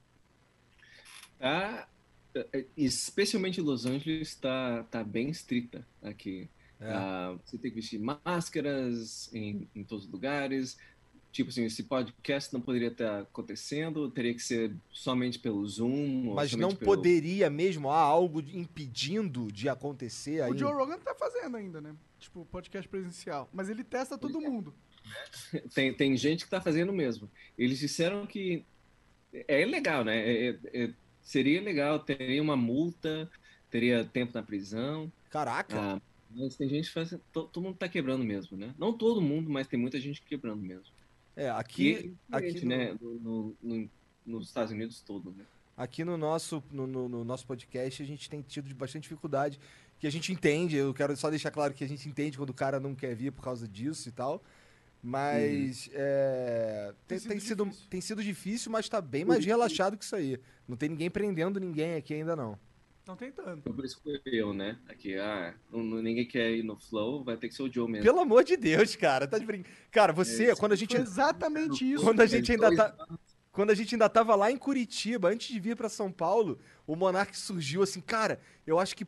Tá, 1.40 1.88
é, 2.34 2.66
especialmente 2.76 3.60
em 3.60 3.64
Los 3.64 3.84
Angeles, 3.84 4.28
está 4.28 4.84
tá 4.84 5.02
bem 5.02 5.28
estrita 5.28 5.84
aqui. 6.00 6.48
É. 6.78 6.92
Ah, 6.92 7.36
você 7.44 7.58
tem 7.58 7.70
que 7.70 7.76
vestir 7.76 7.98
máscaras 7.98 9.28
em, 9.32 9.68
em 9.74 9.82
todos 9.82 10.04
os 10.04 10.10
lugares. 10.10 10.78
Tipo 11.32 11.48
assim, 11.48 11.64
esse 11.64 11.84
podcast 11.84 12.52
não 12.52 12.60
poderia 12.60 12.88
estar 12.88 13.20
acontecendo, 13.22 14.10
teria 14.10 14.34
que 14.34 14.42
ser 14.42 14.70
somente 14.92 15.38
pelo 15.38 15.66
Zoom. 15.66 16.34
Mas 16.34 16.52
não 16.52 16.68
pelo- 16.76 16.84
poderia 16.94 17.48
mesmo, 17.48 17.90
há 17.90 17.98
algo 17.98 18.40
impedindo 18.40 19.50
de 19.50 19.66
acontecer 19.66 20.42
aí. 20.42 20.52
O 20.52 20.58
Joe 20.58 20.72
Rogan 20.72 20.98
tá 20.98 21.14
fazendo 21.14 21.56
ainda, 21.56 21.80
né? 21.80 21.94
Tipo, 22.18 22.44
podcast 22.44 22.86
presencial. 22.86 23.48
Mas 23.50 23.70
ele 23.70 23.82
testa 23.82 24.18
todo 24.18 24.38
mundo. 24.40 24.74
Tem, 25.74 25.92
tem 25.92 26.16
gente 26.16 26.40
que 26.40 26.44
está 26.46 26.60
fazendo 26.60 26.92
mesmo. 26.92 27.28
Eles 27.58 27.78
disseram 27.78 28.24
que 28.26 28.64
é 29.48 29.64
legal, 29.64 30.04
né? 30.04 30.16
É- 30.18 30.48
é- 30.50 30.58
é- 30.84 30.94
seria 31.22 31.60
legal, 31.60 31.98
teria 31.98 32.40
uma 32.42 32.56
multa, 32.56 33.28
teria 33.70 34.04
tempo 34.04 34.32
na 34.34 34.42
prisão. 34.42 35.10
Caraca. 35.30 35.76
Ah, 35.96 36.00
mas 36.30 36.56
tem 36.56 36.68
gente 36.68 36.86
que 36.88 36.94
faz. 36.94 37.10
to- 37.32 37.48
Todo 37.48 37.60
mundo 37.62 37.76
tá 37.78 37.88
quebrando 37.88 38.22
mesmo, 38.22 38.56
né? 38.56 38.74
Não 38.78 38.92
todo 38.92 39.20
mundo, 39.20 39.50
mas 39.50 39.66
tem 39.66 39.78
muita 39.80 39.98
gente 39.98 40.22
quebrando 40.22 40.62
mesmo. 40.62 40.91
É, 41.36 41.48
aqui, 41.50 42.14
aqui, 42.30 42.64
né? 42.66 42.96
No, 43.00 43.14
no- 43.18 43.56
no- 43.62 43.90
nos 44.24 44.48
Estados 44.48 44.70
Unidos 44.72 45.00
todo, 45.00 45.30
né? 45.32 45.44
aqui 45.76 46.04
no, 46.04 46.16
nosso, 46.16 46.62
no, 46.70 46.86
no- 46.86 47.08
no 47.08 47.24
nosso 47.24 47.46
podcast 47.46 48.02
a 48.02 48.06
gente 48.06 48.28
tem 48.30 48.40
tido 48.42 48.72
bastante 48.74 49.04
dificuldade, 49.04 49.58
que 49.98 50.06
a 50.06 50.10
gente 50.10 50.30
entende, 50.32 50.76
eu 50.76 50.92
quero 50.94 51.16
só 51.16 51.30
deixar 51.30 51.50
claro 51.50 51.72
que 51.74 51.82
a 51.82 51.88
gente 51.88 52.08
entende 52.08 52.36
quando 52.36 52.50
o 52.50 52.54
cara 52.54 52.78
não 52.78 52.94
quer 52.94 53.14
vir 53.16 53.32
por 53.32 53.42
causa 53.42 53.66
disso 53.66 54.08
e 54.08 54.12
tal. 54.12 54.42
Mas 55.02 55.90
é, 55.92 56.94
tem, 57.08 57.18
Tem 57.18 57.28
tem 57.28 57.40
sido 57.40 57.48
sido, 57.48 57.64
difícil. 57.64 57.86
tem 57.90 58.00
sido 58.00 58.22
difícil, 58.22 58.70
mas 58.70 58.88
tá 58.88 59.00
bem 59.00 59.24
mais 59.24 59.44
relaxado 59.44 59.96
que 59.96 60.04
isso 60.04 60.14
aí. 60.14 60.38
Não 60.68 60.76
tem 60.76 60.88
ninguém 60.90 61.10
prendendo 61.10 61.58
ninguém 61.58 61.96
aqui 61.96 62.14
ainda 62.14 62.36
não. 62.36 62.56
Estão 63.02 63.16
tentando. 63.16 63.62
Por 63.62 63.84
isso 63.84 64.00
que 64.00 64.02
foi 64.02 64.20
eu, 64.32 64.54
né? 64.54 64.78
Aqui, 64.88 65.16
ah, 65.16 65.52
ninguém 65.72 66.24
quer 66.24 66.52
ir 66.52 66.62
no 66.62 66.76
Flow, 66.76 67.24
vai 67.24 67.36
ter 67.36 67.48
que 67.48 67.54
ser 67.54 67.64
o 67.64 67.72
Joe 67.72 67.90
mesmo. 67.90 68.04
Pelo 68.04 68.20
amor 68.20 68.44
de 68.44 68.56
Deus, 68.56 68.94
cara, 68.94 69.26
tá 69.26 69.38
de 69.38 69.44
brin... 69.44 69.64
Cara, 69.90 70.12
você, 70.12 70.50
É, 70.50 70.54
quando 70.54 70.70
a 70.70 70.76
gente 70.76 70.94
Foi 70.94 71.04
exatamente 71.04 71.92
isso. 71.94 72.04
quando 72.04 72.20
a 72.20 72.26
gente 72.26 72.52
ainda 72.52 72.74
tá 72.74 72.94
quando 73.50 73.70
a 73.70 73.74
gente 73.74 73.94
ainda 73.94 74.08
tava 74.08 74.34
lá 74.34 74.50
em 74.50 74.56
Curitiba, 74.56 75.28
antes 75.28 75.52
de 75.52 75.60
vir 75.60 75.76
pra 75.76 75.88
São 75.88 76.10
Paulo, 76.10 76.58
o 76.86 76.96
Monark 76.96 77.36
surgiu 77.36 77.82
assim, 77.82 78.00
cara, 78.00 78.40
eu 78.66 78.78
acho 78.78 78.96
que 78.96 79.04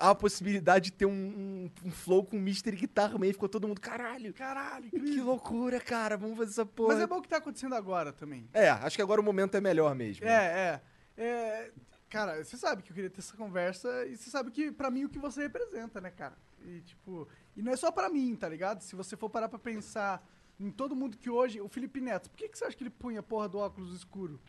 há 0.00 0.10
a 0.10 0.14
possibilidade 0.14 0.86
de 0.86 0.92
ter 0.92 1.06
um, 1.06 1.12
um, 1.12 1.70
um 1.84 1.90
flow 1.92 2.24
com 2.24 2.36
Mr. 2.36 2.72
Guitar 2.72 3.16
Man, 3.18 3.26
ficou 3.26 3.48
todo 3.48 3.68
mundo, 3.68 3.80
caralho, 3.80 4.32
Caralho, 4.32 4.90
que 4.90 5.20
loucura, 5.20 5.78
cara, 5.78 6.16
vamos 6.16 6.36
fazer 6.38 6.50
essa 6.50 6.66
porra. 6.66 6.94
Mas 6.94 7.02
é 7.02 7.06
bom 7.06 7.20
que 7.20 7.28
tá 7.28 7.36
acontecendo 7.36 7.74
agora 7.74 8.12
também. 8.12 8.48
É, 8.52 8.70
acho 8.70 8.96
que 8.96 9.02
agora 9.02 9.20
o 9.20 9.24
momento 9.24 9.54
é 9.54 9.60
melhor 9.60 9.94
mesmo. 9.94 10.26
É, 10.26 10.80
é. 11.16 11.22
é 11.22 11.70
cara, 12.14 12.44
você 12.44 12.56
sabe 12.56 12.80
que 12.80 12.92
eu 12.92 12.94
queria 12.94 13.10
ter 13.10 13.18
essa 13.18 13.36
conversa 13.36 14.06
e 14.06 14.16
você 14.16 14.30
sabe 14.30 14.52
que 14.52 14.70
pra 14.70 14.88
mim 14.88 15.04
o 15.04 15.08
que 15.08 15.18
você 15.18 15.42
representa, 15.42 16.00
né, 16.00 16.12
cara? 16.12 16.38
E 16.64 16.80
tipo, 16.82 17.28
e 17.56 17.60
não 17.62 17.72
é 17.72 17.76
só 17.76 17.90
pra 17.90 18.08
mim, 18.08 18.36
tá 18.36 18.48
ligado? 18.48 18.82
Se 18.82 18.94
você 18.94 19.16
for 19.16 19.28
parar 19.28 19.48
pra 19.48 19.58
pensar 19.58 20.24
em 20.60 20.70
todo 20.70 20.94
mundo 20.94 21.18
que 21.18 21.28
hoje, 21.28 21.60
o 21.60 21.68
Felipe 21.68 22.00
Neto, 22.00 22.30
por 22.30 22.36
que, 22.36 22.48
que 22.48 22.56
você 22.56 22.66
acha 22.66 22.76
que 22.76 22.84
ele 22.84 22.90
punha 22.90 23.18
a 23.18 23.22
porra 23.22 23.48
do 23.48 23.58
óculos 23.58 23.92
escuro? 23.92 24.40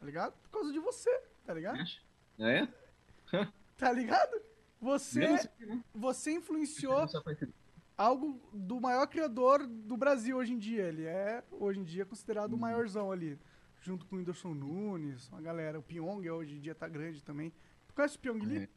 Tá 0.00 0.06
ligado? 0.06 0.32
Por 0.40 0.50
causa 0.50 0.72
de 0.72 0.78
você, 0.78 1.10
tá 1.44 1.52
ligado? 1.52 1.78
É? 2.38 2.66
Tá 3.76 3.90
ligado? 3.90 4.40
Você, 4.80 5.38
sei, 5.38 5.66
né? 5.66 5.82
você 5.92 6.30
influenciou 6.32 7.04
algo 7.96 8.40
do 8.52 8.80
maior 8.80 9.08
criador 9.08 9.66
do 9.66 9.96
Brasil 9.96 10.36
hoje 10.36 10.52
em 10.52 10.58
dia. 10.58 10.84
Ele 10.84 11.04
é, 11.04 11.42
hoje 11.50 11.80
em 11.80 11.82
dia, 11.82 12.06
considerado 12.06 12.52
o 12.52 12.58
maiorzão 12.58 13.10
ali. 13.10 13.40
Junto 13.82 14.06
com 14.06 14.16
o 14.16 14.18
Whindersson 14.18 14.54
Nunes, 14.54 15.28
uma 15.28 15.40
galera. 15.40 15.78
O 15.78 15.82
Pyong 15.82 16.28
hoje 16.30 16.56
em 16.56 16.60
dia 16.60 16.74
tá 16.74 16.88
grande 16.88 17.22
também. 17.22 17.52
Tu 17.88 17.94
conhece 17.94 18.16
o 18.16 18.20
Pyong 18.20 18.38
Lee? 18.44 18.58
É. 18.58 18.68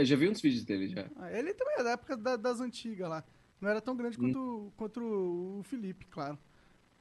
Eu 0.00 0.04
já 0.04 0.16
vi 0.16 0.28
uns 0.28 0.40
vídeos 0.40 0.64
dele 0.64 0.88
já. 0.88 1.10
Ah, 1.16 1.30
ele 1.30 1.52
também 1.52 1.74
é 1.78 1.82
da 1.82 1.90
época 1.90 2.16
da- 2.16 2.36
das 2.36 2.60
antigas 2.60 3.08
lá. 3.08 3.24
Não 3.60 3.68
era 3.68 3.80
tão 3.80 3.96
grande 3.96 4.16
quanto, 4.16 4.72
quanto 4.76 5.00
o 5.00 5.62
Felipe, 5.64 6.06
claro. 6.06 6.38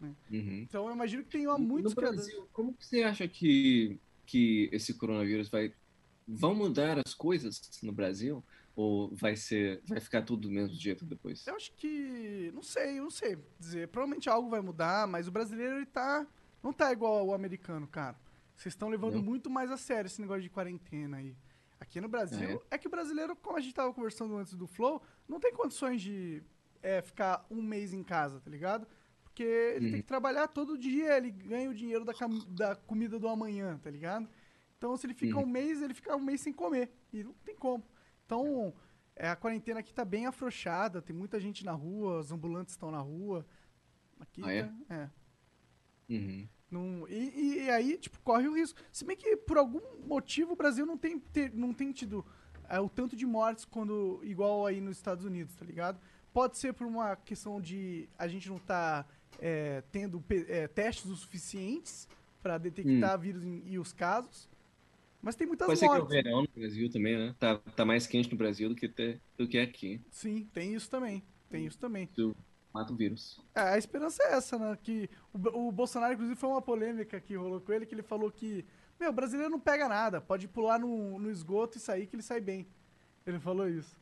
Uhum. 0.01 0.17
Então 0.63 0.87
eu 0.87 0.93
imagino 0.93 1.23
que 1.23 1.29
tem 1.29 1.45
muitos 1.57 1.93
no 1.93 1.95
criadores. 1.95 2.25
Brasil, 2.25 2.49
como 2.51 2.73
que 2.73 2.85
você 2.85 3.03
acha 3.03 3.27
que, 3.27 3.97
que 4.25 4.69
esse 4.71 4.93
coronavírus 4.93 5.49
vai 5.49 5.73
vão 6.27 6.55
mudar 6.55 6.97
as 7.05 7.13
coisas 7.13 7.61
no 7.83 7.91
Brasil 7.93 8.43
ou 8.75 9.09
vai 9.15 9.35
ser 9.35 9.81
vai 9.85 9.99
ficar 9.99 10.21
tudo 10.23 10.43
do 10.47 10.51
mesmo 10.51 10.75
jeito 10.75 11.05
depois? 11.05 11.45
Eu 11.47 11.55
acho 11.55 11.71
que. 11.73 12.51
Não 12.53 12.61
sei, 12.61 12.99
não 12.99 13.09
sei 13.09 13.37
dizer. 13.59 13.87
Provavelmente 13.87 14.29
algo 14.29 14.49
vai 14.49 14.61
mudar, 14.61 15.07
mas 15.07 15.27
o 15.27 15.31
brasileiro 15.31 15.77
ele 15.77 15.85
tá. 15.85 16.27
Não 16.61 16.73
tá 16.73 16.91
igual 16.91 17.17
ao 17.19 17.33
americano, 17.33 17.87
cara. 17.87 18.17
Vocês 18.55 18.73
estão 18.73 18.89
levando 18.89 19.15
Não? 19.15 19.21
muito 19.21 19.49
mais 19.49 19.69
a 19.71 19.77
sério 19.77 20.07
esse 20.07 20.19
negócio 20.21 20.41
de 20.41 20.49
quarentena 20.49 21.17
aí. 21.17 21.35
Aqui 21.79 21.99
no 22.01 22.07
Brasil, 22.07 22.61
Ah, 22.71 22.75
é? 22.75 22.77
que 22.77 22.87
o 22.87 22.89
brasileiro, 22.89 23.35
como 23.35 23.57
a 23.57 23.61
gente 23.61 23.73
tava 23.73 23.93
conversando 23.93 24.35
antes 24.37 24.55
do 24.55 24.65
Flow, 24.65 25.01
não 25.27 25.39
tem 25.39 25.53
condições 25.53 26.01
de 26.01 26.41
é, 26.81 27.01
ficar 27.01 27.45
um 27.51 27.61
mês 27.61 27.93
em 27.93 28.01
casa, 28.01 28.39
tá 28.39 28.49
ligado? 28.49 28.87
Porque 29.23 29.43
ele 29.43 29.85
tem 29.87 29.95
Uhum. 29.95 30.01
que 30.01 30.07
trabalhar 30.07 30.47
todo 30.47 30.77
dia, 30.77 31.17
ele 31.17 31.31
ganha 31.31 31.69
o 31.69 31.73
dinheiro 31.73 32.05
da, 32.05 32.13
da 32.47 32.75
comida 32.75 33.19
do 33.19 33.27
amanhã, 33.27 33.77
tá 33.77 33.89
ligado? 33.91 34.27
Então, 34.77 34.95
se 34.95 35.05
ele 35.05 35.13
fica 35.13 35.35
Uhum. 35.37 35.43
um 35.43 35.47
mês, 35.47 35.81
ele 35.81 35.93
fica 35.93 36.15
um 36.15 36.21
mês 36.21 36.39
sem 36.41 36.53
comer. 36.53 36.89
E 37.11 37.23
não 37.23 37.33
tem 37.43 37.55
como. 37.55 37.83
Então, 38.25 38.73
é, 39.15 39.29
a 39.29 39.35
quarentena 39.35 39.79
aqui 39.79 39.93
tá 39.93 40.03
bem 40.03 40.25
afrouxada, 40.25 41.01
tem 41.01 41.15
muita 41.15 41.39
gente 41.39 41.63
na 41.63 41.71
rua, 41.71 42.19
os 42.19 42.31
ambulantes 42.31 42.73
estão 42.73 42.89
na 42.91 42.99
rua. 42.99 43.45
Aqui 44.19 44.41
Ah, 44.43 44.51
é? 44.51 44.63
tá- 44.63 44.73
é. 44.89 45.09
Uhum. 46.09 46.47
Não- 46.71 47.07
e, 47.07 47.63
e- 47.65 47.69
aí, 47.69 47.97
tipo, 47.97 48.19
corre 48.21 48.47
o 48.47 48.55
risco. 48.55 48.79
Se 48.91 49.05
bem 49.05 49.15
que, 49.15 49.37
por 49.37 49.57
algum 49.57 49.81
motivo, 50.05 50.53
o 50.53 50.55
Brasil 50.55 50.85
não 50.85 50.97
tem, 50.97 51.19
ter- 51.19 51.53
não 51.53 51.73
tem 51.73 51.91
tido 51.91 52.25
é, 52.67 52.79
o 52.79 52.89
tanto 52.89 53.15
de 53.15 53.27
mortes 53.27 53.63
quando 53.63 54.19
igual 54.23 54.65
aí 54.65 54.81
nos 54.81 54.97
Estados 54.97 55.23
Unidos, 55.23 55.55
tá 55.55 55.63
ligado? 55.63 55.99
Pode 56.33 56.57
ser 56.57 56.73
por 56.73 56.87
uma 56.87 57.15
questão 57.15 57.61
de 57.61 58.09
a 58.17 58.27
gente 58.27 58.49
não 58.49 58.57
tá 58.57 59.05
é, 59.39 59.81
tendo 59.91 60.23
é, 60.47 60.67
testes 60.67 61.05
o 61.11 61.15
suficientes 61.15 62.07
pra 62.41 62.57
detectar 62.57 63.19
vírus 63.19 63.43
em- 63.43 63.61
e 63.67 63.77
os 63.77 63.93
casos. 63.93 64.49
Mas 65.25 65.35
tem 65.35 65.47
muitas 65.47 65.65
Pode 65.65 65.79
ser 65.79 65.87
que 65.87 65.91
é 65.91 65.95
o 65.95 65.99
mortes. 66.01 66.15
verão 66.23 66.41
no 66.43 66.47
Brasil 66.55 66.89
também, 66.91 67.17
né? 67.17 67.35
Tá, 67.39 67.57
tá 67.57 67.83
mais 67.83 68.05
quente 68.05 68.29
no 68.31 68.37
Brasil 68.37 68.69
do 68.69 68.75
que, 68.75 68.87
te- 68.87 69.19
do 69.35 69.47
que 69.47 69.57
aqui. 69.57 69.99
Sim, 70.11 70.47
tem 70.53 70.75
isso 70.75 70.87
também. 70.87 71.23
Tem 71.49 71.65
isso 71.65 71.79
também. 71.79 72.07
Mata 72.71 72.93
o 72.93 72.95
vírus. 72.95 73.41
É, 73.55 73.61
a 73.61 73.77
esperança 73.77 74.21
é 74.21 74.33
essa, 74.33 74.59
né? 74.59 74.77
Que 74.83 75.09
o, 75.33 75.67
o 75.67 75.71
Bolsonaro, 75.71 76.13
inclusive, 76.13 76.39
foi 76.39 76.47
uma 76.49 76.61
polêmica 76.61 77.19
que 77.19 77.35
rolou 77.35 77.59
com 77.59 77.73
ele, 77.73 77.87
que 77.87 77.95
ele 77.95 78.03
falou 78.03 78.29
que, 78.31 78.63
meu, 78.99 79.09
o 79.09 79.13
brasileiro 79.13 79.49
não 79.49 79.59
pega 79.59 79.89
nada, 79.89 80.21
pode 80.21 80.47
pular 80.47 80.77
no, 80.77 81.17
no 81.17 81.31
esgoto 81.31 81.77
e 81.79 81.81
sair 81.81 82.05
que 82.05 82.15
ele 82.15 82.21
sai 82.23 82.39
bem. 82.39 82.67
Ele 83.25 83.39
falou 83.39 83.67
isso. 83.67 83.97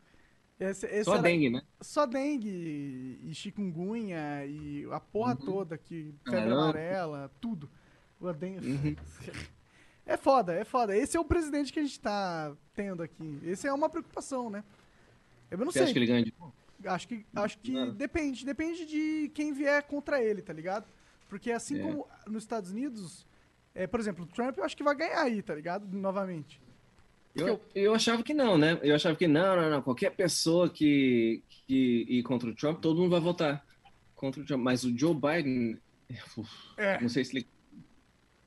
Esse, 0.60 0.86
esse 0.88 1.06
Só 1.06 1.14
era- 1.14 1.22
dengue, 1.24 1.50
né? 1.50 1.62
Só 1.80 2.06
dengue 2.06 3.20
e, 3.24 3.34
chikungunya 3.34 4.46
e 4.46 4.86
a 4.92 5.00
porra 5.00 5.36
toda, 5.38 5.78
que 5.78 6.14
febre 6.26 6.52
amarela, 6.52 7.32
tudo. 7.40 7.70
O 8.20 8.32
dengue... 8.34 8.68
Uhum. 8.68 8.96
É 10.06 10.18
foda, 10.18 10.54
é 10.54 10.64
foda. 10.66 10.96
Esse 10.98 11.16
é 11.16 11.20
o 11.20 11.24
presidente 11.26 11.72
que 11.72 11.80
a 11.80 11.84
gente 11.84 12.00
tá 12.00 12.54
tendo 12.74 13.02
aqui. 13.04 13.40
Esse 13.46 13.68
é 13.68 13.74
uma 13.74 13.90
preocupação, 13.90 14.50
né? 14.50 14.64
Eu 15.50 15.58
não 15.60 15.66
Você 15.68 15.74
sei. 15.74 15.84
acha 15.84 15.94
que 15.94 16.00
ele 16.00 16.06
ganha 16.08 16.24
de 16.26 16.34
Acho 16.86 17.08
que, 17.08 17.26
acho 17.34 17.58
que 17.60 17.72
Claro. 17.72 17.94
depende. 17.94 18.46
Depende 18.46 18.86
de 18.86 19.32
quem 19.34 19.54
vier 19.54 19.82
contra 19.84 20.22
ele, 20.22 20.42
tá 20.42 20.52
ligado? 20.52 20.86
Porque 21.30 21.52
assim 21.52 21.80
É. 21.80 21.82
como 21.82 22.06
nos 22.28 22.44
Estados 22.44 22.72
Unidos, 22.72 23.26
é, 23.74 23.88
por 23.88 24.00
exemplo, 24.02 24.26
o 24.26 24.28
Trump 24.28 24.58
eu 24.58 24.64
acho 24.66 24.76
que 24.76 24.84
vai 24.84 24.94
ganhar 24.96 25.22
aí, 25.22 25.42
tá 25.42 25.56
ligado? 25.56 25.88
Novamente. 25.96 26.62
Eu, 27.34 27.60
eu 27.74 27.96
achava 27.96 28.22
que 28.22 28.34
não, 28.34 28.58
né? 28.58 28.78
Eu 28.84 28.94
achava 28.94 29.16
que 29.16 29.28
não, 29.28 29.56
não, 29.56 29.70
não. 29.70 29.82
Qualquer 29.82 30.12
pessoa 30.12 30.70
que, 30.70 31.42
que 31.50 32.06
ir 32.10 32.24
contra 32.24 32.50
o 32.50 32.54
Trump, 32.54 32.80
todo 32.82 33.00
mundo 33.00 33.10
vai 33.12 33.20
votar 33.22 33.66
contra 34.14 34.42
o 34.42 34.46
Trump. 34.46 34.62
Mas 34.62 34.84
o 34.84 34.96
Joe 34.96 35.16
Biden, 35.16 35.80
uf, 36.38 36.52
É. 36.78 37.00
não 37.02 37.08
sei 37.10 37.24
se 37.24 37.38
ele. 37.38 37.48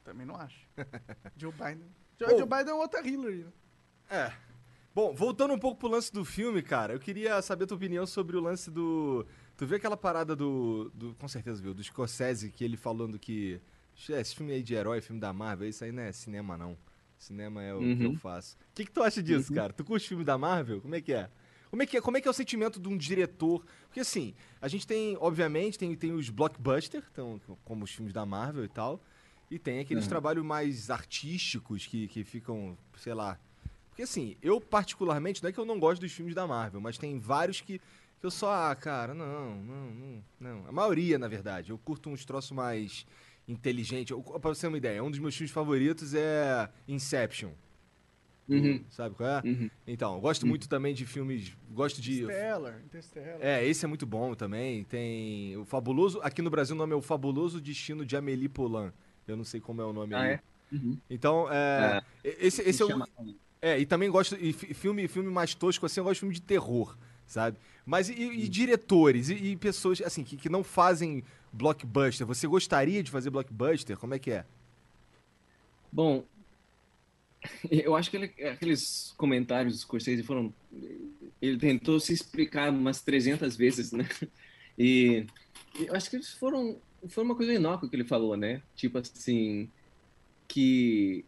Também 0.07 0.25
não 0.25 0.37
acho. 0.37 0.57
Joe 1.37 1.53
Biden. 1.53 1.91
Joe, 2.19 2.31
Bom. 2.31 2.39
Joe 2.39 2.47
Biden 2.49 2.69
é 2.71 2.75
outra 2.75 3.07
Hillary, 3.07 3.45
né? 3.45 3.53
É. 4.09 4.33
Bom, 4.95 5.13
voltando 5.15 5.53
um 5.53 5.59
pouco 5.59 5.79
pro 5.81 5.89
lance 5.89 6.13
do 6.13 6.25
filme, 6.25 6.63
cara, 6.63 6.95
eu 6.95 7.01
queria 7.01 7.43
saber 7.43 7.65
a 7.65 7.67
tua 7.67 7.77
opinião 7.77 8.07
sobre 8.07 8.37
o 8.37 8.41
lance 8.41 8.71
do. 8.71 9.27
Tu 9.57 9.67
viu 9.67 9.77
aquela 9.77 9.97
parada 9.97 10.35
do. 10.37 10.91
do 10.95 11.13
com 11.17 11.27
certeza 11.29 11.61
viu, 11.61 11.75
do 11.75 11.83
Scorsese, 11.83 12.51
que 12.53 12.65
ele 12.65 12.77
falando 12.77 13.19
que. 13.19 13.61
"É, 14.11 14.21
Esse 14.21 14.35
filme 14.37 14.53
aí 14.53 14.63
de 14.63 14.75
herói, 14.75 15.01
filme 15.01 15.21
da 15.21 15.33
Marvel, 15.33 15.69
isso 15.69 15.83
aí 15.85 15.91
não 15.93 16.03
é 16.05 16.13
cinema, 16.13 16.57
não. 16.57 16.79
Cinema 17.19 17.63
é 17.63 17.75
o 17.75 17.81
que 17.81 18.05
eu 18.05 18.11
Uhum. 18.11 18.17
faço. 18.17 18.57
O 18.71 18.75
que, 18.75 18.85
que 18.85 18.93
tu 18.93 19.03
acha 19.03 19.21
disso, 19.23 19.53
cara? 19.53 19.73
Tu 19.73 19.85
curte 19.85 20.07
filme 20.09 20.23
da 20.25 20.39
Marvel? 20.39 20.81
Como 20.81 20.95
é 20.95 21.01
que 21.01 21.13
é? 21.13 21.29
Como 21.69 21.83
é 21.83 21.87
que 21.87 21.97
é, 21.97 22.01
como 22.01 22.17
é, 22.17 22.21
que 22.21 22.29
é 22.29 22.31
o 22.31 22.35
sentimento 22.35 22.79
de 22.79 22.89
um 22.89 22.97
diretor? 22.97 23.65
Porque 23.89 24.01
assim, 24.01 24.35
a 24.63 24.69
gente 24.69 24.87
tem, 24.87 25.17
obviamente, 25.21 25.77
tem, 25.79 25.95
tem 25.97 26.13
os 26.13 26.31
blockbusters, 26.31 27.05
então, 27.11 27.41
como 27.65 27.85
os 27.85 27.91
filmes 27.91 28.13
da 28.15 28.25
Marvel 28.25 28.65
e 28.65 28.69
tal. 28.69 29.03
E 29.51 29.59
tem 29.59 29.79
aqueles 29.81 30.05
Uhum. 30.05 30.09
trabalhos 30.11 30.45
mais 30.45 30.91
artísticos 30.91 31.87
que, 31.87 32.09
que 32.09 32.25
ficam, 32.25 32.77
sei 32.99 33.15
lá. 33.15 33.39
Porque 33.91 34.03
assim, 34.03 34.37
eu 34.43 34.61
particularmente, 34.61 35.43
não 35.43 35.49
é 35.51 35.53
que 35.53 35.59
eu 35.61 35.65
não 35.65 35.79
gosto 35.79 36.01
dos 36.01 36.13
filmes 36.13 36.35
da 36.35 36.47
Marvel, 36.47 36.81
mas 36.81 36.99
tem 36.99 37.19
vários 37.19 37.61
que 37.61 37.81
Que 38.19 38.25
eu 38.27 38.31
só, 38.31 38.71
ah, 38.71 38.75
cara, 38.75 39.13
não, 39.13 39.57
não, 39.57 39.91
não, 39.91 40.25
não. 40.41 40.67
A 40.69 40.73
maioria, 40.73 41.19
na 41.19 41.29
verdade. 41.29 41.69
Eu 41.71 41.77
curto 41.77 42.09
uns 42.09 42.25
troços 42.25 42.51
mais 42.53 43.07
inteligentes. 43.47 44.11
Eu- 44.11 44.23
Pra 44.23 44.55
você 44.55 44.63
ter 44.63 44.69
uma 44.69 44.79
ideia, 44.79 45.05
um 45.05 45.11
dos 45.11 45.21
meus 45.21 45.37
filmes 45.37 45.51
favoritos 45.53 46.15
é 46.15 46.67
Inception. 46.89 47.51
Uhum, 48.49 48.83
Sabe 48.91 49.15
qual 49.17 49.29
é? 49.29 49.43
uhum. 49.45 49.71
Então, 49.87 50.15
eu 50.15 50.21
gosto 50.21 50.47
muito 50.47 50.67
também 50.67 50.95
de 50.95 51.05
filmes. 51.05 51.53
Gosto 51.71 52.01
de. 52.01 52.23
Interstellar, 52.23 52.81
Interstellar. 52.87 53.39
É, 53.41 53.67
esse 53.67 53.85
é 53.85 53.89
muito 53.89 54.07
bom 54.07 54.35
também. 54.35 54.85
Tem 54.85 55.55
o 55.59 55.65
Fabuloso. 55.67 56.19
Aqui 56.23 56.41
no 56.41 56.49
Brasil 56.49 56.75
o 56.75 56.79
nome 56.79 56.95
é 56.95 56.97
o 56.97 57.03
Fabuloso 57.03 57.61
Destino 57.61 58.05
de 58.07 58.17
Amélie 58.17 58.49
Poulain. 58.49 58.93
Eu 59.27 59.37
não 59.37 59.45
sei 59.45 59.61
como 59.61 59.81
é 59.83 59.85
o 59.85 59.93
nome 59.93 60.15
Ah, 60.15 60.23
aí. 60.23 60.33
é? 60.33 60.41
Uhum. 60.73 60.99
Então, 61.09 61.47
é. 61.51 62.03
Esse, 62.25 62.63
esse 62.63 62.83
é 62.83 62.85
o. 62.85 63.05
É, 63.61 63.79
e 63.79 63.87
também 63.87 64.11
gosto. 64.11 64.37
E 64.37 64.53
fi- 64.53 64.75
filme, 64.75 65.09
filme 65.09 65.31
mais 65.31 65.55
tosco 65.55 65.87
assim, 65.87 66.01
eu 66.01 66.05
gosto 66.05 66.15
de 66.17 66.21
filme 66.21 66.35
de 66.35 66.43
terror, 66.43 66.97
sabe? 67.27 67.59
Mas 67.85 68.09
e, 68.09 68.15
e 68.15 68.49
diretores? 68.49 69.29
E, 69.29 69.35
e 69.35 69.57
pessoas, 69.57 70.01
assim, 70.03 70.23
que, 70.25 70.37
que 70.37 70.49
não 70.49 70.63
fazem 70.63 71.25
blockbuster? 71.53 72.27
Você 72.27 72.47
gostaria 72.47 73.03
de 73.03 73.11
fazer 73.11 73.31
blockbuster? 73.31 73.97
Como 73.99 74.15
é 74.15 74.19
que 74.19 74.31
é? 74.31 74.45
Bom, 75.93 76.29
eu 77.71 77.95
acho 77.97 78.11
que 78.11 78.17
ele- 78.17 78.45
aqueles 78.49 79.13
comentários 79.17 79.75
do 79.75 79.79
Scorsese 79.81 80.23
foram. 80.23 80.55
Ele 81.41 81.59
tentou 81.59 82.01
se 82.01 82.13
explicar 82.13 82.71
umas 82.71 83.03
300 83.03 83.57
vezes, 83.57 83.93
né? 83.93 84.05
E 84.79 85.27
eu 85.75 85.95
acho 85.95 86.11
que 86.11 86.17
eles 86.17 86.35
foram. 86.35 86.79
Foi 87.09 87.25
uma 87.25 87.37
coisa 87.37 87.53
inócua 87.55 87.89
que 87.89 87.97
ele 87.97 88.05
falou, 88.05 88.37
né? 88.37 88.63
Tipo 88.77 88.99
assim. 88.99 89.71
Que, 90.49 91.25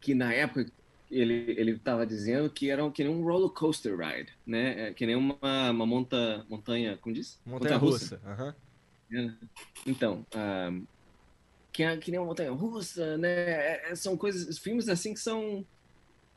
que 0.00 0.14
na 0.14 0.32
época 0.32 0.70
ele 1.10 1.34
ele 1.58 1.72
estava 1.72 2.06
dizendo 2.06 2.48
que 2.50 2.70
era 2.70 2.84
um- 2.84 2.90
que 2.90 3.02
nem 3.04 3.12
um 3.12 3.22
roller 3.24 3.50
coaster 3.50 3.96
ride, 3.98 4.32
né? 4.46 4.90
É, 4.90 4.94
Que 4.94 5.06
nem 5.06 5.16
uma, 5.16 5.70
uma 5.70 5.86
monta, 5.86 6.46
montanha. 6.48 6.96
Como 6.98 7.14
diz? 7.14 7.40
Montanha 7.44 7.76
russa. 7.76 8.20
É. 9.12 9.30
Então, 9.86 10.24
ah, 10.34 10.70
que, 11.72 11.82
é- 11.82 11.96
que 11.96 12.10
nem 12.10 12.20
uma 12.20 12.26
montanha 12.26 12.52
russa, 12.52 13.18
né? 13.18 13.28
É- 13.28 13.90
é- 13.92 13.94
são 13.96 14.16
coisas, 14.16 14.58
filmes 14.58 14.88
assim 14.88 15.14
que 15.14 15.20
são 15.20 15.64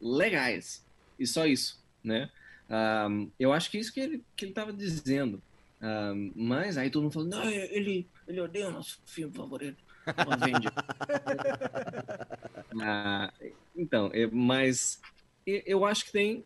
legais. 0.02 0.84
E 1.20 1.26
só 1.28 1.46
isso, 1.46 1.84
né? 2.04 2.30
Ah, 2.70 3.08
eu 3.40 3.54
acho 3.54 3.70
que 3.70 3.78
é 3.78 3.82
isso 3.82 3.94
que 3.94 4.00
ele, 4.00 4.24
que 4.36 4.46
ele 4.46 4.54
tava 4.54 4.74
dizendo. 4.74 5.42
Ah, 5.82 6.14
mas 6.36 6.78
aí 6.78 6.90
todo 6.90 7.04
mundo 7.04 7.14
falou, 7.14 7.28
não, 7.30 7.44
ele, 7.50 8.08
ele 8.28 8.42
odeia 8.42 8.68
o 8.70 8.72
nosso 8.72 9.00
filme 9.06 9.34
favorito. 9.34 9.84
O 10.08 10.32
Avenger." 10.32 10.72
Ah, 12.82 13.32
então, 13.76 14.10
é, 14.12 14.26
mas 14.26 15.00
eu 15.46 15.86
acho 15.86 16.06
que 16.06 16.12
tem, 16.12 16.44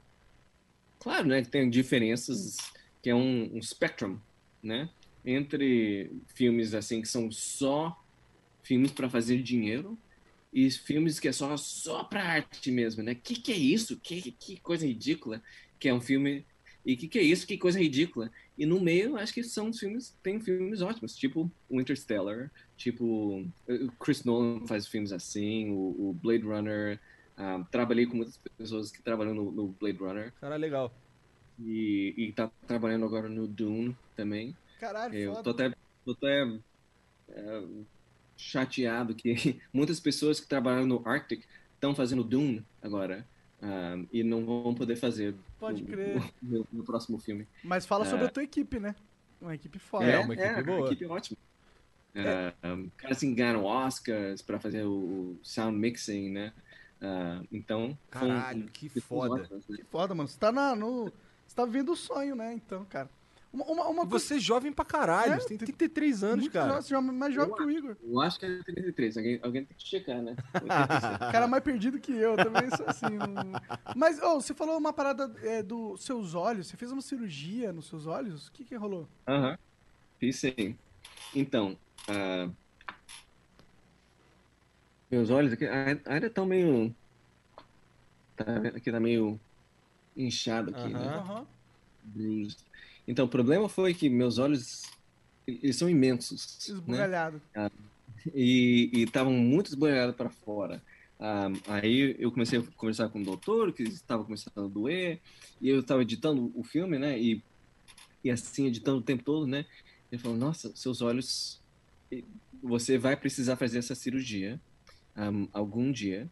claro, 1.00 1.26
né, 1.26 1.42
que 1.42 1.48
tem 1.48 1.70
diferenças, 1.70 2.58
que 3.02 3.10
é 3.10 3.16
um, 3.16 3.56
um 3.56 3.62
spectrum, 3.62 4.20
né? 4.62 4.90
entre 5.28 6.10
filmes 6.34 6.74
assim 6.74 7.02
que 7.02 7.08
são 7.08 7.30
só 7.30 8.02
filmes 8.64 8.92
para 8.92 9.10
fazer 9.10 9.44
dinheiro 9.44 9.98
e 10.54 10.72
filmes 10.72 11.20
que 11.20 11.28
é 11.28 11.34
só 11.34 11.58
só 11.58 12.04
para 12.06 12.24
arte 12.24 12.72
mesmo, 12.72 13.04
né? 13.04 13.14
Que 13.14 13.36
que 13.36 13.52
é 13.52 13.58
isso? 13.58 14.00
Que 14.00 14.32
que 14.32 14.58
coisa 14.62 14.88
ridícula 14.88 15.44
que 15.78 15.90
é 15.90 15.94
um 15.94 16.00
filme 16.00 16.46
e 16.86 16.96
que 16.96 17.10
que 17.10 17.20
é 17.20 17.24
isso? 17.24 17.46
Que 17.46 17.58
coisa 17.58 17.78
ridícula. 17.78 18.32
E 18.58 18.66
no 18.66 18.80
meio, 18.82 19.16
acho 19.18 19.34
que 19.34 19.44
são 19.44 19.72
filmes, 19.72 20.16
tem 20.24 20.40
filmes 20.40 20.82
ótimos, 20.82 21.16
tipo 21.16 21.52
o 21.70 21.80
Interstellar, 21.80 22.52
tipo 22.76 23.06
o 23.68 23.92
Chris 24.00 24.24
Nolan 24.24 24.66
faz 24.66 24.88
filmes 24.88 25.12
assim, 25.12 25.70
o, 25.70 26.10
o 26.10 26.14
Blade 26.22 26.44
Runner. 26.44 27.00
ah, 27.38 27.64
trabalhei 27.72 28.06
com 28.08 28.16
muitas 28.18 28.38
pessoas 28.58 28.92
que 28.92 29.02
trabalham 29.02 29.36
no, 29.36 29.52
no 29.52 29.68
Blade 29.80 30.00
Runner 30.00 30.34
Cara, 30.42 30.56
legal. 30.56 30.92
e, 31.60 32.14
e 32.18 32.32
tá 32.34 32.50
trabalhando 32.68 33.06
agora 33.06 33.30
no 33.30 33.48
Dune 33.48 33.96
também. 34.16 34.56
Caralho, 34.80 35.14
Eu 35.16 35.32
foda. 35.36 35.44
tô 35.44 35.50
até, 35.52 35.76
tô 36.06 36.12
até 36.14 36.60
é, 37.30 37.64
chateado 38.36 39.16
que 39.16 39.60
muitas 39.74 40.00
pessoas 40.00 40.40
que 40.40 40.48
trabalharam 40.48 40.86
no 40.88 41.08
Arctic 41.08 41.44
estão 41.76 41.94
fazendo 41.96 42.24
Dune 42.24 42.66
agora 42.82 43.26
ah, 43.62 43.98
e 44.12 44.24
não 44.24 44.46
vão 44.46 44.74
poder 44.76 44.96
fazer 44.96 45.36
Pode 45.60 45.84
o- 45.84 45.86
crer. 45.86 46.18
o- 46.18 46.32
no, 46.42 46.68
no 46.72 46.84
próximo 46.84 47.18
filme. 47.20 47.48
Mas 47.64 47.86
fala 47.86 48.06
sobre 48.06 48.26
É. 48.26 48.28
a 48.28 48.32
tua 48.32 48.44
equipe, 48.44 48.80
né? 48.80 48.96
Uma 49.42 49.56
equipe 49.56 49.78
foda. 49.80 50.06
É, 50.06 50.20
uma 50.20 50.34
equipe 50.34 50.64
boa. 50.64 50.84
A 50.84 50.86
equipe 50.88 51.06
é 51.06 51.08
ótima. 51.08 51.38
Ah, 52.16 52.74
um, 52.74 52.90
caras 52.98 53.18
assim 53.18 53.34
ganharam 53.36 53.64
Oscars 53.64 54.42
para 54.42 54.60
fazer 54.60 54.84
o, 54.84 55.38
sound 55.44 55.78
mixing, 55.78 56.30
né? 56.32 56.52
Ah, 57.00 57.42
então, 57.52 57.96
Caralho, 58.10 58.66
que 58.72 58.90
foda. 59.00 59.36
ótimas, 59.44 59.68
né? 59.68 59.78
Que 59.78 59.84
foda, 59.84 60.16
mano. 60.16 60.28
Você 60.28 60.40
tá 60.40 60.52
na, 60.52 60.76
no. 60.76 61.12
Você 61.46 61.56
tá 61.56 61.64
vivendo 61.66 61.92
o 61.92 61.96
sonho, 61.96 62.36
né? 62.36 62.54
Então, 62.54 62.84
cara. 62.86 63.08
Uma, 63.58 63.66
uma, 63.66 63.88
uma 63.88 64.06
você 64.06 64.36
é 64.36 64.40
jovem 64.40 64.72
pra 64.72 64.86
caralho, 64.86 65.34
É, 65.34 65.40
você 65.40 65.48
tem 65.50 65.58
tem- 65.58 65.66
33 65.68 66.24
anos, 66.24 66.42
muito 66.42 66.54
cara. 66.54 66.68
jovem, 66.68 66.82
você 66.84 66.96
é 66.96 67.02
mais 67.02 67.34
jovem 67.34 67.56
que 67.56 67.64
o 67.64 67.72
Igor. 67.72 67.96
Eu 68.04 68.22
acho 68.22 68.40
que 68.40 68.46
é 68.46 68.62
33, 68.64 69.18
alguém, 69.18 69.40
alguém 69.42 69.66
tem 69.66 69.76
que 69.78 69.88
checar, 69.88 70.22
né? 70.22 70.36
86. 70.54 70.68
O 71.16 71.32
cara 71.32 71.46
é 71.46 71.48
mais 71.48 71.64
perdido 71.64 72.00
que 72.00 72.12
eu, 72.12 72.36
também 72.36 72.70
sou 72.70 72.86
assim. 72.88 73.18
não- 73.18 73.52
Mas, 73.96 74.22
ô, 74.22 74.36
você 74.40 74.54
falou 74.54 74.78
uma 74.78 74.94
parada 74.94 75.34
é, 75.42 75.64
dos 75.64 76.04
seus 76.04 76.36
olhos. 76.36 76.68
Você 76.68 76.78
fez 76.78 76.92
uma 76.92 77.02
cirurgia 77.02 77.74
nos 77.74 77.88
seus 77.88 78.06
olhos? 78.06 78.48
O 78.48 78.52
que 78.52 78.64
que 78.64 78.76
rolou? 78.76 79.08
Aham. 79.28 79.58
Fiz 80.20 80.36
sim. 80.40 80.78
Então, 81.36 81.76
ah, 82.08 82.50
meus 85.10 85.30
olhos 85.30 85.54
aqui 85.54 85.66
ai- 85.66 86.02
ainda 86.06 86.28
estão 86.28 86.46
meio. 86.46 86.94
Tá? 88.36 88.46
Aqui 88.76 88.92
tá 88.92 89.00
meio 89.00 89.40
inchado 90.16 90.70
aqui, 90.72 90.94
né? 90.94 91.00
Aham. 91.00 91.18
Aham. 91.18 91.46
Bruised. 92.04 92.60
Então, 93.08 93.26
o 93.26 93.30
problema 93.30 93.70
foi 93.70 93.94
que 93.94 94.10
meus 94.10 94.38
olhos 94.38 94.82
eles 95.48 95.78
são 95.78 95.90
imensos, 95.90 96.58
né? 96.70 96.74
Esbugalhado. 96.74 97.42
E 98.34 98.92
estavam 98.94 99.32
muito 99.34 99.68
esbugalhados 99.68 100.16
para 100.16 100.30
fora. 100.30 100.84
Ah, 101.20 101.48
aí 101.68 102.16
eu 102.20 102.32
comecei 102.32 102.60
a 102.60 102.64
conversar 102.76 103.10
com 103.10 103.22
o 103.22 103.24
doutor, 103.24 103.74
que 103.74 103.84
estava 103.84 104.24
começando 104.24 104.66
a 104.66 104.68
doer, 104.68 105.22
e 105.62 105.70
eu 105.70 105.80
estava 105.80 106.02
editando 106.02 106.52
o 106.54 106.64
filme, 106.64 107.00
né? 107.00 107.20
E, 107.20 107.42
e 108.24 108.30
assim, 108.30 108.68
editando 108.68 109.00
o 109.00 109.04
tempo 109.04 109.24
todo, 109.24 109.48
né? 109.48 109.66
Ele 110.12 110.22
falou: 110.22 110.38
Nossa, 110.38 110.76
seus 110.76 111.02
olhos, 111.02 111.62
você 112.62 112.98
vai 112.98 113.18
precisar 113.18 113.56
fazer 113.56 113.80
essa 113.80 113.96
cirurgia 113.96 114.60
ahm, 115.16 115.48
algum 115.54 115.92
dia. 115.92 116.30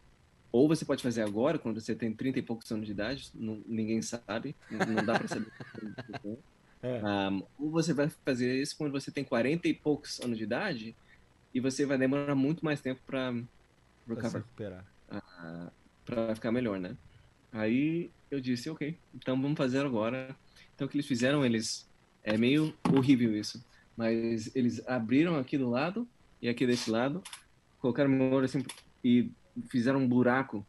Ou 0.51 0.67
você 0.67 0.85
pode 0.85 1.03
fazer 1.03 1.21
agora, 1.21 1.59
quando 1.59 1.81
você 1.81 1.95
tem 1.95 2.15
30 2.15 2.39
e 2.39 2.41
poucos 2.41 2.71
anos 2.71 2.85
de 2.85 2.93
idade, 2.93 3.29
não- 3.33 3.61
ninguém 3.67 4.01
sabe, 4.01 4.55
não 4.69 4.79
não 4.95 5.05
dá 5.05 5.17
para 5.17 5.27
saber. 5.27 5.51
É. 6.85 7.01
Ahm, 7.01 7.41
ou 7.57 7.71
você 7.71 7.93
vai 7.93 8.09
fazer 8.09 8.61
isso 8.61 8.75
quando 8.77 8.91
você 8.91 9.11
tem 9.11 9.23
40 9.25 9.67
e 9.67 9.73
poucos 9.73 10.19
anos 10.21 10.37
de 10.37 10.43
idade 10.43 10.97
e 11.53 11.59
você 11.61 11.85
vai 11.85 11.97
demorar 11.97 12.35
muito 12.35 12.63
mais 12.65 12.81
tempo 12.81 13.01
para 13.05 13.31
Pra 14.05 14.15
se 14.15 14.21
recover, 14.21 14.41
recuperar. 14.41 14.85
para 16.05 16.35
ficar 16.35 16.51
melhor, 16.51 16.79
né? 16.79 16.97
Aí 17.51 18.11
eu 18.29 18.39
disse, 18.41 18.69
ok, 18.69 18.99
então 19.13 19.41
vamos 19.41 19.57
fazer 19.57 19.85
agora. 19.85 20.35
Então 20.73 20.87
o 20.87 20.89
que 20.89 20.97
eles 20.97 21.07
fizeram, 21.07 21.45
eles 21.45 21.89
é 22.23 22.37
meio 22.37 22.77
horrível 22.95 23.35
isso, 23.37 23.63
mas 23.95 24.53
eles 24.55 24.85
abriram 24.87 25.37
aqui 25.37 25.57
do 25.57 25.69
lado 25.69 26.09
e 26.41 26.49
aqui 26.49 26.67
desse 26.67 26.91
lado, 26.91 27.23
colocaram 27.79 28.09
meu 28.09 28.31
olho 28.33 28.45
assim 28.45 28.63
e 29.03 29.31
fizeram 29.71 29.99
um 30.01 30.09
buraco 30.09 30.67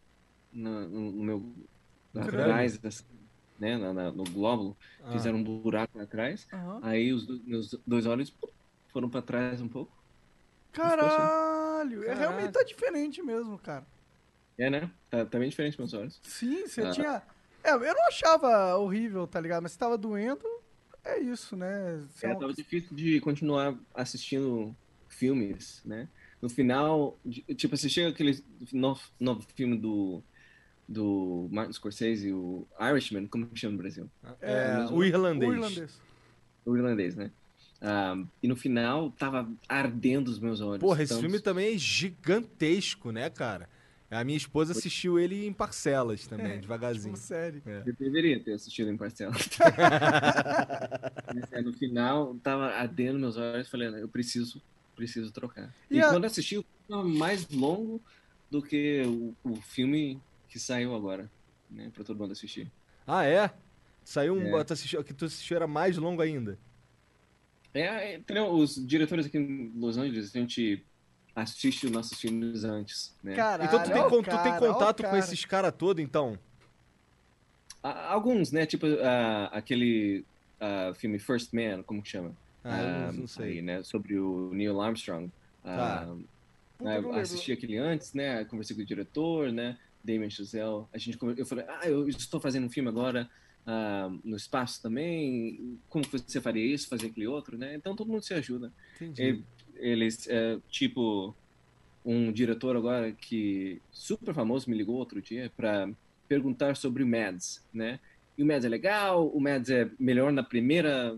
no, 0.53 0.89
no- 0.89 1.13
no 1.13 1.25
meu 1.25 1.69
atrás, 2.17 2.79
assim, 2.85 3.05
né, 3.59 3.77
na- 3.79 3.93
na- 3.93 4.13
no 4.13 4.25
glóbulo, 4.25 4.77
Ah. 5.05 5.13
fizeram 5.13 5.39
um 5.39 5.45
buraco 5.45 5.99
atrás. 5.99 6.47
Aham. 6.53 6.81
Aí 6.83 7.13
os 7.13 7.25
do- 7.27 7.41
meus 7.45 7.75
dois 7.87 8.07
olhos 8.07 8.35
foram 8.89 9.09
para 9.09 9.23
trás 9.23 9.61
um 9.61 9.69
pouco. 9.69 9.93
Caralho! 10.73 12.03
É, 12.03 12.07
Caraca. 12.07 12.21
realmente 12.21 12.53
tá 12.53 12.63
diferente 12.63 13.23
mesmo, 13.23 13.59
cara. 13.59 13.87
É, 14.59 14.71
né? 14.71 14.91
Tá, 15.11 15.25
tá 15.25 15.39
bem 15.39 15.49
diferente 15.49 15.79
meus 15.79 15.93
olhos. 15.95 16.21
Sim, 16.23 16.67
você 16.67 16.83
Ah. 16.83 16.91
tinha. 16.91 17.23
É, 17.65 17.73
eu 17.73 17.81
não 17.81 18.07
achava 18.09 18.77
horrível, 18.77 19.27
tá 19.27 19.41
ligado? 19.41 19.63
Mas 19.63 19.73
se 19.73 19.79
tava 19.79 19.99
doendo, 19.99 20.45
é 21.05 21.19
isso, 21.19 21.57
né? 21.57 22.03
Você 22.11 22.27
é 22.27 22.31
É, 22.31 22.37
um- 22.37 22.39
tava 22.39 22.53
difícil 22.55 22.95
de 22.97 23.21
continuar 23.21 23.77
assistindo 23.95 24.75
filmes, 25.09 25.83
né? 25.85 26.09
No 26.41 26.49
final, 26.49 27.19
tipo, 27.57 27.77
você 27.77 27.89
chega 27.89 28.11
aquele 28.11 28.43
novo, 28.73 29.01
novo 29.19 29.43
filme 29.55 29.77
do, 29.77 30.23
do 30.89 31.49
Martin 31.51 31.73
Scorsese, 31.73 32.33
o 32.33 32.67
Irishman, 32.81 33.27
como 33.27 33.47
que 33.47 33.59
chama 33.59 33.73
no 33.73 33.79
Brasil? 33.79 34.09
É, 34.41 34.77
mesmo- 34.79 34.97
o 34.97 35.05
irlandês. 35.05 35.51
O 35.51 35.55
irlandês. 35.55 36.01
O 36.65 36.77
irlandês, 36.77 37.17
né? 37.17 37.31
E 38.43 38.49
no 38.49 38.57
final, 38.57 39.11
tava 39.13 39.49
ardendo 39.69 40.29
os 40.29 40.39
meus 40.39 40.61
olhos. 40.61 40.81
Porra, 40.81 41.03
esse 41.03 41.13
tanto- 41.13 41.23
filme 41.23 41.41
também 41.41 41.75
é 41.75 41.79
gigantesco, 41.79 43.11
né, 43.13 43.29
cara? 43.31 43.69
A 44.09 44.23
minha 44.23 44.37
esposa 44.37 44.71
assistiu 44.73 45.19
ele 45.19 45.47
em 45.49 45.53
parcelas 45.53 46.29
também, 46.29 46.53
É, 46.53 46.57
devagarzinho. 46.59 47.15
Tipo, 47.15 47.27
série. 47.27 47.61
Eu 47.85 47.93
deveria 47.99 48.39
ter 48.39 48.53
assistido 48.53 48.89
em 48.89 48.97
parcela. 48.97 49.35
Mas, 51.35 51.53
é, 51.53 51.61
no 51.63 51.73
final, 51.73 52.35
tava 52.43 52.67
ardendo 52.67 53.19
meus 53.19 53.37
olhos, 53.37 53.69
falei, 53.69 53.91
"Não, 53.91 53.99
eu 53.99 54.09
preciso, 54.09 54.61
preciso 54.95 55.33
trocar. 55.33 55.73
E 55.91 55.97
E, 55.97 56.01
a- 56.01 56.11
quando 56.11 56.25
assisti, 56.25 56.59
o 56.59 56.63
filme 56.63 56.77
tava 56.89 57.05
mais 57.05 57.49
longo 57.51 58.01
do 58.51 58.63
que 58.63 59.03
o, 59.05 59.35
o 59.51 59.57
filme 59.57 60.21
que 60.57 60.61
saiu 60.61 60.95
agora, 60.95 61.31
né, 61.71 61.91
pra 61.95 62.03
todo 62.03 62.19
mundo 62.19 62.33
assistir. 62.33 62.73
Ah, 63.07 63.27
é? 63.27 63.51
Saiu 64.03 64.35
um. 64.35 64.59
É. 64.59 64.65
Tu 64.65 64.73
assistiu, 64.73 65.05
que 65.05 65.13
tu 65.13 65.27
assistiu 65.27 65.57
era 65.57 65.67
mais 65.67 65.99
longo 65.99 66.23
ainda. 66.23 66.59
É, 67.75 67.83
é, 67.83 68.17
entendeu? 68.17 68.51
Os 68.51 68.75
diretores 68.87 69.27
aqui 69.27 69.37
em 69.37 69.71
Los 69.77 69.99
Angeles, 69.99 70.35
a 70.35 70.39
gente 70.39 70.83
assiste 71.35 71.85
os 71.85 71.93
nossos 71.93 72.19
filmes 72.19 72.65
antes, 72.65 73.15
né? 73.23 73.35
Caralho, 73.35 73.69
então 73.69 73.83
tu 73.83 73.93
tem, 73.93 74.03
tu 74.03 74.11
tem 74.11 74.23
cara, 74.23 74.65
ó 74.65 74.71
o 74.71 74.73
contato 74.73 75.03
com 75.03 75.17
esses 75.17 75.45
caras 75.45 75.75
todos, 75.77 76.03
então? 76.03 76.39
Alguns, 77.83 78.51
né? 78.51 78.65
Tipo 78.65 78.87
ah, 79.03 79.51
aquele 79.53 80.25
ah, 80.59 80.93
filme 80.95 81.19
First 81.19 81.53
Man, 81.53 81.83
como 81.83 82.03
que 82.03 82.09
chama? 82.09 82.35
Ah, 82.65 83.13
não, 83.13 83.25
Ah, 83.25 83.29
sei. 83.29 83.59
Aí, 83.59 83.63
né? 83.63 83.83
Sobre 83.83 84.19
o 84.19 84.51
Neil 84.55 84.81
Armstrong. 84.81 85.31
Tá. 85.63 86.05
Ah, 86.05 86.17
Puta, 86.79 86.91
né, 86.91 86.99
eu 86.99 87.03
lembro. 87.03 87.19
assisti 87.19 87.53
aquele 87.53 87.77
antes, 87.77 88.13
né? 88.13 88.45
Conversei 88.47 88.75
com 88.77 88.83
o 88.83 88.87
diretor, 88.87 89.53
né? 89.53 89.79
Damien 90.07 90.31
Chazelle. 90.31 90.85
A 90.93 90.99
gente, 90.99 91.19
eu 91.37 91.47
falei, 91.47 91.65
ah, 91.69 91.89
eu 91.89 92.09
estou 92.09 92.41
fazendo 92.41 92.67
um 92.67 92.71
filme 92.71 92.89
agora 92.89 93.29
ah, 93.67 94.11
no 94.25 94.37
espaço 94.37 94.81
também. 94.81 95.79
Como 95.89 96.05
você 96.05 96.41
faria 96.41 96.65
isso, 96.65 96.89
fazer 96.89 97.09
aquele 97.09 97.27
outro, 97.27 97.59
né? 97.59 97.75
Então 97.75 97.97
todo 97.97 98.09
mundo 98.09 98.23
se 98.23 98.33
ajuda. 98.33 98.73
Entendi. 99.01 99.43
Eles, 99.75 100.27
é, 100.29 100.59
tipo, 100.71 101.35
um 102.05 102.33
diretor 102.33 102.77
agora 102.77 103.13
que 103.13 103.83
super 103.91 104.33
famoso 104.33 104.71
me 104.71 104.77
ligou 104.77 104.97
outro 104.97 105.21
dia 105.21 105.53
para 105.57 105.91
perguntar 106.29 106.77
sobre 106.77 107.03
o 107.03 107.07
Mads, 107.07 107.63
né? 107.75 107.99
E 108.39 108.43
o 108.43 108.47
Mads 108.47 108.65
é 108.65 108.69
legal, 108.69 109.29
o 109.29 109.41
Mads 109.41 109.71
é 109.71 109.91
melhor 109.99 110.33
na 110.33 110.43
primeira 110.43 111.17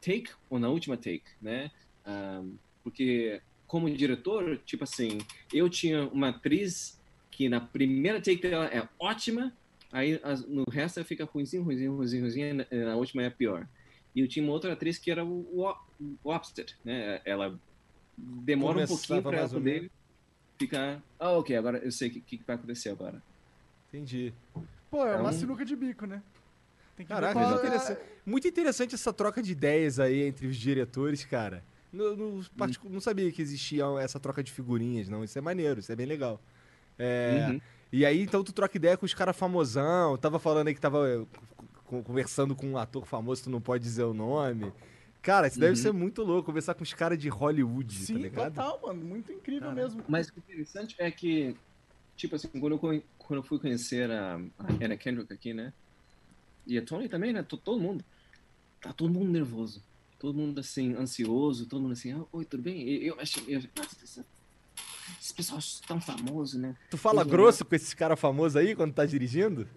take 0.00 0.30
ou 0.48 0.58
na 0.58 0.68
última 0.68 0.96
take, 0.96 1.24
né? 1.42 1.70
Ah, 2.04 2.42
porque 2.82 3.42
como 3.66 3.88
diretor, 3.88 4.58
tipo 4.66 4.82
assim, 4.82 5.18
eu 5.52 5.68
tinha 5.70 6.04
uma 6.08 6.30
atriz 6.30 6.99
que 7.40 7.48
na 7.48 7.58
primeira 7.58 8.20
take 8.20 8.42
dela 8.42 8.66
é 8.66 8.86
ótima, 8.98 9.50
aí 9.90 10.20
as- 10.22 10.46
no 10.46 10.62
resto 10.70 10.98
ela 10.98 11.06
fica 11.06 11.24
ruimzinho, 11.24 11.62
ruimzinho, 11.62 11.96
ruimzinho, 11.96 12.20
ruimzinho, 12.22 12.46
e 12.48 12.52
na, 12.52 12.84
na 12.90 12.96
última 12.96 13.22
é 13.22 13.28
a 13.28 13.30
pior. 13.30 13.66
E 14.14 14.20
eu 14.20 14.28
tinha 14.28 14.44
uma 14.44 14.52
outra 14.52 14.74
atriz 14.74 14.98
que 14.98 15.10
era 15.10 15.24
o, 15.24 15.40
o, 15.50 15.74
o 16.22 16.30
opposite, 16.34 16.76
né? 16.84 17.18
Ela 17.24 17.58
demora 18.18 18.80
um 18.80 18.86
pouquinho 18.86 19.22
Começava 19.22 19.30
para 19.30 19.42
ou 19.44 19.48
poder 19.48 19.90
ficar, 20.58 21.02
ah, 21.18 21.30
ok, 21.30 21.56
agora 21.56 21.78
eu 21.78 21.90
sei 21.90 22.08
o 22.08 22.12
que, 22.12 22.20
que 22.20 22.44
vai 22.46 22.56
acontecer 22.56 22.90
agora. 22.90 23.22
Entendi. 23.88 24.34
Pô, 24.90 25.06
é 25.06 25.14
É 25.14 25.16
uma 25.16 25.30
um- 25.30 25.32
sinuca 25.32 25.64
de 25.64 25.74
bico, 25.74 26.04
né? 26.04 26.22
Tem 26.94 27.06
que 27.06 27.14
ver 27.14 27.20
Caraca, 27.20 27.40
qual 27.40 27.56
interessante. 27.56 28.00
Muito 28.26 28.46
interessante 28.48 28.94
essa 28.94 29.14
troca 29.14 29.42
de 29.42 29.52
ideias 29.52 29.98
aí 29.98 30.24
entre 30.24 30.46
os 30.46 30.56
diretores, 30.58 31.24
cara. 31.24 31.64
No, 31.90 32.14
no 32.14 32.44
particu- 32.58 32.90
Não 32.90 33.00
sabia 33.00 33.32
que 33.32 33.40
existia 33.40 33.84
essa 33.98 34.20
troca 34.20 34.42
de 34.42 34.52
figurinhas, 34.52 35.08
não. 35.08 35.24
Isso 35.24 35.38
é 35.38 35.40
maneiro, 35.40 35.80
isso 35.80 35.90
é 35.90 35.96
bem 35.96 36.04
legal. 36.04 36.38
É, 37.02 37.46
Uhum. 37.48 37.60
E 37.92 38.06
aí, 38.06 38.20
então, 38.22 38.44
tu 38.44 38.52
troca 38.52 38.76
ideia 38.76 38.96
com 38.96 39.04
os 39.04 39.14
caras 39.14 39.36
famosão. 39.36 40.16
Tava 40.16 40.38
falando 40.38 40.68
aí 40.68 40.74
que 40.74 40.80
tava 40.80 41.08
eh, 41.08 41.26
co- 41.86 42.02
conversando 42.04 42.54
com 42.54 42.66
um 42.68 42.78
ator 42.78 43.04
famoso, 43.04 43.44
tu 43.44 43.50
não 43.50 43.60
pode 43.60 43.82
dizer 43.82 44.04
o 44.04 44.14
nome. 44.14 44.72
Cara, 45.22 45.48
isso 45.48 45.58
deve 45.58 45.72
Uhum. 45.72 45.82
ser 45.82 45.92
muito 45.92 46.22
louco, 46.22 46.46
conversar 46.46 46.74
com 46.74 46.84
os 46.84 46.94
caras 46.94 47.18
de 47.18 47.28
Hollywood, 47.28 47.98
tá 47.98 48.04
Sim, 48.04 48.18
ligado? 48.18 48.54
total, 48.54 48.80
mano. 48.82 49.04
Muito 49.04 49.32
incrível 49.32 49.72
mesmo. 49.72 50.04
Mas 50.08 50.28
o 50.28 50.38
interessante 50.38 50.94
é 50.98 51.10
que, 51.10 51.56
tipo 52.16 52.36
assim, 52.36 52.48
quando 52.48 52.74
eu, 52.74 52.78
quando 52.78 53.38
eu 53.38 53.42
fui 53.42 53.58
conhecer 53.58 54.08
a, 54.10 54.36
a 54.58 54.72
Anna 54.84 54.96
Kendrick 54.96 55.32
aqui, 55.32 55.52
né? 55.52 55.72
E 56.66 56.78
a 56.78 56.82
Tony 56.82 57.08
também, 57.08 57.32
né? 57.32 57.42
to- 57.42 57.56
Todo 57.56 57.80
mundo. 57.80 58.04
Tá 58.80 58.92
todo 58.92 59.12
mundo 59.12 59.30
nervoso. 59.32 59.82
Todo 60.18 60.34
mundo, 60.38 60.60
assim, 60.60 60.94
ansioso. 60.94 61.66
Todo 61.66 61.82
mundo 61.82 61.92
assim, 61.92 62.12
ah, 62.12 62.24
oi, 62.32 62.44
tudo 62.44 62.62
bem? 62.62 62.82
E 62.88 63.06
eu 63.06 63.18
achei... 63.20 63.42
Eu, 63.48 63.62
nossa, 63.76 64.24
esse 65.20 65.32
pessoal 65.34 65.58
é 65.58 65.86
tão 65.86 66.00
famoso, 66.00 66.58
né? 66.58 66.76
Tu 66.90 66.96
fala 66.96 67.24
grosso 67.24 67.64
com 67.64 67.74
esses 67.74 67.94
caras 67.94 68.18
famosos 68.18 68.56
aí 68.56 68.74
quando 68.74 68.92
tá 68.92 69.06
dirigindo? 69.06 69.68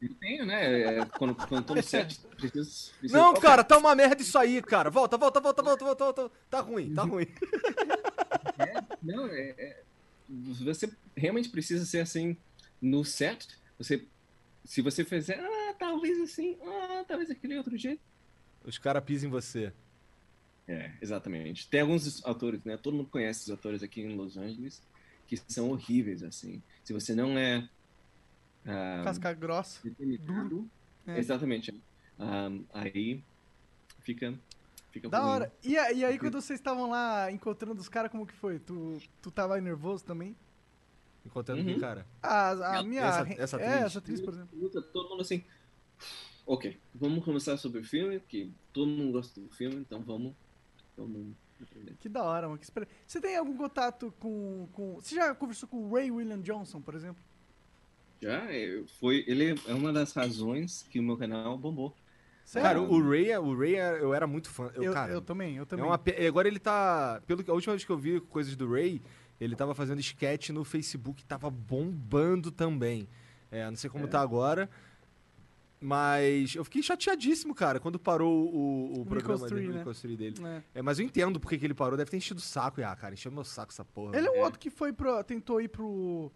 Eu 0.00 0.14
tenho, 0.20 0.46
né? 0.46 0.98
É, 0.98 1.04
quando, 1.06 1.34
quando 1.34 1.64
tô 1.64 1.74
no 1.74 1.82
set, 1.82 2.20
preciso... 2.36 2.92
preciso 2.98 3.14
Não, 3.14 3.34
cara, 3.34 3.64
tá 3.64 3.78
uma 3.78 3.94
merda 3.94 4.22
isso 4.22 4.38
aí, 4.38 4.60
cara. 4.62 4.90
Volta, 4.90 5.16
volta, 5.16 5.40
volta, 5.40 5.62
volta, 5.62 5.84
volta, 5.84 6.04
volta. 6.04 6.30
Tá 6.50 6.60
ruim, 6.60 6.94
tá 6.94 7.02
ruim. 7.02 7.26
Não, 9.02 9.26
é, 9.28 9.54
é- 9.58 9.82
você 10.28 10.90
realmente 11.16 11.48
precisa 11.48 11.84
ser 11.84 12.00
assim 12.00 12.36
no 12.80 13.04
set. 13.04 13.48
Você, 13.78 14.06
se 14.64 14.82
você 14.82 15.04
fizer, 15.04 15.38
ah, 15.38 15.74
talvez 15.78 16.20
assim, 16.20 16.56
ah, 16.62 17.04
talvez 17.06 17.30
aquele 17.30 17.56
outro 17.56 17.76
jeito. 17.76 18.02
Os 18.64 18.78
caras 18.78 19.04
pisam 19.04 19.28
em 19.28 19.30
você. 19.30 19.72
É, 20.68 20.92
exatamente. 21.00 21.68
Tem 21.68 21.80
alguns 21.80 22.24
atores, 22.24 22.62
né? 22.64 22.76
Todo 22.76 22.96
mundo 22.96 23.08
conhece 23.08 23.42
os 23.44 23.50
atores 23.50 23.82
aqui 23.82 24.00
em 24.00 24.16
Los 24.16 24.36
Angeles 24.36 24.82
que 25.26 25.36
são 25.48 25.70
horríveis, 25.70 26.22
assim. 26.22 26.62
Se 26.84 26.92
você 26.92 27.14
não 27.14 27.36
é 27.38 27.68
ah, 28.64 29.02
Casca 29.04 29.32
grossa. 29.32 29.80
determinado, 29.82 30.68
É. 31.06 31.18
exatamente. 31.18 31.72
ah, 32.18 32.48
aí 32.72 33.22
fica, 34.00 34.34
fica 34.90 35.08
Da 35.08 35.24
hora. 35.24 35.52
E, 35.64 35.72
e 35.74 36.04
aí, 36.04 36.18
quando 36.18 36.40
vocês 36.40 36.58
estavam 36.58 36.90
lá 36.90 37.30
encontrando 37.30 37.80
os 37.80 37.88
caras, 37.88 38.10
como 38.10 38.26
que 38.26 38.34
foi? 38.34 38.58
Tu, 38.58 38.98
tu 39.22 39.30
tava 39.30 39.60
nervoso 39.60 40.04
também? 40.04 40.34
Encontrando 41.24 41.60
Uhum. 41.60 41.66
quem, 41.66 41.80
cara? 41.80 42.06
A, 42.22 42.78
a 42.78 42.82
minha. 42.84 43.02
Essa- 43.02 43.32
essa 43.42 43.56
é, 43.60 43.66
atriz? 43.68 43.84
essa 43.86 43.98
atriz, 43.98 44.20
por 44.20 44.32
exemplo. 44.34 44.82
todo 44.92 45.10
mundo 45.10 45.22
assim. 45.22 45.44
Ok, 46.46 46.78
vamos 46.94 47.24
começar 47.24 47.56
sobre 47.56 47.80
o 47.80 47.84
filme, 47.84 48.20
que 48.20 48.52
todo 48.72 48.86
mundo 48.86 49.12
gosta 49.12 49.40
do 49.40 49.48
filme, 49.48 49.76
então 49.76 50.00
vamos. 50.02 50.32
Vamos 50.96 51.34
aprender. 51.60 51.94
Que 52.00 52.08
da 52.08 52.22
hora, 52.22 52.46
mano. 52.46 52.58
Que 52.58 52.64
espera... 52.64 52.86
Você 53.06 53.20
tem 53.20 53.36
algum 53.36 53.56
contato 53.56 54.12
com, 54.18 54.68
com. 54.72 54.94
Você 54.96 55.14
já 55.14 55.34
conversou 55.34 55.68
com 55.68 55.78
o 55.88 55.94
Ray 55.94 56.10
William 56.10 56.40
Johnson, 56.40 56.80
por 56.80 56.94
exemplo? 56.94 57.22
Já, 58.20 58.50
é, 58.50 58.82
foi, 58.98 59.24
ele 59.26 59.54
é 59.66 59.74
uma 59.74 59.92
das 59.92 60.12
razões 60.12 60.86
que 60.90 60.98
o 60.98 61.02
meu 61.02 61.16
canal 61.16 61.56
bombou. 61.58 61.94
Sério? 62.44 62.66
Cara, 62.68 62.80
o 62.80 63.10
Ray, 63.10 63.30
é- 63.30 63.38
o 63.38 63.58
Ray 63.58 63.74
é- 63.74 64.00
eu 64.02 64.14
era 64.14 64.26
muito 64.26 64.48
fã. 64.48 64.70
Eu, 64.74 64.84
eu, 64.84 64.92
cara, 64.92 65.12
eu 65.12 65.20
também, 65.20 65.56
eu 65.56 65.64
é 65.64 65.66
também. 65.66 65.84
uma 65.84 65.98
pe- 65.98 66.26
Agora 66.26 66.46
ele 66.48 66.58
tá. 66.60 67.20
Pelo 67.26 67.42
que 67.44 67.50
a 67.50 67.54
última 67.54 67.74
vez 67.74 67.84
que 67.84 67.90
eu 67.90 67.98
vi 67.98 68.20
coisas 68.20 68.54
do 68.56 68.70
Ray, 68.72 69.02
ele 69.40 69.54
tava 69.56 69.74
fazendo 69.74 69.98
sketch 70.00 70.50
no 70.50 70.64
Facebook, 70.64 71.24
tava 71.24 71.50
bombando 71.50 72.50
também. 72.50 73.08
É, 73.50 73.68
não 73.68 73.76
sei 73.76 73.90
como 73.90 74.04
É. 74.04 74.08
tá 74.08 74.20
agora. 74.20 74.70
Mas 75.80 76.54
eu 76.54 76.64
fiquei 76.64 76.82
chateadíssimo, 76.82 77.54
cara, 77.54 77.78
quando 77.78 77.98
parou 77.98 78.48
o, 78.48 78.98
o, 78.98 79.00
O 79.02 79.06
programa 79.06 79.46
dele, 79.48 79.68
né? 79.68 79.84
Tree 80.00 80.16
dele. 80.16 80.36
É. 80.44 80.78
É, 80.78 80.82
mas 80.82 80.98
eu 80.98 81.04
entendo 81.04 81.38
porque 81.38 81.58
que 81.58 81.64
ele 81.66 81.74
parou. 81.74 81.96
Deve 81.96 82.10
ter 82.10 82.16
enchido 82.16 82.40
o 82.40 82.42
saco. 82.42 82.80
E, 82.80 82.84
ah, 82.84 82.96
cara, 82.96 83.14
encheu 83.14 83.30
meu 83.30 83.44
saco 83.44 83.72
essa 83.72 83.84
porra. 83.84 84.16
Ele 84.16 84.26
é 84.26 84.30
mano. 84.30 84.42
um 84.42 84.44
outro 84.44 84.58
que 84.58 84.70
foi 84.70 84.92
pro. 84.92 85.22
tentou 85.22 85.60
ir 85.60 85.68
pro. 85.68 86.32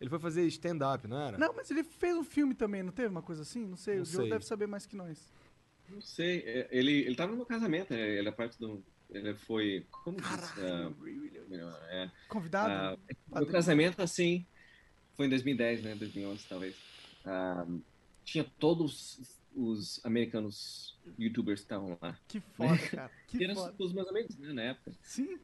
Ele 0.00 0.10
foi 0.10 0.18
fazer 0.18 0.44
stand-up, 0.48 1.08
não 1.08 1.18
era? 1.18 1.38
Não, 1.38 1.54
mas 1.54 1.70
ele 1.70 1.82
fez 1.82 2.14
um 2.14 2.24
filme 2.24 2.54
também, 2.54 2.82
não 2.82 2.92
teve 2.92 3.08
uma 3.08 3.22
coisa 3.22 3.42
assim? 3.42 3.64
Não 3.64 3.76
sei, 3.76 3.96
Não 3.96 4.02
o 4.02 4.06
Joe 4.06 4.28
deve 4.28 4.44
saber 4.44 4.66
mais 4.66 4.84
que 4.84 4.96
nós. 4.96 5.32
Não 5.88 6.00
sei, 6.00 6.40
é, 6.40 6.68
ele, 6.70 6.92
ele 6.92 7.14
tava 7.14 7.30
no 7.30 7.36
meu 7.36 7.46
casamento, 7.46 7.92
né? 7.92 8.18
ele 8.18 8.28
é 8.28 8.32
parte 8.32 8.58
do. 8.58 8.84
Ele 9.10 9.34
foi. 9.34 9.86
Como 10.02 10.18
diz? 10.18 10.52
Ah, 10.58 10.90
melhor, 11.48 11.78
é, 11.88 12.10
Convidado? 12.28 12.98
meu 12.98 13.16
Padrinho. 13.30 13.52
casamento, 13.52 14.02
assim, 14.02 14.44
foi 15.16 15.26
em 15.26 15.28
2010, 15.28 15.82
né? 15.82 15.94
2011, 15.94 16.46
talvez. 16.48 16.76
Ah, 17.24 17.66
tinha 18.24 18.44
todos 18.58 19.40
os 19.54 20.04
americanos 20.04 20.98
youtubers 21.18 21.60
que 21.60 21.64
estavam 21.66 21.98
lá. 22.00 22.18
Que 22.26 22.40
foda, 22.40 22.78
cara. 22.90 23.12
Que 23.28 23.44
eram 23.44 23.54
foda. 23.54 23.74
os 23.78 23.92
meus 23.92 24.08
amigos, 24.08 24.36
né, 24.36 24.52
na 24.52 24.62
época. 24.62 24.92
Sim, 25.02 25.38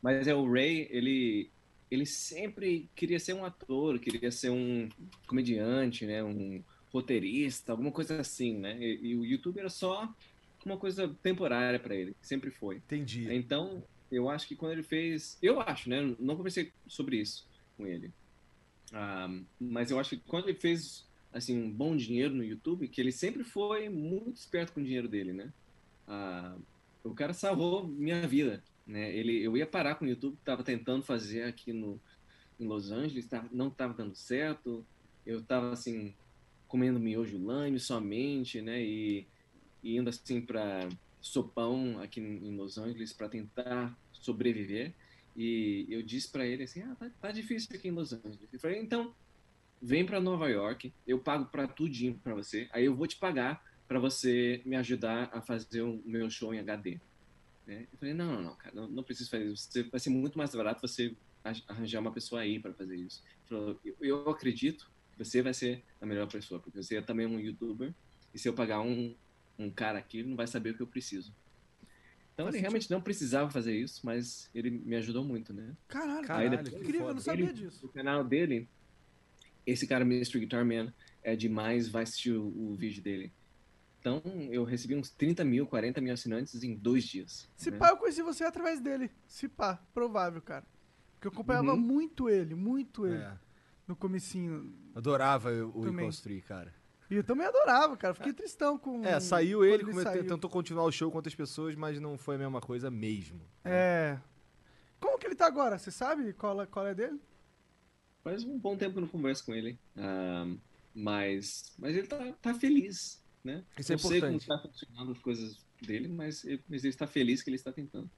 Mas 0.00 0.26
é 0.26 0.34
o 0.34 0.50
Ray, 0.50 0.88
ele 0.90 1.50
ele 1.90 2.06
sempre 2.06 2.88
queria 2.96 3.20
ser 3.20 3.34
um 3.34 3.44
ator, 3.44 3.98
queria 3.98 4.32
ser 4.32 4.48
um 4.48 4.88
comediante, 5.26 6.06
né, 6.06 6.24
um 6.24 6.64
roteirista, 6.90 7.72
alguma 7.72 7.92
coisa 7.92 8.18
assim, 8.18 8.56
né? 8.56 8.78
E, 8.80 9.08
e 9.08 9.14
o 9.14 9.26
YouTube 9.26 9.58
era 9.58 9.68
só 9.68 10.10
uma 10.64 10.78
coisa 10.78 11.14
temporária 11.22 11.78
para 11.78 11.94
ele, 11.94 12.16
sempre 12.22 12.50
foi. 12.50 12.76
Entendi. 12.76 13.30
Então, 13.34 13.84
eu 14.10 14.30
acho 14.30 14.48
que 14.48 14.56
quando 14.56 14.72
ele 14.72 14.82
fez, 14.82 15.36
eu 15.42 15.60
acho, 15.60 15.90
né, 15.90 16.16
não 16.18 16.34
conversei 16.34 16.72
sobre 16.86 17.18
isso 17.18 17.46
com 17.76 17.86
ele. 17.86 18.10
Ah, 18.90 19.28
mas 19.60 19.90
eu 19.90 20.00
acho 20.00 20.16
que 20.16 20.22
quando 20.26 20.48
ele 20.48 20.58
fez 20.58 21.06
assim 21.32 21.58
um 21.58 21.70
bom 21.70 21.96
dinheiro 21.96 22.34
no 22.34 22.44
YouTube, 22.44 22.88
que 22.88 23.00
ele 23.00 23.12
sempre 23.12 23.42
foi 23.44 23.88
muito 23.88 24.36
esperto 24.36 24.72
com 24.72 24.80
o 24.80 24.84
dinheiro 24.84 25.08
dele, 25.08 25.32
né? 25.32 25.52
Ah, 26.06 26.56
o 27.02 27.14
cara 27.14 27.32
salvou 27.32 27.86
minha 27.86 28.26
vida, 28.26 28.62
né? 28.86 29.14
Ele, 29.14 29.42
eu 29.42 29.56
ia 29.56 29.66
parar 29.66 29.94
com 29.94 30.04
o 30.04 30.08
YouTube, 30.08 30.34
estava 30.34 30.62
tentando 30.62 31.02
fazer 31.02 31.44
aqui 31.44 31.72
no 31.72 32.00
em 32.60 32.66
Los 32.66 32.92
Angeles, 32.92 33.26
tava, 33.26 33.48
não 33.50 33.68
estava 33.68 33.92
dando 33.92 34.14
certo. 34.14 34.86
Eu 35.26 35.40
estava 35.40 35.72
assim 35.72 36.14
comendo 36.68 37.00
miojo 37.00 37.38
lame 37.38 37.78
somente, 37.78 38.60
né? 38.62 38.82
E, 38.82 39.26
e 39.82 39.96
indo 39.96 40.08
assim 40.08 40.40
para 40.40 40.88
sopão 41.20 42.00
aqui 42.00 42.20
em 42.20 42.56
Los 42.56 42.78
Angeles 42.78 43.12
para 43.12 43.28
tentar 43.28 43.96
sobreviver. 44.12 44.92
E 45.36 45.86
eu 45.88 46.02
disse 46.02 46.30
para 46.30 46.46
ele 46.46 46.64
assim: 46.64 46.82
"Ah, 46.82 46.94
tá, 46.94 47.10
tá 47.20 47.32
difícil 47.32 47.74
aqui 47.74 47.88
em 47.88 47.92
Los 47.92 48.12
Angeles". 48.12 48.48
Eu 48.52 48.60
falei: 48.60 48.80
"Então, 48.80 49.14
vem 49.82 50.06
para 50.06 50.20
Nova 50.20 50.48
York, 50.48 50.94
eu 51.06 51.18
pago 51.18 51.46
para 51.46 51.66
tudinho 51.66 52.18
para 52.18 52.34
você. 52.34 52.68
Aí 52.72 52.84
eu 52.84 52.94
vou 52.94 53.06
te 53.06 53.18
pagar 53.18 53.60
para 53.88 53.98
você 53.98 54.62
me 54.64 54.76
ajudar 54.76 55.28
a 55.32 55.42
fazer 55.42 55.82
o 55.82 56.00
meu 56.06 56.30
show 56.30 56.54
em 56.54 56.60
HD". 56.60 57.00
Né? 57.66 57.88
Eu 57.92 57.98
falei: 57.98 58.14
"Não, 58.14 58.32
não, 58.34 58.42
não, 58.42 58.56
cara, 58.56 58.74
não, 58.74 58.88
não 58.88 59.02
preciso 59.02 59.28
fazer 59.28 59.46
isso. 59.50 59.68
Vai 59.90 60.00
ser 60.00 60.10
muito 60.10 60.38
mais 60.38 60.54
barato 60.54 60.80
você 60.80 61.16
arranjar 61.68 62.00
uma 62.00 62.12
pessoa 62.12 62.40
aí 62.40 62.60
para 62.60 62.72
fazer 62.72 62.96
isso". 62.96 63.22
Ele 63.24 63.48
falou: 63.48 63.80
"Eu, 63.84 63.96
eu 64.00 64.30
acredito 64.30 64.90
que 65.12 65.18
você 65.18 65.42
vai 65.42 65.52
ser 65.52 65.84
a 66.00 66.06
melhor 66.06 66.26
pessoa, 66.28 66.60
porque 66.60 66.80
você 66.82 67.02
também 67.02 67.26
é 67.26 67.28
um 67.28 67.40
youtuber, 67.40 67.94
e 68.32 68.38
se 68.38 68.48
eu 68.48 68.54
pagar 68.54 68.80
um, 68.80 69.14
um 69.58 69.70
cara 69.70 69.98
aqui, 69.98 70.18
ele 70.18 70.28
não 70.28 70.36
vai 70.36 70.46
saber 70.46 70.70
o 70.70 70.76
que 70.76 70.82
eu 70.82 70.86
preciso. 70.86 71.34
Então 72.32 72.48
ele 72.48 72.58
realmente 72.58 72.90
não 72.90 73.00
precisava 73.00 73.50
fazer 73.50 73.76
isso, 73.76 74.00
mas 74.04 74.48
ele 74.54 74.70
me 74.70 74.96
ajudou 74.96 75.22
muito, 75.22 75.52
né? 75.52 75.76
Caralho, 75.86 76.26
Caralho, 76.26 76.64
que 76.64 76.74
incrível, 76.76 77.08
eu 77.08 77.14
não 77.14 77.20
sabia 77.20 77.44
Ele- 77.44 77.52
disso. 77.52 77.86
O 77.86 77.88
canal 77.90 78.24
dele, 78.24 78.68
esse 79.66 79.86
cara, 79.86 80.04
Mr. 80.04 80.38
Guitar 80.40 80.64
Man, 80.64 80.92
é 81.22 81.36
demais, 81.36 81.88
vai 81.88 82.02
assistir 82.02 82.32
o, 82.32 82.46
o 82.46 82.74
vídeo 82.74 83.02
dele. 83.02 83.32
Então, 84.00 84.20
eu 84.50 84.64
recebi 84.64 84.96
uns 84.96 85.10
30 85.10 85.44
mil, 85.44 85.64
40 85.66 86.00
mil 86.00 86.12
assinantes 86.12 86.62
em 86.64 86.74
dois 86.74 87.04
dias. 87.04 87.48
Se 87.56 87.70
né? 87.70 87.78
pá, 87.78 87.90
eu 87.90 87.96
conheci 87.96 88.20
você 88.22 88.42
através 88.44 88.80
dele. 88.80 89.10
Se 89.28 89.48
pá, 89.48 89.76
provável, 89.94 90.42
cara. 90.42 90.64
Porque 91.14 91.28
eu 91.28 91.32
acompanhava 91.32 91.72
Uhum. 91.74 91.78
muito 91.80 92.28
ele, 92.28 92.54
muito 92.56 93.06
ele. 93.06 93.18
É. 93.22 93.32
No 93.86 93.94
comecinho. 93.94 94.74
Adorava 94.94 95.50
o. 95.52 95.82
Reconstruir, 95.82 96.42
cara. 96.42 96.74
E 97.08 97.14
eu 97.16 97.22
também 97.22 97.46
adorava, 97.46 97.96
cara. 97.96 98.12
Fiquei 98.14 98.32
tristão 98.32 98.76
com. 98.76 99.04
É, 99.04 99.20
saiu 99.20 99.64
ele, 99.64 99.84
come- 99.84 100.02
saiu. 100.02 100.26
tentou 100.26 100.50
continuar 100.50 100.84
o 100.84 100.90
show 100.90 101.10
com 101.10 101.18
outras 101.18 101.34
pessoas, 101.34 101.74
mas 101.76 102.00
não 102.00 102.16
foi 102.18 102.34
a 102.34 102.38
mesma 102.38 102.60
coisa 102.60 102.90
mesmo. 102.90 103.40
É. 103.64 104.18
Como 104.98 105.18
que 105.18 105.26
ele 105.26 105.34
tá 105.36 105.46
agora? 105.46 105.78
Você 105.78 105.90
sabe 105.92 106.32
qual 106.32 106.60
é, 106.62 106.66
qual 106.66 106.86
é 106.86 106.94
dele? 106.94 107.20
Faz 108.22 108.44
um 108.44 108.58
bom 108.58 108.76
tempo 108.76 108.92
que 108.92 108.98
eu 108.98 109.02
não 109.02 109.08
converso 109.08 109.44
com 109.44 109.54
ele. 109.54 109.78
ah, 109.96 110.46
mas, 110.94 111.72
mas 111.78 111.96
ele 111.96 112.06
tá, 112.06 112.18
tá 112.40 112.54
feliz, 112.54 113.22
né? 113.42 113.64
Isso 113.78 113.92
é 113.92 113.96
não 113.96 113.98
sei 113.98 114.20
como 114.20 114.38
tá 114.38 114.58
funcionando 114.58 115.12
as 115.12 115.18
coisas 115.18 115.64
dele, 115.80 116.08
mas 116.08 116.44
ele, 116.44 116.62
mas 116.68 116.84
ele 116.84 116.90
está 116.90 117.06
feliz 117.06 117.42
que 117.42 117.50
ele 117.50 117.56
está 117.56 117.72
tentando. 117.72 118.10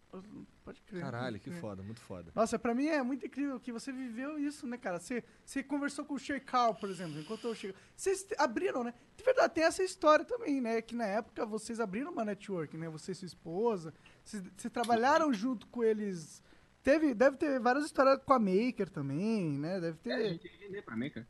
Pode 0.65 0.81
crer. 0.83 1.01
Caralho, 1.01 1.41
que 1.41 1.51
foda, 1.51 1.83
muito 1.83 2.01
foda. 2.01 2.31
Nossa, 2.35 2.59
pra 2.59 2.75
mim 2.75 2.87
é 2.87 3.03
muito 3.03 3.27
incrível 3.27 3.59
que 3.59 3.73
você 3.73 3.93
viveu 3.93 4.39
isso, 4.39 4.67
né, 4.67 4.77
cara? 4.77 4.99
Você, 4.99 5.25
você 5.45 5.63
conversou 5.63 6.05
com 6.05 6.15
o 6.15 6.19
Sheikal, 6.19 6.75
por 6.75 6.91
exemplo, 6.91 7.19
enquanto 7.19 7.47
eu 7.47 7.55
chego. 7.55 7.75
Vocês 7.97 8.27
abriram, 8.39 8.85
né? 8.85 8.93
De 9.17 9.25
verdade, 9.25 9.55
tem 9.55 9.65
essa 9.65 9.83
história 9.83 10.25
também, 10.25 10.61
né? 10.61 10.83
Que 10.83 10.95
na 10.95 11.07
época 11.07 11.47
vocês 11.47 11.81
abriram 11.81 12.13
uma 12.13 12.25
network, 12.25 12.77
né? 12.77 12.89
Você 12.89 13.13
e 13.13 13.15
sua 13.15 13.27
esposa. 13.27 13.95
Vocês, 14.25 14.43
vocês 14.57 14.73
trabalharam 14.73 15.33
junto 15.33 15.67
com 15.69 15.83
eles. 15.83 16.43
Teve, 16.85 17.15
deve 17.15 17.37
ter 17.39 17.59
várias 17.61 17.87
histórias 17.87 18.23
com 18.25 18.33
a 18.35 18.39
Maker 18.39 18.91
também, 18.91 19.59
né? 19.59 19.81
Deve 19.81 19.99
É, 20.05 20.13
a 20.15 20.17
ter. 20.19 20.29
gente 20.35 20.47
ia 20.47 20.59
vender 20.59 20.83
para 20.83 20.97
Maker. 20.97 21.27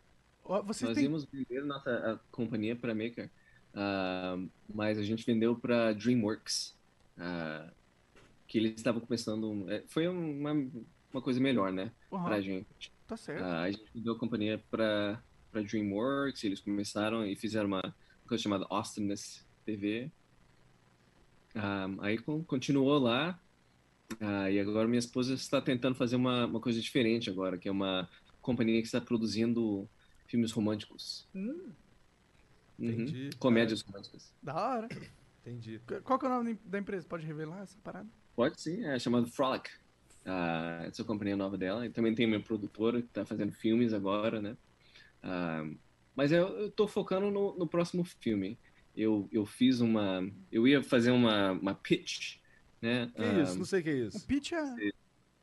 Vocês 0.66 0.89
Nós 0.90 0.94
têm. 0.97 1.05
íamos 1.05 1.24
vender 1.24 1.64
nossa 1.64 2.20
companhia 2.31 2.76
para 2.76 2.94
Maker, 2.94 3.31
ah, 3.72 4.36
mas 4.74 4.98
a 4.98 5.02
gente 5.02 5.24
vendeu 5.24 5.56
para 5.56 5.93
DreamWorks, 5.94 6.76
ah, 7.16 7.72
que 8.47 8.59
eles 8.59 8.74
estavam 8.76 9.01
começando. 9.01 9.70
é, 9.70 9.82
foi 9.89 10.06
uma, 10.09 10.52
uma 11.12 11.22
coisa 11.22 11.40
melhor, 11.40 11.72
né, 11.72 11.93
Aham, 12.12 12.24
pra 12.24 12.40
gente. 12.43 12.93
tá 13.06 13.16
certo. 13.16 13.43
Ah, 13.44 13.62
a 13.62 13.70
gente 13.70 13.85
vendeu 13.94 14.14
a 14.14 14.18
companhia 14.18 14.62
para 14.70 15.22
para 15.51 15.62
DreamWorks, 15.62 16.43
eles 16.43 16.59
começaram 16.60 17.24
e 17.24 17.36
fizeram 17.36 17.68
uma 17.68 17.94
coisa 18.26 18.43
chamada 18.43 18.66
Awesomeness 18.68 19.47
TV. 19.64 20.10
Ah, 21.55 21.86
aí 22.01 22.18
con- 22.18 22.43
continuou 22.44 22.98
lá, 22.98 23.40
ah, 24.20 24.50
e 24.50 24.58
agora 24.58 24.88
minha 24.88 24.98
esposa 24.98 25.34
está 25.34 25.60
tentando 25.60 25.94
fazer 25.94 26.16
uma, 26.16 26.46
uma 26.46 26.60
coisa 26.60 26.80
diferente 26.80 27.30
agora, 27.30 27.58
que 27.58 27.68
é 27.68 27.72
uma 27.72 28.08
companhia 28.40 28.80
que 28.80 28.86
está 28.86 29.00
produzindo 29.00 29.88
filmes 30.26 30.52
românticos. 30.52 31.28
Hum, 31.34 31.72
Uhum. 32.78 32.90
Entendi. 32.90 33.30
Comédias 33.38 33.82
românticas. 33.82 34.32
da 34.42 34.54
hora. 34.54 34.88
Entendi. 35.40 35.80
Qual 36.02 36.18
que 36.18 36.26
é 36.26 36.28
o 36.28 36.32
nome 36.32 36.58
da 36.64 36.78
empresa? 36.78 37.06
Pode 37.06 37.26
revelar 37.26 37.62
essa 37.62 37.78
parada? 37.82 38.08
Pode 38.34 38.60
sim, 38.60 38.84
é 38.84 38.98
chamado 38.98 39.26
Frolic. 39.26 39.70
Ah, 40.24 40.82
essa 40.86 41.02
é 41.02 41.04
a 41.04 41.06
companhia 41.06 41.36
nova 41.36 41.56
dela. 41.56 41.86
E 41.86 41.90
também 41.90 42.14
tem 42.14 42.26
minha 42.26 42.40
produtora 42.40 43.00
que 43.00 43.08
está 43.08 43.24
fazendo 43.24 43.52
filmes 43.52 43.92
agora, 43.92 44.40
né? 44.40 44.56
Ah, 45.22 45.68
mas 46.16 46.32
eu, 46.32 46.70
tô 46.70 46.86
focando 46.88 47.30
no, 47.30 47.56
no 47.56 47.66
próximo 47.66 48.04
filme. 48.04 48.58
Eu, 48.96 49.28
eu 49.30 49.44
fiz 49.44 49.80
uma. 49.80 50.28
Eu 50.50 50.66
ia 50.66 50.82
fazer 50.82 51.10
uma, 51.10 51.52
uma 51.52 51.74
pitch, 51.74 52.36
né? 52.85 53.11
Que 53.15 53.23
Ah, 53.23 53.43
isso? 53.43 53.59
Não 53.59 53.65
sei 53.65 53.81
o 53.81 53.82
que 53.82 53.90
é 53.90 53.94
Um 53.94 54.06
isso. 54.09 54.27
pitch 54.27 54.52
é 54.52 54.90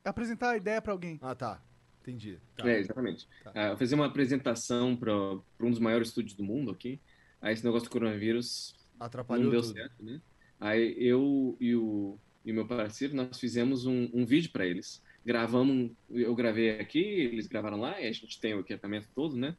apresentar 0.06 0.52
a 0.52 0.58
ideia 0.58 0.82
pra 0.82 0.92
alguém. 0.94 1.18
Ah, 1.22 1.36
tá. 1.36 1.62
Entendi. 2.02 2.40
Tá. 2.58 2.70
É, 2.70 2.80
exatamente. 2.80 3.28
Tá. 3.44 3.52
Eu 3.70 3.78
fazer 3.78 3.96
uma 3.96 4.06
apresentação 4.08 4.96
para 4.96 5.14
um 5.14 5.70
dos 5.70 5.80
maiores 5.80 6.08
estúdios 6.10 6.36
do 6.36 6.44
mundo 6.44 6.72
aqui. 6.72 7.00
Aí 7.42 7.54
esse 7.54 7.64
negócio 7.66 7.88
do 7.90 7.92
coronavírus 7.92 8.76
Atrapalhou 9.00 9.46
não 9.46 9.52
deu 9.52 9.62
tudo. 9.62 9.74
certo, 9.74 10.04
né? 10.04 10.22
Aí 10.60 10.96
eu 10.98 11.58
e 11.60 11.76
o, 11.76 12.18
e 12.46 12.52
o 12.52 12.56
meu 12.56 12.68
parceiro, 12.68 13.16
nós 13.16 13.40
fizemos 13.40 13.86
um, 13.86 14.10
um 14.14 14.26
vídeo 14.26 14.52
para 14.52 14.66
eles. 14.66 15.02
Gravamos, 15.26 15.76
um- 15.76 15.96
eu 16.10 16.34
gravei 16.36 16.80
aqui, 16.80 17.00
eles 17.00 17.48
gravaram 17.48 17.80
lá, 17.80 18.00
e 18.02 18.08
a 18.08 18.12
gente 18.12 18.40
tem 18.40 18.54
o 18.56 18.60
equipamento 18.62 19.08
todo, 19.14 19.36
né? 19.36 19.56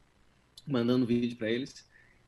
Mandando 0.67 1.05
vídeo 1.05 1.37
para 1.37 1.49
eles. 1.51 1.85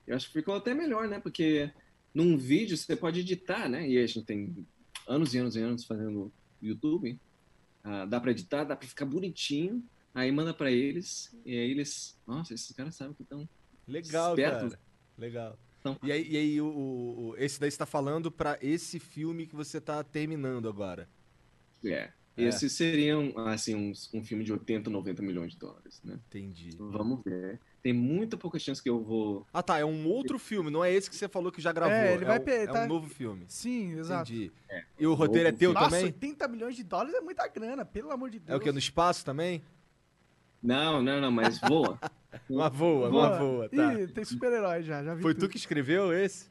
Eu 0.07 0.15
acho 0.15 0.27
que 0.27 0.34
ficou 0.34 0.56
até 0.56 0.73
melhor, 0.73 1.07
né? 1.07 1.19
Porque 1.19 1.72
num 2.14 2.38
vídeo 2.38 2.77
você 2.77 2.95
pode 2.95 3.19
editar, 3.22 3.68
né? 3.69 3.88
E 3.90 3.98
a 3.98 4.06
gente 4.06 4.26
tem 4.26 4.65
anos 5.07 5.34
e 5.34 5.38
anos 5.38 5.56
e 5.56 5.60
anos 5.61 5.86
fazendo 5.86 6.32
YouTube. 6.61 7.19
Ah, 7.84 8.06
dá 8.06 8.19
para 8.19 8.32
editar, 8.32 8.64
dá 8.64 8.76
para 8.76 8.88
ficar 8.88 9.06
bonitinho. 9.06 9.84
Aí 10.14 10.32
manda 10.32 10.53
para 10.53 10.72
eles, 10.72 11.36
e 11.45 11.52
aí 11.52 11.72
eles, 11.72 12.18
nossa, 12.26 12.53
esses 12.53 12.73
caras 12.76 12.95
sabem 12.95 13.14
que 13.14 13.23
estão 13.23 13.48
Legal, 13.88 14.32
Esperto. 14.34 14.69
cara. 14.69 14.80
Legal. 15.18 15.60
Então- 15.80 15.99
E 16.02 16.11
aí, 16.11 16.27
e 16.32 16.38
aí 16.38 16.61
o, 16.61 16.68
o- 16.68 17.36
esse 17.38 17.60
daí 17.60 17.69
você 17.69 17.77
tá 17.77 17.86
falando 17.86 18.32
pra 18.32 18.57
esse 18.61 18.98
filme 18.99 19.45
que 19.45 19.56
você 19.56 19.80
tá 19.80 20.03
terminando 20.03 20.68
agora. 20.69 21.07
É. 21.84 22.10
É. 22.38 22.44
Esses 22.44 22.72
seriam, 22.73 23.38
assim, 23.48 23.76
uns- 23.76 24.10
um 24.14 24.23
filme 24.23 24.44
de 24.44 24.52
80, 24.52 24.90
90 24.90 25.22
milhões 25.22 25.52
de 25.53 25.60
dólares, 25.60 26.02
né? 26.03 26.19
Entendi. 26.27 26.72
Vamos 26.77 27.23
ver. 27.23 27.60
Tem 27.85 27.93
muita 27.93 28.35
pouca 28.35 28.57
chance 28.57 28.81
que 28.81 28.89
eu 28.89 28.99
vou... 28.99 29.45
Ah, 29.53 29.61
tá. 29.61 29.77
É 29.77 29.85
um 29.85 30.07
outro 30.07 30.39
filme, 30.39 30.71
não 30.71 30.83
é 30.83 30.91
esse 30.91 31.07
que 31.07 31.15
você 31.15 31.27
falou 31.27 31.51
que 31.51 31.61
já 31.61 31.71
gravou. 31.71 31.95
É, 31.95 32.15
ele 32.15 32.25
vai 32.25 32.39
um, 32.39 32.43
pe- 32.43 32.51
é 32.51 32.65
tá- 32.65 32.83
um 32.83 32.87
novo 32.87 33.07
filme. 33.07 33.45
Sim, 33.47 33.99
exato. 33.99 34.33
Entendi. 34.33 34.51
E 34.97 35.05
o 35.05 35.13
roteiro 35.13 35.49
é 35.49 35.51
teu 35.51 35.71
Nossa, 35.71 35.91
também? 35.91 36.05
80 36.05 36.47
milhões 36.47 36.75
de 36.75 36.83
dólares 36.83 37.13
é 37.13 37.21
muita 37.21 37.47
grana, 37.47 37.85
pelo 37.85 38.09
amor 38.09 38.31
de 38.31 38.39
Deus. 38.39 38.49
É 38.49 38.57
o 38.57 38.59
que? 38.59 38.71
No 38.71 38.79
espaço 38.79 39.23
também? 39.23 39.61
Não, 40.63 40.99
não, 40.99 41.21
não, 41.21 41.29
mas 41.29 41.59
voa. 41.59 41.99
Uma 42.49 42.69
voa, 42.69 43.07
uma 43.09 43.37
voa, 43.37 43.69
tá. 43.69 43.93
Ih, 43.93 44.07
tem 44.07 44.25
super-herói 44.25 44.81
já, 44.81 45.03
já 45.03 45.13
vi 45.13 45.21
Foi 45.21 45.35
tudo. 45.35 45.47
tu 45.47 45.51
que 45.51 45.57
escreveu 45.57 46.11
esse? 46.11 46.49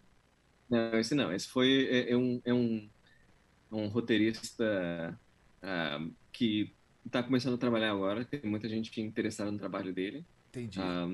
não, 0.70 0.98
esse 1.00 1.16
não. 1.16 1.32
Esse 1.32 1.48
foi... 1.48 1.88
É, 1.90 2.12
é 2.12 2.16
um, 2.16 2.40
é 2.44 2.54
um, 2.54 2.88
um 3.72 3.88
roteirista 3.88 5.18
ah, 5.60 6.06
que 6.30 6.72
está 7.04 7.24
começando 7.24 7.54
a 7.54 7.58
trabalhar 7.58 7.90
agora. 7.90 8.24
Tem 8.24 8.40
muita 8.44 8.68
gente 8.68 9.00
interessada 9.00 9.50
no 9.50 9.58
trabalho 9.58 9.92
dele. 9.92 10.24
Entendi. 10.54 10.80
Ah, 10.80 11.08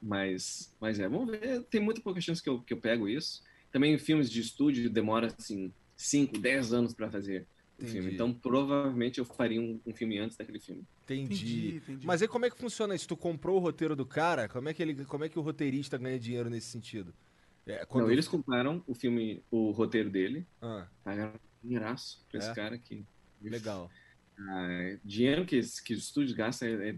mas, 0.00 0.74
mas 0.80 0.98
é, 0.98 1.08
vamos 1.08 1.30
ver. 1.30 1.62
Tem 1.64 1.80
muita 1.80 2.00
pouca 2.00 2.20
chance 2.20 2.42
que 2.42 2.48
eu, 2.48 2.60
que 2.60 2.72
eu 2.72 2.80
pego 2.80 3.08
isso. 3.08 3.42
Também 3.70 3.98
filmes 3.98 4.30
de 4.30 4.40
estúdio 4.40 4.88
demora, 4.88 5.34
assim, 5.38 5.72
5, 5.96 6.38
10 6.38 6.72
anos 6.72 6.94
para 6.94 7.10
fazer 7.10 7.46
filme. 7.78 8.14
Então, 8.14 8.32
provavelmente 8.32 9.18
eu 9.18 9.24
faria 9.24 9.60
um, 9.60 9.78
um 9.84 9.92
filme 9.92 10.18
antes 10.18 10.36
daquele 10.36 10.58
filme. 10.58 10.84
Entendi. 11.04 11.34
Entendi, 11.34 11.76
entendi. 11.76 12.06
Mas 12.06 12.22
aí 12.22 12.28
como 12.28 12.46
é 12.46 12.50
que 12.50 12.58
funciona 12.58 12.94
isso? 12.94 13.06
Tu 13.06 13.16
comprou 13.16 13.56
o 13.56 13.60
roteiro 13.60 13.94
do 13.94 14.06
cara? 14.06 14.48
Como 14.48 14.68
é 14.68 14.74
que, 14.74 14.82
ele, 14.82 15.04
como 15.04 15.24
é 15.24 15.28
que 15.28 15.38
o 15.38 15.42
roteirista 15.42 15.98
ganha 15.98 16.18
dinheiro 16.18 16.48
nesse 16.48 16.68
sentido? 16.68 17.12
É, 17.66 17.84
quando... 17.84 18.04
Não, 18.04 18.12
eles 18.12 18.28
compraram 18.28 18.82
o 18.86 18.94
filme, 18.94 19.42
o 19.50 19.72
roteiro 19.72 20.08
dele, 20.08 20.46
Ah, 20.62 20.86
pagaram 21.02 21.34
dinheiraço 21.62 22.24
pra 22.30 22.38
esse 22.38 22.50
É? 22.50 22.54
cara 22.54 22.78
que. 22.78 23.04
legal. 23.42 23.90
Ah, 24.38 24.96
dinheiro 25.04 25.44
que, 25.44 25.60
que 25.84 25.94
os 25.94 26.04
estúdios 26.04 26.32
gastam 26.32 26.68
é. 26.68 26.90
é-. 26.90 26.96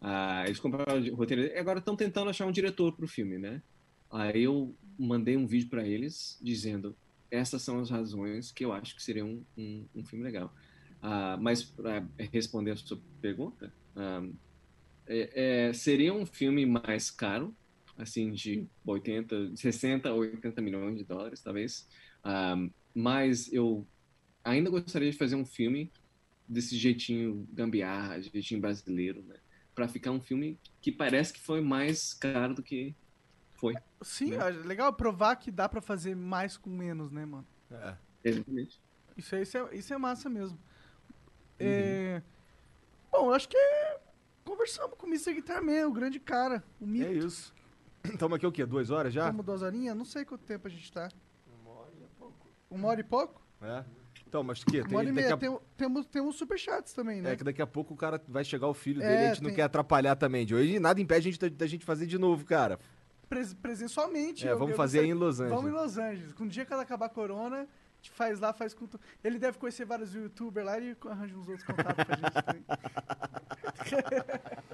Ah, 0.00 0.44
eles 0.46 0.60
compraram 0.60 1.00
o 1.00 1.14
roteiro 1.16 1.58
agora 1.58 1.78
estão 1.78 1.96
tentando 1.96 2.30
achar 2.30 2.46
um 2.46 2.52
diretor 2.52 2.94
pro 2.96 3.08
filme, 3.08 3.38
né? 3.38 3.62
Aí 4.10 4.42
eu 4.44 4.78
mandei 4.98 5.36
um 5.36 5.46
vídeo 5.46 5.68
para 5.70 5.86
eles 5.86 6.38
dizendo: 6.42 6.98
essas 7.30 7.62
são 7.62 7.80
as 7.80 7.90
razões 7.90 8.52
que 8.52 8.64
eu 8.64 8.72
acho 8.72 8.94
que 8.96 9.02
seria 9.02 9.24
um, 9.24 9.44
um, 9.56 9.88
um 9.94 10.04
filme 10.04 10.24
legal. 10.24 10.52
Ah, 11.00 11.36
mas 11.40 11.64
para 11.64 12.08
responder 12.32 12.72
a 12.72 12.76
sua 12.76 13.02
pergunta, 13.20 13.74
ah, 13.96 14.22
é- 15.06 15.68
é, 15.68 15.72
seria 15.72 16.12
um 16.14 16.26
filme 16.26 16.66
mais 16.66 17.10
caro, 17.10 17.56
assim, 17.96 18.32
de 18.32 18.68
80, 18.84 19.54
60 19.56 20.10
a 20.10 20.14
80 20.14 20.60
milhões 20.62 20.98
de 20.98 21.04
dólares, 21.04 21.42
talvez. 21.42 21.86
Ah, 22.22 22.56
mas 22.94 23.52
eu 23.52 23.88
ainda 24.44 24.70
gostaria 24.70 25.10
de 25.10 25.18
fazer 25.18 25.36
um 25.36 25.46
filme 25.46 25.92
desse 26.48 26.76
jeitinho 26.78 27.46
gambiarra, 27.52 28.20
jeitinho 28.22 28.60
brasileiro, 28.60 29.22
né? 29.24 29.36
Pra 29.76 29.86
ficar 29.86 30.10
um 30.10 30.20
filme 30.20 30.58
que 30.80 30.90
parece 30.90 31.32
que 31.32 31.40
foi 31.40 31.60
mais 31.60 32.14
caro 32.14 32.54
do 32.54 32.62
que 32.62 32.96
foi. 33.54 33.74
Sim, 34.02 34.30
né? 34.30 34.48
é 34.48 34.50
legal 34.50 34.92
provar 34.92 35.36
que 35.36 35.50
dá 35.50 35.68
pra 35.68 35.80
fazer 35.80 36.16
mais 36.16 36.56
com 36.56 36.70
menos, 36.70 37.12
né, 37.12 37.24
mano? 37.24 37.46
É. 37.70 37.94
Exatamente. 38.24 38.80
Isso 39.16 39.36
é, 39.36 39.42
isso 39.42 39.58
é, 39.58 39.76
isso 39.76 39.94
é 39.94 39.98
massa 39.98 40.28
mesmo. 40.28 40.58
Uhum. 40.58 41.66
É... 41.66 42.22
Bom, 43.12 43.26
eu 43.26 43.34
acho 43.34 43.48
que 43.48 43.58
conversamos 44.44 44.96
com 44.98 45.06
o 45.06 45.08
Mr. 45.08 45.34
Guitar 45.34 45.62
Man, 45.62 45.86
o 45.86 45.92
grande 45.92 46.18
cara, 46.18 46.64
o 46.80 46.86
mito. 46.86 47.06
É 47.06 47.12
isso. 47.12 47.54
Estamos 48.02 48.36
aqui 48.36 48.46
o 48.46 48.52
quê? 48.52 48.64
Duas 48.64 48.90
horas 48.90 49.12
já? 49.12 49.26
Vamos 49.26 49.44
duas 49.44 49.62
horinhas? 49.62 49.96
Não 49.96 50.04
sei 50.04 50.24
quanto 50.24 50.44
tempo 50.44 50.66
a 50.66 50.70
gente 50.70 50.90
tá. 50.90 51.08
Uma 52.70 52.88
hora 52.88 53.00
e 53.00 53.04
pouco? 53.04 53.40
É. 53.60 53.84
Então, 54.28 54.42
mas 54.42 54.60
o 54.62 54.66
quê? 54.66 54.80
Uma 54.82 54.98
hora 54.98 55.08
e 55.08 55.12
daqui 55.12 55.22
meia. 55.22 55.34
a- 55.34 55.36
Tem, 55.36 55.58
temos, 55.76 56.06
temos 56.06 56.36
superchats 56.36 56.92
também, 56.92 57.22
né? 57.22 57.32
É 57.32 57.36
que 57.36 57.44
daqui 57.44 57.62
a 57.62 57.66
pouco 57.66 57.94
o 57.94 57.96
cara 57.96 58.20
vai 58.28 58.44
chegar 58.44 58.66
o 58.66 58.74
filho 58.74 59.02
É, 59.02 59.08
dele 59.08 59.22
e 59.22 59.24
a 59.24 59.28
gente 59.28 59.42
não 59.42 59.48
tem- 59.50 59.56
quer 59.56 59.62
atrapalhar 59.62 60.16
também, 60.16 60.46
Joe. 60.46 60.66
E 60.66 60.80
nada 60.80 61.00
impede 61.00 61.28
a 61.28 61.32
gente 61.32 61.40
da, 61.40 61.48
da 61.48 61.66
gente 61.66 61.84
fazer 61.84 62.06
de 62.06 62.18
novo, 62.18 62.44
cara. 62.44 62.78
Pres- 63.28 63.54
presencialmente. 63.54 64.46
É, 64.46 64.52
eu- 64.52 64.58
vamos 64.58 64.72
eu 64.72 64.76
fazer 64.76 65.00
aí 65.00 65.08
em 65.08 65.14
Los 65.14 65.40
Angeles. 65.40 65.60
Vamos 65.62 65.70
em 65.70 65.74
Los 65.82 65.98
Angeles. 65.98 66.32
Com 66.32 66.44
o 66.44 66.48
dia 66.48 66.64
que 66.64 66.72
ela 66.72 66.82
acabar 66.82 67.06
a 67.06 67.08
corona, 67.08 67.62
a 67.62 67.96
gente 67.96 68.10
faz 68.10 68.38
lá, 68.40 68.52
faz 68.52 68.74
com. 68.74 68.86
tu- 68.86 69.00
Ele 69.24 69.38
deve 69.38 69.58
conhecer 69.58 69.84
vários 69.84 70.14
youtubers 70.14 70.66
lá 70.66 70.78
e 70.78 70.96
arranja 71.08 71.36
uns 71.36 71.48
outros 71.48 71.66
contatos 71.66 72.04
pra 72.04 72.16
gente 72.16 72.44
também. 72.44 72.64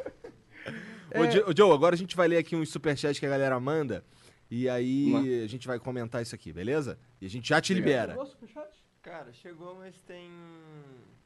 Ô, 1.14 1.26
Jo- 1.26 1.50
ô, 1.50 1.54
Joe, 1.56 1.72
agora 1.72 1.94
a 1.94 1.98
gente 1.98 2.16
vai 2.16 2.26
ler 2.26 2.38
aqui 2.38 2.56
uns 2.56 2.70
superchats 2.70 3.18
que 3.18 3.26
a 3.26 3.28
galera 3.28 3.58
manda. 3.60 4.02
E 4.50 4.68
aí 4.68 5.10
Vamos 5.12 5.28
a 5.44 5.46
gente 5.46 5.66
vai 5.66 5.78
comentar 5.78 6.22
isso 6.22 6.34
aqui, 6.34 6.52
beleza? 6.52 6.98
E 7.20 7.26
a 7.26 7.30
gente 7.30 7.48
já 7.48 7.60
te 7.60 7.72
libera. 7.74 8.12
Chegou 8.12 8.24
o 8.24 8.26
superchat? 8.26 8.81
Cara, 9.02 9.32
chegou, 9.32 9.74
mas 9.74 10.00
tem. 10.02 10.30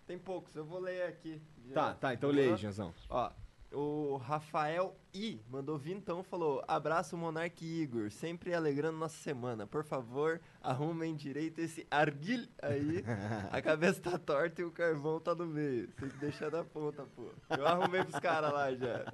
Tem 0.06 0.18
poucos. 0.18 0.56
Eu 0.56 0.64
vou 0.64 0.80
ler 0.80 1.02
aqui. 1.02 1.42
Tá, 1.74 1.92
tá, 1.94 2.14
então 2.14 2.30
lê 2.30 2.48
aí, 2.48 2.56
Janzão. 2.56 2.94
Ó, 3.10 3.30
o 3.72 4.16
Rafael 4.16 4.96
I 5.12 5.42
mandou 5.50 5.76
vintão 5.76 6.22
falou: 6.22 6.64
Abraço, 6.66 7.18
Monark 7.18 7.62
Igor, 7.62 8.10
sempre 8.10 8.54
alegrando 8.54 8.96
nossa 8.96 9.18
semana. 9.18 9.66
Por 9.66 9.84
favor, 9.84 10.40
arrumem 10.62 11.14
direito 11.14 11.60
esse 11.60 11.86
arguil 11.90 12.46
aí. 12.62 13.04
A 13.52 13.60
cabeça 13.60 14.00
tá 14.00 14.18
torta 14.18 14.62
e 14.62 14.64
o 14.64 14.70
carvão 14.70 15.20
tá 15.20 15.34
no 15.34 15.46
meio. 15.46 15.88
Tem 15.88 16.08
que 16.08 16.16
deixar 16.16 16.50
na 16.50 16.64
ponta, 16.64 17.04
pô. 17.14 17.30
Eu 17.50 17.66
arrumei 17.66 18.02
pros 18.04 18.18
caras 18.20 18.52
lá 18.52 18.74
já. 18.74 19.12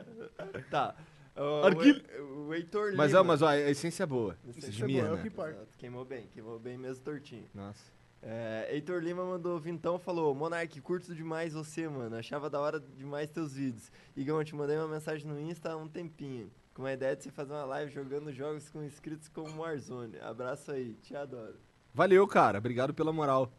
tá. 0.70 0.96
Ó, 1.36 1.66
Arguil. 1.66 2.02
O, 2.20 2.46
o 2.46 2.54
Heitor 2.54 2.94
Mas, 2.96 3.10
Lima. 3.10 3.20
ó, 3.20 3.24
mas 3.24 3.42
ó, 3.42 3.48
a 3.48 3.58
essência 3.58 4.02
é 4.02 4.06
boa. 4.06 4.36
Isso 4.56 4.82
é 4.82 4.88
boa, 4.88 5.08
é 5.08 5.12
o 5.12 5.22
que 5.22 5.28
importa. 5.28 5.68
Queimou 5.76 6.04
bem, 6.04 6.26
queimou 6.32 6.58
bem 6.58 6.78
mesmo 6.78 7.04
tortinho. 7.04 7.46
Nossa. 7.54 7.97
É, 8.20 8.68
Heitor 8.72 9.00
Lima 9.00 9.24
mandou 9.24 9.58
vintão, 9.58 9.98
falou 9.98 10.34
Monark, 10.34 10.80
curto 10.80 11.14
demais 11.14 11.52
você, 11.54 11.88
mano. 11.88 12.16
Achava 12.16 12.50
da 12.50 12.60
hora 12.60 12.80
demais 12.80 13.30
teus 13.30 13.54
vídeos. 13.54 13.92
Igão, 14.16 14.38
eu 14.38 14.44
te 14.44 14.54
mandei 14.54 14.76
uma 14.76 14.88
mensagem 14.88 15.26
no 15.26 15.40
Insta 15.40 15.72
há 15.72 15.76
um 15.76 15.88
tempinho. 15.88 16.50
Com 16.74 16.84
a 16.84 16.92
ideia 16.92 17.16
de 17.16 17.24
você 17.24 17.30
fazer 17.30 17.52
uma 17.52 17.64
live 17.64 17.92
jogando 17.92 18.32
jogos 18.32 18.68
com 18.70 18.82
inscritos 18.82 19.28
como 19.28 19.62
Warzone. 19.62 20.18
Abraço 20.20 20.70
aí, 20.70 20.94
te 21.02 21.14
adoro. 21.14 21.56
Valeu, 21.94 22.26
cara. 22.26 22.58
Obrigado 22.58 22.94
pela 22.94 23.12
moral. 23.12 23.52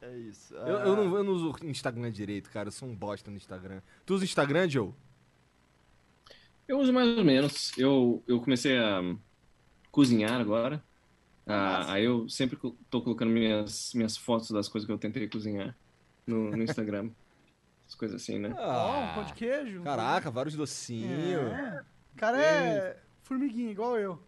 É 0.00 0.14
isso. 0.18 0.54
Eu, 0.54 0.76
Ah, 0.76 0.80
eu 0.80 0.96
não, 0.96 1.16
eu 1.16 1.24
não 1.24 1.32
uso 1.32 1.54
Instagram 1.62 2.10
direito, 2.10 2.50
cara. 2.50 2.68
Eu 2.68 2.72
sou 2.72 2.88
um 2.88 2.94
bosta 2.94 3.30
no 3.30 3.36
Instagram. 3.36 3.80
Tu 4.04 4.14
usa 4.14 4.24
Instagram, 4.24 4.68
Joe? 4.68 4.92
Eu 6.68 6.78
uso 6.78 6.92
mais 6.92 7.16
ou 7.16 7.24
menos. 7.24 7.72
Eu, 7.78 8.22
eu 8.26 8.40
comecei 8.40 8.76
a 8.78 9.00
cozinhar 9.90 10.38
agora. 10.38 10.84
Ah, 11.46 11.92
aí 11.92 12.04
eu 12.04 12.28
sempre 12.28 12.58
tô 12.90 13.00
colocando 13.00 13.30
minhas, 13.30 13.92
minhas 13.94 14.16
fotos 14.16 14.50
das 14.50 14.68
coisas 14.68 14.84
que 14.84 14.92
eu 14.92 14.98
tentei 14.98 15.28
cozinhar 15.28 15.76
no, 16.26 16.50
no 16.50 16.62
Instagram. 16.62 17.10
As 17.86 17.94
coisas 17.94 18.20
assim, 18.20 18.40
né? 18.40 18.52
Ó, 18.58 19.00
um 19.00 19.14
pão 19.14 19.24
de 19.24 19.32
queijo. 19.34 19.80
Ah, 19.82 19.84
Caraca, 19.84 20.28
vários 20.28 20.56
docinhos. 20.56 21.52
É. 21.52 21.84
O 22.14 22.16
cara 22.16 22.42
é 22.42 22.96
formiguinha, 23.22 23.70
igual 23.70 23.96
eu. 23.96 24.20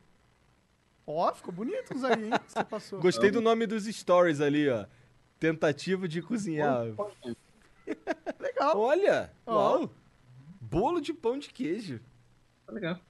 Ó, 1.05 1.35
ficou 1.35 1.53
bonito 1.53 1.93
os 1.93 2.05
aí, 2.05 2.27
hein? 2.27 2.31
Que 2.31 2.53
você 2.53 2.65
passou. 2.65 3.01
Gostei 3.01 3.32
do 3.32 3.40
nome 3.40 3.66
dos 3.66 3.85
stories 3.86 4.40
ali, 4.40 4.69
ó. 4.69 4.86
Tentativa 5.40 6.07
de 6.07 6.23
cozinhar. 6.23 6.85
Legal. 8.39 8.78
Olha! 8.78 9.32
Ó. 9.45 9.55
Uau! 9.55 9.95
Bolo 10.61 11.01
de 11.01 11.12
pão 11.12 11.39
de 11.39 11.49
queijo. 11.49 12.01
Tá 12.66 12.73
legal. 12.73 13.01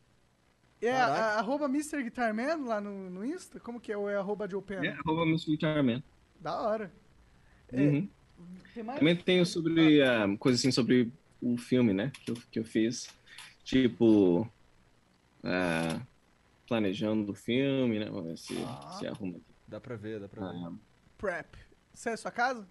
É 0.80 0.92
a, 0.92 1.38
arroba 1.38 1.66
Mr. 1.66 2.02
Guitarman 2.02 2.64
lá 2.64 2.80
no, 2.80 3.10
no 3.10 3.24
Insta? 3.24 3.59
Como 3.59 3.80
que 3.80 3.92
é? 3.92 3.96
Ou 3.96 4.09
é 4.09 4.16
arroba 4.16 4.48
Pena? 4.62 4.86
É, 4.86 4.90
arroba 4.90 5.22
Mr. 5.22 5.50
Guitarman. 5.50 6.02
Da 6.40 6.60
hora. 6.60 6.92
Uhum. 7.72 8.09
Tem 8.74 8.82
mais? 8.82 8.98
Também 8.98 9.16
tenho 9.16 9.44
sobre 9.44 10.00
ah, 10.02 10.26
coisa 10.38 10.56
assim 10.56 10.70
sobre 10.70 11.12
o 11.42 11.56
filme, 11.56 11.92
né? 11.92 12.12
Que 12.24 12.30
eu, 12.30 12.36
que 12.50 12.59
eu 12.60 12.64
fiz. 12.64 13.09
Tipo. 13.64 14.48
ah, 15.42 16.00
planejando 16.66 17.32
o 17.32 17.34
filme, 17.34 17.98
né? 17.98 18.06
Vamos 18.06 18.24
ver 18.26 18.38
se, 18.38 18.55
se 18.98 19.06
arruma 19.06 19.36
aqui. 19.36 19.44
Dá 19.66 19.80
pra 19.80 19.96
ver, 19.96 20.20
dá 20.20 20.28
pra 20.28 20.50
ver. 20.50 20.56
Ah, 20.64 20.72
Prep. 21.16 21.55
Você 21.92 22.10
é 22.10 22.16
sua 22.16 22.30
casa? 22.30 22.66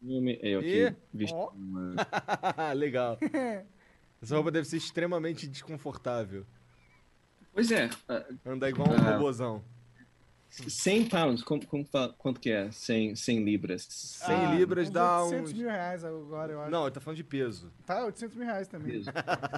filme, 0.00 0.38
eu 0.42 0.62
E? 0.62 0.86
aqui 0.86 0.96
visto 1.12 1.34
Ó. 1.34 1.50
uma- 1.50 1.94
Legal. 2.74 3.18
Essa 4.22 4.34
roupa 4.36 4.50
deve 4.50 4.66
ser 4.66 4.76
extremamente 4.76 5.46
desconfortável. 5.46 6.46
Pois 7.54 7.70
é, 7.70 7.88
ah, 8.08 8.24
Andar 8.44 8.68
igual 8.68 8.88
um 8.90 8.94
Ah. 8.94 9.12
robozão. 9.16 9.62
100 10.50 11.08
pounds, 11.08 11.42
como, 11.42 11.66
como 11.66 11.84
quanto 12.16 12.38
que 12.38 12.48
é? 12.50 12.70
100, 12.70 13.16
100 13.16 13.44
libras. 13.44 13.82
100 13.88 14.34
Ah, 14.36 14.54
libras 14.54 14.88
dá 14.88 15.22
800 15.24 15.50
uns... 15.50 15.58
mil 15.58 15.68
reais 15.68 16.04
agora, 16.04 16.52
eu 16.52 16.60
acho. 16.60 16.70
Não, 16.70 16.82
ele 16.84 16.90
tá 16.92 17.00
falando 17.00 17.16
de 17.16 17.24
peso. 17.24 17.72
Tá, 17.84 18.04
800 18.04 18.36
mil 18.36 18.46
reais 18.46 18.68
também. 18.68 18.92
Peso. 18.92 19.10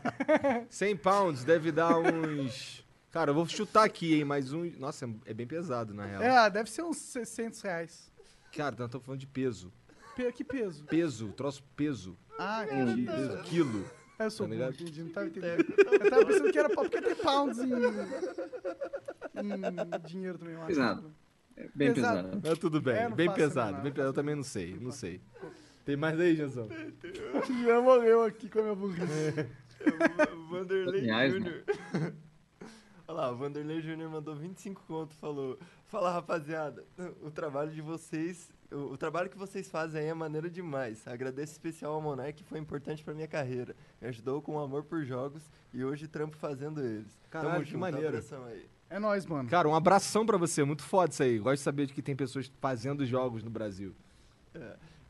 100 0.71 0.97
pounds 0.97 1.45
deve 1.45 1.71
dar 1.71 1.99
uns... 1.99 2.83
Cara, 3.11 3.31
eu 3.31 3.35
vou 3.35 3.47
chutar 3.47 3.85
aqui, 3.85 4.15
hein, 4.15 4.25
mas 4.25 4.53
um... 4.55 4.65
Nossa, 4.79 5.09
é 5.27 5.35
bem 5.35 5.47
pesado, 5.47 5.93
na 5.93 6.07
real. 6.07 6.23
É, 6.23 6.51
deve 6.51 6.71
ser 6.71 6.83
uns 6.83 6.97
600 6.97 7.61
reais. 7.61 8.11
Cara, 8.57 8.75
nós 8.79 8.87
estamos 8.87 9.05
falando 9.05 9.21
de 9.21 9.27
peso. 9.27 9.71
Pe- 10.15 10.33
que 10.33 10.45
peso? 10.45 10.85
Peso, 10.85 11.29
troço 11.33 11.63
peso. 11.77 12.17
Ah, 12.39 12.65
entendi. 12.65 13.03
Peso, 13.05 13.43
quilo. 13.43 13.85
Eu 14.19 14.31
sou 14.31 14.47
Tá 14.47 14.55
burro, 14.55 14.65
ligado? 14.69 14.75
entendi, 14.83 15.03
não 15.03 15.11
tava 15.11 15.27
entendendo. 15.27 15.65
Eu 15.79 16.11
tava 16.11 16.27
pensando 16.27 16.53
que 16.53 16.59
era 16.59 16.69
pau, 16.71 16.85
porque 16.85 17.03
tem 17.03 17.15
pounds 17.17 17.59
em, 17.59 17.71
em 19.35 20.01
dinheiro 20.07 20.39
também, 20.39 20.55
eu 20.55 20.61
acho. 20.61 20.69
Pesado. 20.69 21.13
É 21.57 21.69
bem 21.75 21.95
Pesado. 21.95 22.23
pesado. 22.29 22.41
Mas 22.49 22.59
tudo 22.59 22.81
bem, 22.81 22.95
É, 22.97 23.09
bem 23.09 23.33
pesado, 23.33 23.83
bem 23.83 23.93
pesado. 23.93 24.09
Eu 24.11 24.13
também 24.15 24.35
não 24.35 24.43
sei, 24.43 24.77
não 24.81 24.91
sei. 24.91 25.21
Tem 25.85 25.97
mais 25.97 26.19
aí, 26.19 26.35
Janzão? 26.37 26.69
Já 27.65 27.81
morreu 27.81 28.25
aqui 28.25 28.49
com 28.49 28.59
a 28.59 28.63
minha 28.63 28.75
burrice. 28.75 29.47
O 30.35 30.49
Vanderlei 30.51 31.01
Reais, 31.03 31.33
Júnior. 31.33 31.63
Olha 33.09 33.17
lá, 33.21 33.31
o 33.31 33.37
Vanderlei 33.37 33.81
Júnior 33.81 34.11
mandou 34.11 34.35
25 34.35 34.83
conto, 34.87 35.15
falou: 35.15 35.59
Fala 35.87 36.11
rapaziada, 36.13 36.85
o 37.23 37.31
trabalho 37.31 37.71
de 37.71 37.81
vocês, 37.81 38.51
o, 38.71 38.93
o 38.93 38.97
trabalho 38.97 39.31
que 39.31 39.39
vocês 39.39 39.69
fazem 39.69 40.03
aí 40.03 40.07
é 40.09 40.15
maneiro 40.15 40.51
demais. 40.51 41.07
Agradeço 41.07 41.53
especial 41.53 41.95
ao 41.95 42.01
Monark 42.01 42.33
que 42.35 42.45
foi 42.45 42.59
importante 42.59 43.03
pra 43.05 43.15
minha 43.15 43.29
carreira. 43.29 43.75
Me 44.01 44.09
ajudou 44.09 44.43
com 44.43 44.59
amor 44.59 44.85
por 44.85 45.05
jogos 45.05 45.43
e 45.73 45.85
hoje 45.85 46.09
trampo 46.09 46.37
fazendo 46.37 46.81
eles. 46.81 47.19
Caralho, 47.31 47.53
Tamo 47.53 47.65
que 47.65 47.71
junto, 47.71 47.81
maneiro. 47.81 48.09
abração 48.09 48.45
aí. 48.45 48.67
É 48.89 48.99
nóis, 48.99 49.27
mano. 49.27 49.49
Cara, 49.49 49.69
um 49.69 49.75
abração 49.75 50.25
pra 50.25 50.39
você, 50.39 50.63
muito 50.63 50.83
foda 50.83 51.13
isso 51.13 51.23
aí. 51.23 51.39
Gosto 51.39 51.57
de 51.57 51.63
saber 51.63 51.87
de 51.87 51.93
que 51.93 52.03
tem 52.03 52.15
pessoas 52.15 52.51
fazendo 52.61 53.05
jogos 53.05 53.43
no 53.43 53.51
Brasil. 53.51 53.95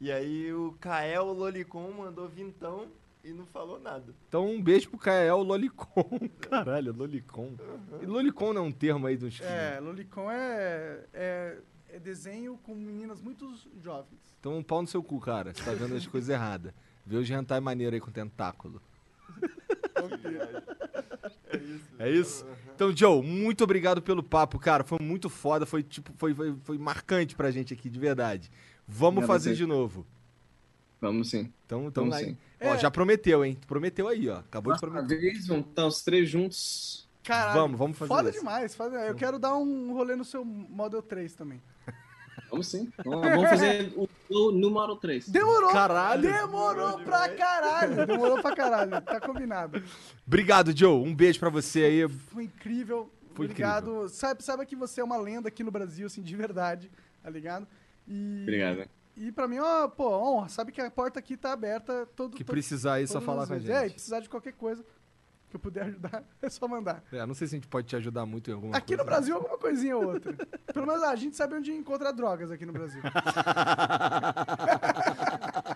E 0.01 0.11
aí 0.11 0.53
o 0.53 0.77
Kael 0.81 1.27
Lolicon 1.33 1.91
mandou 1.93 2.28
vintão 2.28 2.87
e 3.24 3.33
não 3.33 3.47
falou 3.47 3.81
nada. 3.81 4.15
Então 4.28 4.47
um 4.47 4.62
beijo 4.62 4.89
pro 4.89 4.99
Kael 4.99 5.43
Lolicon. 5.43 6.20
Caralho, 6.41 6.93
Lolicon. 6.93 7.55
E 8.01 8.07
Lolicon 8.07 8.53
não 8.53 8.65
é 8.65 8.65
um 8.66 8.73
termo 8.73 9.07
aí 9.07 9.16
dos... 9.16 9.41
É, 9.41 9.81
Lolicon 9.81 10.31
é, 10.31 11.01
é, 11.12 11.59
é 11.97 12.01
desenho 12.01 12.59
com 12.62 12.74
meninas 12.74 13.20
muito 13.20 13.51
jovens. 13.82 14.20
Então 14.39 14.59
um 14.59 14.62
pau 14.62 14.82
no 14.82 14.89
seu 14.89 15.02
cu, 15.02 15.18
cara. 15.20 15.52
Você 15.55 15.62
tá 15.64 15.73
vendo 15.73 15.94
as 15.97 16.06
coisas 16.06 16.28
erradas. 16.28 16.73
Vê 17.05 17.16
os 17.16 17.28
hentai 17.31 17.59
maneiro 17.60 17.94
aí 17.94 18.01
com 18.01 18.10
tentáculo. 18.10 18.81
É 21.51 21.56
isso. 21.56 21.89
É 21.98 22.10
isso? 22.10 22.47
Então, 22.74 22.94
Joe, 22.94 23.23
muito 23.23 23.64
obrigado 23.64 24.02
pelo 24.02 24.23
papo, 24.23 24.59
cara. 24.59 24.85
Foi 24.85 24.98
muito 25.01 25.28
foda, 25.31 25.64
foi 25.64 25.82
tipo, 25.82 26.12
foi, 26.18 26.35
foi, 26.35 26.55
foi 26.62 26.78
marcante 26.78 27.35
pra 27.35 27.51
gente 27.51 27.73
aqui, 27.73 27.89
de 27.89 27.98
verdade. 27.98 28.51
Vamos 28.86 29.24
fazer 29.27 29.51
você. 29.51 29.56
de 29.56 29.66
novo. 29.66 30.06
Vamos 31.01 31.31
sim. 31.31 31.52
Então, 31.64 31.86
então 31.86 32.05
Vamos 32.09 32.18
sim. 32.18 32.36
Ó, 32.60 32.74
É. 32.74 32.78
já 32.78 32.90
prometeu, 32.90 33.44
hein? 33.44 33.56
Prometeu 33.66 34.09
aí, 34.09 34.28
ó. 34.28 34.39
Acabou 34.39 34.73
de 34.74 34.85
Uma 34.85 34.93
prometer. 34.93 35.18
vez, 35.20 35.47
vamos 35.47 35.66
estar 35.68 35.86
os 35.86 36.02
três 36.02 36.28
juntos. 36.28 37.09
Caralho. 37.23 37.60
Vamos, 37.60 37.78
vamos 37.78 37.98
fazer 37.98 38.09
Foda 38.09 38.31
isso. 38.31 38.39
demais. 38.39 38.74
Foda, 38.74 38.97
eu 39.06 39.14
quero 39.14 39.39
dar 39.39 39.56
um 39.56 39.93
rolê 39.93 40.14
no 40.14 40.24
seu 40.24 40.44
Model 40.44 41.02
3 41.02 41.35
também. 41.35 41.60
Vamos 42.51 42.69
sim. 42.69 42.91
Vamos, 43.05 43.49
fazer 43.49 43.93
o, 43.97 44.09
o 44.31 44.53
no 44.53 44.71
Model 44.71 44.97
3. 44.97 45.29
Demorou! 45.29 45.73
Caralho. 45.73 46.23
Demorou 46.23 46.99
pra 47.01 47.29
caralho! 47.31 48.07
Demorou 48.07 48.41
pra 48.43 48.55
caralho. 48.55 48.91
Tá 49.03 49.21
combinado. 49.21 49.83
Obrigado, 50.27 50.77
Joe. 50.77 51.03
Um 51.07 51.15
beijo 51.15 51.39
pra 51.39 51.51
você 51.51 51.81
aí. 51.85 52.09
Foi 52.09 52.45
incrível. 52.45 53.11
Foi 53.35 53.47
Obrigado. 53.47 54.09
Sabe, 54.09 54.43
sabe 54.43 54.65
que 54.65 54.77
você 54.77 55.01
é 55.01 55.05
uma 55.05 55.17
lenda 55.17 55.49
aqui 55.49 55.63
no 55.63 55.71
Brasil, 55.71 56.07
assim, 56.07 56.23
de 56.23 56.35
verdade, 56.37 56.91
tá 57.23 57.29
ligado? 57.29 57.67
E, 58.09 58.41
Obrigado. 58.43 58.89
E 59.17 59.33
pra 59.33 59.49
mim, 59.49 59.59
ó, 59.59 59.89
pô, 59.89 60.09
honra. 60.09 60.49
Sabe 60.49 60.73
que 60.73 60.81
a 60.81 60.91
porta 60.91 61.19
aqui 61.19 61.37
tá 61.37 61.53
aberta 61.53 62.07
todo 62.15 62.37
Que 62.37 62.45
todo- 62.45 62.55
precisar 62.55 62.95
aí, 62.95 63.07
só 63.07 63.21
falar 63.21 63.47
com 63.47 63.55
a 63.55 63.57
vezes. 63.57 63.71
É, 63.71 63.79
e 63.79 63.83
gente. 63.85 63.93
precisar 63.95 64.21
de 64.21 64.29
qualquer 64.29 64.53
coisa 64.53 64.85
que 65.57 65.59
eu 65.59 65.61
puder 65.61 65.85
ajudar, 65.85 66.23
é 66.43 66.49
só 66.49 66.69
mandar. 66.69 67.03
É, 67.12 67.24
não 67.27 67.35
sei 67.35 67.49
se 67.49 67.55
a 67.55 67.59
gente 67.59 67.69
pode 67.69 67.87
te 67.87 67.97
ajudar 67.97 68.27
muito 68.27 68.51
em 68.51 68.55
alguma 68.55 68.77
Aqui 68.77 68.89
coisa. 68.89 69.03
no 69.03 69.09
Brasil, 69.09 69.35
alguma 69.35 69.59
coisinha 69.59 69.97
ou 69.97 70.07
outra. 70.07 70.35
Pelo 70.73 70.87
menos 70.87 71.03
a 71.03 71.15
gente 71.16 71.37
sabe 71.37 71.55
onde 71.55 71.73
encontra 71.73 72.12
drogas 72.12 72.51
aqui 72.51 72.66
no 72.66 72.73
Brasil. 72.73 73.03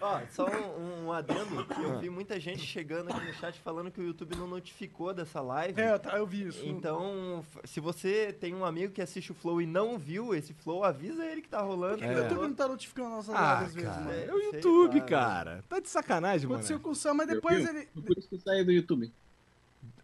Ó, 0.00 0.20
só 0.30 0.46
um, 0.48 1.06
um 1.06 1.12
adendo 1.12 1.64
que 1.66 1.82
eu 1.82 1.98
vi 1.98 2.08
muita 2.08 2.40
gente 2.40 2.60
chegando 2.62 3.10
aqui 3.10 3.26
no 3.26 3.32
chat 3.34 3.58
falando 3.60 3.90
que 3.90 4.00
o 4.00 4.04
YouTube 4.04 4.34
não 4.36 4.46
notificou 4.46 5.12
dessa 5.12 5.40
live. 5.40 5.80
É, 5.80 5.98
tá, 5.98 6.16
eu 6.16 6.26
vi 6.26 6.46
isso. 6.48 6.64
Então, 6.64 7.44
se 7.64 7.80
você 7.80 8.32
tem 8.32 8.54
um 8.54 8.64
amigo 8.64 8.92
que 8.92 9.02
assiste 9.02 9.30
o 9.32 9.34
Flow 9.34 9.60
e 9.60 9.66
não 9.66 9.98
viu 9.98 10.34
esse 10.34 10.54
Flow, 10.54 10.84
avisa 10.84 11.24
ele 11.26 11.42
que 11.42 11.48
tá 11.48 11.60
rolando. 11.60 11.98
Por 11.98 12.00
que, 12.00 12.08
que 12.08 12.14
o 12.14 12.22
YouTube 12.22 12.40
não 12.48 12.54
tá 12.54 12.68
notificando 12.68 13.10
nossas 13.10 13.34
Ah, 13.34 13.54
lives 13.60 13.68
às 13.68 13.74
vezes, 13.74 13.90
cara, 13.90 14.00
mano? 14.04 14.22
é 14.22 14.34
o 14.34 14.38
YouTube, 14.54 15.00
lá, 15.00 15.06
cara. 15.06 15.64
Tá 15.68 15.80
de 15.80 15.88
sacanagem, 15.88 16.46
mano. 16.46 16.54
Aconteceu 16.56 16.80
com 16.80 16.90
o 16.90 16.94
Sam, 16.94 17.14
mas 17.14 17.28
depois 17.28 17.64
Eu- 17.64 17.74
ele. 17.74 17.88
Foi 17.92 18.02
por 18.02 18.18
isso 18.18 18.28
que 18.28 18.34
eu 18.36 18.40
saí 18.40 18.64
do 18.64 18.72
YouTube. 18.72 19.12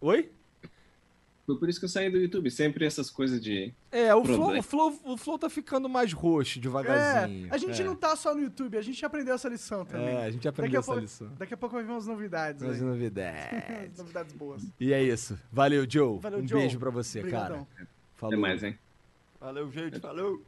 Oi? 0.01 0.31
Foi 1.47 1.57
por 1.57 1.69
isso 1.69 1.79
que 1.79 1.85
eu 1.85 1.89
saí 1.89 2.09
do 2.09 2.17
YouTube. 2.17 2.51
Sempre 2.51 2.85
essas 2.85 3.09
coisas 3.09 3.39
de. 3.41 3.73
É, 3.89 4.13
o 4.13 4.21
flow, 4.23 4.57
o, 4.57 4.61
flow, 4.61 4.99
o 5.05 5.15
Flow 5.17 5.39
tá 5.39 5.49
ficando 5.49 5.87
mais 5.87 6.11
roxo 6.11 6.59
devagarzinho. 6.59 7.47
É, 7.47 7.55
a 7.55 7.57
gente 7.57 7.81
É. 7.81 7.85
não 7.85 7.95
tá 7.95 8.17
só 8.17 8.35
no 8.35 8.41
YouTube, 8.41 8.77
a 8.77 8.81
gente 8.81 9.03
aprendeu 9.05 9.33
essa 9.33 9.47
lição 9.47 9.85
também. 9.85 10.09
É, 10.09 10.25
a 10.25 10.29
gente 10.29 10.43
Daqui 10.43 10.47
aprendeu 10.49 10.79
a, 10.79 10.81
essa 10.81 10.87
pouco, 10.91 11.01
lição. 11.01 11.31
daqui 11.39 11.53
a 11.53 11.57
pouco 11.57 11.75
vai 11.75 11.85
vir 11.85 11.91
umas 11.91 12.05
novidades 12.05 12.61
Mas 12.61 12.81
aí. 12.81 12.81
novidades. 12.85 13.97
novidades 13.97 14.33
boas. 14.33 14.61
E 14.77 14.91
é 14.91 15.01
isso. 15.01 15.39
Valeu, 15.49 15.85
Joe. 15.89 16.19
Valeu, 16.19 16.39
um 16.39 16.47
Joe. 16.47 16.59
beijo 16.59 16.77
pra 16.77 16.89
você, 16.89 17.19
Obrigadão. 17.19 17.65
cara. 17.77 17.87
Falou. 18.15 18.33
Até 18.33 18.41
mais, 18.41 18.63
hein? 18.63 18.77
Valeu, 19.39 19.71
gente. 19.71 19.99
Falou. 20.01 20.41